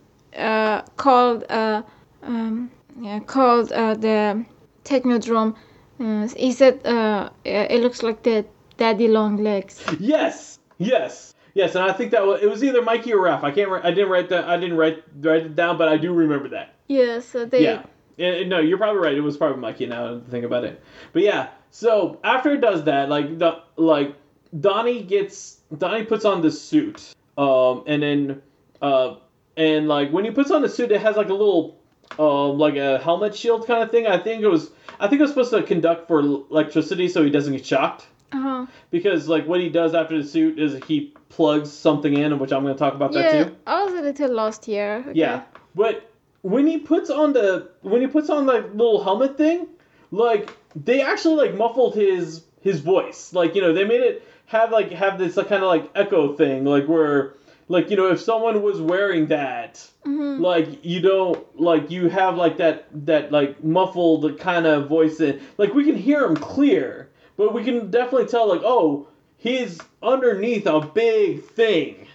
called 0.95 1.45
uh, 1.49 1.83
um, 2.23 2.71
yeah, 2.99 3.19
called 3.19 3.71
uh, 3.71 3.95
the 3.95 4.45
Technodrome. 4.83 5.55
Uh, 5.99 6.27
he 6.35 6.51
said 6.51 6.85
uh, 6.85 7.29
it 7.43 7.81
looks 7.81 8.03
like 8.03 8.23
the 8.23 8.45
daddy 8.77 9.07
long 9.07 9.37
legs. 9.37 9.83
Yes, 9.99 10.59
yes. 10.77 11.33
Yes, 11.55 11.75
and 11.75 11.83
I 11.83 11.93
think 11.93 12.11
that 12.11 12.25
was, 12.25 12.41
it 12.41 12.49
was 12.49 12.63
either 12.63 12.81
Mikey 12.81 13.11
or 13.11 13.17
Raph. 13.17 13.43
I 13.43 13.51
can't. 13.51 13.71
I 13.83 13.89
didn't 13.89 14.09
write 14.09 14.29
that. 14.29 14.45
I 14.45 14.55
didn't 14.57 14.77
write 14.77 15.03
write 15.19 15.47
it 15.47 15.55
down, 15.55 15.77
but 15.77 15.89
I 15.89 15.97
do 15.97 16.13
remember 16.13 16.49
that. 16.49 16.75
Yeah, 16.87 17.19
so 17.19 17.45
they. 17.45 17.63
Yeah. 17.63 17.83
No, 18.17 18.59
you're 18.59 18.77
probably 18.77 19.01
right. 19.01 19.15
It 19.15 19.21
was 19.21 19.37
probably 19.37 19.59
Mikey 19.59 19.85
now 19.85 20.21
think 20.29 20.45
about 20.45 20.65
it. 20.65 20.83
But 21.13 21.23
yeah, 21.23 21.49
so 21.71 22.19
after 22.23 22.53
it 22.53 22.61
does 22.61 22.83
that, 22.83 23.09
like 23.09 23.37
the 23.39 23.61
like 23.77 24.15
Donnie 24.59 25.03
gets 25.03 25.59
Donnie 25.77 26.03
puts 26.05 26.25
on 26.25 26.41
the 26.41 26.51
suit. 26.51 27.13
Um 27.37 27.83
and 27.87 28.03
then 28.03 28.41
uh 28.81 29.15
and 29.59 29.87
like 29.87 30.09
when 30.11 30.25
he 30.25 30.31
puts 30.31 30.49
on 30.51 30.61
the 30.63 30.69
suit 30.69 30.91
it 30.91 31.01
has 31.01 31.15
like 31.17 31.29
a 31.29 31.33
little 31.33 31.77
um 32.17 32.57
like 32.57 32.75
a 32.75 32.97
helmet 32.99 33.35
shield 33.35 33.67
kind 33.67 33.83
of 33.83 33.91
thing. 33.91 34.07
I 34.07 34.17
think 34.17 34.41
it 34.41 34.47
was 34.47 34.71
I 34.99 35.07
think 35.07 35.19
it 35.19 35.23
was 35.23 35.31
supposed 35.31 35.51
to 35.51 35.61
conduct 35.63 36.07
for 36.07 36.19
electricity 36.21 37.07
so 37.07 37.23
he 37.23 37.29
doesn't 37.29 37.53
get 37.53 37.65
shocked. 37.65 38.07
Uh-huh. 38.31 38.65
Because 38.89 39.27
like 39.27 39.45
what 39.45 39.59
he 39.59 39.69
does 39.69 39.93
after 39.93 40.19
the 40.21 40.27
suit 40.27 40.59
is 40.59 40.81
he 40.85 41.13
plugs 41.29 41.71
something 41.71 42.13
in, 42.15 42.39
which 42.39 42.51
I'm 42.51 42.63
gonna 42.63 42.75
talk 42.75 42.93
about 42.95 43.11
that 43.13 43.33
Yeah, 43.33 43.43
too. 43.43 43.55
I 43.67 43.83
was 43.83 43.93
a 43.93 44.01
little 44.01 44.33
lost 44.33 44.65
here. 44.65 45.03
okay. 45.07 45.19
Yeah, 45.19 45.43
but 45.75 46.09
when 46.41 46.65
he 46.65 46.77
puts 46.77 47.09
on 47.09 47.33
the 47.33 47.69
when 47.81 48.01
he 48.01 48.07
puts 48.07 48.29
on 48.29 48.45
the 48.45 48.61
little 48.73 49.03
helmet 49.03 49.37
thing, 49.37 49.67
like 50.11 50.55
they 50.75 51.01
actually 51.01 51.35
like 51.47 51.55
muffled 51.55 51.95
his 51.95 52.43
his 52.61 52.79
voice. 52.79 53.33
Like 53.33 53.55
you 53.55 53.61
know 53.61 53.73
they 53.73 53.83
made 53.83 54.01
it 54.01 54.23
have 54.45 54.71
like 54.71 54.91
have 54.91 55.19
this 55.19 55.35
like, 55.37 55.49
kind 55.49 55.63
of 55.63 55.69
like 55.69 55.89
echo 55.95 56.33
thing, 56.35 56.65
like 56.65 56.87
where 56.87 57.33
like 57.69 57.89
you 57.89 57.95
know 57.95 58.09
if 58.11 58.19
someone 58.19 58.61
was 58.61 58.81
wearing 58.81 59.27
that, 59.27 59.75
Mhm. 60.05 60.39
like 60.41 60.83
you 60.83 60.99
don't 60.99 61.39
like 61.59 61.89
you 61.91 62.09
have 62.09 62.35
like 62.35 62.57
that 62.57 62.87
that 63.05 63.31
like 63.31 63.63
muffled 63.63 64.37
kind 64.39 64.65
of 64.67 64.89
voice 64.89 65.21
in 65.21 65.39
like 65.57 65.73
we 65.73 65.85
can 65.85 65.95
hear 65.95 66.25
him 66.25 66.35
clear, 66.35 67.09
but 67.37 67.53
we 67.53 67.63
can 67.63 67.89
definitely 67.89 68.27
tell 68.27 68.47
like 68.49 68.61
oh 68.65 69.07
he's 69.37 69.79
underneath 70.03 70.65
a 70.67 70.81
big 70.81 71.43
thing 71.45 72.07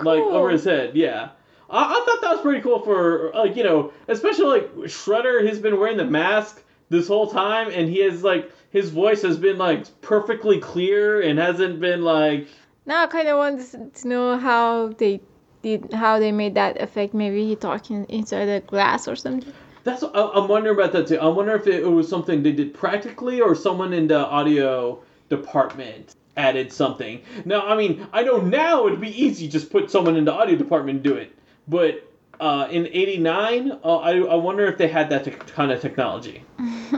like 0.00 0.20
over 0.20 0.50
his 0.50 0.64
head. 0.64 0.94
Yeah, 0.94 1.30
I, 1.70 1.84
I 1.84 2.04
thought 2.04 2.20
that 2.20 2.32
was 2.32 2.40
pretty 2.42 2.60
cool 2.60 2.80
for 2.80 3.30
like 3.34 3.56
you 3.56 3.64
know, 3.64 3.92
especially 4.08 4.46
like 4.46 4.74
Shredder. 4.90 5.46
He's 5.48 5.58
been 5.58 5.78
wearing 5.78 5.96
the 5.96 6.04
mask 6.04 6.62
this 6.90 7.08
whole 7.08 7.30
time, 7.30 7.70
and 7.70 7.88
he 7.88 8.00
has 8.00 8.22
like 8.22 8.50
his 8.70 8.90
voice 8.90 9.22
has 9.22 9.38
been 9.38 9.56
like 9.56 9.84
perfectly 10.02 10.58
clear 10.60 11.20
and 11.22 11.38
hasn't 11.38 11.80
been 11.80 12.02
like 12.02 12.48
Now 12.86 13.02
I 13.02 13.06
kind 13.08 13.28
of 13.28 13.36
want 13.36 13.94
to 13.94 14.08
know 14.08 14.38
how 14.38 14.88
they 14.88 15.20
did, 15.62 15.92
how 15.92 16.18
they 16.18 16.32
made 16.32 16.54
that 16.54 16.80
effect. 16.80 17.14
Maybe 17.14 17.44
he 17.46 17.56
talking 17.56 18.04
inside 18.04 18.48
a 18.48 18.60
glass 18.60 19.08
or 19.08 19.16
something. 19.16 19.52
That's 19.84 20.02
I, 20.02 20.08
I'm 20.34 20.48
wondering 20.48 20.76
about 20.76 20.92
that 20.92 21.08
too. 21.08 21.18
I 21.18 21.26
wonder 21.26 21.54
if 21.54 21.66
it, 21.66 21.82
it 21.82 21.88
was 21.88 22.08
something 22.08 22.42
they 22.42 22.52
did 22.52 22.74
practically 22.74 23.40
or 23.40 23.54
someone 23.54 23.92
in 23.92 24.06
the 24.06 24.18
audio 24.18 25.02
department 25.28 26.14
added 26.36 26.72
something. 26.72 27.22
Now, 27.44 27.66
I 27.66 27.76
mean, 27.76 28.06
I 28.12 28.22
know 28.22 28.38
now 28.38 28.86
it'd 28.86 29.00
be 29.00 29.20
easy 29.20 29.48
just 29.48 29.70
put 29.70 29.90
someone 29.90 30.16
in 30.16 30.24
the 30.24 30.32
audio 30.32 30.56
department 30.56 30.96
and 30.96 31.04
do 31.04 31.14
it, 31.14 31.36
but 31.66 32.08
uh, 32.38 32.68
in 32.70 32.86
'89, 32.86 33.72
uh, 33.72 33.96
I 33.96 34.18
I 34.18 34.34
wonder 34.34 34.66
if 34.66 34.78
they 34.78 34.88
had 34.88 35.10
that 35.10 35.24
te- 35.24 35.30
kind 35.30 35.72
of 35.72 35.80
technology. 35.80 36.44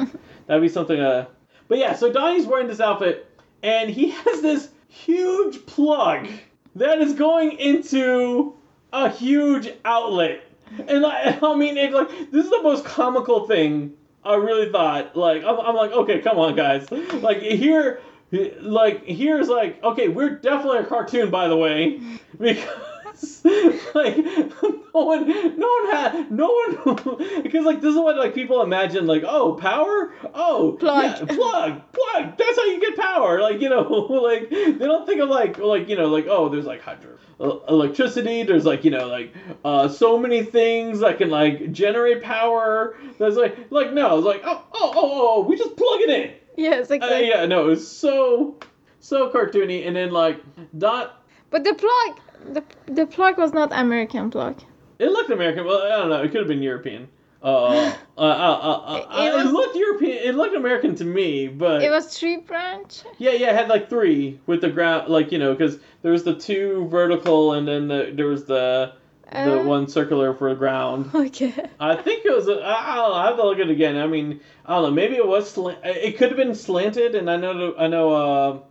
That'd 0.47 0.63
be 0.63 0.69
something. 0.69 1.01
Uh, 1.01 1.27
but 1.69 1.79
yeah, 1.79 1.95
so 1.95 2.13
Donnie's 2.13 2.47
wearing 2.47 2.67
this 2.67 2.81
outfit, 2.81 3.31
and 3.63 3.89
he 3.89 4.11
has 4.25 4.43
this 4.43 4.69
huge 4.89 5.65
plug 5.67 6.29
that 6.75 7.01
is 7.01 7.15
going 7.15 7.53
into 7.53 8.55
a 8.93 9.11
huge 9.11 9.69
outlet. 9.85 10.43
And 10.87 11.03
like, 11.03 11.43
I 11.43 11.57
mean, 11.57 11.77
it, 11.77 11.93
like 11.93 12.09
this 12.31 12.45
is 12.45 12.51
the 12.51 12.63
most 12.63 12.85
comical 12.85 13.47
thing 13.47 13.95
I 14.25 14.35
really 14.35 14.71
thought. 14.71 15.17
Like, 15.17 15.45
I'm, 15.45 15.59
I'm 15.61 15.75
like, 15.75 15.93
okay, 15.93 16.21
come 16.21 16.39
on, 16.39 16.57
guys. 16.57 16.91
Like 16.91 17.41
here, 17.41 18.01
like 18.31 19.05
here's 19.05 19.49
like, 19.49 19.83
okay, 19.83 20.09
we're 20.09 20.37
definitely 20.37 20.79
a 20.79 20.87
cartoon, 20.87 21.31
by 21.31 21.49
the 21.49 21.57
way, 21.57 22.01
because 22.39 22.88
like 23.95 24.17
no 24.17 25.05
one, 25.05 25.29
no 25.59 25.69
one 25.83 25.91
had, 25.91 26.31
no 26.31 26.49
one, 26.85 27.43
because 27.43 27.65
like 27.65 27.81
this 27.81 27.95
is 27.95 28.01
what 28.01 28.17
like 28.17 28.35
people 28.35 28.63
imagine, 28.63 29.07
like, 29.07 29.23
oh, 29.27 29.55
power, 29.55 30.13
oh, 30.35 30.77
Plug. 30.79 31.05
yeah, 31.05 31.25
plug, 31.35 31.83
plug. 31.93 32.37
That's 32.39 32.57
how 32.57 32.65
you 32.67 32.81
get 32.81 32.97
power. 32.97 33.41
Like 33.41 33.61
you 33.61 33.69
know, 33.69 33.83
like 34.23 34.51
they 34.51 34.73
don't 34.79 35.07
think 35.07 35.21
of 35.21 35.29
like 35.29 35.59
like 35.59 35.89
you 35.89 35.97
know 35.97 36.07
like 36.07 36.27
oh, 36.29 36.49
there's 36.49 36.67
like 36.67 36.81
hydro 36.83 37.17
uh, 37.41 37.59
electricity. 37.69 38.43
There's 38.45 38.65
like 38.65 38.85
you 38.85 38.91
know 38.91 39.07
like 39.09 39.35
uh, 39.65 39.89
so 39.89 40.19
many 40.19 40.43
things 40.43 41.01
that 41.01 41.19
can 41.19 41.31
like 41.31 41.73
generate 41.73 42.23
power. 42.23 42.97
That's 43.19 43.37
like 43.37 43.57
like 43.71 43.93
no, 43.93 44.19
it's 44.19 44.27
like 44.27 44.43
oh 44.45 44.65
oh 44.73 44.93
oh 44.95 45.37
oh, 45.37 45.41
we 45.43 45.57
just 45.57 45.77
plug 45.77 46.01
it 46.01 46.11
in. 46.11 46.35
Yes, 46.57 46.91
Uh, 46.91 46.95
exactly. 46.95 47.29
yeah, 47.29 47.47
no, 47.47 47.69
it's 47.71 47.87
so 47.87 48.57
so 49.01 49.31
cartoony. 49.31 49.87
And 49.87 49.95
then 49.97 50.11
like 50.11 50.41
dot, 50.77 51.25
But 51.51 51.63
the 51.65 51.75
plug, 51.75 52.21
the 52.53 52.63
the 52.87 53.07
plug 53.07 53.39
was 53.39 53.53
not 53.53 53.71
American 53.73 54.31
plug. 54.31 54.61
it 54.99 55.11
looked 55.11 55.31
American. 55.31 55.65
Well, 55.65 55.83
I 55.83 55.89
don't 55.99 56.09
know. 56.11 56.23
It 56.23 56.31
could 56.31 56.41
have 56.41 56.49
been 56.49 56.63
European. 56.63 57.09
Uh, 57.43 57.47
uh, 57.47 57.95
uh, 58.19 58.21
uh, 58.21 58.97
It- 58.97 59.07
uh, 59.11 59.23
it 59.23 59.47
it, 59.47 59.53
looked 59.53 59.77
European. 59.77 60.19
It 60.29 60.35
looked 60.35 60.57
American 60.57 60.95
to 60.97 61.05
me, 61.05 61.47
but 61.49 61.83
It 61.83 61.91
was 61.91 62.19
tree 62.19 62.39
branch. 62.39 63.03
Yeah, 63.19 63.31
yeah, 63.33 63.51
it 63.51 63.55
had 63.57 63.69
like 63.69 63.89
three 63.89 64.41
with 64.47 64.61
the 64.61 64.71
ground, 64.71 65.09
like 65.09 65.31
you 65.33 65.39
know, 65.39 65.53
because 65.55 65.79
there 66.03 66.11
was 66.13 66.25
the 66.25 66.35
two 66.35 66.89
vertical, 66.91 67.53
and 67.53 67.67
then 67.69 67.87
the, 67.89 68.11
there 68.13 68.27
was 68.27 68.45
the 68.45 68.93
the 69.31 69.61
Uh, 69.61 69.65
one 69.65 69.87
circular 69.87 70.33
for 70.35 70.49
the 70.49 70.57
ground. 70.57 71.11
Okay. 71.15 71.53
I 71.79 71.95
think 71.97 72.25
it 72.25 72.35
was. 72.35 72.49
A, 72.49 72.55
I, 72.63 72.93
I 72.93 72.97
don't 72.97 73.11
know. 73.11 73.15
I 73.23 73.27
have 73.27 73.37
to 73.37 73.45
look 73.45 73.59
at 73.61 73.69
it 73.69 73.73
again. 73.73 73.97
I 73.99 74.07
mean, 74.07 74.41
I 74.67 74.75
don't 74.75 74.85
know. 74.85 74.91
Maybe 74.91 75.15
it 75.17 75.27
was. 75.27 75.51
Slant, 75.51 75.79
it 75.85 76.17
could 76.19 76.29
have 76.33 76.37
been 76.39 76.55
slanted, 76.55 77.15
and 77.15 77.31
I 77.31 77.37
know. 77.37 77.75
I 77.79 77.87
know. 77.89 78.65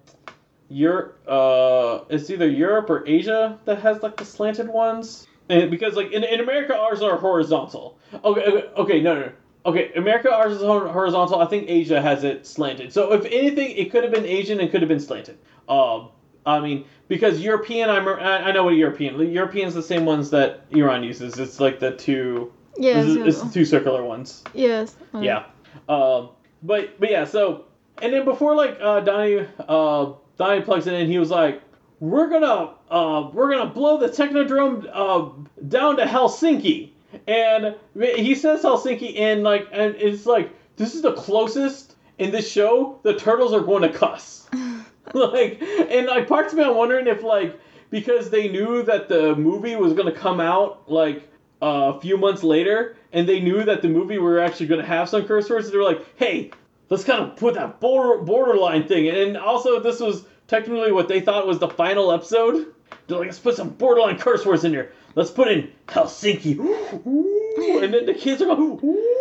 Europe. 0.70 1.20
Uh, 1.28 2.00
it's 2.10 2.30
either 2.30 2.48
Europe 2.48 2.90
or 2.90 3.08
Asia 3.08 3.60
that 3.66 3.80
has 3.82 4.04
like 4.04 4.18
the 4.18 4.26
slanted 4.26 4.68
ones. 4.68 5.28
And 5.50 5.72
because 5.72 5.96
like 5.96 6.12
in, 6.12 6.24
in 6.24 6.40
America, 6.40 6.78
ours 6.78 7.02
are 7.02 7.18
horizontal. 7.18 7.98
Okay. 8.14 8.42
Okay. 8.42 8.68
okay 8.78 9.02
no. 9.02 9.16
No. 9.16 9.32
Okay, 9.66 9.92
America 9.98 10.34
ours 10.34 10.54
is 10.54 10.62
horizontal. 10.62 11.42
I 11.42 11.46
think 11.46 11.66
Asia 11.68 12.02
has 12.02 12.24
it 12.24 12.48
slanted. 12.48 12.94
So 12.94 13.12
if 13.12 13.26
anything, 13.26 13.72
it 13.72 13.92
could 13.92 14.04
have 14.04 14.14
been 14.14 14.26
Asian 14.26 14.62
and 14.62 14.72
could 14.72 14.82
have 14.82 14.88
been 14.88 15.02
slanted. 15.02 15.38
Um, 15.68 16.10
I 16.46 16.62
mean, 16.62 16.86
because 17.10 17.42
European, 17.42 17.90
I'm, 17.90 18.08
I 18.08 18.54
know 18.54 18.64
what 18.64 18.76
European. 18.76 19.20
European's 19.30 19.74
the 19.74 19.84
same 19.84 20.06
ones 20.06 20.30
that 20.30 20.64
Iran 20.70 21.04
uses. 21.04 21.38
It's 21.38 21.60
like 21.60 21.82
the 21.82 21.92
two. 21.92 22.54
Yes. 22.78 23.08
It's, 23.08 23.28
it's 23.28 23.42
the 23.42 23.54
two 23.54 23.66
circular 23.66 24.06
ones. 24.06 24.42
yes. 24.54 24.96
uh, 25.14 25.20
Yeah. 25.20 25.44
Um, 25.90 26.30
but 26.64 26.98
but 26.98 27.12
yeah. 27.12 27.26
So 27.26 27.66
and 28.02 28.14
then 28.14 28.24
before 28.24 28.56
like 28.56 28.78
uh, 28.82 29.02
Donnie 29.02 29.46
uh, 29.68 30.14
Donnie 30.38 30.62
plugs 30.62 30.88
it 30.88 30.94
in, 30.94 31.08
he 31.08 31.20
was 31.20 31.30
like, 31.30 31.62
"We're 32.00 32.30
gonna 32.30 32.74
uh, 32.90 33.30
we're 33.34 33.50
gonna 33.50 33.72
blow 33.72 33.98
the 33.98 34.08
Technodrome 34.08 34.88
uh, 34.92 35.30
down 35.68 35.98
to 35.98 36.06
Helsinki," 36.06 36.92
and 37.28 37.76
he 37.96 38.36
says 38.36 38.64
Helsinki, 38.64 39.20
and 39.20 39.44
like 39.44 39.68
and 39.72 39.96
it's 39.96 40.26
like 40.26 40.52
this 40.76 40.96
is 40.96 41.02
the 41.02 41.14
closest 41.14 41.96
in 42.18 42.32
this 42.32 42.50
show 42.50 43.00
the 43.04 43.16
turtles 43.16 43.54
are 43.54 43.62
going 43.62 43.84
to 43.84 43.90
cuss. 43.90 44.48
like 45.14 45.62
and 45.62 46.08
like 46.08 46.28
parts 46.28 46.54
of 46.54 46.60
me 46.60 46.66
I'm 46.66 46.76
wondering 46.76 47.08
if 47.08 47.24
like 47.24 47.60
because 47.90 48.30
they 48.30 48.50
knew 48.50 48.84
that 48.84 49.08
the 49.08 49.36
movie 49.36 49.76
was 49.76 49.94
gonna 49.94 50.12
come 50.12 50.40
out 50.40 50.90
like 50.92 51.30
uh, 51.62 51.94
a 51.96 52.02
few 52.02 52.18
months 52.18 52.44
later 52.44 52.98
and 53.14 53.28
they 53.28 53.40
knew 53.40 53.64
that 53.64 53.82
the 53.82 53.90
movie 53.90 54.18
were 54.18 54.40
actually 54.40 54.68
gonna 54.68 54.86
have 54.86 55.10
some 55.10 55.26
curse 55.26 55.50
words, 55.50 55.72
they 55.72 55.78
were 55.78 55.84
like, 55.84 56.06
hey, 56.18 56.52
let's 56.90 57.04
kind 57.04 57.24
of 57.24 57.36
put 57.36 57.56
that 57.56 57.80
border 57.80 58.24
borderline 58.24 58.88
thing. 58.88 59.08
And 59.08 59.38
also 59.38 59.80
this 59.80 60.00
was 60.00 60.26
technically 60.48 60.92
what 60.92 61.08
they 61.08 61.22
thought 61.22 61.48
was 61.48 61.60
the 61.60 61.70
final 61.70 62.12
episode. 62.12 62.74
They're 63.08 63.18
like, 63.18 63.28
let's 63.28 63.40
put 63.40 63.56
some 63.56 63.70
borderline 63.70 64.18
curse 64.18 64.46
words 64.46 64.64
in 64.64 64.72
here. 64.72 64.92
Let's 65.16 65.32
put 65.32 65.48
in 65.48 65.72
Helsinki. 65.88 66.58
Ooh, 66.60 67.80
and 67.82 67.94
then 67.94 68.06
the 68.06 68.14
kids 68.14 68.42
are 68.42 68.46
going, 68.46 68.62
Ooh. 68.62 69.14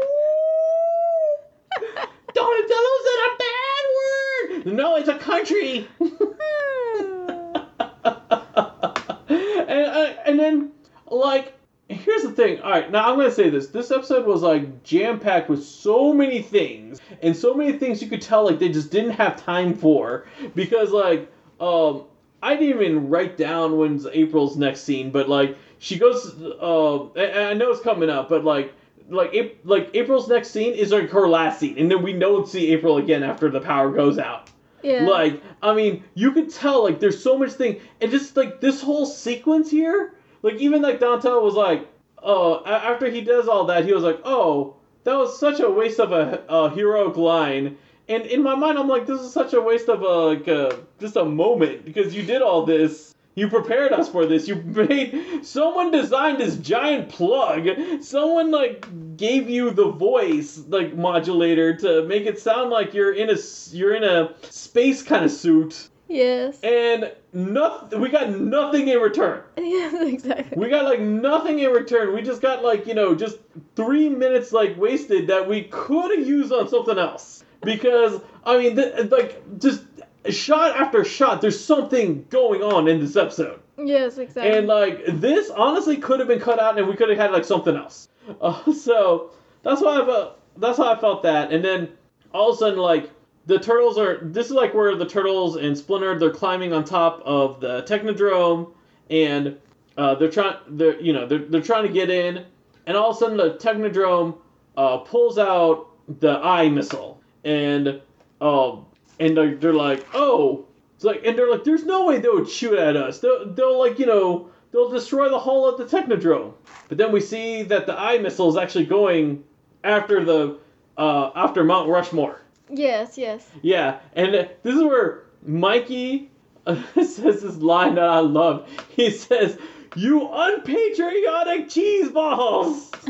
Donatello 2.35 2.91
said 3.05 3.21
a 3.23 3.37
bad 3.39 3.85
word. 3.97 4.67
No, 4.75 4.97
it's 4.97 5.09
a 5.09 5.19
country. 5.19 5.89
and, 9.29 9.87
uh, 9.87 10.15
and 10.27 10.39
then, 10.39 10.73
like, 11.09 11.55
here's 11.89 12.23
the 12.23 12.33
thing. 12.33 12.61
All 12.61 12.71
right, 12.71 12.91
now 12.91 13.11
I'm 13.11 13.17
gonna 13.17 13.31
say 13.31 13.51
this. 13.51 13.69
This 13.69 13.91
episode 13.91 14.27
was 14.27 14.43
like 14.43 14.83
jam 14.83 15.21
packed 15.21 15.49
with 15.49 15.65
so 15.65 16.13
many 16.13 16.43
things, 16.43 17.01
and 17.23 17.37
so 17.37 17.55
many 17.55 17.79
things 17.79 18.03
you 18.03 18.09
could 18.09 18.23
tell 18.23 18.45
like 18.45 18.59
they 18.59 18.69
just 18.69 18.91
didn't 18.91 19.13
have 19.13 19.37
time 19.37 19.75
for 19.75 20.27
because 20.55 20.91
like 20.91 21.31
um 21.61 22.05
I 22.43 22.55
didn't 22.57 22.77
even 22.77 23.09
write 23.09 23.37
down 23.37 23.79
when's 23.79 24.07
April's 24.07 24.57
next 24.57 24.81
scene, 24.83 25.11
but 25.11 25.29
like 25.29 25.57
she 25.79 25.99
goes. 25.99 26.35
Uh, 26.43 27.13
and 27.13 27.39
I 27.39 27.55
know 27.55 27.71
it's 27.71 27.81
coming 27.81 28.11
up, 28.11 28.29
but 28.29 28.45
like. 28.45 28.73
Like 29.09 29.61
like 29.63 29.91
April's 29.95 30.27
next 30.27 30.51
scene 30.51 30.75
is 30.75 30.91
like 30.91 31.11
her 31.11 31.29
last 31.29 31.61
scene, 31.61 31.79
and 31.79 31.89
then 31.89 32.03
we 32.03 32.13
don't 32.13 32.49
see 32.49 32.73
April 32.73 32.97
again 32.97 33.23
after 33.23 33.49
the 33.49 33.61
power 33.61 33.93
goes 33.93 34.19
out. 34.19 34.51
Yeah. 34.83 35.03
Like, 35.03 35.41
I 35.63 35.75
mean, 35.75 36.03
you 36.15 36.33
could 36.33 36.51
tell 36.53 36.83
like 36.83 36.99
there's 36.99 37.23
so 37.23 37.39
much 37.39 37.53
thing, 37.53 37.81
and 38.01 38.11
just 38.11 38.37
like 38.37 38.61
this 38.61 38.83
whole 38.83 39.07
sequence 39.07 39.71
here, 39.71 40.16
like 40.47 40.61
even 40.67 40.83
like 40.83 41.01
Donatello 41.01 41.43
was 41.45 41.55
like, 41.55 41.87
oh, 42.23 42.65
after 42.65 43.11
he 43.11 43.21
does 43.21 43.47
all 43.49 43.65
that, 43.67 43.85
he 43.85 43.93
was 43.93 44.05
like, 44.05 44.21
oh, 44.25 44.77
that 45.05 45.15
was 45.15 45.39
such 45.39 45.61
a 45.61 45.71
waste 45.71 46.01
of 46.01 46.13
a, 46.13 46.43
a 46.49 46.71
heroic 46.71 47.17
line. 47.17 47.77
And 48.09 48.25
in 48.27 48.43
my 48.43 48.55
mind, 48.55 48.79
I'm 48.79 48.89
like, 48.89 49.07
this 49.07 49.21
is 49.21 49.33
such 49.33 49.53
a 49.53 49.61
waste 49.61 49.89
of 49.89 50.03
a 50.03 50.15
like 50.35 50.49
a, 50.49 50.79
just 51.01 51.17
a 51.17 51.25
moment 51.25 51.85
because 51.85 52.15
you 52.15 52.23
did 52.23 52.43
all 52.43 52.65
this 52.65 53.15
You 53.39 53.49
prepared 53.49 53.93
us 53.93 54.09
for 54.09 54.25
this. 54.25 54.49
You 54.49 54.57
made 54.57 55.45
someone 55.45 55.91
designed 55.91 56.39
this 56.41 56.57
giant 56.57 57.11
plug. 57.11 57.69
Someone 58.01 58.51
like 58.51 58.87
gave 59.17 59.51
you 59.51 59.71
the 59.73 59.91
voice 59.91 60.63
like 60.69 60.97
modulator 60.97 61.77
to 61.77 62.07
make 62.07 62.25
it 62.25 62.41
sound 62.41 62.71
like 62.71 62.95
you're 62.95 63.13
in 63.13 63.29
a 63.29 63.37
you're 63.73 63.95
in 63.95 64.05
a 64.05 64.35
space 64.51 65.03
kind 65.03 65.25
of 65.25 65.31
suit, 65.31 65.89
Yes. 66.09 66.61
and 66.61 67.13
nothing. 67.33 68.01
We 68.01 68.09
got 68.11 68.31
nothing 68.31 68.89
in 68.89 68.99
return. 68.99 69.43
yes, 69.59 69.95
exactly. 70.01 70.57
We 70.57 70.69
got 70.69 70.85
like 70.85 71.01
nothing 71.01 71.59
in 71.59 71.71
return. 71.71 72.15
We 72.15 72.23
just 72.23 72.41
got 72.41 72.63
like 72.63 72.87
you 72.87 72.95
know 72.95 73.15
just 73.15 73.39
three 73.75 74.09
minutes 74.09 74.53
like 74.53 74.77
wasted 74.79 75.27
that 75.29 75.49
we 75.49 75.65
could 75.65 76.17
have 76.17 76.27
used 76.27 76.53
on 76.53 76.69
something 76.69 76.99
else. 76.99 77.43
Because 77.63 78.21
I 78.45 78.59
mean, 78.59 78.77
th- 78.77 79.11
like 79.11 79.59
just 79.59 79.83
shot 80.31 80.77
after 80.77 81.05
shot, 81.05 81.41
there's 81.41 81.63
something 81.63 82.27
going 82.31 82.63
on 82.63 82.89
in 82.89 83.01
this 83.01 83.17
episode. 83.17 83.61
Yes, 83.79 84.19
exactly. 84.19 84.57
And 84.57 84.67
like 84.67 85.05
this, 85.07 85.51
honestly, 85.51 85.97
could 85.97 86.21
have 86.21 86.29
been 86.29 86.41
cut 86.41 86.59
out, 86.59 86.79
and 86.79 86.89
we 86.89 86.97
could 86.97 87.09
have 87.09 87.19
had 87.19 87.33
like 87.33 87.45
something 87.45 87.77
else. 87.77 88.09
Uh, 88.41 88.73
so 88.73 89.31
that's 89.63 89.81
why 89.81 90.01
I 90.01 90.07
felt. 90.07 90.41
That's 90.59 90.79
how 90.79 90.93
I 90.93 90.99
felt 90.99 91.23
that. 91.25 91.53
And 91.53 91.65
then 91.65 91.91
all 92.33 92.51
of 92.51 92.57
a 92.57 92.59
sudden, 92.59 92.79
like 92.79 93.11
the 93.47 93.59
turtles 93.59 93.99
are. 93.99 94.19
This 94.23 94.47
is 94.47 94.53
like 94.53 94.75
where 94.75 94.95
the 94.97 95.07
turtles 95.07 95.57
and 95.57 95.77
Splinter 95.77 96.19
they're 96.19 96.31
climbing 96.31 96.73
on 96.73 96.85
top 96.85 97.23
of 97.25 97.61
the 97.61 97.83
Technodrome, 97.83 98.73
and 99.11 99.57
uh, 99.97 100.15
they're 100.17 100.31
trying. 100.31 100.57
They're 100.69 101.01
you 101.01 101.13
know 101.13 101.27
they're 101.27 101.45
they're 101.45 101.63
trying 101.63 101.87
to 101.87 101.93
get 101.93 102.11
in, 102.11 102.45
and 102.87 102.97
all 102.97 103.11
of 103.11 103.17
a 103.17 103.19
sudden 103.19 103.37
the 103.37 103.55
Technodrome 103.55 104.37
uh, 104.77 104.99
pulls 104.99 105.39
out 105.39 105.89
the 106.21 106.39
eye 106.39 106.69
missile, 106.69 107.21
and 107.45 108.01
um 108.41 108.87
and 109.19 109.37
they're, 109.37 109.55
they're 109.55 109.73
like 109.73 110.07
oh 110.13 110.67
it's 110.97 111.05
like, 111.05 111.27
and 111.27 111.37
they're 111.37 111.51
like, 111.51 111.63
there's 111.63 111.85
no 111.85 112.07
way 112.07 112.19
they 112.19 112.29
would 112.29 112.49
shoot 112.49 112.79
at 112.79 112.97
us. 112.97 113.19
They'll, 113.21 113.53
they'll 113.53 113.79
like, 113.79 113.99
you 113.99 114.07
know, 114.07 114.49
they'll 114.73 114.89
destroy 114.89 115.29
the 115.29 115.39
hull 115.39 115.69
of 115.69 115.77
the 115.77 115.85
Technodrome. 115.85 116.55
But 116.89 116.97
then 116.97 117.13
we 117.13 117.21
see 117.21 117.63
that 117.65 117.87
the 117.87 117.99
eye 117.99 118.17
missile 118.19 118.49
is 118.49 118.57
actually 118.57 118.87
going 118.87 119.45
after 119.85 120.25
the, 120.25 120.59
uh, 120.97 121.33
after 121.37 121.65
Mount 121.65 121.91
Rushmore. 121.91 122.41
Yes, 122.71 123.19
yes. 123.19 123.49
Yeah, 123.63 124.01
and 124.15 124.35
this 124.35 124.75
is 124.75 124.83
where 124.83 125.25
Mikey 125.45 126.31
uh, 126.67 126.83
says 126.95 127.43
this 127.43 127.57
line 127.57 127.95
that 127.97 128.09
I 128.09 128.21
love. 128.21 128.69
He 128.89 129.11
says, 129.11 129.59
"You 129.95 130.29
unpatriotic 130.33 131.69
cheese 131.69 132.11
balls." 132.11 132.91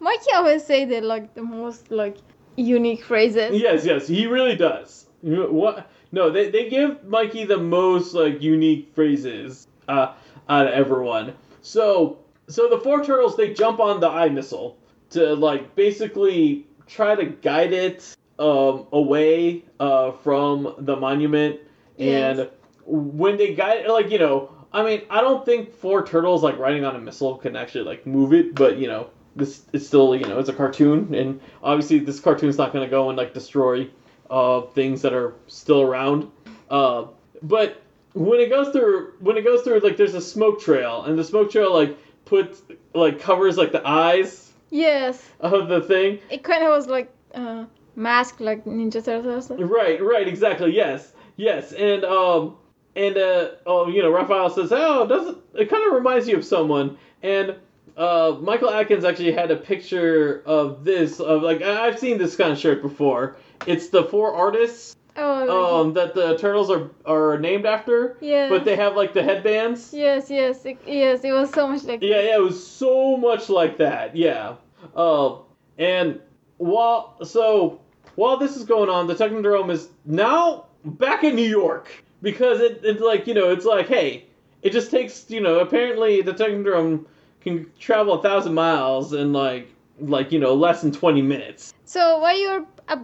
Mikey 0.00 0.32
always 0.34 0.64
say 0.64 0.84
that 0.84 1.04
like 1.04 1.34
the 1.34 1.42
most 1.42 1.90
like 1.90 2.16
unique 2.56 3.04
phrases. 3.04 3.60
Yes, 3.60 3.84
yes, 3.84 4.08
he 4.08 4.26
really 4.26 4.56
does. 4.56 5.06
What? 5.22 5.90
No, 6.10 6.30
they, 6.30 6.50
they 6.50 6.68
give 6.68 7.04
Mikey 7.04 7.44
the 7.44 7.58
most 7.58 8.12
like 8.12 8.42
unique 8.42 8.90
phrases 8.94 9.68
uh, 9.88 10.14
out 10.48 10.66
of 10.66 10.72
everyone. 10.72 11.34
So 11.62 12.18
so 12.48 12.68
the 12.68 12.78
four 12.80 13.04
turtles 13.04 13.36
they 13.36 13.54
jump 13.54 13.80
on 13.80 14.00
the 14.00 14.08
eye 14.08 14.28
missile 14.28 14.76
to 15.12 15.34
like 15.34 15.74
basically 15.74 16.66
try 16.86 17.14
to 17.14 17.24
guide 17.24 17.72
it 17.72 18.16
um, 18.38 18.86
away 18.92 19.64
uh, 19.80 20.12
from 20.12 20.74
the 20.78 20.96
monument. 20.96 21.60
Yes. 21.96 22.38
And 22.38 22.50
when 22.84 23.36
they 23.36 23.54
guide 23.54 23.86
it 23.86 23.90
like 23.90 24.10
you 24.10 24.18
know, 24.18 24.50
I 24.72 24.82
mean, 24.82 25.02
I 25.10 25.20
don't 25.20 25.44
think 25.44 25.74
four 25.74 26.04
turtles 26.04 26.42
like 26.42 26.58
riding 26.58 26.84
on 26.84 26.96
a 26.96 26.98
missile 26.98 27.36
can 27.36 27.56
actually 27.56 27.84
like 27.84 28.06
move 28.06 28.32
it, 28.32 28.54
but 28.54 28.78
you 28.78 28.88
know, 28.88 29.10
this 29.36 29.62
it's 29.72 29.86
still 29.86 30.14
you 30.16 30.26
know 30.26 30.38
it's 30.38 30.48
a 30.48 30.54
cartoon, 30.54 31.14
and 31.14 31.40
obviously 31.62 31.98
this 31.98 32.20
cartoon's 32.20 32.58
not 32.58 32.72
gonna 32.72 32.88
go 32.88 33.08
and 33.08 33.16
like 33.16 33.34
destroy 33.34 33.88
uh, 34.30 34.62
things 34.62 35.02
that 35.02 35.12
are 35.12 35.34
still 35.46 35.82
around. 35.82 36.30
Uh, 36.70 37.06
but 37.42 37.82
when 38.14 38.40
it 38.40 38.48
goes 38.48 38.70
through, 38.70 39.12
when 39.20 39.36
it 39.36 39.44
goes 39.44 39.62
through, 39.62 39.78
like 39.80 39.96
there's 39.96 40.14
a 40.14 40.20
smoke 40.20 40.60
trail, 40.60 41.04
and 41.04 41.18
the 41.18 41.24
smoke 41.24 41.50
trail 41.50 41.72
like 41.72 41.96
puts 42.24 42.62
like 42.94 43.20
covers 43.20 43.56
like 43.56 43.72
the 43.72 43.86
eyes 43.86 44.41
Yes. 44.72 45.22
of 45.40 45.68
the 45.68 45.82
thing. 45.82 46.18
It 46.30 46.42
kind 46.42 46.64
of 46.64 46.70
was 46.70 46.86
like 46.86 47.12
uh 47.34 47.66
mask 47.94 48.40
like 48.40 48.64
Ninja 48.64 49.04
Turtles. 49.04 49.50
Right, 49.50 50.02
right, 50.02 50.26
exactly. 50.26 50.74
Yes, 50.74 51.12
yes, 51.36 51.72
and 51.72 52.04
um, 52.04 52.56
and 52.96 53.16
uh, 53.16 53.50
oh, 53.66 53.88
you 53.88 54.02
know, 54.02 54.10
Raphael 54.10 54.50
says, 54.50 54.72
oh, 54.72 55.06
doesn't 55.06 55.38
it 55.54 55.68
kind 55.68 55.86
of 55.86 55.92
reminds 55.92 56.26
you 56.26 56.36
of 56.36 56.44
someone? 56.44 56.96
And 57.22 57.56
uh, 57.96 58.36
Michael 58.40 58.70
Atkins 58.70 59.04
actually 59.04 59.32
had 59.32 59.50
a 59.50 59.56
picture 59.56 60.42
of 60.46 60.84
this 60.84 61.20
of 61.20 61.42
like 61.42 61.62
I've 61.62 61.98
seen 61.98 62.18
this 62.18 62.36
kind 62.36 62.52
of 62.52 62.58
shirt 62.58 62.82
before. 62.82 63.36
It's 63.66 63.88
the 63.90 64.04
four 64.04 64.34
artists 64.34 64.96
Oh. 65.16 65.80
um 65.80 65.94
that 65.94 66.14
the 66.14 66.38
turtles 66.38 66.70
are 66.70 66.90
are 67.04 67.38
named 67.38 67.66
after, 67.66 68.16
yes. 68.20 68.48
but 68.50 68.64
they 68.64 68.76
have 68.76 68.96
like 68.96 69.12
the 69.12 69.22
headbands. 69.22 69.92
Yes, 69.92 70.30
yes, 70.30 70.64
it, 70.64 70.78
yes. 70.86 71.22
It 71.24 71.32
was 71.32 71.50
so 71.50 71.68
much 71.68 71.84
like. 71.84 72.02
Yeah, 72.02 72.20
yeah, 72.20 72.36
it 72.36 72.42
was 72.42 72.66
so 72.66 73.16
much 73.16 73.48
like 73.48 73.78
that. 73.78 74.16
Yeah. 74.16 74.54
Uh, 74.96 75.36
and 75.78 76.20
while 76.56 77.16
so 77.24 77.80
while 78.14 78.36
this 78.36 78.56
is 78.56 78.64
going 78.64 78.88
on, 78.88 79.06
the 79.06 79.14
Technodrome 79.14 79.70
is 79.70 79.88
now 80.04 80.66
back 80.84 81.24
in 81.24 81.34
New 81.34 81.48
York 81.48 81.90
because 82.22 82.60
it, 82.60 82.80
it's 82.82 83.00
like 83.00 83.26
you 83.26 83.34
know 83.34 83.50
it's 83.50 83.64
like 83.66 83.88
hey, 83.88 84.26
it 84.62 84.70
just 84.72 84.90
takes 84.90 85.28
you 85.28 85.40
know 85.40 85.60
apparently 85.60 86.22
the 86.22 86.32
Technodrome 86.32 87.04
can 87.40 87.70
travel 87.78 88.14
a 88.14 88.22
thousand 88.22 88.54
miles 88.54 89.12
in 89.12 89.32
like 89.32 89.68
like 90.00 90.32
you 90.32 90.38
know 90.38 90.54
less 90.54 90.82
than 90.82 90.92
twenty 90.92 91.22
minutes. 91.22 91.74
So 91.84 92.18
while 92.18 92.38
you're 92.38 92.66
uh, 92.88 92.96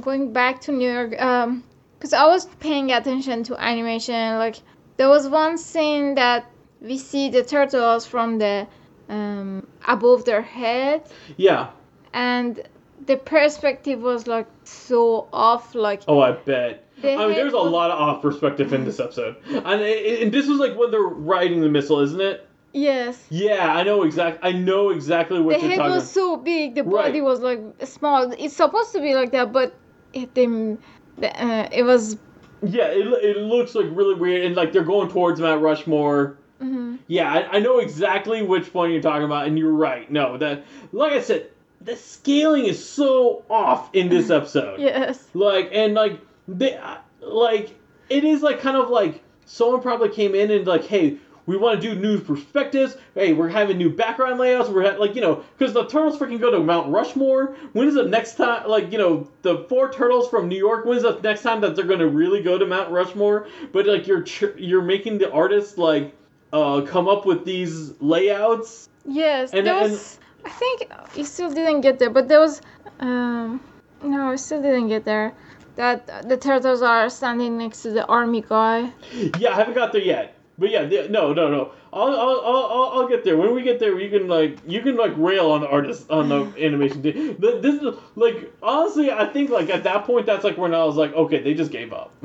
going 0.00 0.32
back 0.32 0.60
to 0.62 0.72
New 0.72 0.90
York, 0.90 1.20
um, 1.20 1.64
because 1.98 2.12
I 2.12 2.26
was 2.26 2.46
paying 2.60 2.92
attention 2.92 3.42
to 3.44 3.56
animation, 3.62 4.38
like 4.38 4.56
there 4.96 5.08
was 5.08 5.28
one 5.28 5.58
scene 5.58 6.14
that 6.16 6.46
we 6.80 6.98
see 6.98 7.30
the 7.30 7.42
turtles 7.42 8.06
from 8.06 8.38
the 8.38 8.66
um 9.08 9.66
above 9.86 10.24
their 10.24 10.42
head, 10.42 11.02
Yeah. 11.36 11.68
and 12.12 12.60
the 13.06 13.16
perspective 13.16 14.00
was 14.00 14.26
like 14.26 14.46
so 14.64 15.28
off, 15.32 15.74
like. 15.74 16.02
Oh, 16.08 16.20
I 16.20 16.32
bet. 16.32 16.82
I 17.04 17.26
mean, 17.26 17.34
there's 17.34 17.52
a 17.52 17.58
lot 17.58 17.90
of 17.90 18.00
off 18.00 18.22
perspective 18.22 18.72
in 18.72 18.84
this 18.84 18.98
episode, 18.98 19.36
and, 19.48 19.66
and 19.82 20.32
this 20.32 20.46
was 20.48 20.58
like 20.58 20.76
when 20.76 20.90
they're 20.90 21.00
riding 21.02 21.60
the 21.60 21.68
missile, 21.68 22.00
isn't 22.00 22.20
it? 22.20 22.48
Yes. 22.76 23.24
Yeah, 23.30 23.74
I 23.74 23.82
know 23.84 24.02
exactly. 24.02 24.50
I 24.50 24.52
know 24.52 24.90
exactly 24.90 25.40
what 25.40 25.54
the 25.56 25.62
you're 25.62 25.70
head 25.70 25.78
talking. 25.78 25.94
was 25.94 26.10
so 26.10 26.36
big, 26.36 26.74
the 26.74 26.84
Right. 26.84 27.06
body 27.06 27.20
was 27.22 27.40
like 27.40 27.60
small. 27.84 28.30
It's 28.38 28.54
supposed 28.54 28.92
to 28.92 29.00
be 29.00 29.14
like 29.14 29.32
that, 29.32 29.50
but 29.50 29.74
it 30.12 30.34
the, 30.34 30.78
uh, 31.22 31.68
it 31.72 31.84
was. 31.84 32.18
Yeah, 32.62 32.88
it, 32.88 33.06
it 33.24 33.36
looks 33.38 33.74
like 33.74 33.86
really 33.90 34.14
weird, 34.14 34.44
and 34.44 34.54
like 34.56 34.72
they're 34.72 34.84
going 34.84 35.08
towards 35.08 35.40
Mount 35.40 35.62
Rushmore. 35.62 36.36
mhm. 36.60 36.98
Yeah, 37.06 37.32
I, 37.32 37.56
I 37.56 37.60
know 37.60 37.78
exactly 37.78 38.42
which 38.42 38.72
one 38.74 38.90
you're 38.92 39.00
talking 39.02 39.24
about, 39.24 39.46
and 39.46 39.58
you're 39.58 39.72
right. 39.72 40.10
No, 40.10 40.36
that 40.36 40.64
like 40.92 41.12
I 41.12 41.20
said, 41.22 41.46
the 41.80 41.96
scaling 41.96 42.66
is 42.66 42.86
so 42.86 43.42
off 43.48 43.88
in 43.94 44.10
this 44.10 44.28
episode. 44.38 44.80
Yes. 44.80 45.28
Like 45.32 45.70
and 45.72 45.94
like 45.94 46.20
they 46.46 46.76
uh, 46.76 46.98
like 47.22 47.74
it 48.10 48.22
is 48.24 48.42
like 48.42 48.60
kind 48.60 48.76
of 48.76 48.90
like 48.90 49.22
someone 49.46 49.80
probably 49.80 50.08
came 50.10 50.34
in 50.34 50.50
and 50.50 50.66
like, 50.66 50.84
hey, 50.84 51.16
we 51.46 51.56
want 51.56 51.80
to 51.80 51.94
do 51.94 52.00
new 52.00 52.18
perspectives. 52.20 52.96
Hey, 53.14 53.32
we're 53.32 53.48
having 53.48 53.78
new 53.78 53.90
background 53.90 54.38
layouts. 54.38 54.68
We're 54.68 54.90
ha- 54.92 54.98
like 54.98 55.14
you 55.14 55.20
know 55.20 55.44
because 55.56 55.72
the 55.72 55.86
turtles 55.86 56.18
freaking 56.18 56.40
go 56.40 56.50
to 56.50 56.58
Mount 56.60 56.90
Rushmore. 56.92 57.56
When 57.72 57.88
is 57.88 57.94
the 57.94 58.02
next 58.04 58.34
time? 58.34 58.68
Like 58.68 58.90
you 58.92 58.98
know 58.98 59.28
the 59.42 59.58
four 59.68 59.92
turtles 59.92 60.28
from 60.28 60.48
New 60.48 60.58
York. 60.58 60.84
When's 60.84 61.02
the 61.02 61.18
next 61.22 61.42
time 61.42 61.60
that 61.62 61.76
they're 61.76 61.84
going 61.86 62.00
to 62.00 62.08
really 62.08 62.42
go 62.42 62.58
to 62.58 62.66
Mount 62.66 62.90
Rushmore? 62.90 63.46
But 63.72 63.86
like 63.86 64.06
you're 64.06 64.22
ch- 64.22 64.56
you're 64.56 64.82
making 64.82 65.18
the 65.18 65.30
artists 65.32 65.78
like 65.78 66.14
uh 66.52 66.82
come 66.82 67.08
up 67.08 67.26
with 67.26 67.44
these 67.44 67.92
layouts. 68.00 68.88
Yes, 69.04 69.52
And- 69.52 69.66
there 69.66 69.74
and- 69.82 69.90
was. 69.92 70.18
I 70.44 70.48
think 70.50 70.88
you 71.16 71.24
still 71.24 71.50
didn't 71.50 71.80
get 71.80 71.98
there, 71.98 72.10
but 72.10 72.28
there 72.28 72.38
was. 72.38 72.60
Um, 73.00 73.60
no, 74.02 74.30
I 74.30 74.36
still 74.36 74.62
didn't 74.62 74.86
get 74.88 75.04
there. 75.04 75.32
That 75.74 76.28
the 76.28 76.36
turtles 76.36 76.82
are 76.82 77.10
standing 77.10 77.58
next 77.58 77.82
to 77.82 77.90
the 77.90 78.06
army 78.06 78.42
guy. 78.48 78.92
Yeah, 79.40 79.50
I 79.50 79.54
haven't 79.56 79.74
got 79.74 79.92
there 79.92 80.00
yet. 80.02 80.35
But 80.58 80.70
yeah, 80.70 80.84
the, 80.84 81.08
no, 81.08 81.32
no, 81.34 81.50
no. 81.50 81.72
I'll, 81.92 82.08
I'll, 82.08 82.40
I'll, 82.44 82.90
I'll- 82.94 83.08
get 83.08 83.24
there. 83.24 83.36
When 83.36 83.54
we 83.54 83.62
get 83.62 83.78
there, 83.78 83.98
you 84.00 84.08
can 84.10 84.26
like, 84.26 84.58
you 84.66 84.80
can 84.80 84.96
like 84.96 85.12
rail 85.16 85.50
on 85.50 85.60
the 85.60 85.68
artist 85.68 86.10
on 86.10 86.28
the 86.28 86.52
animation 86.64 87.02
team. 87.02 87.36
Th- 87.36 87.62
This 87.62 87.80
is 87.82 87.94
like, 88.16 88.52
honestly, 88.62 89.10
I 89.10 89.26
think 89.26 89.50
like 89.50 89.68
at 89.70 89.84
that 89.84 90.04
point, 90.04 90.26
that's 90.26 90.44
like 90.44 90.56
when 90.56 90.74
I 90.74 90.84
was 90.84 90.96
like, 90.96 91.12
okay, 91.14 91.42
they 91.42 91.54
just 91.54 91.70
gave 91.70 91.92
up. 91.92 92.12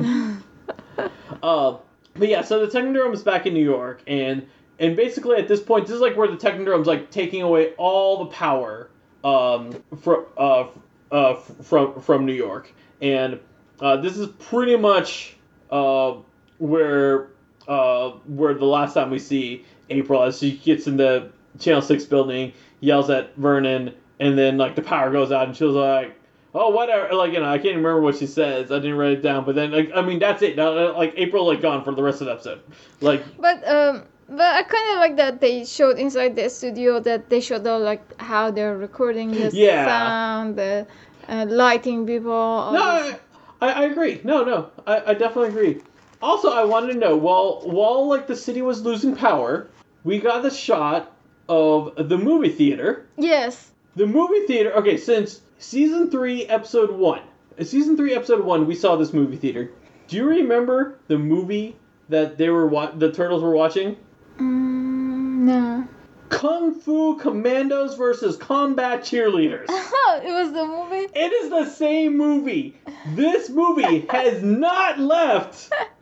uh, 1.43 1.77
but 2.15 2.27
yeah, 2.27 2.41
so 2.41 2.65
the 2.65 2.79
Technodrome 2.79 3.13
is 3.13 3.23
back 3.23 3.45
in 3.45 3.53
New 3.53 3.63
York, 3.63 4.01
and 4.07 4.47
and 4.79 4.95
basically 4.95 5.37
at 5.37 5.47
this 5.47 5.61
point, 5.61 5.87
this 5.87 5.95
is 5.95 6.01
like 6.01 6.15
where 6.17 6.27
the 6.27 6.37
Technodrome's 6.37 6.87
like 6.87 7.11
taking 7.11 7.41
away 7.41 7.73
all 7.77 8.19
the 8.25 8.31
power 8.31 8.89
um 9.23 9.71
from 10.01 10.25
uh, 10.37 10.65
uh 11.11 11.35
from 11.35 12.01
from 12.01 12.25
New 12.25 12.33
York, 12.33 12.73
and 13.01 13.39
uh, 13.79 13.97
this 13.97 14.17
is 14.17 14.27
pretty 14.39 14.75
much 14.75 15.35
uh 15.69 16.15
where 16.57 17.27
uh 17.71 18.09
where 18.27 18.53
the 18.53 18.65
last 18.65 18.93
time 18.93 19.09
we 19.09 19.19
see 19.19 19.65
April 19.89 20.21
as 20.23 20.39
she 20.39 20.57
gets 20.57 20.87
in 20.87 20.97
the 20.97 21.29
Channel 21.59 21.81
Six 21.81 22.05
building, 22.05 22.53
yells 22.81 23.09
at 23.09 23.35
Vernon, 23.35 23.93
and 24.19 24.37
then 24.37 24.57
like 24.57 24.75
the 24.75 24.81
power 24.81 25.09
goes 25.11 25.31
out, 25.31 25.47
and 25.47 25.55
she's 25.55 25.67
like, 25.67 26.15
oh 26.53 26.69
whatever 26.69 27.13
like 27.15 27.31
you 27.33 27.39
know 27.39 27.49
I 27.49 27.57
can't 27.57 27.77
remember 27.77 28.01
what 28.01 28.17
she 28.17 28.27
says 28.27 28.71
I 28.71 28.79
didn't 28.79 28.97
write 28.97 29.13
it 29.13 29.21
down 29.21 29.45
but 29.45 29.55
then 29.55 29.71
like 29.71 29.89
I 29.95 30.01
mean 30.01 30.19
that's 30.19 30.41
it 30.41 30.57
now, 30.57 30.75
uh, 30.77 30.93
like 30.97 31.13
April 31.15 31.47
like 31.47 31.61
gone 31.61 31.81
for 31.85 31.93
the 31.95 32.03
rest 32.03 32.19
of 32.21 32.25
the 32.27 32.33
episode 32.33 32.59
like 32.99 33.23
But 33.39 33.65
um, 33.67 34.03
but 34.27 34.41
I 34.59 34.63
kind 34.63 34.87
of 34.93 34.97
like 34.99 35.15
that 35.15 35.39
they 35.39 35.63
showed 35.63 35.97
inside 35.97 36.35
the 36.35 36.49
studio 36.49 36.99
that 36.99 37.29
they 37.29 37.39
showed 37.39 37.65
all 37.67 37.79
like 37.79 38.03
how 38.19 38.51
they're 38.51 38.77
recording 38.77 39.31
the 39.31 39.49
Yeah. 39.53 39.85
sound, 39.85 40.57
the 40.57 40.87
uh, 41.29 41.45
lighting 41.47 42.05
people. 42.05 42.31
no. 42.73 43.15
I, 43.61 43.67
I 43.71 43.83
agree 43.85 44.19
no 44.25 44.43
no 44.43 44.71
I, 44.87 45.11
I 45.11 45.13
definitely 45.13 45.49
agree 45.55 45.81
also 46.21 46.49
I 46.51 46.63
wanted 46.63 46.93
to 46.93 46.99
know 46.99 47.15
while 47.17 47.61
while 47.65 48.07
like 48.07 48.27
the 48.27 48.35
city 48.35 48.61
was 48.61 48.81
losing 48.83 49.15
power 49.15 49.67
we 50.03 50.19
got 50.19 50.43
the 50.43 50.49
shot 50.49 51.11
of 51.49 51.93
the 52.09 52.17
movie 52.17 52.49
theater 52.49 53.07
Yes. 53.17 53.71
the 53.95 54.07
movie 54.07 54.45
theater 54.47 54.73
okay 54.77 54.97
since 54.97 55.41
season 55.57 56.09
3 56.09 56.45
episode 56.47 56.91
1 56.91 57.19
uh, 57.59 57.63
season 57.63 57.97
3 57.97 58.13
episode 58.13 58.43
1 58.45 58.65
we 58.67 58.75
saw 58.75 58.95
this 58.95 59.13
movie 59.13 59.37
theater 59.37 59.71
do 60.07 60.17
you 60.17 60.25
remember 60.27 60.99
the 61.07 61.17
movie 61.17 61.75
that 62.09 62.37
they 62.37 62.49
were 62.49 62.67
wa- 62.67 62.91
the 62.91 63.11
turtles 63.11 63.41
were 63.43 63.55
watching 63.55 63.95
Mm, 64.37 65.45
no. 65.45 65.87
Kung 66.29 66.73
Fu 66.79 67.17
Commandos 67.17 67.95
versus 67.95 68.37
Combat 68.37 69.01
Cheerleaders. 69.01 69.65
it 69.69 70.31
was 70.33 70.53
the 70.53 70.65
movie. 70.65 71.07
It 71.13 71.31
is 71.33 71.49
the 71.49 71.65
same 71.65 72.17
movie. 72.17 72.77
This 73.09 73.49
movie 73.49 73.99
has 74.09 74.41
not 74.41 74.97
left 74.97 75.69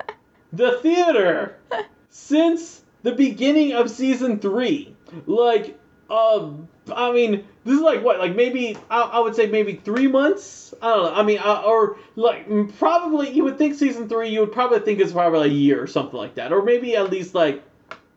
the 0.53 0.79
theater 0.81 1.57
since 2.09 2.81
the 3.03 3.11
beginning 3.13 3.73
of 3.73 3.89
season 3.89 4.39
three. 4.39 4.95
Like, 5.25 5.79
uh, 6.09 6.49
I 6.93 7.11
mean, 7.11 7.45
this 7.63 7.75
is 7.75 7.81
like 7.81 8.03
what, 8.03 8.19
like 8.19 8.35
maybe 8.35 8.77
I, 8.89 9.01
I 9.01 9.19
would 9.19 9.35
say 9.35 9.47
maybe 9.47 9.75
three 9.75 10.07
months. 10.07 10.73
I 10.81 10.87
don't 10.87 11.03
know. 11.03 11.13
I 11.13 11.23
mean, 11.23 11.39
uh, 11.39 11.63
or 11.65 11.97
like 12.15 12.47
probably 12.77 13.29
you 13.29 13.43
would 13.43 13.57
think 13.57 13.75
season 13.75 14.09
three. 14.09 14.29
You 14.29 14.41
would 14.41 14.51
probably 14.51 14.79
think 14.79 14.99
it's 14.99 15.11
probably 15.11 15.49
a 15.49 15.53
year 15.53 15.81
or 15.81 15.87
something 15.87 16.17
like 16.17 16.35
that, 16.35 16.51
or 16.51 16.63
maybe 16.63 16.95
at 16.95 17.09
least 17.09 17.35
like 17.35 17.63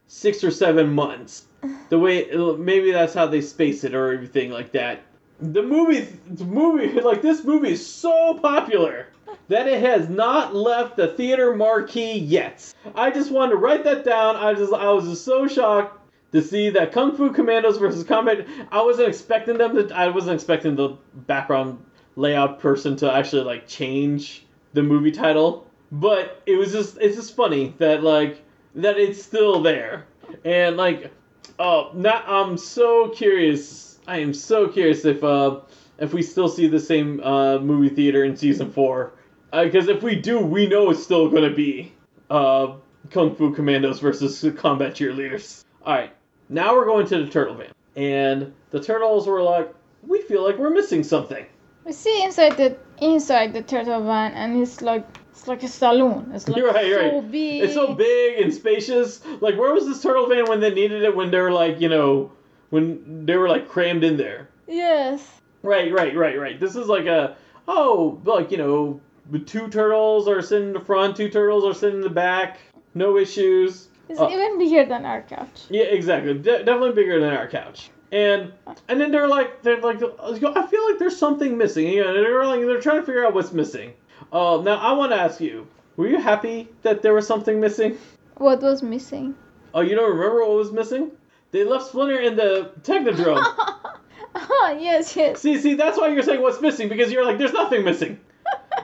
six 0.06 0.42
or 0.44 0.50
seven 0.50 0.92
months. 0.92 1.46
The 1.90 1.98
way 1.98 2.28
maybe 2.58 2.90
that's 2.90 3.12
how 3.12 3.26
they 3.26 3.42
space 3.42 3.84
it 3.84 3.94
or 3.94 4.14
everything 4.14 4.50
like 4.50 4.72
that. 4.72 5.02
The 5.40 5.62
movie, 5.62 6.08
the 6.26 6.46
movie, 6.46 7.00
like 7.00 7.20
this 7.20 7.44
movie 7.44 7.72
is 7.72 7.86
so 7.86 8.38
popular 8.40 9.08
that 9.48 9.66
it 9.68 9.80
has 9.80 10.08
not 10.08 10.54
left 10.54 10.96
the 10.96 11.08
theater 11.08 11.54
marquee 11.54 12.18
yet. 12.18 12.72
I 12.94 13.10
just 13.10 13.30
wanted 13.30 13.52
to 13.52 13.56
write 13.56 13.84
that 13.84 14.04
down. 14.04 14.36
I 14.36 14.54
just, 14.54 14.72
I 14.72 14.90
was 14.92 15.04
just 15.04 15.24
so 15.24 15.46
shocked 15.46 15.98
to 16.32 16.42
see 16.42 16.70
that 16.70 16.92
Kung 16.92 17.16
Fu 17.16 17.30
Commandos 17.32 17.78
versus 17.78 18.04
Combat. 18.04 18.46
I 18.70 18.82
wasn't 18.82 19.08
expecting 19.08 19.58
them 19.58 19.76
to. 19.76 19.94
I 19.94 20.08
wasn't 20.08 20.34
expecting 20.34 20.76
the 20.76 20.96
background 21.14 21.84
layout 22.16 22.60
person 22.60 22.96
to 22.96 23.12
actually 23.12 23.42
like 23.44 23.66
change 23.66 24.44
the 24.72 24.82
movie 24.82 25.12
title, 25.12 25.66
but 25.90 26.42
it 26.46 26.56
was 26.56 26.72
just, 26.72 26.96
it's 27.00 27.16
just 27.16 27.36
funny 27.36 27.74
that 27.78 28.02
like 28.02 28.42
that 28.74 28.98
it's 28.98 29.22
still 29.22 29.62
there, 29.62 30.06
and 30.44 30.78
like, 30.78 31.12
oh, 31.58 31.90
now 31.94 32.22
I'm 32.26 32.56
so 32.56 33.10
curious. 33.10 33.98
I 34.06 34.18
am 34.18 34.32
so 34.32 34.68
curious 34.68 35.04
if 35.04 35.22
uh 35.22 35.60
if 35.98 36.14
we 36.14 36.22
still 36.22 36.48
see 36.48 36.66
the 36.66 36.80
same 36.80 37.20
uh 37.20 37.58
movie 37.58 37.94
theater 37.94 38.24
in 38.24 38.36
season 38.36 38.72
four, 38.72 39.12
because 39.52 39.88
if 39.88 40.02
we 40.02 40.16
do, 40.16 40.38
we 40.38 40.66
know 40.66 40.90
it's 40.90 41.02
still 41.02 41.28
gonna 41.28 41.54
be 41.54 41.92
uh 42.30 42.74
Kung 43.10 43.34
Fu 43.34 43.52
Commandos 43.54 44.00
versus 44.00 44.44
Combat 44.56 44.94
Cheerleaders. 44.94 45.64
All 45.84 45.94
right, 45.94 46.12
now 46.48 46.74
we're 46.74 46.86
going 46.86 47.06
to 47.08 47.24
the 47.24 47.30
Turtle 47.30 47.54
Van, 47.54 47.72
and 47.96 48.52
the 48.70 48.80
turtles 48.80 49.26
were 49.26 49.42
like, 49.42 49.72
we 50.06 50.22
feel 50.22 50.42
like 50.44 50.58
we're 50.58 50.70
missing 50.70 51.02
something. 51.02 51.46
We 51.84 51.92
see 51.92 52.22
inside 52.22 52.56
the 52.56 52.76
inside 53.00 53.52
the 53.52 53.62
turtle 53.62 54.04
van, 54.04 54.32
and 54.32 54.60
it's 54.62 54.82
like 54.82 55.06
it's 55.30 55.48
like 55.48 55.62
a 55.62 55.68
saloon. 55.68 56.30
It's 56.32 56.48
like 56.48 56.62
right, 56.74 56.92
so 56.92 57.20
right. 57.20 57.30
big. 57.30 57.62
It's 57.62 57.74
so 57.74 57.94
big 57.94 58.40
and 58.40 58.54
spacious. 58.54 59.20
Like, 59.40 59.58
where 59.58 59.72
was 59.72 59.86
this 59.86 60.00
turtle 60.02 60.28
van 60.28 60.44
when 60.46 60.60
they 60.60 60.72
needed 60.72 61.02
it? 61.02 61.16
When 61.16 61.30
they 61.30 61.40
were 61.40 61.50
like, 61.50 61.80
you 61.80 61.88
know, 61.88 62.30
when 62.70 63.26
they 63.26 63.36
were 63.36 63.48
like 63.48 63.68
crammed 63.68 64.04
in 64.04 64.16
there. 64.16 64.48
Yes. 64.68 65.28
Right, 65.62 65.92
right, 65.92 66.16
right, 66.16 66.38
right. 66.38 66.60
This 66.60 66.76
is 66.76 66.86
like 66.86 67.06
a 67.06 67.36
oh, 67.66 68.20
like 68.24 68.50
you 68.50 68.58
know, 68.58 69.00
two 69.38 69.68
turtles 69.68 70.28
are 70.28 70.42
sitting 70.42 70.68
in 70.68 70.72
the 70.74 70.80
front, 70.80 71.16
two 71.16 71.28
turtles 71.28 71.64
are 71.64 71.74
sitting 71.78 71.96
in 71.96 72.02
the 72.02 72.10
back, 72.10 72.58
no 72.94 73.16
issues. 73.16 73.88
It's 74.08 74.20
Oh. 74.20 74.28
even 74.30 74.58
bigger 74.58 74.84
than 74.84 75.06
our 75.06 75.22
couch. 75.22 75.62
Yeah, 75.70 75.84
exactly. 75.84 76.34
De- 76.34 76.64
definitely 76.64 76.92
bigger 76.92 77.20
than 77.20 77.32
our 77.32 77.48
couch. 77.48 77.90
And 78.10 78.52
and 78.88 79.00
then 79.00 79.10
they're 79.10 79.28
like 79.28 79.62
they're 79.62 79.80
like 79.80 80.02
I 80.02 80.66
feel 80.66 80.84
like 80.90 80.98
there's 80.98 81.16
something 81.16 81.56
missing. 81.56 81.88
You 81.88 82.04
know, 82.04 82.12
they're 82.12 82.44
like 82.44 82.60
they're 82.60 82.80
trying 82.80 83.00
to 83.00 83.06
figure 83.06 83.24
out 83.24 83.32
what's 83.32 83.52
missing. 83.52 83.94
Uh, 84.32 84.60
now 84.62 84.76
I 84.76 84.92
want 84.92 85.12
to 85.12 85.18
ask 85.18 85.40
you, 85.40 85.66
were 85.96 86.06
you 86.08 86.18
happy 86.20 86.68
that 86.82 87.00
there 87.00 87.14
was 87.14 87.26
something 87.26 87.58
missing? 87.58 87.96
What 88.36 88.60
was 88.60 88.82
missing? 88.82 89.34
Oh, 89.72 89.80
you 89.80 89.94
don't 89.94 90.10
remember 90.10 90.40
what 90.40 90.56
was 90.56 90.72
missing? 90.72 91.10
They 91.52 91.64
left 91.64 91.86
Splinter 91.86 92.18
in 92.20 92.36
the 92.36 92.72
Technodrome. 92.82 93.42
oh 94.34 94.78
yes, 94.78 95.16
yes. 95.16 95.40
see, 95.40 95.58
see, 95.58 95.74
that's 95.74 95.96
why 95.98 96.08
you're 96.08 96.22
saying 96.22 96.42
what's 96.42 96.60
missing 96.60 96.88
because 96.90 97.10
you're 97.12 97.24
like, 97.24 97.38
there's 97.38 97.52
nothing 97.52 97.84
missing. 97.84 98.20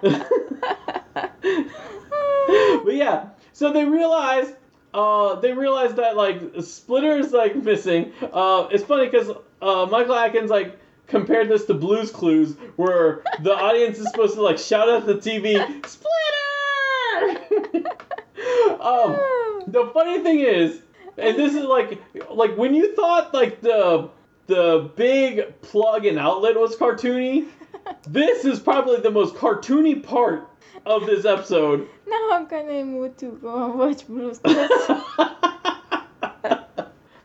But 0.03 1.35
yeah, 2.95 3.29
so 3.53 3.73
they 3.73 3.85
realize, 3.85 4.53
uh, 4.95 5.35
they 5.37 5.53
realize 5.53 5.95
that 5.95 6.17
like 6.17 6.41
Splinter 6.61 7.19
is 7.19 7.33
like 7.33 7.57
missing. 7.57 8.13
Uh, 8.33 8.69
it's 8.71 8.85
funny 8.85 9.07
because 9.07 9.31
uh, 9.61 9.87
Michael 9.91 10.15
Atkins 10.15 10.51
like 10.51 10.79
compared 11.07 11.49
this 11.49 11.65
to 11.67 11.75
Blue's 11.75 12.11
Clues, 12.11 12.57
where 12.77 13.23
the 13.43 13.55
audience 13.55 13.99
is 13.99 14.11
supposed 14.11 14.35
to 14.35 14.43
like 14.43 14.59
shout 14.59 14.89
at 14.89 15.07
the 15.07 15.15
TV, 15.15 15.55
Splinter. 15.87 16.09
um, 18.81 19.17
the 19.67 19.91
funny 19.93 20.23
thing 20.23 20.41
is, 20.41 20.81
and 21.17 21.37
this 21.37 21.55
is 21.55 21.65
like 21.65 22.01
like 22.31 22.57
when 22.57 22.75
you 22.75 22.95
thought 22.95 23.35
like 23.35 23.61
the 23.61 24.09
the 24.47 24.91
big 24.97 25.61
plug 25.61 26.07
and 26.07 26.19
outlet 26.19 26.59
was 26.59 26.75
cartoony, 26.77 27.47
this 28.07 28.45
is 28.45 28.61
probably 28.61 29.01
the 29.01 29.11
most 29.11 29.35
cartoony 29.35 30.03
part 30.03 30.49
of 30.87 31.07
this 31.07 31.25
episode. 31.25 31.89
now 32.07 32.31
I'm 32.33 32.69
in 32.69 32.93
mood 32.93 33.19
to 33.19 33.33
go 33.43 33.71
and 33.71 33.79
watch 33.79 34.07
Blue's 34.07 34.39
Clues. 34.45 34.69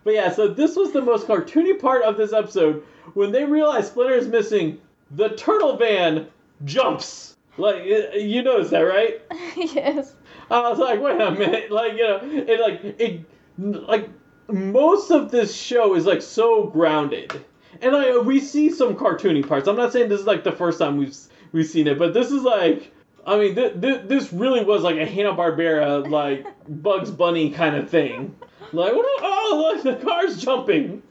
but 0.03 0.13
yeah, 0.13 0.31
so 0.31 0.47
this 0.47 0.75
was 0.75 0.91
the 0.91 1.01
most 1.01 1.27
cartoony 1.27 1.79
part 1.79 2.03
of 2.03 2.17
this 2.17 2.33
episode 2.33 2.83
when 3.13 3.31
they 3.31 3.45
realize 3.45 3.87
Splinter 3.87 4.15
is 4.15 4.27
missing. 4.27 4.79
The 5.11 5.29
turtle 5.29 5.77
van 5.77 6.27
jumps. 6.65 7.35
Like 7.57 7.83
you 7.85 8.41
noticed 8.41 8.71
that, 8.71 8.79
right? 8.79 9.21
yes. 9.55 10.15
I 10.49 10.69
was 10.69 10.79
like, 10.79 10.99
wait 10.99 11.21
a 11.21 11.31
minute, 11.31 11.71
like 11.71 11.93
you 11.93 12.03
know, 12.03 12.19
it 12.23 12.59
like 12.59 12.83
it 12.99 13.25
like 13.57 14.09
most 14.47 15.11
of 15.11 15.31
this 15.31 15.55
show 15.55 15.95
is 15.95 16.05
like 16.05 16.21
so 16.21 16.67
grounded, 16.67 17.45
and 17.81 17.93
like 17.93 18.23
we 18.23 18.39
see 18.39 18.69
some 18.71 18.95
cartoony 18.95 19.47
parts. 19.47 19.67
I'm 19.67 19.75
not 19.75 19.93
saying 19.93 20.09
this 20.09 20.21
is 20.21 20.27
like 20.27 20.43
the 20.43 20.51
first 20.51 20.79
time 20.79 20.97
we've 20.97 21.15
we've 21.51 21.67
seen 21.67 21.87
it, 21.87 21.97
but 21.97 22.13
this 22.13 22.31
is 22.31 22.43
like. 22.43 22.91
I 23.25 23.37
mean, 23.37 23.55
th- 23.55 23.79
th- 23.79 24.01
this 24.07 24.33
really 24.33 24.65
was 24.65 24.81
like 24.81 24.97
a 24.97 25.05
Hanna 25.05 25.33
Barbera, 25.33 26.09
like 26.09 26.45
Bugs 26.67 27.09
Bunny 27.09 27.51
kind 27.51 27.73
of 27.77 27.89
thing. 27.89 28.35
Like, 28.73 28.93
what? 28.93 29.05
Oh, 29.21 29.73
look, 29.73 29.83
the 29.83 30.05
car's 30.05 30.41
jumping. 30.43 31.01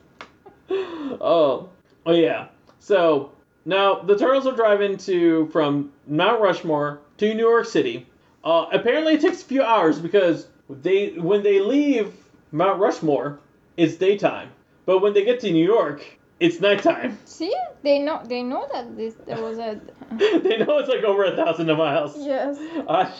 Oh, 0.71 1.71
oh 2.05 2.13
yeah. 2.13 2.49
So 2.81 3.33
now 3.65 4.01
the 4.01 4.19
turtles 4.19 4.47
are 4.47 4.55
driving 4.55 4.97
to 4.99 5.47
from 5.49 5.93
Mount 6.07 6.41
Rushmore 6.41 7.01
to 7.19 7.33
New 7.33 7.49
York 7.49 7.67
City. 7.67 8.07
Uh, 8.45 8.67
apparently, 8.73 9.15
it 9.15 9.21
takes 9.21 9.43
a 9.43 9.45
few 9.45 9.63
hours 9.63 9.99
because 9.99 10.49
they 10.69 11.11
when 11.11 11.43
they 11.43 11.61
leave 11.61 12.13
Mount 12.51 12.81
Rushmore, 12.81 13.39
it's 13.77 13.97
daytime, 13.97 14.51
but 14.85 14.99
when 14.99 15.13
they 15.13 15.25
get 15.25 15.41
to 15.41 15.53
New 15.53 15.65
York, 15.65 16.05
it's 16.43 16.61
nighttime. 16.61 17.17
See, 17.25 17.55
they 17.83 18.01
know 18.01 18.21
they 18.25 18.43
know 18.43 18.69
that 18.73 18.97
this 18.97 19.15
there 19.27 19.41
was 19.41 19.59
a. 19.59 19.81
they 20.11 20.59
know 20.59 20.79
it's 20.79 20.89
like 20.89 21.05
over 21.05 21.25
a 21.25 21.37
thousand 21.37 21.69
miles. 21.77 22.17
yes. 22.19 22.59
I, 22.89 23.13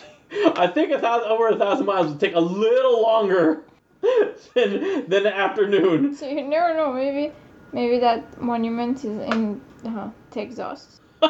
I 0.57 0.67
think 0.67 0.91
a 0.91 0.99
thousand 0.99 1.31
over 1.31 1.49
a 1.49 1.57
thousand 1.57 1.87
miles 1.87 2.09
would 2.09 2.21
take 2.21 2.35
a 2.35 2.41
little 2.41 3.01
longer 3.01 3.63
than 4.55 5.09
than 5.09 5.23
the 5.23 5.35
afternoon. 5.35 6.17
So 6.17 6.29
you 6.29 6.43
never 6.43 6.75
know. 6.75 6.93
Maybe 6.93 7.33
maybe 7.73 8.01
that 8.01 8.41
monument 8.43 9.05
is 9.05 9.19
in 9.33 9.61
uh, 9.87 10.11
Texas. 10.33 11.01
you 11.23 11.29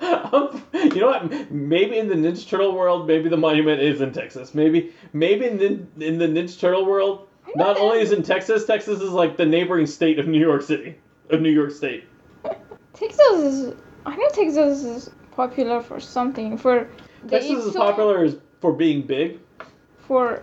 know 0.00 1.08
what? 1.08 1.50
Maybe 1.50 1.98
in 1.98 2.08
the 2.08 2.14
Ninja 2.14 2.48
Turtle 2.48 2.74
world, 2.74 3.06
maybe 3.06 3.28
the 3.28 3.36
monument 3.36 3.82
is 3.82 4.00
in 4.00 4.12
Texas. 4.12 4.54
Maybe 4.54 4.94
maybe 5.12 5.44
in 5.44 5.58
the, 5.58 6.06
in 6.06 6.18
the 6.18 6.26
Ninja 6.26 6.58
Turtle 6.58 6.86
world, 6.86 7.28
not 7.54 7.78
only 7.78 8.00
is 8.00 8.12
in 8.12 8.22
Texas, 8.22 8.64
Texas 8.66 9.00
is 9.00 9.10
like 9.10 9.36
the 9.36 9.46
neighboring 9.46 9.86
state 9.86 10.18
of 10.18 10.26
New 10.26 10.40
York 10.40 10.62
City, 10.62 10.96
of 11.30 11.40
New 11.40 11.50
York 11.50 11.70
State. 11.70 12.04
Texas 12.94 13.20
is. 13.38 13.74
I 14.04 14.16
know 14.16 14.28
Texas 14.30 14.84
is 14.84 15.10
popular 15.32 15.82
for 15.82 16.00
something. 16.00 16.56
For 16.58 16.88
Texas 17.28 17.64
is 17.66 17.72
so- 17.74 17.78
popular 17.80 18.24
as- 18.24 18.36
for 18.60 18.72
being 18.72 19.02
big. 19.02 19.38
For 20.06 20.42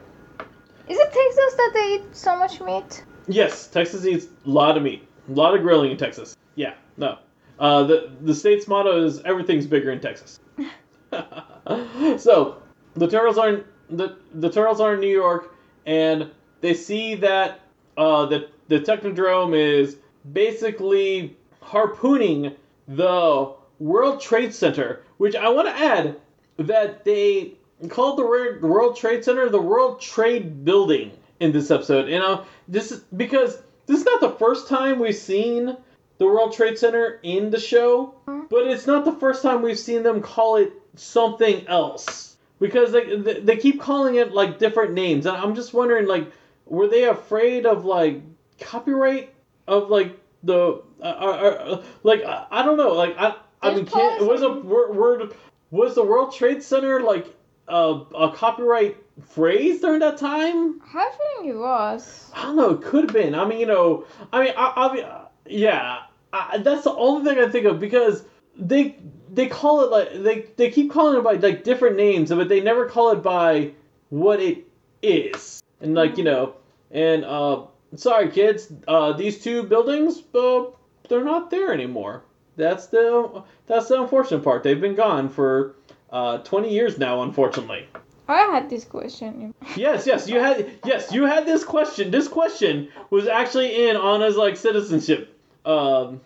is 0.87 0.97
it 0.99 1.11
Texas 1.13 1.53
that 1.55 1.71
they 1.73 1.93
eat 1.95 2.15
so 2.15 2.35
much 2.37 2.59
meat? 2.61 3.03
Yes, 3.27 3.67
Texas 3.67 4.05
eats 4.05 4.27
a 4.45 4.49
lot 4.49 4.75
of 4.77 4.83
meat, 4.83 5.07
a 5.29 5.31
lot 5.31 5.55
of 5.55 5.61
grilling 5.61 5.91
in 5.91 5.97
Texas. 5.97 6.35
Yeah, 6.55 6.73
no, 6.97 7.17
Uh, 7.57 7.83
the 7.83 8.11
the 8.21 8.35
state's 8.35 8.67
motto 8.67 9.03
is 9.03 9.21
everything's 9.21 9.65
bigger 9.65 9.91
in 9.91 9.99
Texas. 10.01 10.39
so 12.17 12.57
the 12.95 13.07
turtles 13.07 13.37
are 13.37 13.49
in, 13.49 13.63
the 13.89 14.17
the 14.35 14.49
turtles 14.49 14.79
are 14.81 14.93
in 14.95 14.99
New 14.99 15.07
York, 15.07 15.55
and 15.85 16.29
they 16.63 16.73
see 16.73 17.15
that 17.15 17.59
uh, 17.97 18.25
the 18.25 18.47
the 18.69 18.79
Technodrome 18.79 19.55
is 19.55 19.97
basically 20.31 21.35
harpooning 21.61 22.55
the 22.87 23.53
World 23.79 24.21
Trade 24.21 24.53
Center, 24.53 25.03
which 25.17 25.35
I 25.35 25.49
want 25.49 25.67
to 25.67 25.75
add 25.75 26.15
that 26.57 27.03
they 27.03 27.55
called 27.89 28.17
the 28.17 28.25
World 28.25 28.95
Trade 28.95 29.25
Center 29.25 29.49
the 29.49 29.61
World 29.61 29.99
Trade 29.99 30.63
Building 30.63 31.11
in 31.41 31.51
this 31.51 31.69
episode. 31.69 32.07
You 32.07 32.19
know, 32.19 32.45
this 32.69 32.93
is 32.93 33.01
because 33.17 33.61
this 33.85 33.99
is 33.99 34.05
not 34.05 34.21
the 34.21 34.31
first 34.31 34.69
time 34.69 34.99
we've 34.99 35.13
seen 35.13 35.75
the 36.17 36.25
World 36.25 36.53
Trade 36.53 36.79
Center 36.79 37.19
in 37.23 37.49
the 37.49 37.59
show, 37.59 38.15
but 38.25 38.67
it's 38.67 38.87
not 38.87 39.03
the 39.03 39.11
first 39.11 39.43
time 39.43 39.61
we've 39.61 39.77
seen 39.77 40.03
them 40.03 40.21
call 40.21 40.55
it 40.55 40.71
something 40.95 41.67
else 41.67 42.37
because 42.61 42.93
they 42.93 43.17
they, 43.17 43.57
keep 43.57 43.81
calling 43.81 44.15
it 44.15 44.31
like 44.31 44.59
different 44.59 44.93
names, 44.93 45.25
and 45.25 45.35
I'm 45.35 45.55
just 45.55 45.73
wondering 45.73 46.07
like 46.07 46.31
were 46.65 46.87
they 46.87 47.05
afraid 47.05 47.65
of 47.65 47.85
like 47.85 48.21
copyright 48.59 49.33
of 49.67 49.89
like 49.89 50.19
the 50.43 50.81
uh, 51.01 51.03
uh, 51.03 51.05
uh, 51.05 51.83
like 52.03 52.23
I, 52.23 52.45
I 52.51 52.63
don't 52.63 52.77
know 52.77 52.93
like 52.93 53.15
I 53.17 53.35
I 53.61 53.75
mean 53.75 53.85
can 53.85 54.25
was 54.25 54.41
a 54.41 54.51
word, 54.51 55.33
was 55.71 55.95
the 55.95 56.03
World 56.03 56.33
Trade 56.33 56.61
Center 56.61 57.01
like 57.01 57.33
a, 57.67 58.01
a 58.15 58.31
copyright 58.35 58.97
phrase 59.25 59.81
during 59.81 59.99
that 59.99 60.17
time? 60.17 60.81
I 60.93 61.11
think 61.17 61.49
it 61.49 61.57
was. 61.57 62.31
I 62.33 62.43
don't 62.43 62.55
know. 62.55 62.71
It 62.71 62.81
could 62.81 63.05
have 63.05 63.13
been. 63.13 63.35
I 63.35 63.45
mean, 63.45 63.59
you 63.59 63.65
know, 63.65 64.05
I 64.31 64.43
mean, 64.43 64.53
I, 64.57 64.73
I 64.75 64.93
mean, 64.93 65.03
uh, 65.03 65.25
yeah. 65.45 65.99
I, 66.31 66.57
that's 66.57 66.83
the 66.83 66.93
only 66.93 67.29
thing 67.29 67.43
I 67.43 67.49
think 67.49 67.65
of 67.65 67.79
because 67.79 68.25
they 68.57 68.97
they 69.31 69.47
call 69.47 69.83
it 69.83 69.91
like 69.91 70.23
they 70.23 70.47
they 70.57 70.71
keep 70.71 70.91
calling 70.91 71.17
it 71.17 71.23
by 71.23 71.33
like 71.33 71.63
different 71.63 71.95
names, 71.95 72.29
but 72.29 72.49
they 72.49 72.61
never 72.61 72.87
call 72.87 73.11
it 73.11 73.23
by 73.23 73.71
what 74.09 74.39
it 74.39 74.67
is. 75.01 75.61
And 75.83 75.93
like 75.93 76.17
you 76.17 76.23
know, 76.23 76.55
and 76.91 77.25
uh, 77.25 77.63
sorry 77.95 78.29
kids, 78.31 78.71
uh, 78.87 79.13
these 79.13 79.43
two 79.43 79.63
buildings, 79.63 80.23
uh, 80.33 80.63
they're 81.09 81.25
not 81.25 81.51
there 81.51 81.73
anymore. 81.73 82.23
That's 82.55 82.87
the 82.87 83.43
that's 83.67 83.89
the 83.89 84.01
unfortunate 84.01 84.43
part. 84.43 84.63
They've 84.63 84.79
been 84.79 84.95
gone 84.95 85.27
for 85.27 85.75
uh, 86.09 86.37
20 86.39 86.71
years 86.71 86.97
now, 86.97 87.23
unfortunately. 87.23 87.87
I 88.27 88.37
had 88.43 88.69
this 88.69 88.85
question. 88.85 89.53
Yes, 89.75 90.07
yes, 90.07 90.29
you 90.29 90.39
had 90.39 90.71
yes, 90.85 91.11
you 91.11 91.25
had 91.25 91.45
this 91.45 91.65
question. 91.65 92.11
This 92.11 92.29
question 92.29 92.87
was 93.09 93.27
actually 93.27 93.89
in 93.89 93.97
Anna's 93.97 94.37
like 94.37 94.55
citizenship, 94.55 95.37
um, 95.65 96.21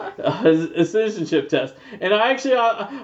a 0.00 0.54
citizenship 0.84 1.50
test, 1.50 1.74
and 2.00 2.14
I 2.14 2.30
actually 2.30 2.54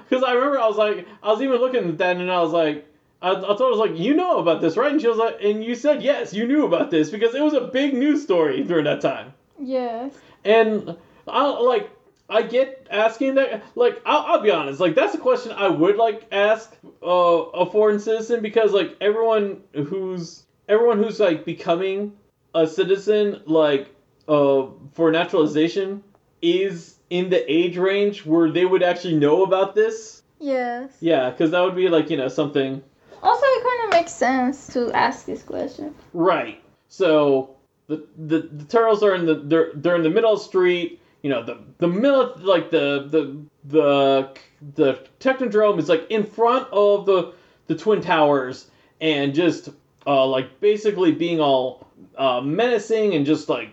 because 0.09 0.23
I 0.23 0.33
remember 0.33 0.57
I 0.59 0.67
was 0.67 0.77
like 0.77 1.07
I 1.21 1.27
was 1.31 1.41
even 1.43 1.59
looking 1.59 1.89
at 1.89 1.97
that 1.99 2.17
and 2.17 2.31
I 2.31 2.41
was 2.41 2.51
like 2.51 2.87
I, 3.21 3.31
I 3.31 3.33
told 3.33 3.59
her 3.59 3.65
I 3.65 3.69
was 3.69 3.79
like 3.79 3.97
you 3.99 4.13
know 4.13 4.39
about 4.39 4.61
this 4.61 4.77
right 4.77 4.91
and 4.91 5.01
she 5.01 5.07
was 5.07 5.17
like 5.17 5.37
and 5.41 5.63
you 5.63 5.75
said 5.75 6.01
yes 6.03 6.33
you 6.33 6.47
knew 6.47 6.65
about 6.65 6.91
this 6.91 7.09
because 7.09 7.33
it 7.35 7.41
was 7.41 7.53
a 7.53 7.61
big 7.61 7.93
news 7.93 8.21
story 8.23 8.63
during 8.63 8.85
that 8.85 9.01
time 9.01 9.33
Yes. 9.59 10.13
and 10.43 10.97
I 11.27 11.47
like 11.59 11.89
I 12.29 12.41
get 12.41 12.87
asking 12.91 13.35
that 13.35 13.63
like 13.75 14.01
I'll, 14.05 14.21
I'll 14.33 14.41
be 14.41 14.51
honest 14.51 14.79
like 14.79 14.95
that's 14.95 15.15
a 15.15 15.19
question 15.19 15.51
I 15.53 15.67
would 15.69 15.95
like 15.97 16.25
ask 16.31 16.75
uh, 17.03 17.07
a 17.07 17.65
foreign 17.65 17.99
citizen 17.99 18.41
because 18.41 18.73
like 18.73 18.95
everyone 19.01 19.61
who's 19.73 20.43
everyone 20.67 20.97
who's 21.01 21.19
like 21.19 21.45
becoming 21.45 22.13
a 22.53 22.67
citizen 22.67 23.41
like 23.45 23.93
uh 24.27 24.65
for 24.93 25.11
naturalization 25.11 26.03
is 26.41 26.95
in 27.09 27.29
the 27.29 27.51
age 27.51 27.77
range 27.77 28.25
where 28.25 28.49
they 28.51 28.65
would 28.65 28.83
actually 28.83 29.15
know 29.15 29.43
about 29.43 29.73
this 29.75 30.23
Yes. 30.39 30.91
yeah 30.99 31.29
because 31.29 31.51
that 31.51 31.61
would 31.61 31.75
be 31.75 31.87
like 31.87 32.09
you 32.09 32.17
know 32.17 32.27
something 32.27 32.83
Also, 33.25 33.43
it 33.43 33.63
kind 33.63 33.83
of 33.85 33.99
makes 33.99 34.11
sense 34.11 34.67
to 34.67 34.91
ask 34.93 35.25
this 35.25 35.41
question. 35.41 35.95
Right. 36.13 36.61
So 36.89 37.55
the 37.87 38.05
the, 38.17 38.41
the 38.51 38.65
turtles 38.65 39.01
are 39.01 39.15
in 39.15 39.25
the 39.25 39.35
they're 39.35 39.71
they're 39.73 39.95
in 39.95 40.03
the 40.03 40.11
middle 40.11 40.33
of 40.33 40.39
the 40.39 40.45
street. 40.45 41.01
You 41.23 41.31
know 41.31 41.43
the 41.43 41.57
the 41.79 41.87
middle 41.87 42.35
like 42.37 42.69
the 42.69 43.07
the 43.09 43.35
the 43.65 44.29
the 44.75 45.07
technodrome 45.19 45.79
is 45.79 45.89
like 45.89 46.05
in 46.11 46.23
front 46.23 46.67
of 46.71 47.07
the 47.07 47.33
the 47.65 47.75
twin 47.75 47.99
towers 47.99 48.69
and 49.01 49.33
just 49.33 49.69
uh 50.05 50.25
like 50.27 50.59
basically 50.59 51.11
being 51.11 51.39
all 51.39 51.87
uh, 52.17 52.41
menacing 52.41 53.15
and 53.15 53.25
just 53.25 53.49
like 53.49 53.69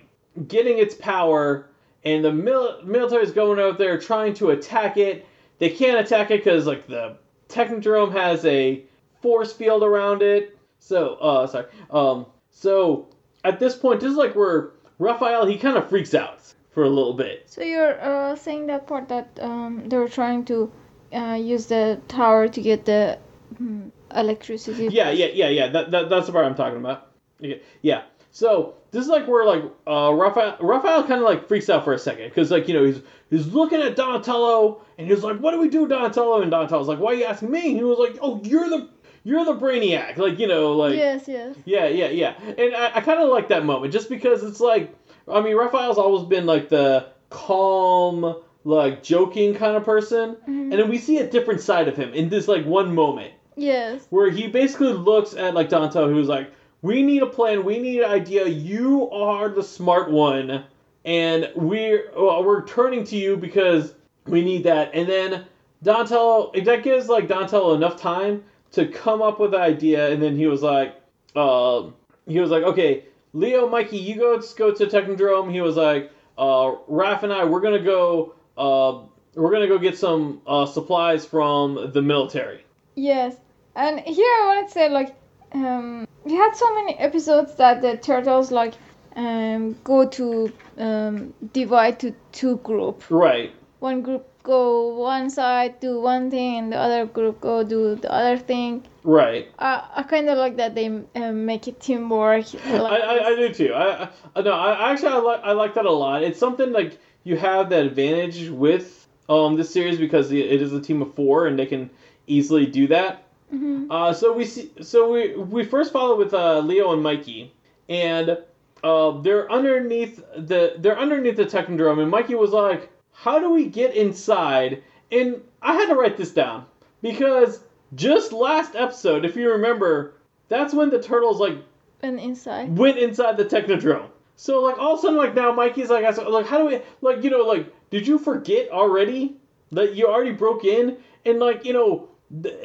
getting 0.49 0.79
its 0.79 0.95
power. 0.95 1.69
And 2.05 2.25
the 2.25 2.33
mil- 2.33 2.83
military 2.85 3.23
is 3.23 3.33
going 3.33 3.61
out 3.61 3.77
there 3.79 3.99
trying 3.99 4.33
to 4.35 4.51
attack 4.51 4.97
it. 4.97 5.27
They 5.59 5.69
can't 5.69 6.01
attack 6.01 6.31
it 6.31 6.43
because 6.43 6.67
like 6.67 6.87
the 6.87 7.17
technodrome 7.49 8.13
has 8.13 8.45
a 8.47 8.83
force 9.23 9.53
field 9.53 9.83
around 9.83 10.23
it. 10.23 10.59
So, 10.79 11.15
uh, 11.15 11.47
sorry. 11.47 11.67
Um, 11.91 12.27
so 12.51 13.09
at 13.45 13.59
this 13.59 13.77
point, 13.77 14.01
this 14.01 14.11
is 14.11 14.17
like 14.17 14.35
where 14.35 14.71
Raphael 14.99 15.47
he 15.47 15.59
kind 15.59 15.77
of 15.77 15.89
freaks 15.89 16.15
out 16.15 16.41
for 16.73 16.85
a 16.85 16.89
little 16.89 17.15
bit. 17.15 17.49
So 17.49 17.63
you're 17.63 18.01
uh, 18.01 18.37
saying 18.37 18.67
that 18.67 18.87
part 18.87 19.09
that 19.09 19.39
um, 19.41 19.89
they 19.89 19.97
were 19.97 20.09
trying 20.09 20.45
to 20.47 20.73
uh, 21.13 21.39
use 21.41 21.67
the 21.67 22.01
tower 22.09 22.49
to 22.49 22.61
get 22.61 22.85
the 22.85 23.19
hmm, 23.57 23.89
electricity. 24.15 24.89
Yeah, 24.91 25.11
yeah, 25.11 25.27
yeah, 25.27 25.49
yeah. 25.49 25.69
That, 25.69 25.91
that 25.91 26.09
that's 26.09 26.27
the 26.27 26.33
part 26.33 26.47
I'm 26.47 26.55
talking 26.55 26.79
about. 26.79 27.13
Okay, 27.43 27.61
Yeah. 27.83 28.03
So 28.35 28.77
this 28.93 29.03
is 29.03 29.09
like 29.09 29.29
where 29.29 29.45
like 29.45 29.63
uh, 29.87 30.13
Raphael 30.15 30.57
Raphael 30.59 31.03
kind 31.03 31.21
of 31.21 31.27
like 31.27 31.49
freaks 31.49 31.69
out 31.69 31.85
for 31.85 31.93
a 31.93 31.99
second 31.99 32.31
because 32.31 32.51
like 32.51 32.67
you 32.67 32.73
know 32.73 32.85
he's 32.85 33.03
he's 33.29 33.47
looking 33.49 33.81
at 33.83 33.95
Donatello 33.95 34.81
and 34.97 35.07
he's 35.07 35.23
like, 35.23 35.37
"What 35.37 35.51
do 35.51 35.61
we 35.61 35.69
do, 35.69 35.87
Donatello?" 35.87 36.41
And 36.41 36.51
Donatello's 36.51 36.89
like, 36.89 36.99
"Why 36.99 37.13
are 37.13 37.15
you 37.15 37.25
asking 37.25 37.51
me?" 37.51 37.69
And 37.69 37.77
he 37.77 37.85
was 37.85 37.99
like, 37.99 38.19
"Oh, 38.23 38.41
you're 38.43 38.71
the 38.71 38.89
you're 39.25 39.45
the 39.45 39.55
brainiac." 39.55 40.17
Like 40.17 40.39
you 40.39 40.47
know 40.47 40.73
like 40.73 40.95
Yes, 40.97 41.25
yes. 41.29 41.57
Yeah, 41.65 41.87
yeah, 41.87 42.09
yeah. 42.09 42.35
And 42.41 42.75
I, 42.75 42.97
I 42.97 43.01
kind 43.01 43.21
of 43.21 43.29
like 43.29 43.49
that 43.49 43.65
moment 43.65 43.93
just 43.93 44.09
because 44.09 44.43
it's 44.43 44.61
like, 44.61 44.95
I 45.29 45.41
mean, 45.41 45.57
Raphael's 45.57 45.99
always 45.99 46.25
been 46.25 46.47
like 46.47 46.69
the 46.69 47.07
calm, 47.31 48.37
like 48.65 49.03
joking 49.03 49.55
kind 49.55 49.77
of 49.77 49.85
person. 49.85 50.35
Mm-hmm. 50.35 50.51
And 50.51 50.73
then 50.73 50.89
we 50.89 50.99
see 50.99 51.19
a 51.19 51.27
different 51.29 51.61
side 51.61 51.89
of 51.89 51.97
him 51.97 52.13
in 52.15 52.29
this 52.29 52.49
like 52.49 52.65
one 52.65 52.95
moment 52.95 53.33
Yes. 53.57 54.07
where 54.11 54.31
he 54.31 54.47
basically 54.49 54.93
looks 54.93 55.35
at 55.35 55.55
like 55.55 55.69
Donatello, 55.69 56.09
who's 56.13 56.29
like, 56.29 56.51
"We 56.81 57.03
need 57.03 57.23
a 57.23 57.27
plan. 57.27 57.65
We 57.65 57.79
need 57.79 58.01
an 58.01 58.11
idea. 58.11 58.47
You 58.47 59.11
are 59.11 59.49
the 59.49 59.63
smart 59.63 60.11
one, 60.11 60.65
and 61.05 61.51
we're 61.55 62.11
well, 62.17 62.45
we're 62.45 62.65
turning 62.67 63.05
to 63.05 63.17
you 63.17 63.37
because 63.37 63.95
we 64.27 64.43
need 64.43 64.65
that." 64.65 64.95
And 64.95 65.09
then 65.09 65.45
Donatello, 65.83 66.53
that 66.65 66.83
gives 66.83 67.09
like 67.09 67.29
Donatello 67.29 67.75
enough 67.75 68.01
time 68.01 68.45
to 68.73 68.87
come 68.87 69.23
up 69.23 69.39
with 69.39 69.55
an 69.55 69.61
idea, 69.61 70.11
and 70.11 70.23
then 70.23 70.37
he 70.37 70.47
was 70.47 70.63
like, 70.63 70.95
um, 71.37 71.95
he 72.27 72.41
was 72.41 72.51
like, 72.51 72.63
"Okay, 72.65 73.05
Leo, 73.33 73.69
Mikey, 73.69 73.99
you 73.99 74.17
go 74.17 74.41
go 74.57 74.73
to 74.73 74.87
Technodrome." 74.87 75.51
He 75.53 75.61
was 75.61 75.77
like, 75.77 76.11
uh, 76.39 76.75
"Raph 76.91 77.23
and 77.23 77.33
I, 77.33 77.45
we're 77.45 77.61
gonna 77.61 77.83
go." 77.83 78.35
Uh, 78.57 79.07
we're 79.35 79.51
gonna 79.51 79.69
go 79.69 79.79
get 79.79 79.97
some 79.97 80.43
uh, 80.47 80.67
supplies 80.67 81.25
from 81.25 81.91
the 81.93 82.03
military. 82.03 82.65
Yes. 82.95 83.37
And 83.75 84.01
here 84.01 84.27
I 84.27 84.45
wanted 84.47 84.69
to 84.69 84.73
say 84.73 84.89
like 84.91 85.15
um, 85.53 86.07
we 86.25 86.35
had 86.35 86.55
so 86.55 86.75
many 86.75 86.99
episodes 86.99 87.55
that 87.57 87.81
the 87.81 87.97
turtles 87.97 88.51
like 88.51 88.75
um, 89.17 89.77
go 89.85 90.07
to 90.07 90.53
um, 90.79 91.35
divide 91.53 92.01
to 92.01 92.15
two 92.33 92.57
group. 92.59 93.11
Right. 93.11 93.55
One 93.81 94.03
group 94.03 94.29
go 94.43 94.95
one 94.95 95.31
side 95.31 95.79
do 95.81 96.01
one 96.01 96.31
thing 96.31 96.59
and 96.59 96.73
the 96.73 96.77
other 96.77 97.07
group 97.07 97.41
go 97.41 97.63
do 97.63 97.95
the 97.95 98.13
other 98.13 98.37
thing. 98.37 98.85
Right. 99.05 99.49
I, 99.59 99.89
I 99.97 100.03
kind 100.05 100.29
of 100.29 100.39
like 100.39 100.57
that 100.57 100.75
they 100.75 100.87
um, 100.87 101.47
make 101.47 101.69
it 101.69 101.81
teamwork. 101.81 102.47
I, 102.67 102.77
I, 102.79 103.27
I 103.29 103.37
do 103.37 103.53
too. 103.55 103.75
I, 103.75 104.09
I 104.37 104.43
no. 104.43 104.53
I 104.53 104.93
actually 104.93 105.09
I 105.09 105.19
like 105.19 105.41
I 105.45 105.53
like 105.53 105.75
that 105.75 105.87
a 105.87 105.93
lot. 105.93 106.23
It's 106.23 106.39
something 106.39 106.73
like 106.73 106.99
you 107.25 107.37
have 107.37 107.71
that 107.71 107.87
advantage 107.87 108.49
with 108.49 109.07
um 109.29 109.57
this 109.57 109.73
series 109.73 109.99
because 109.99 110.33
it 110.33 110.61
is 110.63 110.73
a 110.73 110.81
team 110.81 111.03
of 111.03 111.15
four 111.15 111.47
and 111.47 111.59
they 111.59 111.67
can 111.67 111.91
easily 112.27 112.67
do 112.67 112.87
that. 112.89 113.25
Mhm. 113.53 113.87
Uh, 113.91 114.13
so 114.13 114.33
we 114.33 114.45
see. 114.45 114.71
So 114.81 115.13
we 115.13 115.35
we 115.37 115.65
first 115.65 115.93
follow 115.93 116.17
with 116.17 116.33
uh, 116.33 116.61
Leo 116.61 116.93
and 116.93 117.03
Mikey, 117.03 117.53
and 117.89 118.39
uh, 118.83 119.21
they're 119.21 119.51
underneath 119.51 120.17
the 120.37 120.75
they're 120.79 120.99
underneath 120.99 121.37
the 121.37 121.45
Technodrome, 121.45 122.01
and 122.01 122.11
Mikey 122.11 122.35
was 122.35 122.53
like, 122.53 122.91
"How 123.23 123.39
do 123.39 123.51
we 123.51 123.67
get 123.67 123.95
inside?" 123.95 124.83
And 125.13 125.43
I 125.63 125.75
had 125.75 125.87
to 125.91 125.95
write 125.95 126.17
this 126.17 126.33
down 126.33 126.65
because 127.03 127.61
just 127.95 128.33
last 128.33 128.75
episode, 128.75 129.25
if 129.25 129.37
you 129.37 129.51
remember, 129.51 130.15
that's 130.49 130.75
when 130.75 130.91
the 130.91 131.01
turtles 131.01 131.39
like 131.39 131.59
And 132.03 132.19
inside. 132.19 132.77
went 132.77 132.99
inside 132.99 133.37
the 133.37 133.45
Technodrome. 133.45 134.09
So 134.35 134.61
like 134.61 134.79
all 134.79 134.95
of 134.95 134.99
a 134.99 135.03
sudden 135.03 135.17
like 135.19 135.35
now 135.35 135.53
Mikey's 135.53 135.91
like 135.91 136.05
I 136.05 136.11
like 136.25 136.47
how 136.47 136.59
do 136.59 136.67
we 136.67 136.81
like 137.01 137.23
you 137.23 137.31
know 137.31 137.43
like 137.43 137.73
did 137.91 138.07
you 138.09 138.19
forget 138.19 138.71
already 138.71 139.37
that 139.71 139.95
you 139.95 140.07
already 140.09 140.33
broke 140.33 140.65
in 140.65 140.97
and 141.25 141.39
like 141.39 141.65
you 141.65 141.73
know 141.75 142.09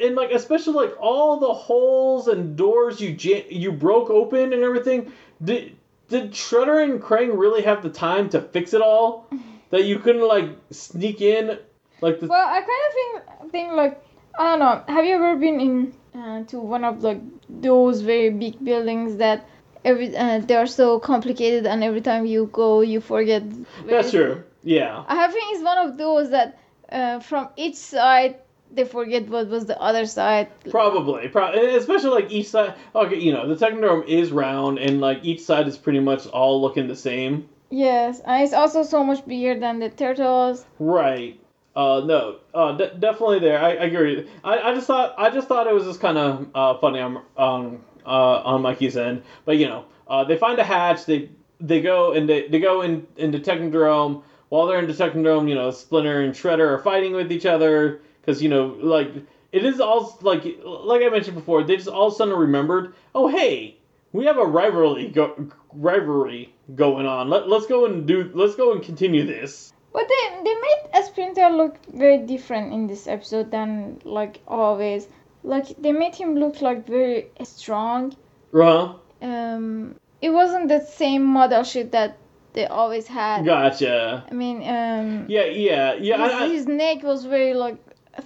and 0.02 0.16
like 0.16 0.32
especially 0.32 0.74
like 0.74 0.96
all 0.98 1.38
the 1.38 1.52
holes 1.52 2.26
and 2.26 2.56
doors 2.56 3.00
you 3.00 3.16
you 3.50 3.70
broke 3.70 4.10
open 4.10 4.52
and 4.52 4.64
everything 4.64 5.12
did 5.44 5.76
did 6.08 6.32
Shredder 6.32 6.82
and 6.82 7.00
Krang 7.00 7.38
really 7.38 7.62
have 7.62 7.82
the 7.82 7.90
time 7.90 8.28
to 8.30 8.40
fix 8.40 8.72
it 8.72 8.80
all? 8.80 9.28
that 9.70 9.84
you 9.84 9.98
couldn't 9.98 10.26
like 10.26 10.50
sneak 10.70 11.20
in, 11.20 11.58
like 12.00 12.20
the 12.20 12.26
Well, 12.26 12.48
I 12.48 12.60
kind 12.60 12.82
of 12.86 12.92
think 12.94 13.52
think 13.52 13.72
like 13.72 14.02
I 14.38 14.44
don't 14.50 14.60
know. 14.60 14.82
Have 14.92 15.04
you 15.04 15.14
ever 15.14 15.36
been 15.36 15.60
in 15.60 15.94
uh, 16.14 16.44
to 16.44 16.58
one 16.58 16.84
of 16.84 17.02
like 17.02 17.20
those 17.48 18.00
very 18.00 18.30
big 18.30 18.62
buildings 18.64 19.16
that 19.16 19.46
every 19.84 20.16
uh, 20.16 20.38
they 20.40 20.56
are 20.56 20.66
so 20.66 20.98
complicated 20.98 21.66
and 21.66 21.82
every 21.84 22.00
time 22.00 22.26
you 22.26 22.48
go 22.52 22.80
you 22.80 23.00
forget. 23.00 23.42
that's 23.86 24.10
true. 24.10 24.42
Yeah. 24.62 25.04
I 25.06 25.14
have 25.14 25.32
think 25.32 25.54
it's 25.54 25.62
one 25.62 25.78
of 25.78 25.96
those 25.98 26.30
that 26.30 26.58
uh, 26.90 27.20
from 27.20 27.48
each 27.56 27.76
side 27.76 28.36
they 28.70 28.84
forget 28.84 29.28
what 29.28 29.48
was 29.48 29.66
the 29.66 29.80
other 29.80 30.04
side. 30.06 30.48
Probably, 30.70 31.28
probably, 31.28 31.76
especially 31.76 32.10
like 32.10 32.30
each 32.30 32.48
side. 32.48 32.74
Okay, 32.94 33.18
you 33.18 33.32
know 33.32 33.48
the 33.52 33.54
Technodrome 33.54 34.06
is 34.06 34.30
round, 34.30 34.78
and 34.78 35.00
like 35.00 35.24
each 35.24 35.40
side 35.40 35.66
is 35.68 35.78
pretty 35.78 36.00
much 36.00 36.26
all 36.26 36.60
looking 36.60 36.86
the 36.86 36.96
same. 36.96 37.48
Yes, 37.70 38.20
and 38.20 38.42
it's 38.42 38.52
also 38.52 38.82
so 38.82 39.04
much 39.04 39.26
bigger 39.26 39.58
than 39.58 39.78
the 39.78 39.90
turtles. 39.90 40.64
Right. 40.78 41.40
Uh, 41.76 42.00
no. 42.04 42.38
Uh, 42.52 42.72
de- 42.72 42.94
definitely 42.94 43.38
there. 43.40 43.58
I, 43.60 43.70
I 43.70 43.84
agree. 43.84 44.28
I, 44.42 44.58
I 44.58 44.74
just 44.74 44.86
thought 44.86 45.14
I 45.18 45.30
just 45.30 45.48
thought 45.48 45.66
it 45.66 45.74
was 45.74 45.84
just 45.84 46.00
kind 46.00 46.18
of 46.18 46.48
uh, 46.54 46.78
funny 46.78 47.00
on 47.00 47.22
on 47.36 47.80
uh, 48.04 48.42
on 48.42 48.62
Mikey's 48.62 48.96
end, 48.96 49.22
but 49.44 49.58
you 49.58 49.68
know, 49.68 49.84
uh, 50.08 50.24
they 50.24 50.36
find 50.36 50.58
a 50.58 50.64
hatch. 50.64 51.06
They 51.06 51.30
they 51.60 51.80
go 51.80 52.12
and 52.12 52.28
they, 52.28 52.48
they 52.48 52.58
go 52.58 52.82
in 52.82 53.06
into 53.16 53.38
Technodrome. 53.38 54.22
While 54.48 54.66
they're 54.66 54.78
in 54.78 54.86
Technodrome, 54.86 55.48
you 55.48 55.54
know, 55.54 55.70
Splinter 55.70 56.22
and 56.22 56.34
Shredder 56.34 56.66
are 56.66 56.78
fighting 56.78 57.12
with 57.12 57.30
each 57.30 57.46
other 57.46 58.00
because 58.20 58.42
you 58.42 58.48
know, 58.48 58.76
like 58.80 59.10
it 59.52 59.64
is 59.64 59.80
all 59.80 60.18
like 60.22 60.44
like 60.64 61.02
I 61.02 61.08
mentioned 61.10 61.36
before. 61.36 61.62
They 61.62 61.76
just 61.76 61.88
all 61.88 62.08
of 62.08 62.14
a 62.14 62.16
sudden 62.16 62.34
remembered. 62.34 62.94
Oh 63.14 63.28
hey, 63.28 63.77
we 64.12 64.24
have 64.26 64.38
a 64.38 64.44
rivalry 64.46 65.08
go- 65.08 65.48
rivalry 65.72 66.54
going 66.74 67.06
on. 67.06 67.28
Let, 67.28 67.48
let's 67.48 67.66
go 67.66 67.86
and 67.86 68.06
do. 68.06 68.30
Let's 68.34 68.56
go 68.56 68.72
and 68.72 68.82
continue 68.82 69.24
this. 69.26 69.72
But 69.92 70.06
they 70.08 70.42
they 70.44 70.54
made 70.54 71.04
Splinter 71.04 71.48
look 71.50 71.76
very 71.92 72.18
different 72.18 72.72
in 72.72 72.86
this 72.86 73.06
episode 73.06 73.50
than 73.50 74.00
like 74.04 74.40
always. 74.46 75.08
Like 75.42 75.66
they 75.78 75.92
made 75.92 76.14
him 76.14 76.34
look 76.36 76.60
like 76.60 76.86
very 76.86 77.28
strong. 77.44 78.14
Huh? 78.52 78.94
Um, 79.22 79.94
it 80.20 80.30
wasn't 80.30 80.68
the 80.68 80.84
same 80.84 81.24
model 81.24 81.62
shit 81.62 81.92
that 81.92 82.18
they 82.52 82.66
always 82.66 83.06
had. 83.06 83.44
Gotcha. 83.44 84.24
I 84.30 84.34
mean, 84.34 84.58
um, 84.68 85.26
Yeah, 85.28 85.44
yeah, 85.44 85.94
yeah. 85.94 86.24
his, 86.24 86.34
I, 86.34 86.44
I, 86.44 86.48
his 86.48 86.66
neck 86.66 87.02
was 87.02 87.24
very 87.24 87.54
like 87.54 87.76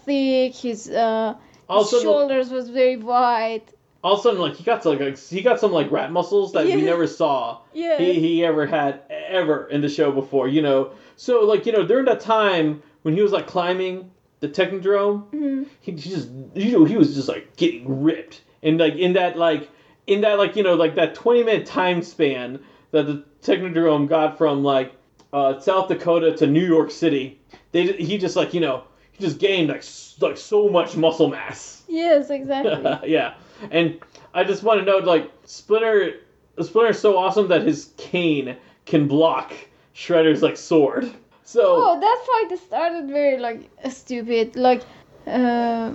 thick. 0.04 0.54
His 0.54 0.88
uh, 0.88 1.34
also, 1.68 1.96
his 1.96 2.02
shoulders 2.02 2.50
was 2.50 2.70
very 2.70 2.96
wide. 2.96 3.62
All 4.04 4.14
of 4.14 4.18
a 4.20 4.22
sudden, 4.22 4.40
like 4.40 4.54
he 4.56 4.64
got 4.64 4.82
some, 4.82 4.98
like 4.98 5.18
he 5.18 5.42
got 5.42 5.60
some 5.60 5.72
like 5.72 5.90
rat 5.90 6.10
muscles 6.12 6.52
that 6.52 6.66
we 6.66 6.82
never 6.82 7.06
saw 7.06 7.58
Yeah. 7.72 7.98
he 7.98 8.18
he 8.20 8.44
ever 8.44 8.66
had 8.66 9.00
ever 9.10 9.66
in 9.68 9.80
the 9.80 9.88
show 9.88 10.10
before. 10.12 10.48
You 10.48 10.62
know, 10.62 10.90
so 11.16 11.40
like 11.44 11.66
you 11.66 11.72
know 11.72 11.86
during 11.86 12.04
that 12.06 12.20
time 12.20 12.82
when 13.02 13.14
he 13.14 13.22
was 13.22 13.32
like 13.32 13.46
climbing 13.46 14.10
the 14.40 14.48
Technodrome, 14.48 15.30
Mhm. 15.32 15.66
he, 15.80 15.92
he 15.92 15.98
just 15.98 16.28
you 16.54 16.78
know 16.78 16.84
he 16.84 16.96
was 16.96 17.14
just 17.14 17.28
like 17.28 17.56
getting 17.56 18.02
ripped 18.02 18.42
and 18.62 18.78
like 18.78 18.94
in 18.96 19.12
that 19.12 19.36
like 19.38 19.70
in 20.08 20.20
that 20.22 20.36
like 20.38 20.56
you 20.56 20.62
know 20.64 20.74
like 20.74 20.96
that 20.96 21.14
20 21.14 21.44
minute 21.44 21.64
time 21.66 22.02
span 22.02 22.58
that 22.90 23.06
the 23.06 23.24
technodrome 23.40 24.08
got 24.08 24.36
from 24.36 24.64
like 24.64 24.92
uh, 25.32 25.58
south 25.60 25.86
dakota 25.88 26.32
to 26.36 26.46
new 26.46 26.64
york 26.66 26.90
city 26.90 27.40
they 27.70 27.86
he 27.92 28.18
just 28.18 28.34
like 28.36 28.52
you 28.52 28.60
know 28.60 28.82
he 29.12 29.24
just 29.24 29.38
gained 29.38 29.68
like 29.68 29.84
like 30.20 30.36
so 30.36 30.68
much 30.68 30.96
muscle 30.96 31.28
mass 31.28 31.82
Yes, 31.88 32.30
exactly. 32.30 33.10
yeah 33.10 33.34
and 33.70 33.98
i 34.34 34.42
just 34.44 34.62
want 34.62 34.80
to 34.80 34.84
note 34.84 35.04
like 35.04 35.30
splinter 35.44 36.14
splinter's 36.60 36.98
so 36.98 37.16
awesome 37.16 37.48
that 37.48 37.62
his 37.62 37.92
cane 37.96 38.56
can 38.86 39.06
block 39.08 39.52
shredder's 39.94 40.42
like 40.42 40.56
sword 40.56 41.10
so 41.44 41.60
Oh, 41.64 42.00
that 42.00 42.48
fight 42.48 42.58
started 42.58 43.08
very 43.08 43.36
like 43.38 43.68
stupid. 43.90 44.56
Like, 44.56 44.82
uh, 45.26 45.92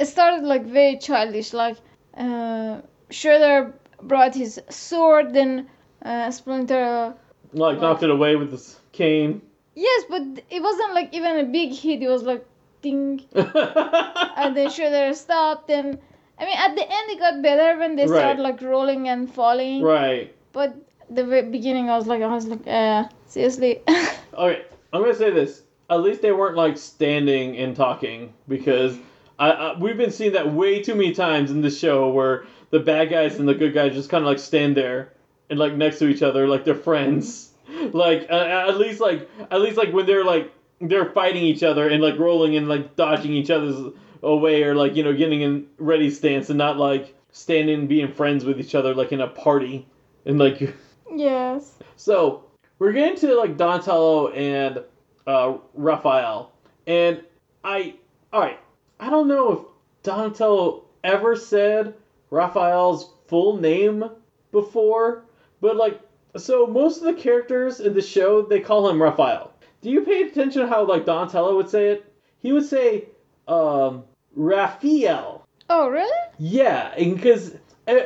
it 0.00 0.06
started 0.06 0.44
like 0.44 0.64
very 0.64 0.98
childish. 0.98 1.52
Like, 1.52 1.76
uh, 2.16 2.80
Shredder 3.10 3.74
brought 4.02 4.34
his 4.34 4.60
sword, 4.70 5.34
then 5.34 5.68
uh, 6.04 6.30
Splinter. 6.30 7.14
like 7.52 7.80
knocked 7.80 8.02
it 8.02 8.10
away 8.10 8.34
with 8.34 8.50
his 8.50 8.80
cane 8.92 9.42
Yes, 9.74 10.04
but 10.08 10.22
it 10.50 10.62
wasn't 10.62 10.94
like 10.94 11.14
even 11.14 11.38
a 11.38 11.44
big 11.44 11.72
hit. 11.72 12.02
It 12.02 12.08
was 12.08 12.22
like 12.22 12.44
ding, 12.80 13.20
and 13.34 14.56
then 14.56 14.68
Shredder 14.68 15.14
stopped. 15.14 15.70
And 15.70 15.98
I 16.42 16.44
mean, 16.44 16.56
at 16.58 16.74
the 16.74 16.82
end, 16.82 17.10
it 17.10 17.18
got 17.20 17.40
better 17.40 17.78
when 17.78 17.94
they 17.94 18.06
Right. 18.06 18.18
started 18.18 18.42
like 18.42 18.60
rolling 18.60 19.08
and 19.08 19.32
falling. 19.32 19.80
right 19.82 20.34
But 20.52 20.74
the 21.08 21.24
beginning, 21.50 21.88
I 21.88 21.96
was 21.96 22.06
like, 22.08 22.20
I 22.20 22.26
was 22.26 22.46
like, 22.46 22.66
uh, 22.66 23.04
seriously. 23.26 23.80
Okay, 24.34 24.62
I'm 24.92 25.02
gonna 25.02 25.14
say 25.14 25.30
this. 25.30 25.62
At 25.90 26.00
least 26.00 26.22
they 26.22 26.32
weren't 26.32 26.56
like 26.56 26.78
standing 26.78 27.58
and 27.58 27.76
talking 27.76 28.32
because 28.48 28.96
I, 29.38 29.50
I 29.50 29.78
we've 29.78 29.98
been 29.98 30.10
seeing 30.10 30.32
that 30.32 30.50
way 30.50 30.82
too 30.82 30.94
many 30.94 31.12
times 31.12 31.50
in 31.50 31.60
the 31.60 31.70
show 31.70 32.08
where 32.10 32.44
the 32.70 32.80
bad 32.80 33.10
guys 33.10 33.38
and 33.38 33.46
the 33.46 33.54
good 33.54 33.74
guys 33.74 33.92
just 33.92 34.08
kind 34.08 34.24
of 34.24 34.28
like 34.28 34.38
stand 34.38 34.74
there 34.74 35.12
and 35.50 35.58
like 35.58 35.74
next 35.74 35.98
to 35.98 36.08
each 36.08 36.22
other 36.22 36.48
like 36.48 36.64
they're 36.64 36.74
friends. 36.74 37.50
Like 37.92 38.26
uh, 38.30 38.68
at 38.68 38.76
least 38.78 39.00
like 39.00 39.28
at 39.50 39.60
least 39.60 39.76
like 39.76 39.92
when 39.92 40.04
they're 40.06 40.24
like 40.24 40.50
they're 40.80 41.10
fighting 41.12 41.42
each 41.42 41.62
other 41.62 41.88
and 41.88 42.02
like 42.02 42.18
rolling 42.18 42.54
and 42.56 42.68
like 42.68 42.96
dodging 42.96 43.32
each 43.32 43.50
other's 43.50 43.76
away 44.22 44.62
or 44.62 44.74
like 44.74 44.94
you 44.94 45.02
know 45.02 45.12
getting 45.12 45.42
in 45.42 45.66
ready 45.78 46.10
stance 46.10 46.48
and 46.48 46.58
not 46.58 46.76
like 46.76 47.14
standing 47.32 47.80
and 47.80 47.88
being 47.88 48.12
friends 48.12 48.44
with 48.44 48.60
each 48.60 48.74
other 48.74 48.94
like 48.94 49.12
in 49.12 49.20
a 49.20 49.28
party 49.28 49.86
and 50.26 50.38
like 50.38 50.74
yes. 51.14 51.78
so 51.96 52.44
we're 52.82 52.92
getting 52.92 53.16
to 53.18 53.36
like 53.36 53.56
Donatello 53.56 54.30
and 54.30 54.82
uh, 55.24 55.56
Raphael, 55.74 56.50
and 56.88 57.22
I, 57.62 57.94
all 58.32 58.40
right, 58.40 58.58
I 58.98 59.08
don't 59.08 59.28
know 59.28 59.52
if 59.52 59.58
Donatello 60.02 60.86
ever 61.04 61.36
said 61.36 61.94
Raphael's 62.30 63.14
full 63.28 63.56
name 63.58 64.04
before, 64.50 65.22
but 65.60 65.76
like, 65.76 66.00
so 66.36 66.66
most 66.66 66.98
of 66.98 67.04
the 67.04 67.22
characters 67.22 67.78
in 67.78 67.94
the 67.94 68.02
show 68.02 68.42
they 68.42 68.58
call 68.58 68.88
him 68.88 69.00
Raphael. 69.00 69.52
Do 69.80 69.88
you 69.88 70.00
pay 70.00 70.22
attention 70.22 70.62
to 70.62 70.66
how 70.66 70.84
like 70.84 71.06
Donatello 71.06 71.54
would 71.56 71.68
say 71.68 71.90
it? 71.90 72.12
He 72.40 72.50
would 72.50 72.64
say, 72.64 73.04
um, 73.46 74.02
Raphael. 74.34 75.46
Oh, 75.68 75.88
really? 75.88 76.10
Yeah, 76.38 76.92
and 76.96 77.16
because 77.16 77.56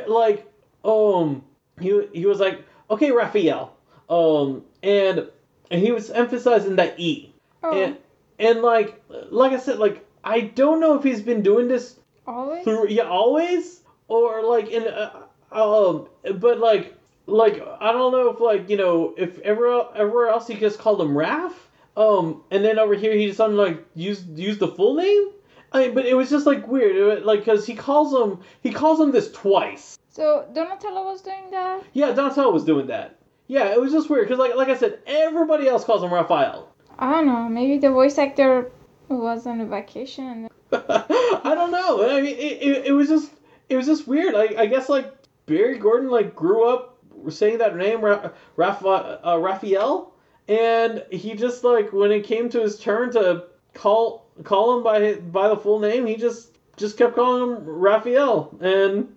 like 0.07 0.45
um 0.83 1.43
he 1.79 2.07
he 2.13 2.25
was 2.25 2.39
like 2.39 2.63
okay 2.89 3.11
Raphael 3.11 3.75
um 4.09 4.63
and 4.81 5.27
and 5.69 5.81
he 5.81 5.91
was 5.91 6.09
emphasizing 6.09 6.77
that 6.77 6.99
E 6.99 7.33
Oh, 7.63 7.71
and 7.73 7.97
and 8.39 8.61
like 8.61 9.01
like 9.29 9.51
I 9.51 9.57
said 9.57 9.79
like 9.79 10.05
I 10.23 10.41
don't 10.41 10.79
know 10.79 10.95
if 10.95 11.03
he's 11.03 11.21
been 11.21 11.41
doing 11.41 11.67
this 11.67 11.99
always. 12.25 12.63
through 12.63 12.89
yeah 12.89 13.03
always 13.03 13.81
or 14.07 14.43
like 14.43 14.69
in 14.69 14.87
uh, 14.87 15.23
um 15.51 16.07
but 16.39 16.59
like 16.59 16.95
like 17.25 17.61
I 17.79 17.91
don't 17.91 18.11
know 18.11 18.29
if 18.29 18.39
like 18.39 18.69
you 18.69 18.77
know 18.77 19.13
if 19.17 19.39
everywhere 19.39 19.85
everywhere 19.95 20.29
else 20.29 20.47
he 20.47 20.55
just 20.55 20.79
called 20.79 21.01
him 21.01 21.09
Raph 21.09 21.53
um 21.97 22.43
and 22.51 22.63
then 22.63 22.79
over 22.79 22.95
here 22.95 23.13
he 23.13 23.27
just 23.27 23.39
like 23.39 23.83
used 23.95 24.37
used 24.37 24.59
the 24.59 24.67
full 24.67 24.95
name 24.95 25.31
I 25.71 25.79
mean, 25.85 25.93
but 25.95 26.05
it 26.05 26.13
was 26.15 26.29
just 26.29 26.45
like 26.45 26.67
weird 26.67 26.95
it 26.95 27.25
like 27.25 27.39
because 27.39 27.65
he 27.65 27.75
calls 27.75 28.13
him 28.13 28.39
he 28.61 28.71
calls 28.71 28.99
him 28.99 29.11
this 29.11 29.31
twice 29.31 29.97
So 30.09 30.45
Donatello 30.53 31.03
was 31.03 31.21
doing 31.21 31.51
that. 31.51 31.83
yeah 31.93 32.11
Donatello 32.11 32.51
was 32.51 32.63
doing 32.63 32.87
that 32.87 33.19
yeah 33.47 33.65
it 33.73 33.79
was 33.81 33.91
just 33.91 34.09
weird 34.09 34.27
because 34.27 34.39
like 34.39 34.55
like 34.55 34.69
I 34.69 34.77
said 34.77 34.99
everybody 35.05 35.67
else 35.67 35.83
calls 35.83 36.03
him 36.03 36.13
Raphael 36.13 36.73
I 36.99 37.11
don't 37.11 37.27
know. 37.27 37.47
Maybe 37.47 37.77
the 37.77 37.91
voice 37.91 38.17
actor 38.17 38.71
was 39.07 39.45
on 39.45 39.61
a 39.61 39.67
vacation. 39.67 40.49
I 40.71 41.51
don't 41.53 41.69
know. 41.69 42.09
I 42.09 42.21
mean, 42.21 42.35
it, 42.35 42.61
it, 42.63 42.85
it 42.87 42.91
was 42.91 43.07
just 43.07 43.31
it 43.69 43.77
was 43.77 43.85
just 43.85 44.07
weird. 44.07 44.33
I, 44.33 44.63
I 44.63 44.65
guess 44.65 44.89
like 44.89 45.13
Barry 45.45 45.77
Gordon 45.77 46.09
like 46.09 46.35
grew 46.35 46.67
up 46.67 46.97
saying 47.29 47.59
that 47.59 47.75
name 47.75 48.01
Ra- 48.01 48.31
Rapha, 48.57 49.19
uh, 49.23 49.37
Raphael, 49.37 50.13
and 50.47 51.03
he 51.11 51.35
just 51.35 51.63
like 51.63 51.93
when 51.93 52.11
it 52.11 52.23
came 52.23 52.49
to 52.49 52.61
his 52.61 52.79
turn 52.79 53.11
to 53.11 53.43
call 53.75 54.26
call 54.43 54.77
him 54.77 54.83
by 54.83 55.15
by 55.15 55.49
the 55.49 55.57
full 55.57 55.79
name, 55.79 56.05
he 56.05 56.15
just 56.15 56.57
just 56.77 56.97
kept 56.97 57.15
calling 57.15 57.43
him 57.57 57.63
Raphael, 57.65 58.55
and 58.61 59.07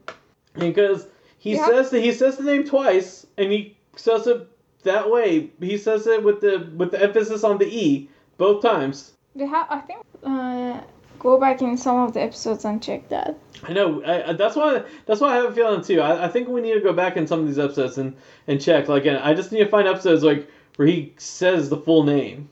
because 0.59 1.06
he 1.38 1.55
Yeah. 1.55 1.66
says 1.66 1.90
that 1.90 2.01
he 2.01 2.12
says 2.12 2.36
the 2.36 2.44
name 2.44 2.64
twice, 2.64 3.26
and 3.36 3.52
he 3.52 3.76
says 3.97 4.26
it 4.26 4.47
that 4.82 5.10
way. 5.10 5.51
He 5.60 5.76
says 5.76 6.06
it 6.06 6.22
with 6.22 6.40
the 6.40 6.70
with 6.76 6.90
the 6.90 7.02
emphasis 7.02 7.44
on 7.44 7.59
the 7.59 7.66
e 7.66 8.09
both 8.38 8.62
times. 8.62 9.12
We 9.34 9.47
have, 9.47 9.66
I 9.70 9.78
think, 9.80 10.01
uh, 10.24 10.80
go 11.18 11.38
back 11.38 11.62
in 11.62 11.76
some 11.76 11.98
of 12.01 12.14
the 12.14 12.22
episodes 12.22 12.64
and 12.64 12.82
check 12.82 13.09
that. 13.10 13.38
I 13.62 13.72
know. 13.72 14.02
I, 14.05 14.32
that's 14.32 14.56
why. 14.56 14.82
That's 15.06 15.20
why 15.20 15.32
I 15.32 15.36
have 15.36 15.52
a 15.52 15.55
feeling 15.55 15.82
too. 15.82 16.01
I, 16.01 16.24
I 16.24 16.28
think 16.28 16.48
we 16.48 16.60
need 16.60 16.74
to 16.74 16.80
go 16.80 16.92
back 16.92 17.16
in 17.16 17.26
some 17.26 17.40
of 17.40 17.47
these 17.47 17.59
episodes 17.59 17.98
and 17.98 18.16
and 18.48 18.60
check. 18.60 18.88
Like, 18.88 19.05
and 19.06 19.18
I 19.18 19.34
just 19.34 19.52
need 19.52 19.60
to 19.60 19.68
find 19.68 19.86
episodes 19.86 20.24
like 20.24 20.51
where 20.76 20.88
he 20.88 21.12
says 21.18 21.68
the 21.68 21.76
full 21.76 22.05
name. 22.05 22.48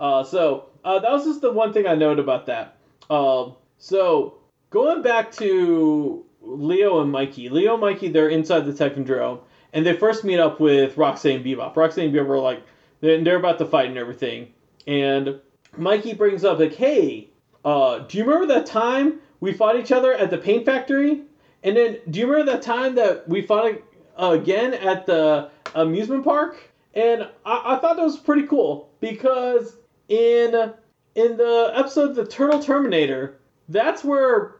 Uh, 0.00 0.24
so 0.24 0.70
uh, 0.82 0.98
that 0.98 1.12
was 1.12 1.24
just 1.24 1.42
the 1.42 1.52
one 1.52 1.72
thing 1.72 1.86
I 1.86 1.94
noted 1.94 2.18
about 2.18 2.46
that. 2.46 2.76
Um, 3.10 3.54
so 3.78 4.38
going 4.70 5.02
back 5.02 5.30
to 5.32 6.24
Leo 6.42 7.00
and 7.00 7.12
Mikey. 7.12 7.48
Leo 7.48 7.74
and 7.74 7.80
Mikey, 7.80 8.08
they're 8.08 8.28
inside 8.28 8.60
the 8.60 8.72
Technodrome, 8.72 9.40
and 9.72 9.84
they 9.84 9.92
first 9.92 10.24
meet 10.24 10.40
up 10.40 10.58
with 10.58 10.96
Rocksteady 10.96 11.36
and 11.36 11.44
Bebop. 11.44 11.74
Rocksteady 11.74 12.06
and 12.06 12.14
Bebop 12.14 12.28
are 12.28 12.38
like 12.38 12.62
then 13.00 13.24
they're 13.24 13.36
about 13.36 13.58
to 13.58 13.66
fight 13.66 13.88
and 13.88 13.98
everything. 13.98 14.52
And 14.86 15.40
Mikey 15.76 16.14
brings 16.14 16.44
up 16.44 16.58
like, 16.58 16.74
"Hey, 16.74 17.30
uh, 17.64 18.00
do 18.00 18.18
you 18.18 18.24
remember 18.24 18.46
that 18.54 18.66
time 18.66 19.20
we 19.40 19.52
fought 19.52 19.78
each 19.78 19.92
other 19.92 20.12
at 20.12 20.30
the 20.30 20.38
paint 20.38 20.64
factory? 20.64 21.22
And 21.62 21.76
then 21.76 21.98
do 22.08 22.20
you 22.20 22.26
remember 22.26 22.52
that 22.52 22.62
time 22.62 22.94
that 22.96 23.28
we 23.28 23.42
fought 23.42 23.74
again 24.16 24.74
at 24.74 25.06
the 25.06 25.50
amusement 25.74 26.24
park?" 26.24 26.56
And 26.94 27.28
I, 27.44 27.76
I 27.76 27.78
thought 27.78 27.96
that 27.96 28.02
was 28.04 28.16
pretty 28.16 28.46
cool 28.46 28.90
because 29.00 29.76
in 30.10 30.74
in 31.14 31.36
the 31.36 31.72
episode 31.74 32.14
the 32.14 32.26
Turtle 32.26 32.62
Terminator, 32.62 33.38
that's 33.68 34.04
where 34.04 34.56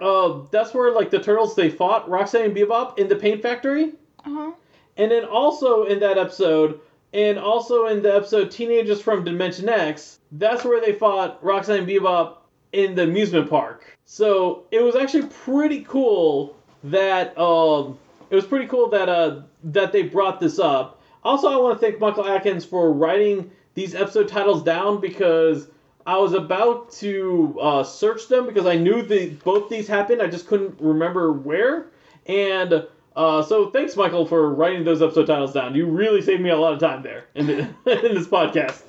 uh, 0.00 0.40
that's 0.50 0.74
where 0.74 0.92
like 0.92 1.10
the 1.10 1.20
turtles 1.20 1.56
they 1.56 1.70
fought 1.70 2.08
Rocksteady 2.08 2.46
and 2.46 2.56
Bebop 2.56 2.98
in 2.98 3.08
the 3.08 3.16
paint 3.16 3.40
factory. 3.40 3.92
Uh-huh. 4.24 4.52
And 4.96 5.10
then 5.10 5.24
also 5.24 5.84
in 5.84 6.00
that 6.00 6.18
episode, 6.18 6.80
and 7.12 7.38
also 7.38 7.86
in 7.86 8.02
the 8.02 8.14
episode 8.14 8.50
Teenagers 8.50 9.00
from 9.00 9.24
Dimension 9.24 9.68
X, 9.68 10.18
that's 10.32 10.64
where 10.64 10.80
they 10.80 10.92
fought 10.92 11.42
Rocksteady 11.42 11.78
and 11.78 11.88
Bebop 11.88 12.38
in 12.72 12.94
the 12.94 13.04
amusement 13.04 13.48
park. 13.48 13.96
So 14.04 14.64
it 14.72 14.82
was 14.82 14.96
actually 14.96 15.26
pretty 15.28 15.82
cool 15.82 16.56
that 16.84 17.38
um, 17.38 17.98
it 18.30 18.34
was 18.34 18.44
pretty 18.44 18.66
cool 18.66 18.88
that 18.90 19.08
uh, 19.08 19.42
that 19.64 19.92
they 19.92 20.02
brought 20.02 20.40
this 20.40 20.58
up. 20.58 21.00
Also, 21.24 21.48
I 21.48 21.56
want 21.56 21.80
to 21.80 21.86
thank 21.86 22.00
Michael 22.00 22.26
Atkins 22.26 22.64
for 22.64 22.92
writing 22.92 23.50
these 23.78 23.94
episode 23.94 24.26
titles 24.26 24.64
down 24.64 25.00
because 25.00 25.68
I 26.04 26.16
was 26.16 26.32
about 26.32 26.90
to 26.94 27.56
uh, 27.60 27.84
search 27.84 28.26
them 28.26 28.44
because 28.44 28.66
I 28.66 28.74
knew 28.74 29.02
that 29.02 29.44
both 29.44 29.68
these 29.68 29.86
happened. 29.86 30.20
I 30.20 30.26
just 30.26 30.48
couldn't 30.48 30.80
remember 30.80 31.32
where. 31.32 31.86
And 32.26 32.88
uh, 33.14 33.42
so 33.42 33.70
thanks, 33.70 33.94
Michael, 33.94 34.26
for 34.26 34.52
writing 34.52 34.82
those 34.82 35.00
episode 35.00 35.26
titles 35.28 35.52
down. 35.52 35.76
You 35.76 35.86
really 35.86 36.22
saved 36.22 36.42
me 36.42 36.50
a 36.50 36.56
lot 36.56 36.72
of 36.72 36.80
time 36.80 37.04
there 37.04 37.26
in, 37.36 37.46
the, 37.46 37.54
in 38.06 38.14
this 38.16 38.26
podcast. 38.26 38.82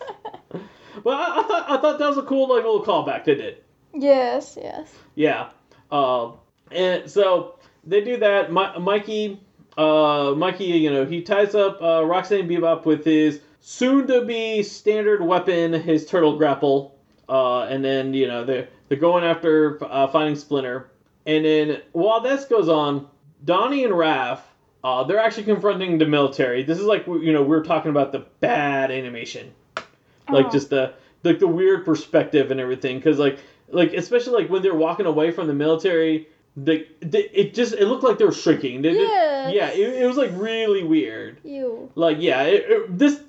But 1.01 1.11
I, 1.11 1.39
I, 1.39 1.43
thought 1.43 1.69
I 1.69 1.77
thought 1.77 1.99
that 1.99 2.07
was 2.09 2.17
a 2.17 2.23
cool 2.23 2.49
like 2.49 2.65
little 2.65 2.83
callback 2.83 3.23
they 3.23 3.35
did. 3.35 3.57
Yes, 3.93 4.57
yes. 4.59 4.91
Yeah. 5.15 5.51
Uh, 5.89 6.31
and 6.71 7.09
so 7.09 7.55
they 7.85 8.01
do 8.01 8.17
that. 8.17 8.51
Mi- 8.51 8.77
Mikey, 8.81 9.39
uh, 9.77 10.33
Mikey, 10.35 10.65
you 10.65 10.91
know, 10.91 11.05
he 11.05 11.21
ties 11.21 11.55
up 11.55 11.79
uh, 11.79 12.01
Rocksteady 12.01 12.49
Bebop 12.49 12.83
with 12.83 13.05
his 13.05 13.39
soon-to-be 13.61 14.63
standard 14.63 15.21
weapon, 15.21 15.73
his 15.73 16.05
turtle 16.05 16.37
grapple. 16.37 16.95
Uh, 17.27 17.63
and 17.63 17.85
then 17.85 18.13
you 18.13 18.27
know 18.27 18.43
they're 18.43 18.67
they're 18.87 18.97
going 18.97 19.23
after 19.23 19.77
uh, 19.83 20.07
finding 20.07 20.35
Splinter. 20.35 20.89
And 21.25 21.45
then 21.45 21.81
while 21.91 22.21
this 22.21 22.45
goes 22.45 22.69
on, 22.69 23.07
Donnie 23.45 23.83
and 23.83 23.93
Raph, 23.93 24.39
uh, 24.83 25.03
they're 25.03 25.19
actually 25.19 25.43
confronting 25.43 25.99
the 25.99 26.05
military. 26.07 26.63
This 26.63 26.79
is 26.79 26.85
like 26.85 27.05
you 27.05 27.31
know 27.31 27.43
we're 27.43 27.63
talking 27.63 27.91
about 27.91 28.11
the 28.11 28.25
bad 28.39 28.89
animation, 28.89 29.53
like 30.29 30.47
Oh. 30.47 30.49
just 30.49 30.71
the 30.71 30.93
like 31.23 31.37
the 31.37 31.47
weird 31.47 31.85
perspective 31.85 32.49
and 32.49 32.59
everything. 32.59 32.97
Because 32.97 33.19
like 33.19 33.37
like 33.67 33.93
especially 33.93 34.41
like 34.41 34.49
when 34.49 34.63
they're 34.63 34.73
walking 34.73 35.05
away 35.05 35.29
from 35.29 35.45
the 35.45 35.53
military, 35.53 36.27
the, 36.57 36.87
the 37.01 37.39
it 37.39 37.53
just 37.53 37.73
it 37.73 37.85
looked 37.85 38.03
like 38.03 38.17
they 38.17 38.25
were 38.25 38.31
shrinking. 38.31 38.81
They- 38.81 38.93
Yes. 38.93 39.53
yeah, 39.53 39.69
it, 39.69 40.03
it 40.03 40.07
was 40.07 40.17
like 40.17 40.31
really 40.33 40.83
weird. 40.83 41.37
You. 41.43 41.89
Like 41.95 42.17
yeah, 42.19 42.43
it, 42.43 42.65
it- 42.69 42.97
this 42.97 43.19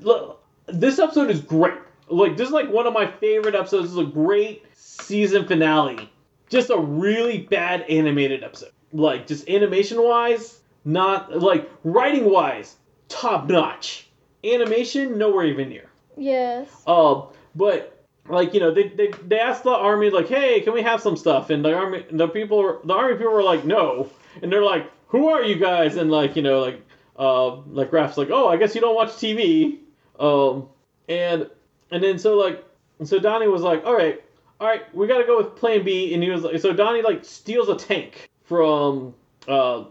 this 0.66 0.98
episode 0.98 1.30
is 1.30 1.40
great. 1.40 1.74
Like 2.08 2.36
this 2.36 2.48
is 2.48 2.52
like 2.52 2.70
one 2.70 2.86
of 2.86 2.92
my 2.92 3.06
favorite 3.10 3.54
episodes. 3.54 3.84
This 3.84 3.92
is 3.92 3.98
a 3.98 4.04
great 4.10 4.64
season 4.74 5.46
finale. 5.46 6.10
Just 6.48 6.70
a 6.70 6.76
really 6.78 7.38
bad 7.42 7.82
animated 7.82 8.42
episode. 8.42 8.70
Like 8.92 9.26
just 9.28 9.48
animation 9.48 10.02
wise, 10.02 10.58
not 10.84 11.38
like 11.38 11.70
writing 11.84 12.24
wise, 12.28 12.76
top 13.08 13.48
notch. 13.48 14.08
Animation 14.42 15.18
nowhere 15.18 15.44
even 15.46 15.68
near. 15.68 15.88
Yes. 16.16 16.68
Um, 16.86 17.24
but 17.54 17.99
like 18.30 18.54
you 18.54 18.60
know, 18.60 18.72
they, 18.72 18.88
they 18.88 19.10
they 19.26 19.38
asked 19.38 19.64
the 19.64 19.70
army 19.70 20.10
like, 20.10 20.28
hey, 20.28 20.60
can 20.60 20.72
we 20.72 20.82
have 20.82 21.00
some 21.00 21.16
stuff? 21.16 21.50
And 21.50 21.64
the 21.64 21.74
army, 21.74 22.04
the 22.10 22.28
people, 22.28 22.80
the 22.84 22.94
army 22.94 23.16
people 23.16 23.32
were 23.32 23.42
like, 23.42 23.64
no. 23.64 24.10
And 24.42 24.52
they're 24.52 24.64
like, 24.64 24.90
who 25.08 25.28
are 25.28 25.42
you 25.42 25.56
guys? 25.56 25.96
And 25.96 26.10
like 26.10 26.36
you 26.36 26.42
know, 26.42 26.60
like 26.60 26.80
uh, 27.18 27.56
like 27.66 27.92
Raph's 27.92 28.16
like, 28.16 28.30
oh, 28.30 28.48
I 28.48 28.56
guess 28.56 28.74
you 28.74 28.80
don't 28.80 28.94
watch 28.94 29.10
TV. 29.10 29.78
Um, 30.18 30.68
and 31.08 31.48
and 31.90 32.02
then 32.02 32.18
so 32.18 32.36
like, 32.36 32.64
so 33.04 33.18
Donnie 33.18 33.48
was 33.48 33.62
like, 33.62 33.84
all 33.84 33.94
right, 33.94 34.22
all 34.60 34.68
right, 34.68 34.94
we 34.94 35.06
got 35.06 35.18
to 35.18 35.24
go 35.24 35.36
with 35.38 35.56
Plan 35.56 35.84
B. 35.84 36.14
And 36.14 36.22
he 36.22 36.30
was 36.30 36.42
like, 36.42 36.60
so 36.60 36.72
Donnie 36.72 37.02
like 37.02 37.24
steals 37.24 37.68
a 37.68 37.76
tank 37.76 38.30
from 38.44 39.14
uh 39.48 39.84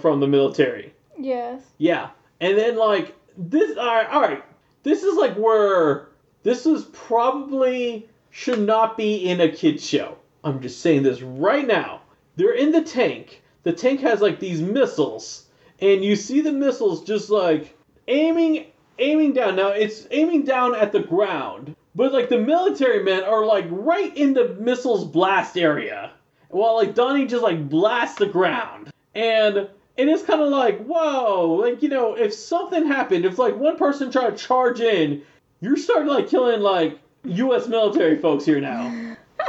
from 0.00 0.20
the 0.20 0.28
military. 0.28 0.94
Yes. 1.18 1.62
Yeah, 1.78 2.10
and 2.40 2.56
then 2.56 2.76
like 2.76 3.14
this. 3.36 3.76
All 3.76 3.86
right, 3.86 4.08
all 4.08 4.20
right. 4.20 4.44
This 4.82 5.02
is 5.02 5.16
like 5.16 5.34
where 5.34 6.08
this 6.42 6.66
is 6.66 6.84
probably 6.86 8.08
should 8.30 8.60
not 8.60 8.96
be 8.96 9.28
in 9.28 9.40
a 9.40 9.48
kids 9.48 9.86
show. 9.86 10.16
I'm 10.42 10.60
just 10.60 10.80
saying 10.80 11.02
this 11.04 11.22
right 11.22 11.66
now. 11.66 12.00
They're 12.36 12.54
in 12.54 12.72
the 12.72 12.82
tank. 12.82 13.42
The 13.62 13.72
tank 13.72 14.00
has 14.00 14.20
like 14.20 14.40
these 14.40 14.60
missiles, 14.60 15.46
and 15.80 16.04
you 16.04 16.16
see 16.16 16.40
the 16.40 16.50
missiles 16.50 17.04
just 17.04 17.30
like 17.30 17.76
aiming, 18.08 18.66
aiming 18.98 19.34
down. 19.34 19.54
Now 19.56 19.68
it's 19.68 20.06
aiming 20.10 20.44
down 20.44 20.74
at 20.74 20.90
the 20.90 21.00
ground, 21.00 21.76
but 21.94 22.12
like 22.12 22.28
the 22.28 22.38
military 22.38 23.04
men 23.04 23.22
are 23.22 23.44
like 23.44 23.66
right 23.70 24.16
in 24.16 24.34
the 24.34 24.56
missiles 24.58 25.04
blast 25.04 25.56
area, 25.56 26.10
while 26.48 26.74
like 26.74 26.94
Donnie 26.94 27.26
just 27.26 27.42
like 27.42 27.68
blasts 27.68 28.18
the 28.18 28.26
ground, 28.26 28.90
and 29.14 29.68
and 29.98 30.10
it's 30.10 30.24
kind 30.24 30.40
of 30.40 30.48
like 30.48 30.84
whoa, 30.84 31.52
like 31.62 31.82
you 31.82 31.88
know, 31.88 32.14
if 32.16 32.34
something 32.34 32.86
happened, 32.86 33.24
if 33.24 33.38
like 33.38 33.56
one 33.56 33.76
person 33.76 34.10
tried 34.10 34.36
to 34.36 34.44
charge 34.44 34.80
in, 34.80 35.22
you're 35.62 35.76
starting 35.78 36.08
like 36.08 36.28
killing 36.28 36.60
like 36.60 36.98
U.S. 37.24 37.68
military 37.68 38.18
folks 38.18 38.44
here 38.44 38.60
now. 38.60 39.16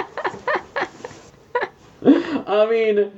I 2.05 2.67
mean, 2.69 3.11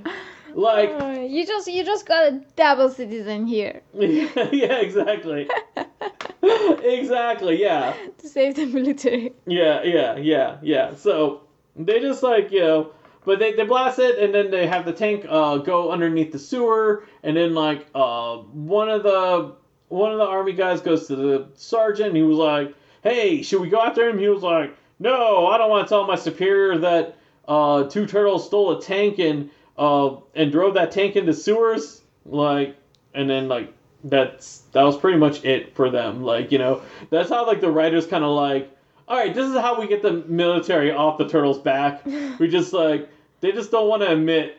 like, 0.54 0.90
Uh, 0.90 1.26
you 1.28 1.46
just 1.46 1.68
you 1.68 1.84
just 1.84 2.06
got 2.08 2.32
a 2.32 2.42
double 2.56 2.90
citizen 2.90 3.46
here 3.46 3.82
yeah, 3.94 4.78
exactly. 4.78 5.50
exactly, 6.84 7.62
yeah. 7.62 7.94
to 8.18 8.30
save 8.30 8.56
the 8.56 8.66
military. 8.66 9.34
Yeah, 9.46 9.84
yeah, 9.84 10.16
yeah, 10.16 10.58
yeah. 10.62 10.96
So 10.96 11.42
they 11.76 12.00
just 12.00 12.24
like, 12.24 12.52
you 12.52 12.62
know, 12.62 12.92
but 13.26 13.40
they, 13.40 13.54
they 13.54 13.66
blast 13.66 14.00
it 14.00 14.20
and 14.20 14.34
then 14.34 14.52
they 14.52 14.68
have 14.68 14.86
the 14.86 14.94
tank 14.94 15.26
uh, 15.28 15.58
go 15.58 15.92
underneath 15.92 16.32
the 16.32 16.40
sewer 16.40 17.06
and 17.24 17.36
then 17.36 17.54
like 17.56 17.88
uh, 17.94 18.38
one 18.38 18.88
of 18.88 19.04
the 19.04 19.54
one 19.90 20.12
of 20.14 20.18
the 20.18 20.26
army 20.26 20.54
guys 20.54 20.80
goes 20.82 21.08
to 21.08 21.16
the 21.16 21.48
sergeant 21.56 22.10
and 22.10 22.18
he 22.18 22.24
was 22.24 22.38
like, 22.38 22.74
Hey, 23.06 23.44
should 23.44 23.62
we 23.62 23.70
go 23.70 23.80
after 23.80 24.10
him? 24.10 24.18
He 24.18 24.28
was 24.28 24.42
like, 24.42 24.76
No, 24.98 25.46
I 25.46 25.60
don't 25.60 25.70
want 25.70 25.88
to 25.88 25.90
tell 25.90 26.08
my 26.08 26.16
superior 26.16 26.80
that 26.80 27.16
uh, 27.48 27.84
two 27.84 28.08
turtles 28.08 28.48
stole 28.48 28.78
a 28.78 28.82
tank 28.82 29.20
and 29.20 29.52
uh, 29.78 30.16
and 30.34 30.52
drove 30.52 30.74
that 30.74 30.92
tank 30.92 31.16
into 31.16 31.32
sewers. 31.32 32.02
Like 32.26 32.76
and 33.14 33.30
then 33.30 33.48
like 33.48 33.72
that's 34.04 34.64
that 34.72 34.82
was 34.82 34.98
pretty 34.98 35.20
much 35.20 35.46
it 35.46 35.76
for 35.76 35.92
them. 35.92 36.24
Like, 36.24 36.52
you 36.52 36.58
know, 36.58 36.82
that's 37.12 37.30
how 37.30 37.46
like 37.46 37.62
the 37.62 37.70
writers 37.70 38.08
kind 38.08 38.24
of 38.24 38.32
like 38.32 38.72
all 39.08 39.18
right, 39.18 39.36
this 39.36 39.48
is 39.48 39.56
how 39.56 39.80
we 39.80 39.88
get 39.88 40.02
the 40.02 40.24
military 40.28 40.92
off 40.92 41.20
the 41.20 41.30
turtles' 41.30 41.60
back. 41.60 42.04
We 42.40 42.48
just 42.48 42.74
like 42.74 43.08
they 43.42 43.52
just 43.52 43.70
don't 43.70 43.88
want 43.88 44.02
to 44.02 44.12
admit 44.12 44.58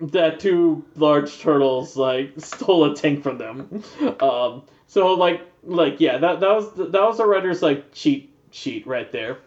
that 0.00 0.40
two 0.40 0.86
large 0.96 1.38
turtles 1.38 1.98
like 1.98 2.32
stole 2.38 2.90
a 2.90 2.94
tank 2.94 3.22
from 3.22 3.36
them. 3.36 3.82
Um, 4.20 4.62
so 4.86 5.12
like 5.12 5.42
like 5.62 6.00
yeah, 6.00 6.18
that 6.18 6.40
that 6.40 6.54
was 6.54 6.72
that 6.74 6.92
was 7.02 7.18
the 7.18 7.26
writer's 7.26 7.62
like 7.62 7.92
cheat 7.92 8.32
sheet 8.50 8.86
right 8.86 9.10
there. 9.12 9.38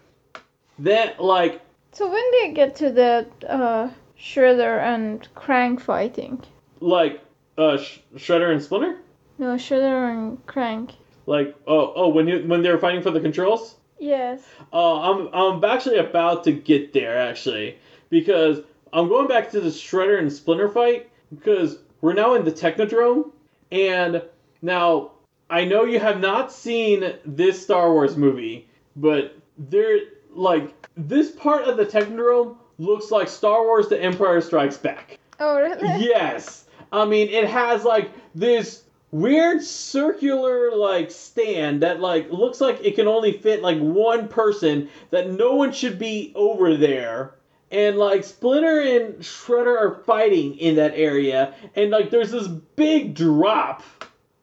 Then 0.80 1.14
like 1.20 1.62
So 1.92 2.10
when 2.12 2.24
they 2.32 2.54
get 2.54 2.76
to 2.78 2.92
the 2.92 3.28
uh, 3.48 3.90
Shredder 4.20 4.80
and 4.82 5.28
Krang 5.36 5.80
fighting? 5.80 6.42
like 6.80 7.22
uh 7.58 7.78
Sh- 7.78 8.00
Shredder 8.16 8.52
and 8.52 8.62
Splinter, 8.62 8.98
No, 9.38 9.56
Shredder 9.56 10.12
and 10.12 10.46
Krang. 10.48 10.92
like 11.26 11.56
oh 11.68 11.94
oh 11.96 12.10
when 12.10 12.28
you 12.28 12.44
when 12.48 12.62
they 12.64 12.70
were 12.72 12.78
fighting 12.80 13.02
for 13.02 13.12
the 13.12 13.20
controls. 13.20 13.76
Yes. 14.00 14.42
Uh, 14.74 15.00
I'm 15.02 15.30
I'm 15.34 15.64
actually 15.64 15.98
about 15.98 16.44
to 16.46 16.52
get 16.52 16.92
there 16.94 17.18
actually 17.20 17.78
because 18.10 18.62
I'm 18.92 19.08
going 19.10 19.28
back 19.28 19.52
to 19.52 19.62
the 19.62 19.70
Shredder 19.70 20.18
and 20.20 20.32
Splinter 20.34 20.70
fight 20.70 21.10
because 21.34 21.78
we're 22.02 22.14
now 22.14 22.34
in 22.34 22.44
the 22.44 22.52
Technodrome 22.52 23.30
and 23.72 24.24
now 24.64 25.12
I 25.52 25.66
know 25.66 25.84
you 25.84 26.00
have 26.00 26.22
not 26.22 26.50
seen 26.50 27.14
this 27.26 27.62
Star 27.62 27.92
Wars 27.92 28.16
movie, 28.16 28.70
but 28.96 29.36
there 29.58 30.00
like 30.34 30.74
this 30.96 31.32
part 31.32 31.66
of 31.66 31.76
the 31.76 31.86
Technodrome 31.86 32.56
looks 32.80 33.12
like 33.12 33.28
Star 33.28 33.64
Wars: 33.64 33.90
The 33.90 34.02
Empire 34.02 34.40
Strikes 34.40 34.78
Back. 34.78 35.20
Oh 35.42 35.58
really? 35.58 35.88
Yes. 36.06 36.66
I 36.94 37.04
mean, 37.04 37.28
it 37.28 37.48
has 37.50 37.84
like 37.84 38.12
this 38.34 38.84
weird 39.12 39.62
circular 39.62 40.74
like 40.74 41.12
stand 41.12 41.82
that 41.84 42.00
like 42.00 42.32
looks 42.32 42.62
like 42.62 42.80
it 42.82 42.96
can 42.96 43.08
only 43.08 43.34
fit 43.34 43.62
like 43.62 43.78
one 43.80 44.30
person 44.30 44.88
that 45.10 45.30
no 45.30 45.56
one 45.56 45.74
should 45.74 46.00
be 46.00 46.32
over 46.34 46.78
there. 46.78 47.36
And 47.72 47.98
like 47.98 48.24
Splinter 48.24 48.80
and 48.82 49.16
Shredder 49.16 49.78
are 49.78 50.04
fighting 50.06 50.58
in 50.58 50.76
that 50.76 50.94
area 50.96 51.54
and 51.76 51.92
like 51.92 52.10
there's 52.10 52.32
this 52.32 52.48
big 52.48 53.16
drop 53.16 53.84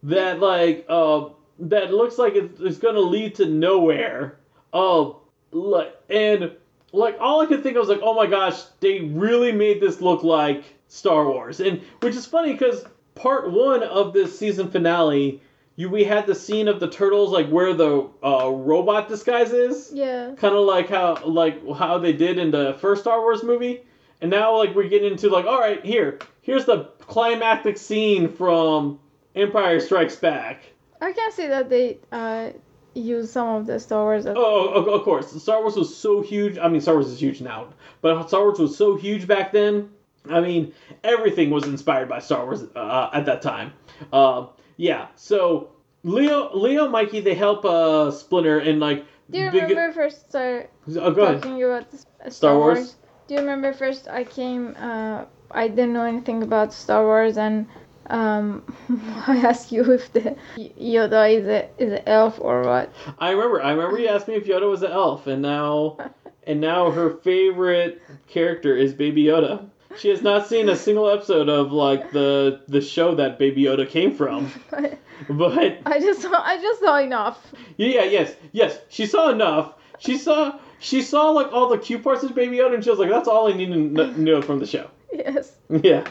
that 0.09 0.41
like 0.41 0.85
uh 0.89 1.29
that 1.61 1.93
looks 1.93 2.19
like 2.19 2.35
it's, 2.37 2.61
it's 2.61 2.79
going 2.79 2.95
to 2.95 3.01
lead 3.01 3.35
to 3.37 3.47
nowhere. 3.47 4.39
Um, 4.73 5.17
like 5.51 5.95
and 6.09 6.53
like 6.93 7.17
all 7.21 7.41
I 7.43 7.47
could 7.47 7.63
think 7.63 7.77
of 7.77 7.81
was 7.81 7.89
like, 7.89 8.01
oh 8.03 8.15
my 8.15 8.27
gosh, 8.27 8.63
they 8.81 9.01
really 9.01 9.51
made 9.53 9.81
this 9.81 10.01
look 10.01 10.23
like 10.23 10.63
Star 10.89 11.27
Wars, 11.27 11.61
and 11.61 11.81
which 12.01 12.15
is 12.15 12.27
funny 12.27 12.53
because 12.53 12.85
part 13.15 13.51
one 13.51 13.83
of 13.83 14.13
this 14.13 14.39
season 14.39 14.71
finale, 14.71 15.43
you 15.77 15.91
we 15.91 16.05
had 16.05 16.27
the 16.27 16.35
scene 16.35 16.69
of 16.69 16.79
the 16.81 16.89
turtles 16.89 17.31
like 17.33 17.49
where 17.49 17.75
the 17.75 18.09
uh, 18.25 18.49
robot 18.51 19.09
disguise 19.09 19.53
is, 19.53 19.91
Yeah. 19.93 20.33
kind 20.37 20.55
of 20.55 20.65
like 20.65 20.89
how 20.89 21.23
like 21.25 21.61
how 21.77 21.99
they 21.99 22.13
did 22.13 22.39
in 22.39 22.51
the 22.53 22.77
first 22.81 23.03
Star 23.03 23.21
Wars 23.21 23.43
movie, 23.43 23.83
and 24.23 24.31
now 24.31 24.57
like 24.57 24.75
we're 24.75 24.89
getting 24.89 25.11
into 25.13 25.29
like, 25.29 25.45
all 25.45 25.59
right, 25.61 25.85
here, 25.85 26.21
here's 26.43 26.65
the 26.67 26.85
climactic 27.01 27.77
scene 27.79 28.29
from 28.33 28.99
Empire 29.39 29.81
Strikes 29.81 30.17
Back. 30.17 30.63
I 31.01 31.13
can 31.13 31.31
see 31.33 31.47
that 31.47 31.69
they 31.69 31.99
uh 32.13 32.51
use 32.95 33.31
some 33.31 33.49
of 33.49 33.67
the 33.67 33.79
Star 33.79 34.03
Wars. 34.05 34.27
as- 34.27 34.37
Oh, 34.37 34.69
of, 34.71 34.89
of 34.89 35.03
course. 35.05 35.31
Star 35.43 35.61
Wars 35.61 35.77
was 35.77 35.95
so 35.97 36.21
huge. 36.21 36.59
I 36.59 36.69
mean, 36.69 36.81
Star 36.81 36.95
Wars 36.95 37.07
is 37.09 37.21
huge 37.21 37.41
now, 37.41 37.69
but 38.01 38.27
Star 38.29 38.43
Wars 38.43 38.59
was 38.59 38.77
so 38.77 38.97
huge 38.97 39.27
back 39.29 39.53
then. 39.53 39.91
I 40.29 40.41
mean, 40.41 40.73
everything 41.05 41.51
was 41.51 41.65
inspired 41.67 42.09
by 42.09 42.19
Star 42.19 42.45
Wars 42.45 42.65
uh, 42.75 43.11
at 43.13 43.25
that 43.27 43.41
time. 43.41 43.73
Uh, 44.13 44.47
yeah. 44.77 45.07
So 45.15 45.71
Leo, 46.03 46.55
Leo, 46.57 46.89
Mikey, 46.89 47.21
they 47.21 47.35
help 47.35 47.65
uh, 47.65 48.11
Splinter 48.11 48.59
and 48.59 48.81
like. 48.81 49.05
Do 49.31 49.39
you 49.39 49.51
big- 49.51 49.63
remember 49.69 49.93
first 49.93 50.29
start 50.31 50.71
Oh, 50.97 51.11
go 51.13 51.23
ahead. 51.23 51.43
talking 51.43 51.63
about 51.63 51.87
uh, 52.25 52.31
Star 52.31 52.57
Wars? 52.59 52.97
Do 53.29 53.35
you 53.35 53.41
remember 53.41 53.73
first 53.73 54.09
I 54.09 54.25
came? 54.25 54.75
Uh, 54.77 55.25
I 55.51 55.69
didn't 55.69 55.93
know 55.93 56.05
anything 56.05 56.43
about 56.43 56.73
Star 56.73 57.05
Wars, 57.05 57.37
and 57.39 57.67
um, 58.11 58.63
I 59.27 59.39
asked 59.39 59.73
you 59.73 59.93
if 59.93 60.13
the 60.13 60.37
Yoda 60.57 61.33
is 61.33 61.47
a 61.47 61.69
is 61.79 61.93
an 61.93 62.03
elf 62.07 62.39
or 62.41 62.63
what. 62.63 62.93
I 63.19 63.31
remember. 63.31 63.63
I 63.63 63.73
remember 63.73 63.99
you 63.99 64.09
asked 64.09 64.29
me 64.29 64.35
if 64.35 64.45
Yoda 64.45 64.69
was 64.69 64.83
an 64.83 64.93
elf, 64.93 65.27
and 65.27 65.43
now, 65.43 65.99
and 66.47 66.61
now 66.61 66.91
her 66.91 67.11
favorite 67.11 68.03
character 68.29 68.77
is 68.77 68.95
Baby 68.95 69.25
Yoda. 69.25 69.69
She 69.97 70.11
has 70.11 70.23
not 70.23 70.47
seen 70.47 70.69
a 70.69 70.77
single 70.77 71.09
episode 71.09 71.49
of 71.49 71.73
like 71.73 72.13
the 72.13 72.61
the 72.69 72.81
show 72.81 73.15
that 73.17 73.39
Baby 73.39 73.63
Yoda 73.63 73.89
came 73.89 74.15
from, 74.15 74.51
but 75.29 75.79
I 75.87 75.99
just 76.01 76.23
saw, 76.23 76.43
I 76.43 76.61
just 76.61 76.81
saw 76.81 76.99
enough. 76.99 77.53
Yeah, 77.77 78.05
yes, 78.05 78.35
yes. 78.53 78.79
She 78.89 79.07
saw 79.07 79.31
enough. 79.31 79.75
She 79.99 80.17
saw 80.17 80.59
she 80.79 81.03
saw 81.03 81.31
like 81.31 81.53
all 81.53 81.69
the 81.69 81.79
cute 81.79 82.05
parts 82.05 82.23
of 82.23 82.35
Baby 82.35 82.59
Yoda, 82.59 82.75
and 82.75 82.85
she 82.85 82.91
was 82.91 82.99
like, 82.99 83.11
"That's 83.11 83.29
all 83.29 83.49
I 83.49 83.57
need 83.57 83.73
to 83.73 84.21
know 84.21 84.41
from 84.43 84.61
the 84.61 84.67
show." 84.67 84.89
Yes. 85.13 85.53
Yeah. 85.71 86.07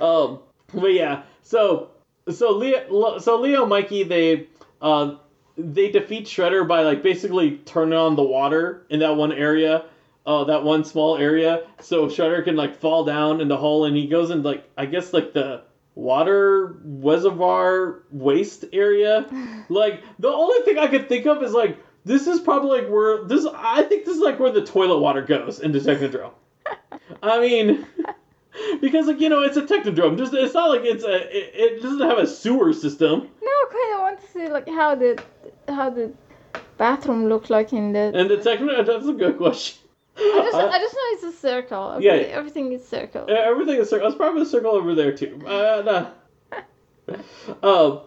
Um. 0.00 0.40
But 0.74 0.92
yeah. 0.94 1.22
So 1.42 1.90
so 2.30 2.52
Leo 2.52 3.18
so 3.18 3.40
Leo 3.40 3.66
Mikey 3.66 4.04
they 4.04 4.46
uh 4.80 5.16
they 5.56 5.90
defeat 5.90 6.26
Shredder 6.26 6.66
by 6.66 6.82
like 6.82 7.02
basically 7.02 7.58
turning 7.58 7.98
on 7.98 8.16
the 8.16 8.22
water 8.22 8.86
in 8.90 9.00
that 9.00 9.16
one 9.16 9.32
area. 9.32 9.84
Uh, 10.24 10.44
that 10.44 10.62
one 10.62 10.84
small 10.84 11.16
area, 11.16 11.66
so 11.80 12.06
Shredder 12.06 12.44
can 12.44 12.54
like 12.54 12.76
fall 12.76 13.04
down 13.04 13.40
in 13.40 13.48
the 13.48 13.56
hole, 13.56 13.86
and 13.86 13.96
he 13.96 14.06
goes 14.06 14.30
in 14.30 14.44
like 14.44 14.62
I 14.78 14.86
guess 14.86 15.12
like 15.12 15.32
the 15.32 15.62
water 15.96 16.76
reservoir 16.84 18.02
waste 18.10 18.64
area. 18.72 19.26
Like 19.68 20.02
the 20.18 20.28
only 20.28 20.62
thing 20.64 20.78
I 20.78 20.86
could 20.88 21.08
think 21.08 21.24
of 21.26 21.42
is 21.42 21.52
like 21.52 21.78
this 22.04 22.26
is 22.26 22.40
probably 22.40 22.82
like 22.82 22.90
where 22.90 23.24
this. 23.24 23.46
I 23.46 23.82
think 23.84 24.04
this 24.04 24.16
is 24.16 24.22
like 24.22 24.38
where 24.38 24.52
the 24.52 24.64
toilet 24.64 24.98
water 24.98 25.22
goes 25.22 25.60
in 25.60 25.72
the 25.72 25.78
Technodrome. 25.78 26.32
I 27.22 27.40
mean, 27.40 27.86
because 28.80 29.06
like 29.06 29.20
you 29.20 29.28
know 29.28 29.42
it's 29.42 29.56
a 29.56 29.62
Technodrome. 29.62 30.18
Just 30.18 30.34
it's 30.34 30.54
not 30.54 30.70
like 30.70 30.82
it's 30.84 31.04
a. 31.04 31.36
It, 31.36 31.52
it 31.54 31.82
doesn't 31.82 32.00
have 32.00 32.18
a 32.18 32.26
sewer 32.26 32.72
system. 32.72 33.20
No, 33.20 33.48
I 33.48 33.68
kind 33.72 33.94
of 33.94 34.00
want 34.00 34.20
to 34.20 34.26
see 34.30 34.48
like 34.48 34.68
how 34.68 34.94
the 34.94 35.22
how 35.68 35.90
the 35.90 36.12
bathroom 36.76 37.28
looked 37.28 37.50
like 37.50 37.72
in 37.72 37.92
the. 37.92 38.12
And 38.14 38.28
the 38.28 38.36
Techno. 38.38 38.82
That's 38.84 39.06
a 39.06 39.12
good 39.12 39.38
question. 39.38 39.78
I 40.16 40.42
just 40.44 40.54
Uh, 40.54 40.68
I 40.68 40.78
just 40.78 40.94
know 40.94 41.00
it's 41.12 41.22
a 41.22 41.32
circle. 41.32 41.82
Okay? 41.92 42.04
Yeah. 42.04 42.36
Everything 42.36 42.72
is 42.72 42.86
circle. 42.86 43.26
everything 43.30 43.76
is 43.76 43.88
circle. 43.88 44.08
It's 44.08 44.16
probably 44.16 44.42
a 44.42 44.46
circle 44.46 44.72
over 44.72 44.94
there 44.94 45.16
too. 45.16 45.40
Uh, 45.46 46.10
no. 46.52 47.16
um. 47.62 48.00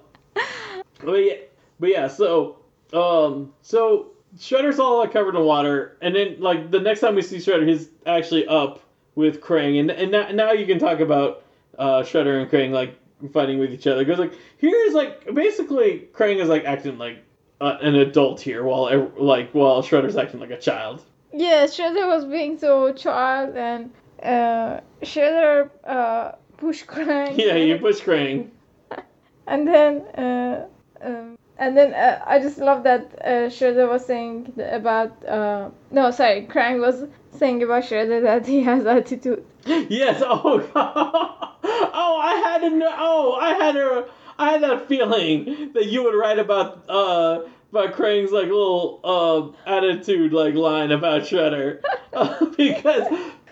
But 1.03 1.13
yeah, 1.13 1.33
but 1.79 1.89
yeah. 1.89 2.07
So 2.07 2.57
um. 2.93 3.53
So 3.63 4.11
Shredder's 4.37 4.77
all 4.77 4.99
like 4.99 5.13
covered 5.13 5.35
in 5.35 5.43
water, 5.43 5.97
and 6.01 6.15
then 6.15 6.37
like 6.39 6.69
the 6.69 6.79
next 6.79 6.99
time 6.99 7.15
we 7.15 7.23
see 7.23 7.37
Shredder, 7.37 7.67
he's 7.67 7.89
actually 8.05 8.45
up 8.45 8.84
with 9.15 9.41
Krang, 9.41 9.79
and 9.79 9.89
and 9.91 10.11
now, 10.11 10.29
now 10.31 10.51
you 10.51 10.65
can 10.65 10.79
talk 10.79 10.99
about 10.99 11.43
uh, 11.77 12.01
Shredder 12.03 12.41
and 12.41 12.49
Krang 12.49 12.71
like 12.71 12.99
fighting 13.31 13.59
with 13.59 13.71
each 13.71 13.87
other 13.87 14.03
because 14.03 14.19
like 14.19 14.33
here's 14.57 14.93
like 14.93 15.33
basically 15.33 16.07
Krang 16.13 16.41
is 16.41 16.49
like 16.49 16.65
acting 16.65 16.97
like 16.97 17.23
uh, 17.61 17.77
an 17.81 17.95
adult 17.95 18.41
here 18.41 18.63
while 18.63 19.11
like 19.17 19.51
while 19.51 19.81
Shredder's 19.81 20.17
acting 20.17 20.39
like 20.39 20.51
a 20.51 20.59
child. 20.59 21.01
Yeah, 21.33 21.65
Shredder 21.65 22.07
was 22.07 22.25
being 22.25 22.57
so 22.57 22.93
child 22.93 23.55
and 23.55 23.91
uh, 24.21 24.81
Shredder 25.01 25.69
uh, 25.83 26.33
push 26.57 26.83
Krang. 26.83 27.37
Yeah, 27.37 27.55
you 27.55 27.77
push 27.77 28.01
Krang. 28.01 28.49
And 29.47 29.67
then 29.67 30.01
uh, 30.17 30.65
um, 31.01 31.37
and 31.57 31.77
then 31.77 31.93
uh, 31.93 32.23
I 32.25 32.39
just 32.39 32.57
love 32.57 32.83
that 32.83 33.11
uh, 33.23 33.49
Shredder 33.49 33.87
was 33.87 34.03
saying 34.05 34.53
about 34.71 35.23
uh, 35.25 35.69
no 35.91 36.11
sorry 36.11 36.47
Krang 36.49 36.79
was 36.79 37.05
saying 37.37 37.63
about 37.63 37.83
Shredder 37.83 38.21
that 38.23 38.45
he 38.45 38.63
has 38.63 38.85
attitude. 38.85 39.45
Yes. 39.65 40.21
Oh. 40.23 40.69
oh, 40.75 42.19
I 42.21 42.35
had 42.35 42.63
a. 42.63 42.95
Oh, 42.97 43.37
I 43.39 43.53
had 43.53 43.75
a. 43.75 44.05
I 44.37 44.51
had 44.51 44.63
that 44.63 44.87
feeling 44.87 45.71
that 45.73 45.85
you 45.85 46.03
would 46.03 46.15
write 46.15 46.39
about 46.39 46.89
uh 46.89 47.41
about 47.71 47.93
Krang's 47.93 48.31
like 48.31 48.47
little 48.47 48.99
uh 49.03 49.69
attitude 49.69 50.33
like 50.33 50.55
line 50.55 50.91
about 50.91 51.21
Shredder 51.23 51.81
uh, 52.13 52.45
because 52.57 53.07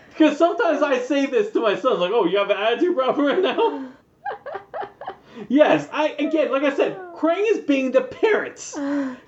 because 0.10 0.38
sometimes 0.38 0.81
I 0.81 0.99
say 0.99 1.26
this 1.26 1.51
to 1.51 1.61
my 1.61 1.76
sons 1.76 1.99
like, 1.99 2.11
oh, 2.14 2.26
you 2.26 2.38
have 2.38 2.49
an 2.49 2.57
attitude 2.57 2.95
problem 2.95 3.26
right 3.26 3.41
now. 3.41 3.89
Yes, 5.49 5.89
I 5.91 6.10
again, 6.19 6.51
like 6.51 6.61
I 6.64 6.76
said, 6.76 6.95
Krang 7.15 7.43
is 7.47 7.60
being 7.65 7.91
the 7.91 8.01
parent. 8.01 8.73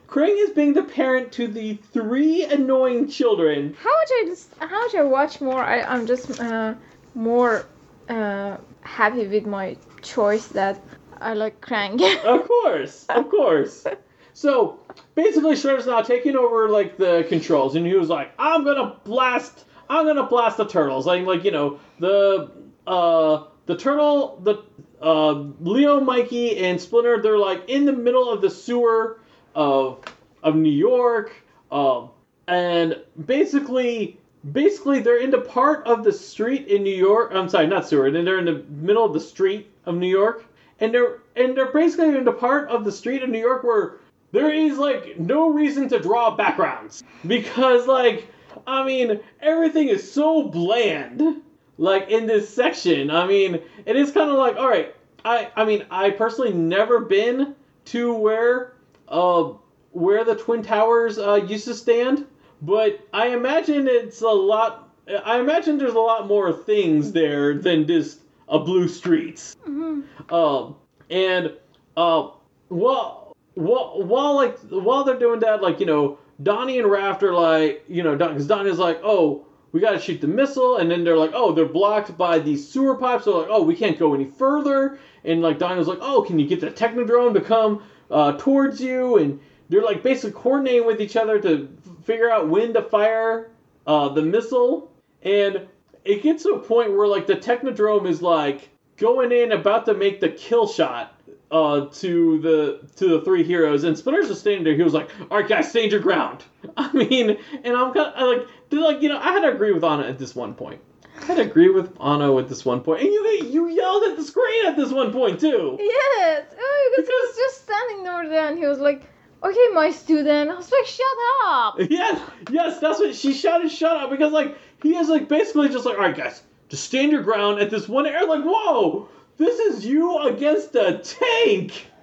Krang 0.07 0.35
is 0.37 0.51
being 0.51 0.73
the 0.73 0.83
parent 0.83 1.31
to 1.33 1.47
the 1.47 1.75
three 1.93 2.43
annoying 2.43 3.07
children. 3.09 3.75
How 3.79 3.89
much 3.89 4.09
I 4.11 4.23
just 4.27 4.49
how 4.59 4.81
much 4.81 4.95
I 4.95 5.03
watch 5.03 5.41
more 5.41 5.63
I 5.63 5.81
I'm 5.81 6.05
just 6.05 6.39
uh, 6.39 6.75
more 7.13 7.65
uh, 8.09 8.57
happy 8.81 9.27
with 9.27 9.45
my 9.45 9.77
choice 10.01 10.47
that 10.49 10.79
I 11.19 11.33
like 11.33 11.61
Krang. 11.61 11.99
Of 12.25 12.47
course, 12.47 13.05
of 13.09 13.29
course. 13.29 13.85
So 14.33 14.79
basically, 15.15 15.55
Shredder's 15.55 15.87
now 15.87 16.01
taking 16.01 16.35
over 16.35 16.69
like 16.69 16.97
the 16.97 17.25
controls, 17.29 17.75
and 17.75 17.85
he 17.85 17.93
was 17.93 18.09
like, 18.09 18.33
"I'm 18.37 18.63
gonna 18.65 18.97
blast, 19.05 19.65
I'm 19.89 20.05
gonna 20.05 20.27
blast 20.27 20.57
the 20.57 20.65
turtles." 20.67 21.05
Like, 21.05 21.25
like 21.25 21.45
you 21.45 21.51
know, 21.51 21.79
the 21.99 22.51
uh, 22.85 23.45
the 23.65 23.77
turtle, 23.77 24.39
the 24.43 24.61
uh, 25.01 25.31
Leo, 25.61 26.01
Mikey, 26.01 26.57
and 26.57 26.79
Splinter. 26.79 27.21
They're 27.21 27.37
like 27.37 27.69
in 27.69 27.85
the 27.85 27.93
middle 27.93 28.29
of 28.29 28.41
the 28.41 28.49
sewer 28.49 29.19
of 29.55 30.03
of 30.43 30.55
New 30.55 30.71
York, 30.71 31.33
um, 31.71 32.09
and 32.47 33.01
basically. 33.25 34.19
Basically, 34.51 34.99
they're 34.99 35.21
into 35.21 35.41
part 35.41 35.87
of 35.87 36.03
the 36.03 36.11
street 36.11 36.67
in 36.67 36.83
New 36.83 36.93
York. 36.95 37.31
I'm 37.33 37.49
sorry, 37.49 37.65
not 37.65 37.87
sewer. 37.87 38.05
And 38.05 38.27
they're 38.27 38.37
in 38.37 38.45
the 38.45 38.63
middle 38.69 39.03
of 39.03 39.11
the 39.11 39.19
street 39.19 39.71
of 39.87 39.95
New 39.95 40.07
York, 40.07 40.45
and 40.79 40.93
they're 40.93 41.19
and 41.35 41.55
they're 41.55 41.71
basically 41.71 42.15
into 42.15 42.31
part 42.31 42.69
of 42.69 42.83
the 42.83 42.91
street 42.91 43.23
of 43.23 43.29
New 43.29 43.39
York 43.39 43.63
where 43.63 43.95
there 44.31 44.51
is 44.51 44.77
like 44.77 45.19
no 45.19 45.49
reason 45.49 45.87
to 45.89 45.99
draw 45.99 46.35
backgrounds 46.35 47.03
because 47.27 47.87
like 47.87 48.27
I 48.67 48.85
mean 48.85 49.19
everything 49.41 49.87
is 49.87 50.11
so 50.11 50.43
bland 50.43 51.41
like 51.77 52.09
in 52.09 52.27
this 52.27 52.53
section. 52.53 53.09
I 53.11 53.27
mean 53.27 53.61
it 53.85 53.95
is 53.95 54.11
kind 54.11 54.29
of 54.29 54.37
like 54.37 54.57
all 54.57 54.69
right. 54.69 54.95
I 55.23 55.49
I 55.55 55.65
mean 55.65 55.85
I 55.89 56.09
personally 56.11 56.53
never 56.53 56.99
been 56.99 57.55
to 57.85 58.13
where 58.13 58.73
uh 59.07 59.53
where 59.91 60.25
the 60.25 60.35
twin 60.35 60.61
towers 60.61 61.17
uh, 61.17 61.35
used 61.35 61.63
to 61.65 61.73
stand, 61.73 62.25
but 62.61 62.99
I 63.13 63.27
imagine 63.27 63.87
it's 63.87 64.21
a 64.21 64.27
lot. 64.27 64.89
I 65.23 65.39
imagine 65.39 65.77
there's 65.77 65.93
a 65.93 65.99
lot 65.99 66.27
more 66.27 66.51
things 66.51 67.13
there 67.13 67.53
than 67.57 67.87
just 67.87 68.19
a 68.49 68.59
blue 68.59 68.89
streets. 68.89 69.55
Mhm. 69.65 70.03
Um, 70.31 70.75
and 71.09 71.53
uh, 71.95 72.29
while 72.67 73.33
while 73.53 74.03
while 74.03 74.35
like 74.35 74.59
while 74.69 75.05
they're 75.05 75.17
doing 75.17 75.39
that, 75.39 75.61
like 75.61 75.79
you 75.79 75.85
know, 75.85 76.17
Donnie 76.43 76.77
and 76.77 76.87
Raph 76.87 77.21
are 77.23 77.33
like, 77.33 77.85
you 77.87 78.03
know, 78.03 78.17
because 78.17 78.47
Don, 78.47 78.57
Donnie's 78.59 78.79
like, 78.79 78.99
oh, 79.01 79.45
we 79.71 79.79
got 79.79 79.91
to 79.91 79.99
shoot 79.99 80.19
the 80.19 80.27
missile, 80.27 80.77
and 80.77 80.91
then 80.91 81.05
they're 81.05 81.17
like, 81.17 81.31
oh, 81.33 81.53
they're 81.53 81.65
blocked 81.65 82.17
by 82.17 82.39
these 82.39 82.67
sewer 82.67 82.95
pipes. 82.97 83.23
So 83.25 83.39
like, 83.39 83.47
oh, 83.49 83.63
we 83.63 83.75
can't 83.75 83.97
go 83.97 84.13
any 84.13 84.25
further. 84.25 84.99
And 85.23 85.41
like 85.41 85.57
Donnie 85.57 85.79
was 85.79 85.87
like, 85.87 85.99
oh, 86.01 86.21
can 86.21 86.37
you 86.37 86.47
get 86.47 86.59
the 86.59 86.69
Technodrome 86.71 87.33
to 87.33 87.41
come 87.41 87.81
uh, 88.09 88.33
towards 88.33 88.81
you? 88.81 89.17
And 89.17 89.39
they're 89.69 89.83
like 89.83 90.03
basically 90.03 90.39
coordinating 90.39 90.85
with 90.85 91.01
each 91.01 91.15
other 91.15 91.39
to 91.41 91.69
figure 92.03 92.29
out 92.29 92.49
when 92.49 92.73
to 92.73 92.81
fire 92.81 93.51
uh, 93.87 94.09
the 94.09 94.21
missile. 94.21 94.91
And 95.23 95.67
it 96.03 96.21
gets 96.21 96.43
to 96.43 96.49
a 96.51 96.59
point 96.59 96.95
where 96.95 97.07
like 97.07 97.27
the 97.27 97.35
Technodrome 97.35 98.07
is 98.07 98.21
like 98.21 98.69
going 98.97 99.31
in 99.31 99.51
about 99.51 99.85
to 99.85 99.93
make 99.93 100.19
the 100.19 100.29
kill 100.29 100.67
shot 100.67 101.15
uh, 101.51 101.85
to 101.85 102.39
the 102.39 102.87
to 102.97 103.07
the 103.07 103.21
three 103.21 103.43
heroes, 103.43 103.83
and 103.83 103.97
Splinter's 103.97 104.27
just 104.27 104.41
standing 104.41 104.63
there. 104.63 104.75
He 104.75 104.83
was 104.83 104.93
like, 104.93 105.09
"All 105.29 105.37
right, 105.37 105.47
guys, 105.47 105.69
stand 105.69 105.91
your 105.91 106.01
ground." 106.01 106.43
I 106.77 106.91
mean, 106.91 107.37
and 107.63 107.75
I'm 107.75 107.93
kind 107.93 108.13
of 108.13 108.37
like, 108.37 108.47
like 108.71 109.01
you 109.01 109.09
know, 109.09 109.17
I 109.17 109.31
had 109.31 109.41
to 109.41 109.53
agree 109.53 109.71
with 109.71 109.83
Anna 109.83 110.07
at 110.07 110.17
this 110.17 110.35
one 110.35 110.53
point. 110.53 110.81
I 111.21 111.25
had 111.25 111.35
to 111.35 111.41
agree 111.43 111.69
with 111.69 111.95
Anna 112.01 112.35
at 112.37 112.49
this 112.49 112.65
one 112.65 112.81
point, 112.81 113.01
and 113.01 113.11
you 113.11 113.25
you 113.49 113.67
yelled 113.67 114.03
at 114.03 114.17
the 114.17 114.23
screen 114.23 114.65
at 114.65 114.75
this 114.75 114.91
one 114.91 115.11
point 115.11 115.39
too. 115.39 115.77
Yes, 115.79 116.45
oh, 116.59 116.93
because 116.95 117.07
he 117.07 117.13
was 117.13 117.35
just 117.35 117.63
standing 117.63 118.07
over 118.07 118.29
there 118.29 118.47
and 118.47 118.57
he 118.57 118.65
was 118.65 118.79
like, 118.79 119.03
"Okay, 119.43 119.67
my 119.73 119.91
student." 119.91 120.51
I 120.51 120.55
was 120.55 120.71
like, 120.71 120.85
"Shut 120.85 121.05
up!" 121.45 121.75
Yes, 121.89 122.21
yes, 122.51 122.79
that's 122.79 122.99
what 122.99 123.15
she 123.15 123.33
shouted. 123.33 123.71
Shut 123.71 123.95
up, 123.95 124.09
because 124.09 124.31
like 124.31 124.57
he 124.81 124.95
is 124.95 125.09
like 125.09 125.27
basically 125.27 125.69
just 125.69 125.85
like, 125.85 125.97
all 125.97 126.03
right, 126.03 126.15
guys, 126.15 126.43
just 126.69 126.83
stand 126.83 127.11
your 127.11 127.23
ground 127.23 127.59
at 127.59 127.69
this 127.69 127.87
one 127.87 128.05
area. 128.05 128.25
Like, 128.27 128.43
whoa, 128.43 129.07
this 129.37 129.59
is 129.59 129.85
you 129.85 130.19
against 130.19 130.75
a 130.75 130.99
tank. 130.99 131.87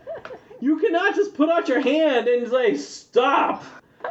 You 0.60 0.78
cannot 0.78 1.16
just 1.16 1.34
put 1.34 1.48
out 1.48 1.66
your 1.66 1.80
hand 1.80 2.28
and 2.28 2.48
say 2.48 2.76
stop, 2.76 3.64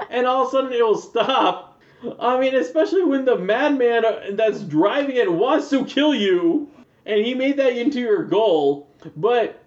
and 0.09 0.27
all 0.27 0.41
of 0.41 0.49
a 0.49 0.51
sudden 0.51 0.73
it 0.73 0.85
will 0.85 0.97
stop. 0.97 1.70
I 2.19 2.39
mean, 2.39 2.55
especially 2.55 3.03
when 3.03 3.25
the 3.25 3.37
madman 3.37 4.05
uh, 4.05 4.21
that's 4.31 4.61
driving 4.61 5.17
it 5.17 5.31
wants 5.31 5.69
to 5.69 5.85
kill 5.85 6.15
you, 6.15 6.69
and 7.05 7.23
he 7.25 7.33
made 7.33 7.57
that 7.57 7.77
into 7.77 7.99
your 7.99 8.23
goal, 8.23 8.87
but 9.15 9.63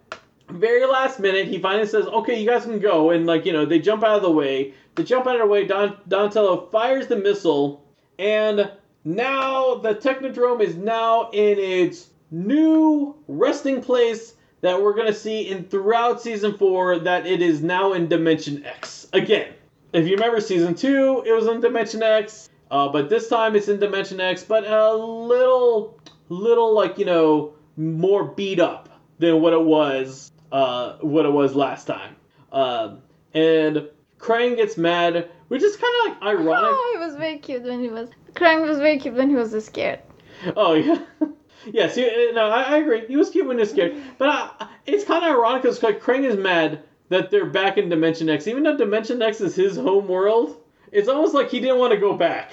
very 0.51 0.87
last 0.87 1.21
minute, 1.21 1.47
he 1.49 1.59
finally 1.59 1.87
says, 1.87 2.07
"Okay, 2.07 2.41
you 2.41 2.49
guys 2.49 2.65
can 2.65 2.79
go." 2.81 3.11
And 3.11 3.27
like 3.27 3.47
you 3.47 3.53
know, 3.53 3.65
they 3.65 3.79
jump 3.79 4.03
out 4.03 4.17
of 4.17 4.23
the 4.23 4.31
way. 4.31 4.75
They 4.95 5.05
jump 5.05 5.27
out 5.27 5.37
of 5.37 5.43
the 5.43 5.47
way. 5.47 5.67
Don 5.67 5.97
Donatello 6.09 6.69
fires 6.71 7.07
the 7.07 7.17
missile, 7.17 7.85
and 8.19 8.71
now 9.05 9.77
the 9.77 9.95
Technodrome 9.95 10.61
is 10.61 10.77
now 10.77 11.31
in 11.33 11.59
its 11.59 12.09
new 12.31 13.15
resting 13.29 13.81
place 13.81 14.35
that 14.61 14.83
we're 14.83 14.95
gonna 14.95 15.13
see 15.13 15.49
in 15.49 15.65
throughout 15.65 16.21
season 16.21 16.57
four. 16.57 16.99
That 16.99 17.27
it 17.27 17.43
is 17.43 17.63
now 17.63 17.93
in 17.93 18.09
Dimension 18.09 18.65
X 18.65 19.09
again. 19.13 19.53
If 19.95 20.09
you 20.09 20.17
remember 20.17 20.41
season 20.41 20.75
two, 20.75 21.23
it 21.25 21.31
was 21.31 21.47
in 21.47 21.61
Dimension 21.61 22.03
X, 22.03 22.51
uh, 22.69 22.89
but 22.89 23.09
this 23.09 23.29
time 23.29 23.55
it's 23.55 23.69
in 23.69 23.79
Dimension 23.79 24.21
X, 24.21 24.43
but 24.43 24.67
a 24.67 24.93
little, 24.93 26.01
little 26.29 26.75
like 26.75 26.99
you 26.99 27.05
know, 27.05 27.55
more 27.77 28.25
beat 28.25 28.59
up 28.59 28.89
than 29.21 29.41
what 29.41 29.53
it 29.53 29.63
was, 29.63 30.33
uh, 30.51 30.95
what 30.95 31.27
it 31.27 31.33
was 31.33 31.55
last 31.55 31.87
time. 31.87 32.17
Um, 32.51 33.03
and 33.35 33.89
Krang 34.19 34.57
gets 34.57 34.77
mad, 34.77 35.31
which 35.47 35.63
is 35.63 35.77
kind 35.77 35.93
of 36.01 36.13
like 36.13 36.35
ironic. 36.35 36.71
Oh, 36.73 36.91
he 36.99 36.99
was 36.99 37.15
very 37.15 37.39
cute 37.39 37.63
when 37.63 37.81
he 37.81 37.89
was. 37.89 38.11
Krang 38.33 38.67
was 38.67 38.79
very 38.79 38.99
cute 38.99 39.15
when 39.15 39.31
he 39.31 39.37
was 39.37 39.65
scared. 39.65 40.01
Oh 40.57 40.75
yeah. 40.75 40.99
yes, 41.73 41.95
he, 41.95 42.33
no, 42.33 42.47
I, 42.47 42.63
I 42.63 42.77
agree. 42.79 43.07
He 43.07 43.15
was 43.17 43.31
cute 43.31 43.47
when 43.47 43.59
he 43.59 43.61
was 43.61 43.71
scared, 43.71 43.95
but 44.19 44.29
uh, 44.29 44.67
it's 44.87 45.05
kind 45.05 45.25
of 45.25 45.31
ironic 45.31 45.63
because 45.63 45.85
like 45.85 46.01
Krang 46.01 46.25
is 46.25 46.37
mad 46.37 46.83
that 47.09 47.31
they're 47.31 47.47
back 47.47 47.79
in 47.79 47.89
Dimension 47.89 48.29
X, 48.29 48.47
even 48.47 48.63
though 48.63 48.77
Dimension 48.77 49.21
X 49.23 49.41
is 49.41 49.55
his 49.55 49.77
home 49.77 50.09
world. 50.09 50.61
It's 50.93 51.09
almost 51.09 51.35
like 51.35 51.51
he 51.51 51.61
didn't 51.61 51.79
want 51.79 51.93
to 51.93 51.99
go 51.99 52.15
back. 52.15 52.53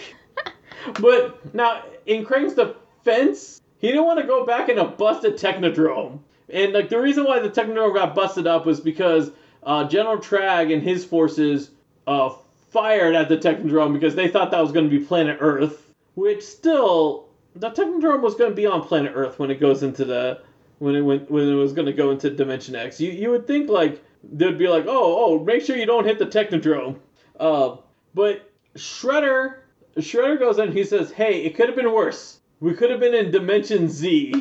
but 0.99 1.53
now, 1.53 1.83
in 2.05 2.25
Krang's 2.25 2.55
defense, 2.55 3.61
he 3.77 3.87
didn't 3.87 4.05
want 4.05 4.19
to 4.19 4.27
go 4.27 4.45
back 4.45 4.69
in 4.69 4.77
a 4.77 4.85
busted 4.85 5.37
Technodrome. 5.37 6.19
And 6.49 6.73
like 6.73 6.89
the 6.89 6.99
reason 6.99 7.23
why 7.23 7.39
the 7.39 7.49
Technodrome 7.49 7.93
got 7.93 8.15
busted 8.15 8.47
up 8.47 8.65
was 8.65 8.79
because 8.79 9.31
uh, 9.63 9.87
General 9.87 10.17
Trag 10.17 10.73
and 10.73 10.83
his 10.83 11.05
forces 11.05 11.71
uh, 12.07 12.33
fired 12.71 13.15
at 13.15 13.29
the 13.29 13.37
Technodrome 13.37 13.93
because 13.93 14.15
they 14.15 14.27
thought 14.27 14.51
that 14.51 14.61
was 14.61 14.71
going 14.71 14.89
to 14.89 14.99
be 14.99 15.03
Planet 15.03 15.37
Earth, 15.39 15.91
which 16.15 16.43
still 16.43 17.27
the 17.55 17.71
Technodrome 17.71 18.21
was 18.21 18.35
going 18.35 18.51
to 18.51 18.55
be 18.55 18.65
on 18.65 18.81
Planet 18.83 19.13
Earth 19.15 19.39
when 19.39 19.51
it 19.51 19.59
goes 19.59 19.83
into 19.83 20.05
the 20.05 20.41
when 20.79 20.95
it 20.95 21.01
went 21.01 21.29
when 21.29 21.47
it 21.47 21.55
was 21.55 21.73
going 21.73 21.85
to 21.85 21.93
go 21.93 22.11
into 22.11 22.29
Dimension 22.29 22.75
X. 22.75 22.99
You 22.99 23.11
you 23.11 23.29
would 23.29 23.47
think 23.47 23.69
like 23.69 24.01
they'd 24.23 24.57
be 24.57 24.67
like, 24.67 24.85
oh 24.87 25.25
oh, 25.25 25.43
make 25.43 25.63
sure 25.63 25.75
you 25.75 25.85
don't 25.85 26.05
hit 26.05 26.19
the 26.19 26.25
Technodrome. 26.25 26.97
Uh, 27.39 27.77
but 28.13 28.49
Shredder 28.75 29.57
Shredder 29.97 30.39
goes 30.39 30.57
in. 30.59 30.71
He 30.71 30.83
says, 30.83 31.11
hey, 31.11 31.41
it 31.43 31.55
could 31.55 31.67
have 31.67 31.75
been 31.75 31.91
worse. 31.91 32.39
We 32.59 32.73
could 32.73 32.91
have 32.91 32.99
been 32.99 33.13
in 33.13 33.31
Dimension 33.31 33.89
Z. 33.89 34.31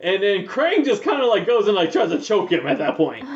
And 0.00 0.22
then 0.22 0.46
Krang 0.46 0.84
just 0.84 1.02
kind 1.02 1.20
of 1.20 1.28
like 1.28 1.46
goes 1.46 1.66
and 1.66 1.76
like 1.76 1.92
tries 1.92 2.10
to 2.10 2.20
choke 2.20 2.50
him 2.50 2.66
at 2.66 2.78
that 2.78 2.96
point. 2.96 3.26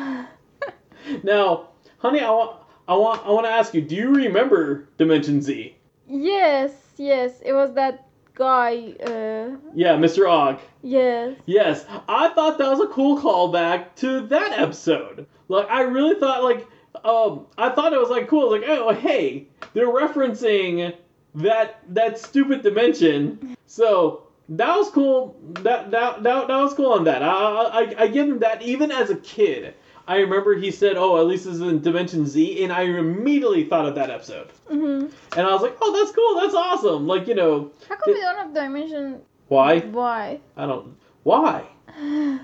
now, 1.23 1.69
honey, 1.99 2.21
I 2.21 2.31
want, 2.31 2.57
I 2.87 2.95
want, 2.95 3.25
I 3.25 3.31
want 3.31 3.45
to 3.45 3.51
ask 3.51 3.73
you: 3.73 3.81
Do 3.81 3.95
you 3.95 4.09
remember 4.09 4.87
Dimension 4.97 5.41
Z? 5.41 5.75
Yes, 6.07 6.71
yes, 6.97 7.39
it 7.45 7.53
was 7.53 7.73
that 7.73 8.08
guy. 8.39 8.93
Uh, 9.03 9.57
Yeah, 9.75 9.95
Mr. 9.97 10.27
Og. 10.27 10.59
yes. 10.81 11.35
Yes, 11.45 11.85
I 12.07 12.29
thought 12.29 12.57
that 12.57 12.69
was 12.71 12.79
a 12.79 12.87
cool 12.87 13.19
callback 13.19 13.93
to 13.97 14.21
that 14.27 14.57
episode. 14.57 15.27
Like, 15.49 15.69
I 15.69 15.81
really 15.81 16.19
thought 16.19 16.43
like, 16.43 16.65
um, 17.03 17.45
I 17.57 17.69
thought 17.69 17.93
it 17.93 17.99
was 17.99 18.09
like 18.09 18.27
cool. 18.27 18.49
Like, 18.51 18.63
oh, 18.67 18.93
hey, 18.93 19.47
they're 19.73 19.87
referencing 19.87 20.95
that 21.35 21.81
that 21.89 22.17
stupid 22.17 22.63
dimension. 22.63 23.55
So 23.67 24.23
that 24.49 24.75
was 24.75 24.89
cool. 24.89 25.35
That 25.61 25.91
that 25.91 26.23
that, 26.23 26.47
that 26.47 26.57
was 26.57 26.73
cool 26.73 26.93
on 26.93 27.03
that. 27.03 27.21
I, 27.21 27.27
I 27.29 27.95
I 27.99 28.07
give 28.07 28.27
him 28.27 28.39
that. 28.39 28.61
Even 28.63 28.91
as 28.91 29.09
a 29.11 29.15
kid, 29.17 29.75
I 30.09 30.17
remember 30.21 30.55
he 30.55 30.71
said, 30.71 30.97
"Oh, 30.97 31.17
at 31.19 31.27
least 31.27 31.45
it's 31.45 31.59
in 31.59 31.81
Dimension 31.81 32.25
Z," 32.25 32.63
and 32.63 32.73
I 32.73 32.81
immediately 32.81 33.63
thought 33.65 33.85
of 33.85 33.93
that 33.95 34.09
episode. 34.09 34.47
hmm 34.67 35.05
And 35.37 35.47
I 35.47 35.53
was 35.53 35.61
like, 35.61 35.77
"Oh, 35.81 35.91
that's 35.97 36.11
cool. 36.15 36.41
That's 36.41 36.55
awesome." 36.55 37.05
Like, 37.05 37.27
you 37.27 37.35
know, 37.35 37.69
How 37.87 37.95
come 37.95 38.13
we 38.15 38.19
don't 38.19 38.35
have 38.35 38.53
dimension? 38.53 39.21
why? 39.49 39.79
Why? 39.81 40.39
I 40.57 40.65
don't. 40.65 40.95
Why? 41.23 41.63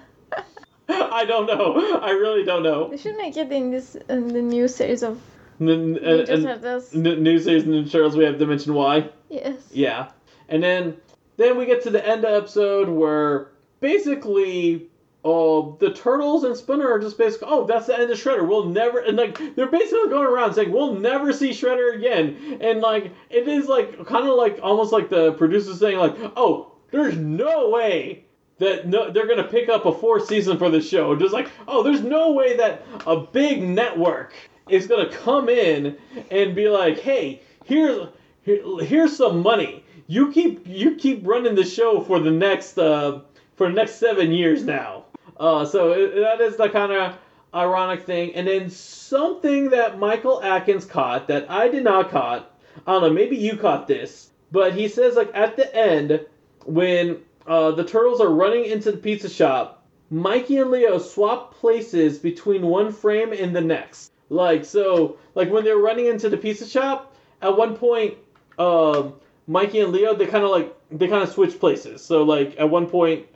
I 0.90 1.26
don't 1.26 1.48
know. 1.48 2.00
I 2.02 2.12
really 2.12 2.44
don't 2.44 2.62
know. 2.62 2.90
They 2.90 2.98
should 2.98 3.18
make 3.18 3.36
it 3.36 3.52
in 3.52 3.72
this 3.72 3.96
in 4.10 4.28
the 4.28 4.42
new 4.42 4.68
series 4.68 5.02
of 5.02 5.20
N- 5.60 5.70
n- 5.70 5.96
Ninja 5.96 6.30
and- 6.30 6.44
Turtles. 6.44 6.94
n- 6.96 7.24
new 7.24 7.40
series 7.40 7.64
in 7.64 7.90
Turtles, 7.90 8.16
we 8.16 8.26
have 8.26 8.38
Dimension 8.38 8.76
Y. 8.76 9.10
Yes. 9.30 9.56
Yeah, 9.72 10.10
and 10.50 10.62
then 10.62 10.98
then 11.38 11.58
we 11.58 11.66
get 11.66 11.82
to 11.84 11.90
the 11.90 12.06
end 12.08 12.24
of 12.26 12.32
the 12.32 12.38
episode 12.38 12.90
where 12.90 13.50
basically, 13.80 14.88
oh, 15.26 15.76
the 15.80 15.92
turtles 15.92 16.44
and 16.44 16.56
Splinter 16.56 16.90
are 16.90 17.00
just 17.00 17.18
basically, 17.18 17.48
oh, 17.50 17.66
that's 17.66 17.88
the 17.88 17.98
end 17.98 18.12
of 18.12 18.18
Shredder. 18.18 18.48
We'll 18.48 18.66
never, 18.66 19.00
and 19.00 19.18
like 19.18 19.56
they're 19.56 19.68
basically 19.68 20.08
going 20.10 20.28
around 20.28 20.54
saying 20.54 20.72
we'll 20.72 20.94
never 20.94 21.34
see 21.34 21.50
Shredder 21.50 21.96
again, 21.96 22.60
and 22.62 22.80
like 22.80 23.12
it 23.32 23.48
is 23.48 23.68
like 23.68 24.06
kind 24.06 24.30
of 24.30 24.36
like 24.36 24.60
almost 24.62 24.94
like 24.94 25.10
the 25.10 25.34
producers 25.34 25.80
saying 25.80 25.98
like, 25.98 26.16
oh, 26.38 26.72
there's 26.92 27.18
no 27.18 27.70
way. 27.70 28.22
That 28.60 28.88
no, 28.88 29.12
they're 29.12 29.28
gonna 29.28 29.44
pick 29.44 29.68
up 29.68 29.86
a 29.86 29.92
fourth 29.92 30.28
season 30.28 30.58
for 30.58 30.70
the 30.70 30.80
show. 30.80 31.14
Just 31.16 31.34
like, 31.34 31.50
oh, 31.68 31.84
there's 31.84 32.02
no 32.02 32.32
way 32.32 32.56
that 32.56 32.86
a 33.06 33.18
big 33.18 33.62
network 33.62 34.34
is 34.70 34.88
gonna 34.88 35.10
come 35.10 35.50
in 35.50 35.98
and 36.32 36.56
be 36.56 36.70
like, 36.70 37.00
hey, 37.00 37.42
here's 37.66 38.08
here, 38.44 38.62
here's 38.80 39.18
some 39.18 39.42
money. 39.42 39.84
You 40.08 40.32
keep 40.32 40.66
you 40.68 40.96
keep 40.96 41.28
running 41.28 41.56
the 41.56 41.66
show 41.66 42.00
for 42.00 42.20
the 42.20 42.32
next 42.32 42.78
uh, 42.78 43.22
for 43.56 43.68
the 43.68 43.74
next 43.74 43.96
seven 43.96 44.32
years 44.32 44.64
now. 44.64 45.05
Uh, 45.38 45.66
so 45.66 45.92
it, 45.92 46.16
that 46.16 46.42
is 46.42 46.58
the 46.58 46.70
kind 46.70 46.92
of 46.92 47.18
ironic 47.54 48.04
thing. 48.04 48.36
And 48.36 48.48
then 48.48 48.70
something 48.70 49.70
that 49.70 49.98
Michael 50.00 50.42
Atkins 50.44 50.86
caught 50.86 51.28
that 51.28 51.50
I 51.50 51.70
did 51.70 51.84
not 51.84 52.10
caught. 52.10 52.52
I 52.86 52.94
don't 52.94 53.02
know. 53.02 53.10
Maybe 53.10 53.38
you 53.38 53.58
caught 53.58 53.88
this, 53.88 54.30
but 54.52 54.74
he 54.74 54.88
says 54.88 55.16
like 55.16 55.32
at 55.34 55.56
the 55.56 55.74
end 55.76 56.26
when 56.66 57.22
uh, 57.48 57.72
the 57.72 57.84
turtles 57.84 58.20
are 58.20 58.30
running 58.30 58.66
into 58.66 58.92
the 58.92 58.98
pizza 58.98 59.30
shop, 59.30 59.86
Mikey 60.10 60.58
and 60.58 60.72
Leo 60.72 60.98
swap 60.98 61.54
places 61.56 62.20
between 62.20 62.68
one 62.68 62.92
frame 62.92 63.34
and 63.34 63.56
the 63.56 63.62
next. 63.62 64.12
Like 64.30 64.66
so, 64.66 65.18
like 65.36 65.50
when 65.50 65.64
they're 65.64 65.78
running 65.78 66.08
into 66.08 66.30
the 66.30 66.38
pizza 66.38 66.68
shop, 66.68 67.16
at 67.42 67.56
one 67.56 67.76
point, 67.76 68.16
um, 68.58 69.14
Mikey 69.48 69.80
and 69.82 69.92
Leo 69.92 70.16
they 70.16 70.26
kind 70.26 70.44
of 70.44 70.50
like 70.50 70.76
they 70.92 71.08
kind 71.08 71.24
of 71.24 71.30
switch 71.30 71.60
places. 71.60 72.04
So 72.04 72.24
like 72.24 72.56
at 72.60 72.70
one 72.70 72.88
point, 72.88 73.28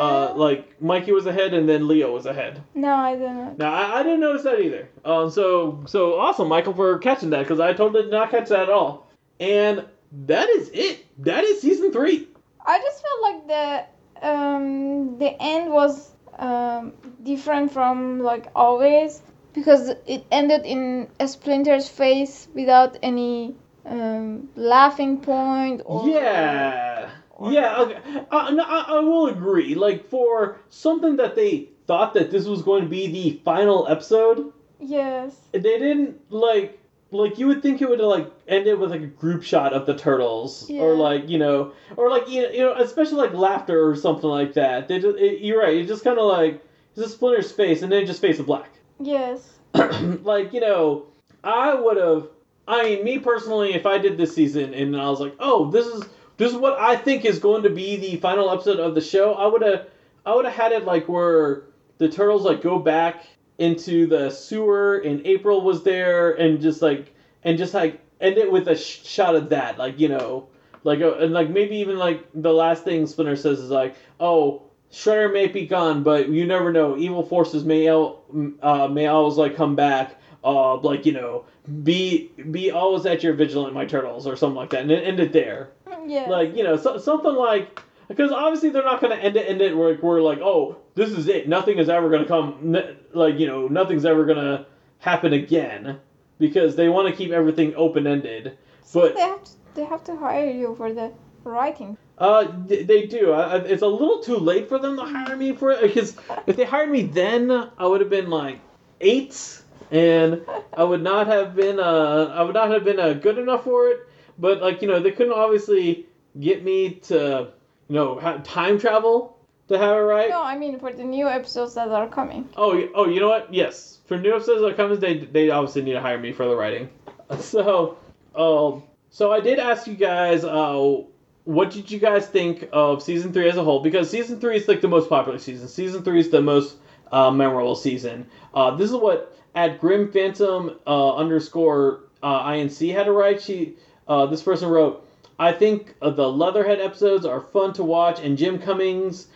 uh, 0.00 0.34
like 0.34 0.80
Mikey 0.80 1.12
was 1.12 1.26
ahead 1.26 1.54
and 1.54 1.68
then 1.68 1.88
Leo 1.88 2.12
was 2.12 2.26
ahead. 2.26 2.62
no, 2.74 2.94
I 2.94 3.14
didn't. 3.14 3.58
Now 3.58 3.72
I, 3.72 4.00
I 4.00 4.02
didn't 4.02 4.20
notice 4.20 4.44
that 4.44 4.60
either. 4.60 4.88
Um, 5.04 5.30
so 5.30 5.82
so 5.86 6.18
awesome, 6.18 6.48
Michael, 6.48 6.74
for 6.74 6.98
catching 6.98 7.30
that 7.30 7.40
because 7.40 7.60
I 7.60 7.72
totally 7.72 8.02
did 8.02 8.10
not 8.10 8.30
catch 8.30 8.48
that 8.48 8.60
at 8.64 8.70
all. 8.70 9.08
And 9.40 9.84
that 10.26 10.48
is 10.50 10.70
it. 10.72 11.04
That 11.24 11.44
is 11.44 11.60
season 11.60 11.92
three. 11.92 12.28
I 12.64 12.78
just 12.78 13.02
felt 13.02 13.22
like 13.22 13.46
the 13.48 14.28
um 14.28 15.18
the 15.18 15.34
end 15.42 15.72
was 15.72 16.12
um 16.38 16.92
different 17.22 17.72
from 17.72 18.20
like 18.20 18.46
always 18.54 19.20
because 19.52 19.90
it 20.06 20.24
ended 20.30 20.64
in 20.64 21.08
a 21.20 21.26
Splinter's 21.28 21.88
face 21.88 22.48
without 22.54 22.96
any 23.02 23.54
um 23.84 24.48
laughing 24.54 25.18
point 25.18 25.82
or 25.84 26.08
Yeah. 26.08 27.10
Yeah, 27.40 27.80
okay. 27.82 28.24
Uh, 28.30 28.50
no, 28.50 28.62
I, 28.62 28.84
I 28.88 29.00
will 29.00 29.26
agree. 29.26 29.74
Like 29.74 30.08
for 30.08 30.60
something 30.68 31.16
that 31.16 31.34
they 31.34 31.68
thought 31.86 32.14
that 32.14 32.30
this 32.30 32.46
was 32.46 32.62
going 32.62 32.84
to 32.84 32.88
be 32.88 33.06
the 33.08 33.40
final 33.44 33.88
episode, 33.88 34.52
yes 34.80 35.36
they 35.52 35.60
didn't 35.60 36.20
like 36.30 36.78
like 37.12 37.38
you 37.38 37.46
would 37.46 37.62
think 37.62 37.80
it 37.80 37.88
would 37.88 38.00
have 38.00 38.08
like 38.08 38.30
ended 38.48 38.78
with 38.78 38.90
like 38.90 39.02
a 39.02 39.06
group 39.06 39.42
shot 39.42 39.72
of 39.72 39.86
the 39.86 39.94
turtles 39.96 40.70
or 40.70 40.94
like 40.94 41.28
you 41.28 41.38
know 41.38 41.72
or 41.96 42.10
like 42.10 42.28
you 42.28 42.42
know, 42.42 42.50
you 42.50 42.60
know 42.60 42.74
especially 42.74 43.18
like 43.18 43.32
laughter 43.34 43.88
or 43.88 43.94
something 43.94 44.28
like 44.30 44.54
that. 44.54 44.88
They 44.88 44.98
just 44.98 45.18
it, 45.18 45.40
you're 45.40 45.60
right. 45.60 45.76
It 45.76 45.86
just 45.86 46.04
kind 46.04 46.18
of 46.18 46.24
like 46.26 46.62
this 46.94 47.06
is 47.06 47.12
Splinter's 47.12 47.52
face, 47.52 47.82
and 47.82 47.90
then 47.90 48.02
it 48.02 48.06
just 48.06 48.20
face 48.20 48.38
of 48.38 48.46
black. 48.46 48.70
Yes. 49.04 49.58
like 49.74 50.52
you 50.52 50.60
know, 50.60 51.06
I 51.42 51.74
would 51.74 51.96
have. 51.96 52.28
I 52.68 52.84
mean, 52.84 53.04
me 53.04 53.18
personally, 53.18 53.74
if 53.74 53.86
I 53.86 53.98
did 53.98 54.16
this 54.16 54.32
season 54.34 54.72
and 54.74 54.96
I 54.96 55.08
was 55.10 55.18
like, 55.18 55.34
oh, 55.40 55.70
this 55.70 55.86
is 55.86 56.04
this 56.42 56.50
is 56.50 56.58
what 56.58 56.76
I 56.76 56.96
think 56.96 57.24
is 57.24 57.38
going 57.38 57.62
to 57.62 57.70
be 57.70 57.94
the 57.94 58.16
final 58.16 58.50
episode 58.50 58.80
of 58.80 58.96
the 58.96 59.00
show, 59.00 59.34
I 59.34 59.46
would 59.46 59.62
have 59.62 59.86
I 60.26 60.34
would 60.34 60.44
have 60.44 60.54
had 60.54 60.72
it 60.72 60.84
like 60.84 61.08
where 61.08 61.62
the 61.98 62.08
turtles 62.08 62.44
like 62.44 62.62
go 62.62 62.80
back 62.80 63.24
into 63.58 64.06
the 64.06 64.28
sewer 64.28 64.98
and 64.98 65.24
April 65.24 65.60
was 65.60 65.84
there 65.84 66.32
and 66.32 66.60
just 66.60 66.82
like 66.82 67.14
and 67.44 67.56
just 67.56 67.74
like 67.74 68.00
end 68.20 68.38
it 68.38 68.50
with 68.50 68.66
a 68.66 68.74
sh- 68.74 69.04
shot 69.04 69.36
of 69.36 69.50
that, 69.50 69.78
like 69.78 70.00
you 70.00 70.08
know, 70.08 70.48
like 70.82 71.00
uh, 71.00 71.14
and 71.18 71.32
like 71.32 71.48
maybe 71.48 71.76
even 71.76 71.96
like 71.96 72.26
the 72.34 72.52
last 72.52 72.82
thing 72.82 73.06
Splinter 73.06 73.36
says 73.36 73.60
is 73.60 73.70
like, 73.70 73.94
oh. 74.18 74.62
Shredder 74.92 75.32
may 75.32 75.46
be 75.46 75.66
gone, 75.66 76.02
but 76.02 76.28
you 76.28 76.44
never 76.46 76.70
know. 76.70 76.98
Evil 76.98 77.22
forces 77.22 77.64
may 77.64 77.88
al- 77.88 78.20
uh, 78.60 78.88
may 78.88 79.06
always 79.06 79.38
like 79.38 79.56
come 79.56 79.74
back. 79.74 80.20
Uh, 80.44 80.76
like 80.80 81.06
you 81.06 81.12
know, 81.12 81.46
be 81.82 82.30
be 82.50 82.70
always 82.70 83.06
at 83.06 83.22
your 83.22 83.32
vigilant, 83.32 83.72
my 83.72 83.86
turtles, 83.86 84.26
or 84.26 84.36
something 84.36 84.56
like 84.56 84.68
that, 84.68 84.82
and 84.82 84.92
end 84.92 85.18
it 85.18 85.32
there. 85.32 85.70
Yeah. 86.06 86.28
Like 86.28 86.56
you 86.56 86.64
know, 86.64 86.76
so, 86.76 86.98
something 86.98 87.34
like 87.34 87.80
because 88.08 88.30
obviously 88.32 88.70
they're 88.70 88.84
not 88.84 89.00
going 89.00 89.16
to 89.16 89.22
end 89.22 89.36
it 89.36 89.48
end 89.48 89.60
it 89.62 89.76
where 89.76 89.96
we're 90.02 90.20
like, 90.20 90.38
oh, 90.40 90.76
this 90.94 91.10
is 91.10 91.28
it. 91.28 91.48
Nothing 91.48 91.78
is 91.78 91.88
ever 91.88 92.10
going 92.10 92.22
to 92.22 92.28
come. 92.28 92.76
n- 92.76 92.96
Like 93.14 93.38
you 93.38 93.46
know, 93.46 93.68
nothing's 93.68 94.04
ever 94.04 94.24
going 94.24 94.38
to 94.38 94.66
happen 94.98 95.32
again 95.32 95.98
because 96.38 96.76
they 96.76 96.88
want 96.88 97.08
to 97.08 97.14
keep 97.16 97.30
everything 97.30 97.74
open 97.76 98.06
ended. 98.06 98.56
But 98.92 99.14
they 99.14 99.20
have 99.22 99.44
to, 99.44 99.50
they 99.74 99.84
have 99.84 100.04
to 100.04 100.16
hire 100.16 100.50
you 100.50 100.74
for 100.74 100.92
the 100.92 101.12
writing. 101.44 101.96
uh, 102.18 102.44
th- 102.68 102.86
they 102.86 103.06
do. 103.06 103.32
I, 103.32 103.54
I- 103.56 103.64
it's 103.64 103.82
a 103.82 103.86
little 103.86 104.20
too 104.20 104.36
late 104.36 104.68
for 104.68 104.78
them 104.78 104.96
to 104.96 105.02
hire 105.04 105.36
me 105.36 105.54
for 105.54 105.70
it 105.70 105.80
because 105.82 106.14
if 106.46 106.56
they 106.56 106.64
hired 106.64 106.90
me 106.90 107.02
then, 107.02 107.50
I 107.78 107.86
would 107.86 108.00
have 108.00 108.10
been 108.10 108.28
like 108.30 108.60
eight, 109.00 109.62
and 109.90 110.42
I 110.76 110.84
would 110.84 111.02
not 111.02 111.26
have 111.28 111.54
been. 111.54 111.80
Uh, 111.80 112.32
I 112.36 112.42
would 112.42 112.54
not 112.54 112.70
have 112.70 112.84
been 112.84 113.00
uh, 113.00 113.14
good 113.14 113.38
enough 113.38 113.64
for 113.64 113.88
it. 113.88 114.00
But 114.38 114.60
like 114.60 114.82
you 114.82 114.88
know, 114.88 115.00
they 115.00 115.12
couldn't 115.12 115.32
obviously 115.32 116.06
get 116.38 116.64
me 116.64 116.94
to 116.94 117.48
you 117.88 117.94
know 117.94 118.40
time 118.44 118.78
travel 118.78 119.38
to 119.68 119.78
have 119.78 119.96
it 119.96 120.00
right. 120.00 120.30
No, 120.30 120.42
I 120.42 120.56
mean 120.56 120.78
for 120.78 120.92
the 120.92 121.04
new 121.04 121.28
episodes 121.28 121.74
that 121.74 121.88
are 121.88 122.08
coming. 122.08 122.48
Oh, 122.56 122.88
oh, 122.94 123.08
you 123.08 123.20
know 123.20 123.28
what? 123.28 123.52
Yes, 123.52 123.98
for 124.06 124.18
new 124.18 124.34
episodes 124.34 124.62
that 124.62 124.76
comes, 124.76 124.98
they 124.98 125.18
they 125.18 125.50
obviously 125.50 125.82
need 125.82 125.94
to 125.94 126.00
hire 126.00 126.18
me 126.18 126.32
for 126.32 126.46
the 126.46 126.56
writing. 126.56 126.88
So, 127.40 127.96
um, 128.34 128.82
so 129.08 129.32
I 129.32 129.40
did 129.40 129.58
ask 129.58 129.86
you 129.86 129.94
guys, 129.94 130.44
uh, 130.44 131.02
what 131.44 131.70
did 131.70 131.90
you 131.90 131.98
guys 131.98 132.26
think 132.26 132.68
of 132.74 133.02
season 133.02 133.32
three 133.32 133.48
as 133.48 133.56
a 133.56 133.64
whole? 133.64 133.80
Because 133.80 134.10
season 134.10 134.38
three 134.38 134.56
is 134.56 134.68
like 134.68 134.82
the 134.82 134.88
most 134.88 135.08
popular 135.08 135.38
season. 135.38 135.66
Season 135.68 136.02
three 136.02 136.20
is 136.20 136.28
the 136.28 136.42
most 136.42 136.76
uh, 137.10 137.30
memorable 137.30 137.74
season. 137.74 138.26
Uh, 138.52 138.76
this 138.76 138.90
is 138.90 138.96
what 138.96 139.34
at 139.54 139.80
Grim 139.80 140.12
Phantom 140.12 140.78
uh, 140.86 141.16
underscore 141.16 142.00
uh, 142.22 142.44
inc 142.48 142.92
had 142.92 143.04
to 143.04 143.12
write. 143.12 143.40
She 143.42 143.76
uh, 144.08 144.26
this 144.26 144.42
person 144.42 144.68
wrote. 144.68 145.08
I 145.38 145.52
think 145.52 145.94
uh, 146.00 146.10
the 146.10 146.30
Leatherhead 146.30 146.80
episodes 146.80 147.24
are 147.24 147.40
fun 147.40 147.72
to 147.74 147.84
watch, 147.84 148.20
and 148.20 148.38
Jim 148.38 148.58
Cummings 148.58 149.26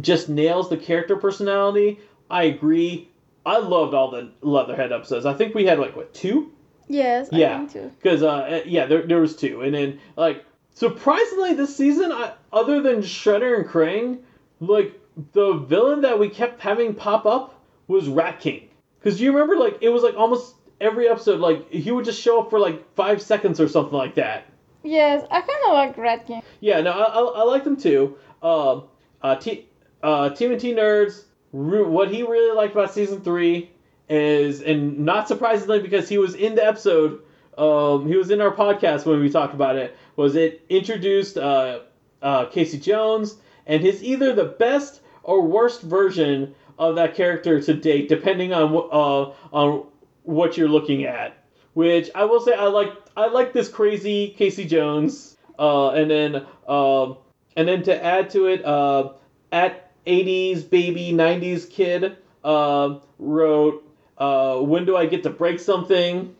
just 0.00 0.28
nails 0.28 0.68
the 0.68 0.76
character 0.76 1.16
personality. 1.16 1.98
I 2.30 2.44
agree. 2.44 3.08
I 3.44 3.58
loved 3.58 3.94
all 3.94 4.10
the 4.10 4.30
Leatherhead 4.42 4.92
episodes. 4.92 5.26
I 5.26 5.34
think 5.34 5.54
we 5.54 5.64
had 5.64 5.78
like 5.78 5.96
what 5.96 6.12
two? 6.14 6.52
Yes, 6.88 7.28
Yeah. 7.32 7.54
I 7.54 7.58
think 7.58 7.72
too. 7.72 7.92
Because 8.00 8.22
uh, 8.22 8.62
yeah, 8.66 8.86
there 8.86 9.02
there 9.06 9.20
was 9.20 9.36
two, 9.36 9.62
and 9.62 9.74
then 9.74 10.00
like 10.16 10.44
surprisingly 10.74 11.54
this 11.54 11.76
season, 11.76 12.12
I, 12.12 12.32
other 12.52 12.80
than 12.82 12.98
Shredder 13.02 13.58
and 13.58 13.66
Krang, 13.66 14.18
like 14.60 14.98
the 15.32 15.54
villain 15.54 16.02
that 16.02 16.18
we 16.18 16.28
kept 16.28 16.60
having 16.60 16.94
pop 16.94 17.26
up 17.26 17.62
was 17.88 18.08
Rat 18.08 18.40
King. 18.40 18.68
Because 18.98 19.20
you 19.20 19.32
remember 19.32 19.56
like 19.56 19.78
it 19.80 19.88
was 19.88 20.02
like 20.02 20.14
almost 20.16 20.54
every 20.80 21.08
episode 21.08 21.40
like 21.40 21.70
he 21.70 21.90
would 21.90 22.04
just 22.04 22.20
show 22.20 22.40
up 22.40 22.50
for 22.50 22.58
like 22.58 22.94
five 22.94 23.20
seconds 23.20 23.60
or 23.60 23.68
something 23.68 23.96
like 23.96 24.14
that. 24.16 24.44
Yes, 24.82 25.26
I 25.30 25.40
kind 25.40 25.60
of 25.66 25.72
like 25.72 25.98
Rat 25.98 26.26
King. 26.26 26.42
Yeah, 26.60 26.80
no, 26.80 26.92
I, 26.92 27.04
I, 27.04 27.40
I 27.40 27.42
like 27.42 27.64
them 27.64 27.76
too. 27.76 28.16
Um, 28.42 28.84
uh, 29.22 29.36
T, 29.36 29.68
uh, 30.02 30.30
Nerds, 30.30 31.24
what 31.50 32.12
he 32.12 32.22
really 32.22 32.54
liked 32.54 32.72
about 32.72 32.92
season 32.92 33.20
three 33.20 33.70
is, 34.08 34.62
and 34.62 35.00
not 35.00 35.28
surprisingly 35.28 35.80
because 35.80 36.08
he 36.08 36.18
was 36.18 36.34
in 36.34 36.54
the 36.54 36.64
episode, 36.64 37.22
um, 37.56 38.06
he 38.06 38.16
was 38.16 38.30
in 38.30 38.40
our 38.40 38.54
podcast 38.54 39.04
when 39.04 39.20
we 39.20 39.28
talked 39.28 39.54
about 39.54 39.76
it, 39.76 39.96
was 40.16 40.36
it 40.36 40.64
introduced 40.68 41.36
uh, 41.36 41.80
uh, 42.22 42.46
Casey 42.46 42.78
Jones 42.78 43.36
and 43.66 43.82
his 43.82 44.02
either 44.02 44.32
the 44.32 44.44
best 44.44 45.00
or 45.22 45.42
worst 45.42 45.82
version 45.82 46.54
of 46.78 46.94
that 46.94 47.14
character 47.14 47.60
to 47.60 47.74
date, 47.74 48.08
depending 48.08 48.52
on 48.52 48.74
uh, 48.74 49.34
on 49.52 49.86
what 50.28 50.58
you're 50.58 50.68
looking 50.68 51.04
at. 51.04 51.42
Which 51.72 52.10
I 52.14 52.24
will 52.24 52.40
say 52.40 52.52
I 52.52 52.66
like 52.66 52.92
I 53.16 53.28
like 53.28 53.52
this 53.52 53.68
crazy 53.68 54.34
Casey 54.36 54.66
Jones. 54.66 55.36
Uh, 55.58 55.90
and 55.90 56.10
then 56.10 56.46
um 56.68 57.16
and 57.56 57.66
then 57.66 57.82
to 57.84 58.04
add 58.04 58.30
to 58.30 58.46
it, 58.46 58.64
uh, 58.64 59.12
at 59.50 59.90
80s 60.06 60.62
baby 60.62 61.12
90s 61.12 61.66
kid 61.66 62.16
uh, 62.44 62.98
wrote, 63.18 63.82
uh, 64.18 64.58
"When 64.58 64.84
do 64.84 64.96
I 64.96 65.06
get 65.06 65.22
to 65.24 65.30
break 65.30 65.58
something?" 65.60 66.34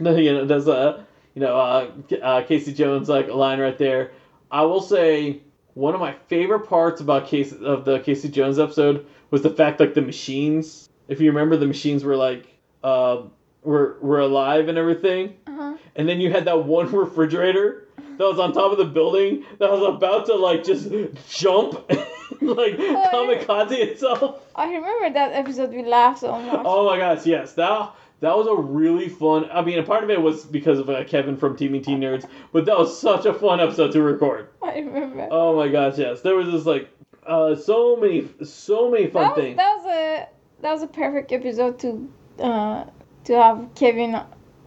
no, 0.00 0.16
you 0.16 0.32
know, 0.32 0.44
there's 0.44 0.68
a 0.68 1.06
you 1.34 1.40
know 1.40 1.56
uh, 1.56 1.90
uh, 2.20 2.42
Casey 2.44 2.72
Jones 2.72 3.08
like 3.08 3.28
line 3.28 3.60
right 3.60 3.78
there. 3.78 4.12
I 4.50 4.62
will 4.62 4.82
say 4.82 5.40
one 5.74 5.94
of 5.94 6.00
my 6.00 6.14
favorite 6.26 6.68
parts 6.68 7.00
about 7.00 7.26
case 7.28 7.52
of 7.52 7.84
the 7.84 8.00
Casey 8.00 8.28
Jones 8.28 8.58
episode 8.58 9.06
was 9.30 9.42
the 9.42 9.50
fact 9.50 9.80
like 9.80 9.94
the 9.94 10.02
machines. 10.02 10.88
If 11.08 11.20
you 11.20 11.28
remember, 11.30 11.56
the 11.56 11.66
machines 11.66 12.04
were 12.04 12.16
like 12.16 12.51
uh, 12.82 13.22
were 13.62 13.96
were 14.00 14.20
alive 14.20 14.68
and 14.68 14.76
everything 14.78 15.34
Uh-huh. 15.46 15.76
and 15.96 16.08
then 16.08 16.20
you 16.20 16.30
had 16.32 16.44
that 16.46 16.64
one 16.64 16.90
refrigerator 17.04 17.88
that 18.18 18.24
was 18.28 18.38
on 18.38 18.52
top 18.52 18.72
of 18.72 18.78
the 18.78 18.84
building 18.84 19.44
that 19.58 19.70
was 19.70 19.82
about 19.94 20.26
to 20.26 20.34
like 20.34 20.64
just 20.64 20.88
jump 21.30 21.74
like 22.40 22.76
kamikaze 22.76 23.72
itself 23.78 24.40
I 24.54 24.66
remember 24.74 25.10
that 25.14 25.32
episode. 25.32 25.70
We 25.70 25.82
laughed 25.84 26.20
so 26.20 26.38
much. 26.40 26.62
oh 26.64 26.86
my 26.88 26.98
gosh 26.98 27.24
yes 27.26 27.52
that 27.54 27.94
that 28.20 28.36
was 28.36 28.46
a 28.46 28.54
really 28.54 29.08
fun 29.08 29.48
i 29.52 29.62
mean 29.62 29.78
a 29.78 29.82
part 29.82 30.04
of 30.04 30.10
it 30.10 30.20
was 30.20 30.44
because 30.44 30.78
of 30.78 30.88
uh, 30.90 31.04
kevin 31.04 31.36
from 31.36 31.56
teen 31.56 31.72
nerds 31.72 32.26
but 32.52 32.64
that 32.66 32.76
was 32.78 32.96
such 32.98 33.26
a 33.26 33.32
fun 33.34 33.60
episode 33.60 33.92
to 33.92 34.02
record 34.02 34.48
I 34.62 34.78
remember. 34.78 35.28
oh 35.30 35.56
my 35.56 35.68
gosh 35.68 35.98
yes 35.98 36.20
there 36.22 36.34
was 36.36 36.48
just 36.50 36.66
like 36.66 36.88
uh, 37.26 37.54
so 37.54 37.96
many 37.96 38.28
so 38.44 38.90
many 38.90 39.06
fun 39.06 39.22
that 39.22 39.36
was, 39.36 39.42
things 39.44 39.56
that 39.56 39.76
was 39.76 39.86
a 39.86 40.28
that 40.62 40.72
was 40.72 40.82
a 40.82 40.86
perfect 40.88 41.32
episode 41.32 41.78
to 41.80 42.12
uh 42.38 42.84
to 43.24 43.32
have 43.42 43.68
Kevin. 43.74 44.16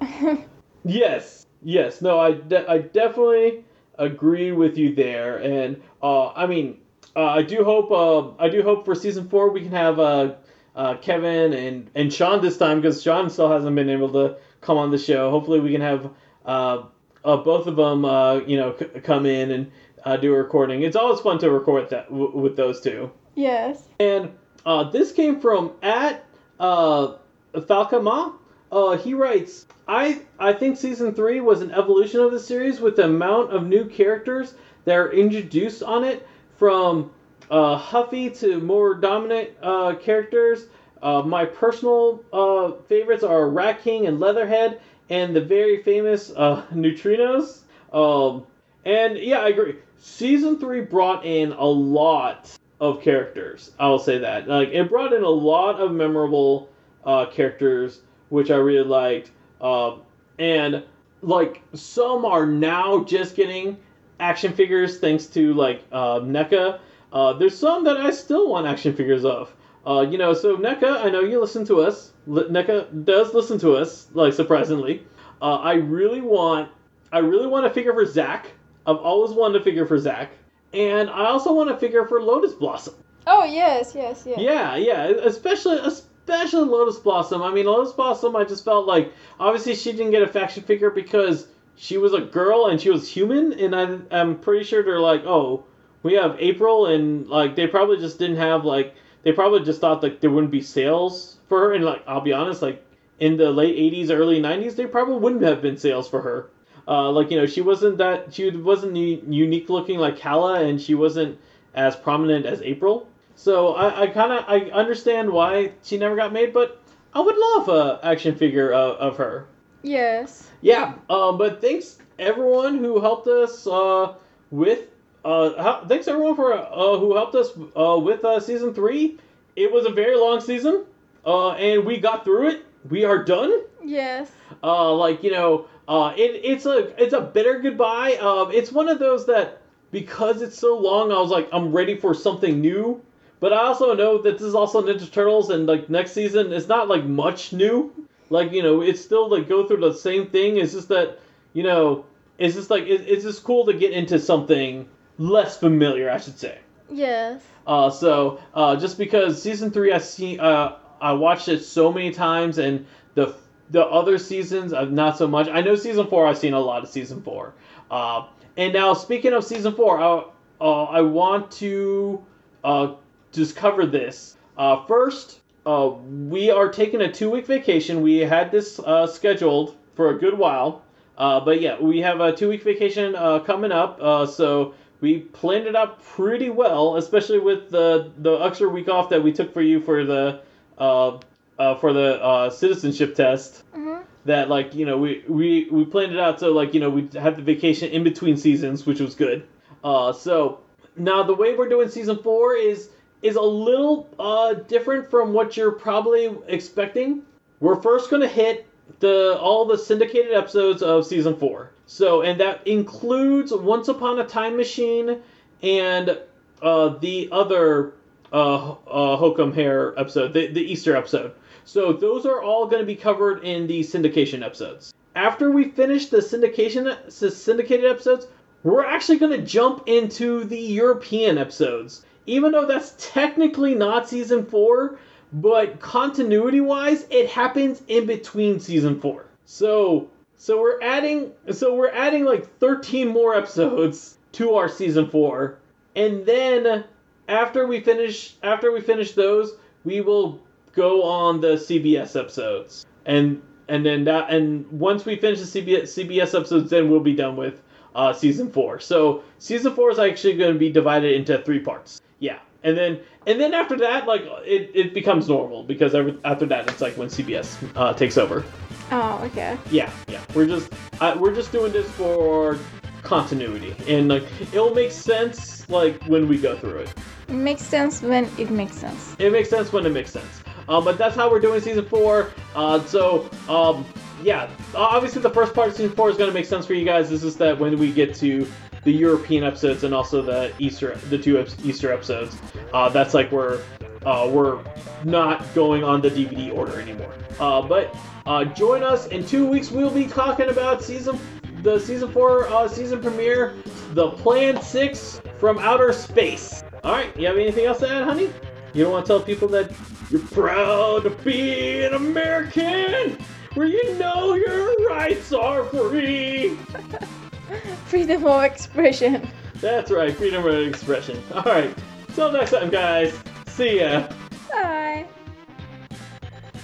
Yes, 0.87 1.45
yes. 1.63 2.01
No, 2.01 2.19
I, 2.19 2.33
de- 2.33 2.69
I 2.69 2.77
definitely 2.77 3.65
agree 3.97 4.51
with 4.51 4.77
you 4.77 4.93
there, 4.93 5.37
and 5.37 5.81
uh, 6.03 6.29
I 6.29 6.45
mean, 6.45 6.77
uh, 7.15 7.23
I 7.25 7.41
do 7.41 7.63
hope 7.63 7.91
uh, 7.91 8.41
I 8.43 8.49
do 8.49 8.61
hope 8.61 8.85
for 8.85 8.93
season 8.93 9.27
four 9.29 9.49
we 9.49 9.61
can 9.61 9.71
have 9.71 9.99
uh, 9.99 10.35
uh, 10.75 10.97
Kevin 10.97 11.53
and 11.53 11.89
and 11.95 12.13
Sean 12.13 12.41
this 12.41 12.57
time 12.57 12.81
because 12.81 13.01
Sean 13.01 13.29
still 13.31 13.49
hasn't 13.49 13.75
been 13.75 13.89
able 13.89 14.11
to 14.11 14.37
come 14.61 14.77
on 14.77 14.91
the 14.91 14.97
show. 14.99 15.31
Hopefully, 15.31 15.59
we 15.59 15.71
can 15.71 15.81
have 15.81 16.11
uh, 16.45 16.83
uh, 17.23 17.37
both 17.37 17.65
of 17.65 17.75
them, 17.77 18.05
uh, 18.05 18.35
you 18.45 18.57
know, 18.57 18.75
c- 18.77 18.85
come 19.01 19.25
in 19.25 19.49
and 19.51 19.71
uh, 20.03 20.17
do 20.17 20.31
a 20.35 20.37
recording. 20.37 20.83
It's 20.83 20.95
always 20.95 21.19
fun 21.19 21.39
to 21.39 21.49
record 21.49 21.89
that 21.89 22.09
w- 22.11 22.37
with 22.37 22.55
those 22.57 22.79
two. 22.79 23.09
yes. 23.33 23.81
And 23.99 24.31
uh, 24.67 24.91
this 24.91 25.11
came 25.11 25.39
from 25.41 25.71
at 25.81 26.23
uh, 26.59 27.15
Falcama. 27.61 28.33
Uh, 28.71 28.97
he 28.97 29.13
writes, 29.13 29.65
I, 29.87 30.21
I 30.39 30.53
think 30.53 30.77
season 30.77 31.13
three 31.13 31.39
was 31.39 31.61
an 31.61 31.71
evolution 31.71 32.19
of 32.19 32.31
the 32.31 32.39
series 32.39 32.79
with 32.79 32.95
the 32.95 33.05
amount 33.05 33.53
of 33.53 33.67
new 33.67 33.85
characters 33.85 34.55
that 34.85 34.95
are 34.95 35.11
introduced 35.11 35.83
on 35.83 36.03
it, 36.03 36.27
from 36.57 37.11
uh, 37.51 37.77
Huffy 37.77 38.29
to 38.29 38.59
more 38.59 38.95
dominant 38.95 39.49
uh, 39.61 39.95
characters. 39.95 40.67
Uh, 41.01 41.21
my 41.21 41.45
personal 41.45 42.23
uh, 42.33 42.71
favorites 42.87 43.23
are 43.23 43.49
Rat 43.49 43.83
King 43.83 44.07
and 44.07 44.19
Leatherhead, 44.19 44.81
and 45.09 45.35
the 45.35 45.41
very 45.41 45.83
famous 45.83 46.31
uh, 46.35 46.65
Neutrinos. 46.73 47.61
Um, 47.93 48.45
and 48.85 49.17
yeah, 49.17 49.39
I 49.39 49.49
agree. 49.49 49.75
Season 49.99 50.59
three 50.59 50.81
brought 50.81 51.25
in 51.25 51.51
a 51.51 51.65
lot 51.65 52.51
of 52.79 53.01
characters. 53.01 53.71
I 53.79 53.87
will 53.87 53.99
say 53.99 54.19
that. 54.19 54.47
Like 54.47 54.69
it 54.69 54.89
brought 54.89 55.13
in 55.13 55.23
a 55.23 55.29
lot 55.29 55.79
of 55.79 55.91
memorable 55.91 56.69
uh, 57.05 57.25
characters, 57.27 58.01
which 58.29 58.51
I 58.51 58.55
really 58.55 58.87
liked. 58.87 59.31
Um, 59.61 60.01
and 60.39 60.83
like 61.21 61.61
some 61.73 62.25
are 62.25 62.45
now 62.45 63.03
just 63.03 63.35
getting 63.35 63.77
action 64.19 64.53
figures 64.53 64.99
thanks 64.99 65.25
to 65.27 65.53
like 65.53 65.83
uh, 65.91 66.19
NECA. 66.19 66.79
Uh, 67.11 67.33
there's 67.33 67.57
some 67.57 67.83
that 67.85 67.97
I 67.97 68.11
still 68.11 68.49
want 68.49 68.67
action 68.67 68.93
figures 68.95 69.25
of. 69.25 69.53
Uh, 69.87 70.01
you 70.01 70.17
know, 70.17 70.33
so 70.33 70.57
NECA, 70.57 71.05
I 71.05 71.09
know 71.09 71.21
you 71.21 71.39
listen 71.39 71.65
to 71.67 71.81
us. 71.81 72.11
L- 72.27 72.49
NECA 72.49 73.05
does 73.05 73.33
listen 73.33 73.59
to 73.59 73.75
us, 73.75 74.07
like 74.13 74.33
surprisingly. 74.33 75.05
Uh, 75.41 75.55
I 75.57 75.73
really 75.73 76.21
want, 76.21 76.71
I 77.11 77.19
really 77.19 77.47
want 77.47 77.65
a 77.65 77.69
figure 77.69 77.93
for 77.93 78.05
Zach. 78.05 78.47
I've 78.87 78.97
always 78.97 79.31
wanted 79.31 79.61
a 79.61 79.63
figure 79.63 79.85
for 79.85 79.97
Zach, 79.97 80.31
and 80.73 81.09
I 81.09 81.25
also 81.25 81.53
want 81.53 81.69
a 81.69 81.77
figure 81.77 82.05
for 82.05 82.21
Lotus 82.21 82.53
Blossom. 82.53 82.95
Oh 83.27 83.43
yes, 83.43 83.93
yes, 83.95 84.23
yes. 84.25 84.39
Yeah, 84.39 84.75
yeah, 84.75 85.05
especially 85.05 85.77
especially 85.79 86.09
Lotus 86.27 86.97
Blossom. 86.97 87.41
I 87.41 87.51
mean, 87.53 87.65
Lotus 87.65 87.93
Blossom, 87.93 88.35
I 88.35 88.43
just 88.43 88.65
felt 88.65 88.87
like 88.87 89.11
obviously 89.39 89.75
she 89.75 89.91
didn't 89.91 90.11
get 90.11 90.23
a 90.23 90.27
faction 90.27 90.63
figure 90.63 90.89
because 90.89 91.47
she 91.75 91.97
was 91.97 92.13
a 92.13 92.21
girl 92.21 92.67
and 92.67 92.79
she 92.79 92.89
was 92.89 93.07
human, 93.07 93.53
and 93.53 93.75
I, 93.75 94.19
I'm 94.19 94.39
pretty 94.39 94.63
sure 94.63 94.83
they're 94.83 94.99
like, 94.99 95.23
oh, 95.25 95.63
we 96.03 96.13
have 96.13 96.37
April, 96.39 96.87
and 96.87 97.27
like 97.27 97.55
they 97.55 97.67
probably 97.67 97.97
just 97.97 98.19
didn't 98.19 98.37
have 98.37 98.63
like 98.63 98.95
they 99.23 99.31
probably 99.31 99.63
just 99.63 99.81
thought 99.81 100.03
like 100.03 100.21
there 100.21 100.29
wouldn't 100.29 100.51
be 100.51 100.61
sales 100.61 101.37
for 101.49 101.59
her, 101.59 101.73
and 101.73 101.83
like 101.83 102.03
I'll 102.07 102.21
be 102.21 102.33
honest, 102.33 102.61
like 102.61 102.83
in 103.19 103.37
the 103.37 103.51
late 103.51 103.75
'80s, 103.75 104.11
early 104.11 104.39
'90s, 104.39 104.75
there 104.75 104.87
probably 104.87 105.17
wouldn't 105.17 105.43
have 105.43 105.61
been 105.61 105.77
sales 105.77 106.07
for 106.07 106.21
her. 106.21 106.49
Uh, 106.87 107.09
like 107.09 107.31
you 107.31 107.37
know, 107.37 107.47
she 107.47 107.61
wasn't 107.61 107.97
that 107.97 108.33
she 108.33 108.51
wasn't 108.51 108.95
unique 108.95 109.69
looking 109.69 109.97
like 109.97 110.19
Kala, 110.19 110.63
and 110.63 110.79
she 110.79 110.93
wasn't 110.93 111.39
as 111.73 111.95
prominent 111.95 112.45
as 112.45 112.61
April. 112.61 113.09
So 113.35 113.75
I, 113.75 114.03
I 114.03 114.07
kind 114.07 114.31
of 114.31 114.45
I 114.47 114.71
understand 114.71 115.29
why 115.29 115.71
she 115.83 115.97
never 115.97 116.15
got 116.15 116.33
made, 116.33 116.53
but 116.53 116.81
I 117.13 117.19
would 117.19 117.37
love 117.37 117.69
a 117.69 117.99
action 118.03 118.35
figure 118.35 118.71
of, 118.71 118.97
of 118.97 119.17
her. 119.17 119.47
Yes. 119.83 120.49
Yeah. 120.61 120.95
Um. 121.09 121.37
But 121.37 121.61
thanks 121.61 121.97
everyone 122.17 122.77
who 122.77 122.99
helped 122.99 123.27
us 123.27 123.67
uh, 123.67 124.15
with 124.51 124.87
uh. 125.23 125.85
thanks 125.87 126.07
everyone 126.07 126.35
for 126.35 126.53
uh, 126.53 126.97
who 126.97 127.15
helped 127.15 127.35
us 127.35 127.49
uh, 127.75 127.99
with 127.99 128.23
uh, 128.23 128.39
season 128.39 128.73
three. 128.73 129.17
It 129.55 129.71
was 129.71 129.85
a 129.85 129.91
very 129.91 130.17
long 130.17 130.41
season. 130.41 130.85
Uh, 131.25 131.51
and 131.51 131.85
we 131.85 131.97
got 131.97 132.23
through 132.23 132.49
it. 132.49 132.65
We 132.89 133.03
are 133.03 133.23
done. 133.23 133.63
Yes. 133.83 134.31
Uh, 134.61 134.93
like 134.93 135.23
you 135.23 135.31
know, 135.31 135.67
uh, 135.87 136.13
it, 136.15 136.41
it's 136.43 136.65
a 136.65 137.01
it's 137.01 137.13
a 137.13 137.21
bitter 137.21 137.59
goodbye. 137.59 138.15
Um, 138.15 138.51
it's 138.51 138.71
one 138.71 138.87
of 138.87 138.99
those 138.99 139.25
that 139.25 139.61
because 139.91 140.41
it's 140.41 140.57
so 140.57 140.77
long, 140.77 141.11
I 141.11 141.19
was 141.19 141.31
like, 141.31 141.49
I'm 141.51 141.71
ready 141.71 141.97
for 141.97 142.13
something 142.13 142.61
new. 142.61 143.01
But 143.39 143.53
I 143.53 143.57
also 143.57 143.93
know 143.93 144.21
that 144.21 144.33
this 144.33 144.41
is 144.41 144.55
also 144.55 144.81
Ninja 144.81 145.11
Turtles, 145.11 145.49
and 145.49 145.65
like 145.67 145.89
next 145.89 146.13
season, 146.13 146.53
it's 146.53 146.67
not 146.67 146.87
like 146.87 147.05
much 147.05 147.53
new. 147.53 147.91
Like 148.29 148.51
you 148.51 148.63
know, 148.63 148.81
it's 148.81 149.01
still 149.01 149.29
like 149.29 149.47
go 149.47 149.67
through 149.67 149.81
the 149.81 149.93
same 149.93 150.27
thing. 150.27 150.57
It's 150.57 150.73
just 150.73 150.89
that 150.89 151.19
you 151.53 151.63
know, 151.63 152.05
it's 152.37 152.55
just 152.55 152.69
like 152.69 152.83
it, 152.83 153.01
it's 153.07 153.23
just 153.23 153.43
cool 153.43 153.65
to 153.65 153.73
get 153.73 153.91
into 153.91 154.19
something 154.19 154.87
less 155.17 155.57
familiar, 155.57 156.09
I 156.09 156.17
should 156.19 156.39
say. 156.39 156.59
Yes. 156.89 157.43
Uh, 157.65 157.89
so 157.89 158.39
uh, 158.53 158.75
just 158.75 158.97
because 158.97 159.41
season 159.41 159.71
three, 159.71 159.91
I 159.91 159.97
see, 159.97 160.37
uh, 160.37 160.73
I 161.01 161.13
watched 161.13 161.47
it 161.47 161.63
so 161.63 161.91
many 161.91 162.11
times, 162.11 162.57
and 162.57 162.85
the 163.15 163.35
the 163.69 163.85
other 163.85 164.17
seasons, 164.17 164.73
I've 164.73 164.91
not 164.91 165.17
so 165.17 165.27
much. 165.27 165.47
I 165.47 165.61
know 165.61 165.75
season 165.75 166.07
four, 166.07 166.27
I've 166.27 166.37
seen 166.37 166.53
a 166.53 166.59
lot 166.59 166.83
of 166.83 166.89
season 166.89 167.21
four. 167.21 167.53
Uh, 167.89 168.27
and 168.57 168.73
now, 168.73 168.93
speaking 168.93 169.33
of 169.33 169.43
season 169.43 169.75
four, 169.75 169.99
I, 169.99 170.23
uh, 170.61 170.83
I 170.83 171.01
want 171.01 171.51
to 171.53 172.23
uh, 172.63 172.93
just 173.35 173.55
cover 173.55 173.85
this. 173.85 174.37
Uh, 174.57 174.85
first, 174.85 175.41
uh, 175.65 175.91
we 176.09 176.49
are 176.51 176.69
taking 176.69 177.01
a 177.01 177.11
two 177.11 177.29
week 177.29 177.45
vacation. 177.47 178.01
We 178.01 178.17
had 178.17 178.51
this 178.51 178.79
uh, 178.79 179.07
scheduled 179.07 179.75
for 179.95 180.09
a 180.09 180.17
good 180.17 180.37
while. 180.37 180.83
Uh, 181.17 181.39
but 181.39 181.61
yeah, 181.61 181.79
we 181.79 182.01
have 182.01 182.19
a 182.19 182.35
two 182.35 182.49
week 182.49 182.63
vacation 182.63 183.15
uh, 183.15 183.39
coming 183.39 183.71
up. 183.71 183.99
Uh, 184.01 184.25
so 184.25 184.73
we 185.01 185.19
planned 185.19 185.67
it 185.67 185.75
out 185.75 186.01
pretty 186.03 186.49
well, 186.49 186.97
especially 186.97 187.39
with 187.39 187.69
the, 187.69 188.11
the 188.17 188.33
extra 188.37 188.67
week 188.67 188.89
off 188.89 189.09
that 189.09 189.23
we 189.23 189.31
took 189.31 189.53
for 189.53 189.61
you 189.61 189.79
for 189.79 190.03
the 190.03 190.41
uh, 190.77 191.19
uh, 191.57 191.75
for 191.75 191.93
the 191.93 192.21
uh, 192.21 192.49
citizenship 192.49 193.15
test. 193.15 193.63
Mm-hmm. 193.73 194.03
That 194.25 194.49
like 194.49 194.73
you 194.73 194.85
know 194.85 194.97
we, 194.97 195.23
we 195.27 195.67
we 195.69 195.85
planned 195.85 196.11
it 196.11 196.19
out 196.19 196.39
so 196.39 196.51
like 196.51 196.73
you 196.73 196.79
know 196.79 196.89
we 196.89 197.07
had 197.13 197.35
the 197.35 197.43
vacation 197.43 197.91
in 197.91 198.03
between 198.03 198.37
seasons, 198.37 198.85
which 198.85 198.99
was 198.99 199.15
good. 199.15 199.47
Uh, 199.83 200.11
so 200.11 200.61
now 200.97 201.21
the 201.23 201.35
way 201.35 201.55
we're 201.55 201.69
doing 201.69 201.89
season 201.89 202.17
four 202.17 202.55
is 202.55 202.89
is 203.21 203.35
a 203.35 203.41
little 203.41 204.09
uh, 204.19 204.53
different 204.53 205.09
from 205.09 205.33
what 205.33 205.57
you're 205.57 205.71
probably 205.71 206.35
expecting. 206.47 207.23
We're 207.59 207.81
first 207.81 208.09
going 208.09 208.21
to 208.21 208.27
hit 208.27 208.67
the 208.99 209.37
all 209.39 209.65
the 209.65 209.77
syndicated 209.77 210.33
episodes 210.33 210.81
of 210.81 211.05
season 211.05 211.35
four. 211.35 211.71
So, 211.87 212.21
and 212.21 212.39
that 212.39 212.65
includes 212.67 213.51
Once 213.51 213.87
Upon 213.87 214.19
a 214.19 214.25
Time 214.25 214.57
Machine 214.57 215.21
and 215.61 216.17
uh, 216.61 216.89
the 216.99 217.29
other 217.31 217.93
uh, 218.33 218.71
uh, 218.71 219.17
Hook'em 219.17 219.53
Hair 219.53 219.99
episode, 219.99 220.33
the, 220.33 220.47
the 220.47 220.61
Easter 220.61 220.95
episode. 220.95 221.33
So 221.63 221.93
those 221.93 222.25
are 222.25 222.41
all 222.41 222.67
going 222.67 222.81
to 222.81 222.85
be 222.85 222.95
covered 222.95 223.43
in 223.43 223.67
the 223.67 223.81
syndication 223.81 224.43
episodes. 224.43 224.93
After 225.15 225.49
we 225.51 225.69
finish 225.69 226.07
the 226.07 226.17
syndication 226.17 227.11
syndicated 227.11 227.89
episodes, 227.89 228.27
we're 228.63 228.85
actually 228.85 229.19
going 229.19 229.39
to 229.39 229.45
jump 229.45 229.83
into 229.87 230.43
the 230.43 230.59
European 230.59 231.37
episodes 231.37 232.03
even 232.25 232.51
though 232.51 232.65
that's 232.65 232.95
technically 232.97 233.75
not 233.75 234.09
season 234.09 234.45
four, 234.45 234.97
but 235.33 235.79
continuity 235.79 236.61
wise, 236.61 237.05
it 237.09 237.29
happens 237.29 237.81
in 237.87 238.05
between 238.05 238.59
season 238.59 238.99
four. 238.99 239.25
So 239.45 240.09
so 240.37 240.59
we're 240.59 240.81
adding 240.81 241.31
so 241.51 241.75
we're 241.75 241.91
adding 241.91 242.25
like 242.25 242.57
13 242.59 243.07
more 243.07 243.35
episodes 243.35 244.17
to 244.33 244.55
our 244.55 244.69
season 244.69 245.09
four. 245.09 245.59
And 245.95 246.25
then 246.25 246.83
after 247.27 247.67
we 247.67 247.79
finish 247.79 248.35
after 248.43 248.71
we 248.71 248.81
finish 248.81 249.13
those, 249.13 249.55
we 249.83 250.01
will 250.01 250.41
go 250.73 251.03
on 251.03 251.41
the 251.41 251.55
CBS 251.55 252.19
episodes. 252.19 252.85
And 253.05 253.41
and 253.67 253.85
then 253.85 254.03
that 254.05 254.31
and 254.31 254.69
once 254.71 255.05
we 255.05 255.15
finish 255.15 255.39
the 255.41 255.61
CBS 255.61 255.83
CBS 255.83 256.37
episodes, 256.37 256.69
then 256.69 256.89
we'll 256.89 256.99
be 256.99 257.15
done 257.15 257.35
with 257.35 257.61
uh, 257.95 258.13
season 258.13 258.51
four. 258.51 258.79
So 258.79 259.23
season 259.39 259.73
four 259.73 259.89
is 259.89 259.99
actually 259.99 260.35
going 260.35 260.53
to 260.53 260.59
be 260.59 260.71
divided 260.71 261.13
into 261.13 261.37
three 261.39 261.59
parts. 261.59 262.01
Yeah, 262.25 262.39
and 262.63 262.75
then 262.75 262.99
and 263.27 263.39
then 263.39 263.53
after 263.53 263.77
that, 263.77 264.07
like 264.07 264.23
it, 264.43 264.71
it 264.73 264.95
becomes 264.95 265.29
normal 265.29 265.61
because 265.61 265.93
every, 265.93 266.17
after 266.25 266.47
that, 266.47 266.67
it's 266.67 266.81
like 266.81 266.97
when 266.97 267.07
CBS 267.07 267.55
uh, 267.75 267.93
takes 267.93 268.17
over. 268.17 268.43
Oh, 268.89 269.21
okay. 269.25 269.59
Yeah, 269.69 269.91
yeah. 270.07 270.21
We're 270.33 270.47
just 270.47 270.73
uh, 270.99 271.15
we're 271.19 271.35
just 271.35 271.51
doing 271.51 271.71
this 271.71 271.87
for 271.91 272.57
continuity, 273.03 273.75
and 273.87 274.07
like 274.07 274.23
it'll 274.41 274.73
make 274.73 274.91
sense 274.91 275.69
like 275.69 276.01
when 276.05 276.27
we 276.27 276.39
go 276.39 276.57
through 276.57 276.79
it. 276.79 276.93
It 277.27 277.33
makes 277.33 277.61
sense 277.61 278.01
when 278.01 278.27
it 278.39 278.49
makes 278.49 278.75
sense. 278.75 279.15
It 279.19 279.31
makes 279.31 279.51
sense 279.51 279.71
when 279.71 279.85
it 279.85 279.91
makes 279.91 280.09
sense. 280.09 280.41
Um, 280.67 280.83
but 280.83 280.97
that's 280.97 281.15
how 281.15 281.29
we're 281.29 281.39
doing 281.39 281.61
season 281.61 281.85
four. 281.85 282.31
Uh, 282.55 282.83
so 282.85 283.29
um, 283.47 283.85
yeah, 284.23 284.49
obviously 284.73 285.21
the 285.21 285.29
first 285.29 285.53
part 285.53 285.67
of 285.67 285.75
season 285.75 285.95
four 285.95 286.09
is 286.09 286.17
going 286.17 286.29
to 286.29 286.33
make 286.33 286.45
sense 286.45 286.65
for 286.65 286.73
you 286.73 286.85
guys. 286.85 287.07
This 287.07 287.23
is 287.23 287.35
that 287.37 287.59
when 287.59 287.77
we 287.77 287.91
get 287.91 288.15
to 288.15 288.47
the 288.85 288.93
European 288.93 289.43
episodes 289.43 289.83
and 289.83 289.93
also 289.93 290.21
the 290.21 290.53
Easter, 290.59 290.95
the 291.09 291.17
two 291.17 291.43
Easter 291.63 291.91
episodes. 291.91 292.37
Uh, 292.71 292.87
that's 292.87 293.13
like 293.13 293.31
we're 293.31 293.61
uh, 294.05 294.29
we're 294.31 294.63
not 295.03 295.43
going 295.55 295.83
on 295.83 295.99
the 295.99 296.09
DVD 296.09 296.55
order 296.55 296.79
anymore. 296.79 297.13
Uh, 297.39 297.61
but 297.61 297.95
uh, 298.27 298.45
join 298.45 298.83
us 298.83 299.07
in 299.07 299.25
two 299.25 299.45
weeks. 299.47 299.71
We'll 299.71 299.89
be 299.89 300.05
talking 300.05 300.49
about 300.49 300.83
season 300.83 301.19
the 301.63 301.79
season 301.79 302.11
four 302.11 302.47
uh, 302.47 302.67
season 302.67 303.01
premiere, 303.01 303.55
the 303.93 304.11
Plan 304.11 304.61
Six 304.61 305.19
from 305.39 305.57
Outer 305.57 305.91
Space. 305.91 306.63
All 306.83 306.91
right, 306.91 307.15
you 307.17 307.25
have 307.25 307.37
anything 307.37 307.65
else 307.65 307.79
to 307.79 307.89
add, 307.89 308.03
honey? 308.03 308.29
You 308.73 308.83
don't 308.83 308.93
want 308.93 309.05
to 309.05 309.09
tell 309.13 309.19
people 309.19 309.47
that 309.49 309.71
you're 310.11 310.21
proud 310.21 311.03
to 311.03 311.09
be 311.09 311.83
an 311.83 311.95
American, 311.95 313.17
where 313.55 313.65
you 313.65 313.97
know 313.97 314.35
your 314.35 314.75
rights 314.87 315.33
are 315.33 315.63
free. 315.65 316.55
freedom 317.85 318.25
of 318.25 318.43
expression. 318.43 319.27
That's 319.55 319.91
right, 319.91 320.15
freedom 320.15 320.45
of 320.45 320.53
expression. 320.53 321.21
All 321.33 321.43
right, 321.43 321.75
till 322.13 322.31
next 322.31 322.51
time, 322.51 322.69
guys. 322.69 323.17
See 323.47 323.79
ya. 323.79 324.07
Bye. 324.51 325.07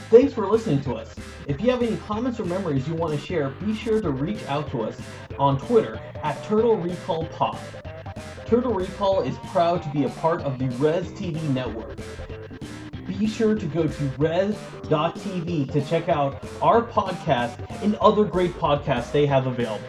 Thanks 0.10 0.34
for 0.34 0.46
listening 0.48 0.82
to 0.84 0.96
us. 0.96 1.16
If 1.48 1.62
you 1.62 1.72
have 1.72 1.82
any 1.82 1.98
comments 1.98 2.40
or 2.40 2.46
memories 2.46 2.88
you 2.88 2.96
want 2.96 3.18
to 3.18 3.26
share, 3.26 3.50
be 3.50 3.74
sure 3.74 4.02
to 4.02 4.12
reach 4.12 4.44
out 4.48 4.70
to 4.72 4.82
us 4.84 5.00
on 5.40 5.60
Twitter 5.60 6.00
at 6.24 6.42
Turtle 6.44 6.78
Recall 6.78 7.26
Pod. 7.28 7.58
Turtle 8.46 8.74
Recall 8.74 9.22
is 9.22 9.36
proud 9.48 9.82
to 9.84 9.90
be 9.90 10.04
a 10.04 10.10
part 10.10 10.42
of 10.42 10.60
the 10.60 10.68
Res 10.78 11.08
TV 11.14 11.42
network. 11.54 11.98
Be 13.08 13.26
sure 13.26 13.56
to 13.56 13.66
go 13.66 13.88
to 13.88 14.04
res.tv 14.18 15.72
to 15.72 15.82
check 15.86 16.10
out 16.10 16.44
our 16.62 16.82
podcast 16.82 17.58
and 17.82 17.96
other 17.96 18.24
great 18.26 18.52
podcasts 18.54 19.12
they 19.12 19.26
have 19.26 19.48
available. 19.48 19.88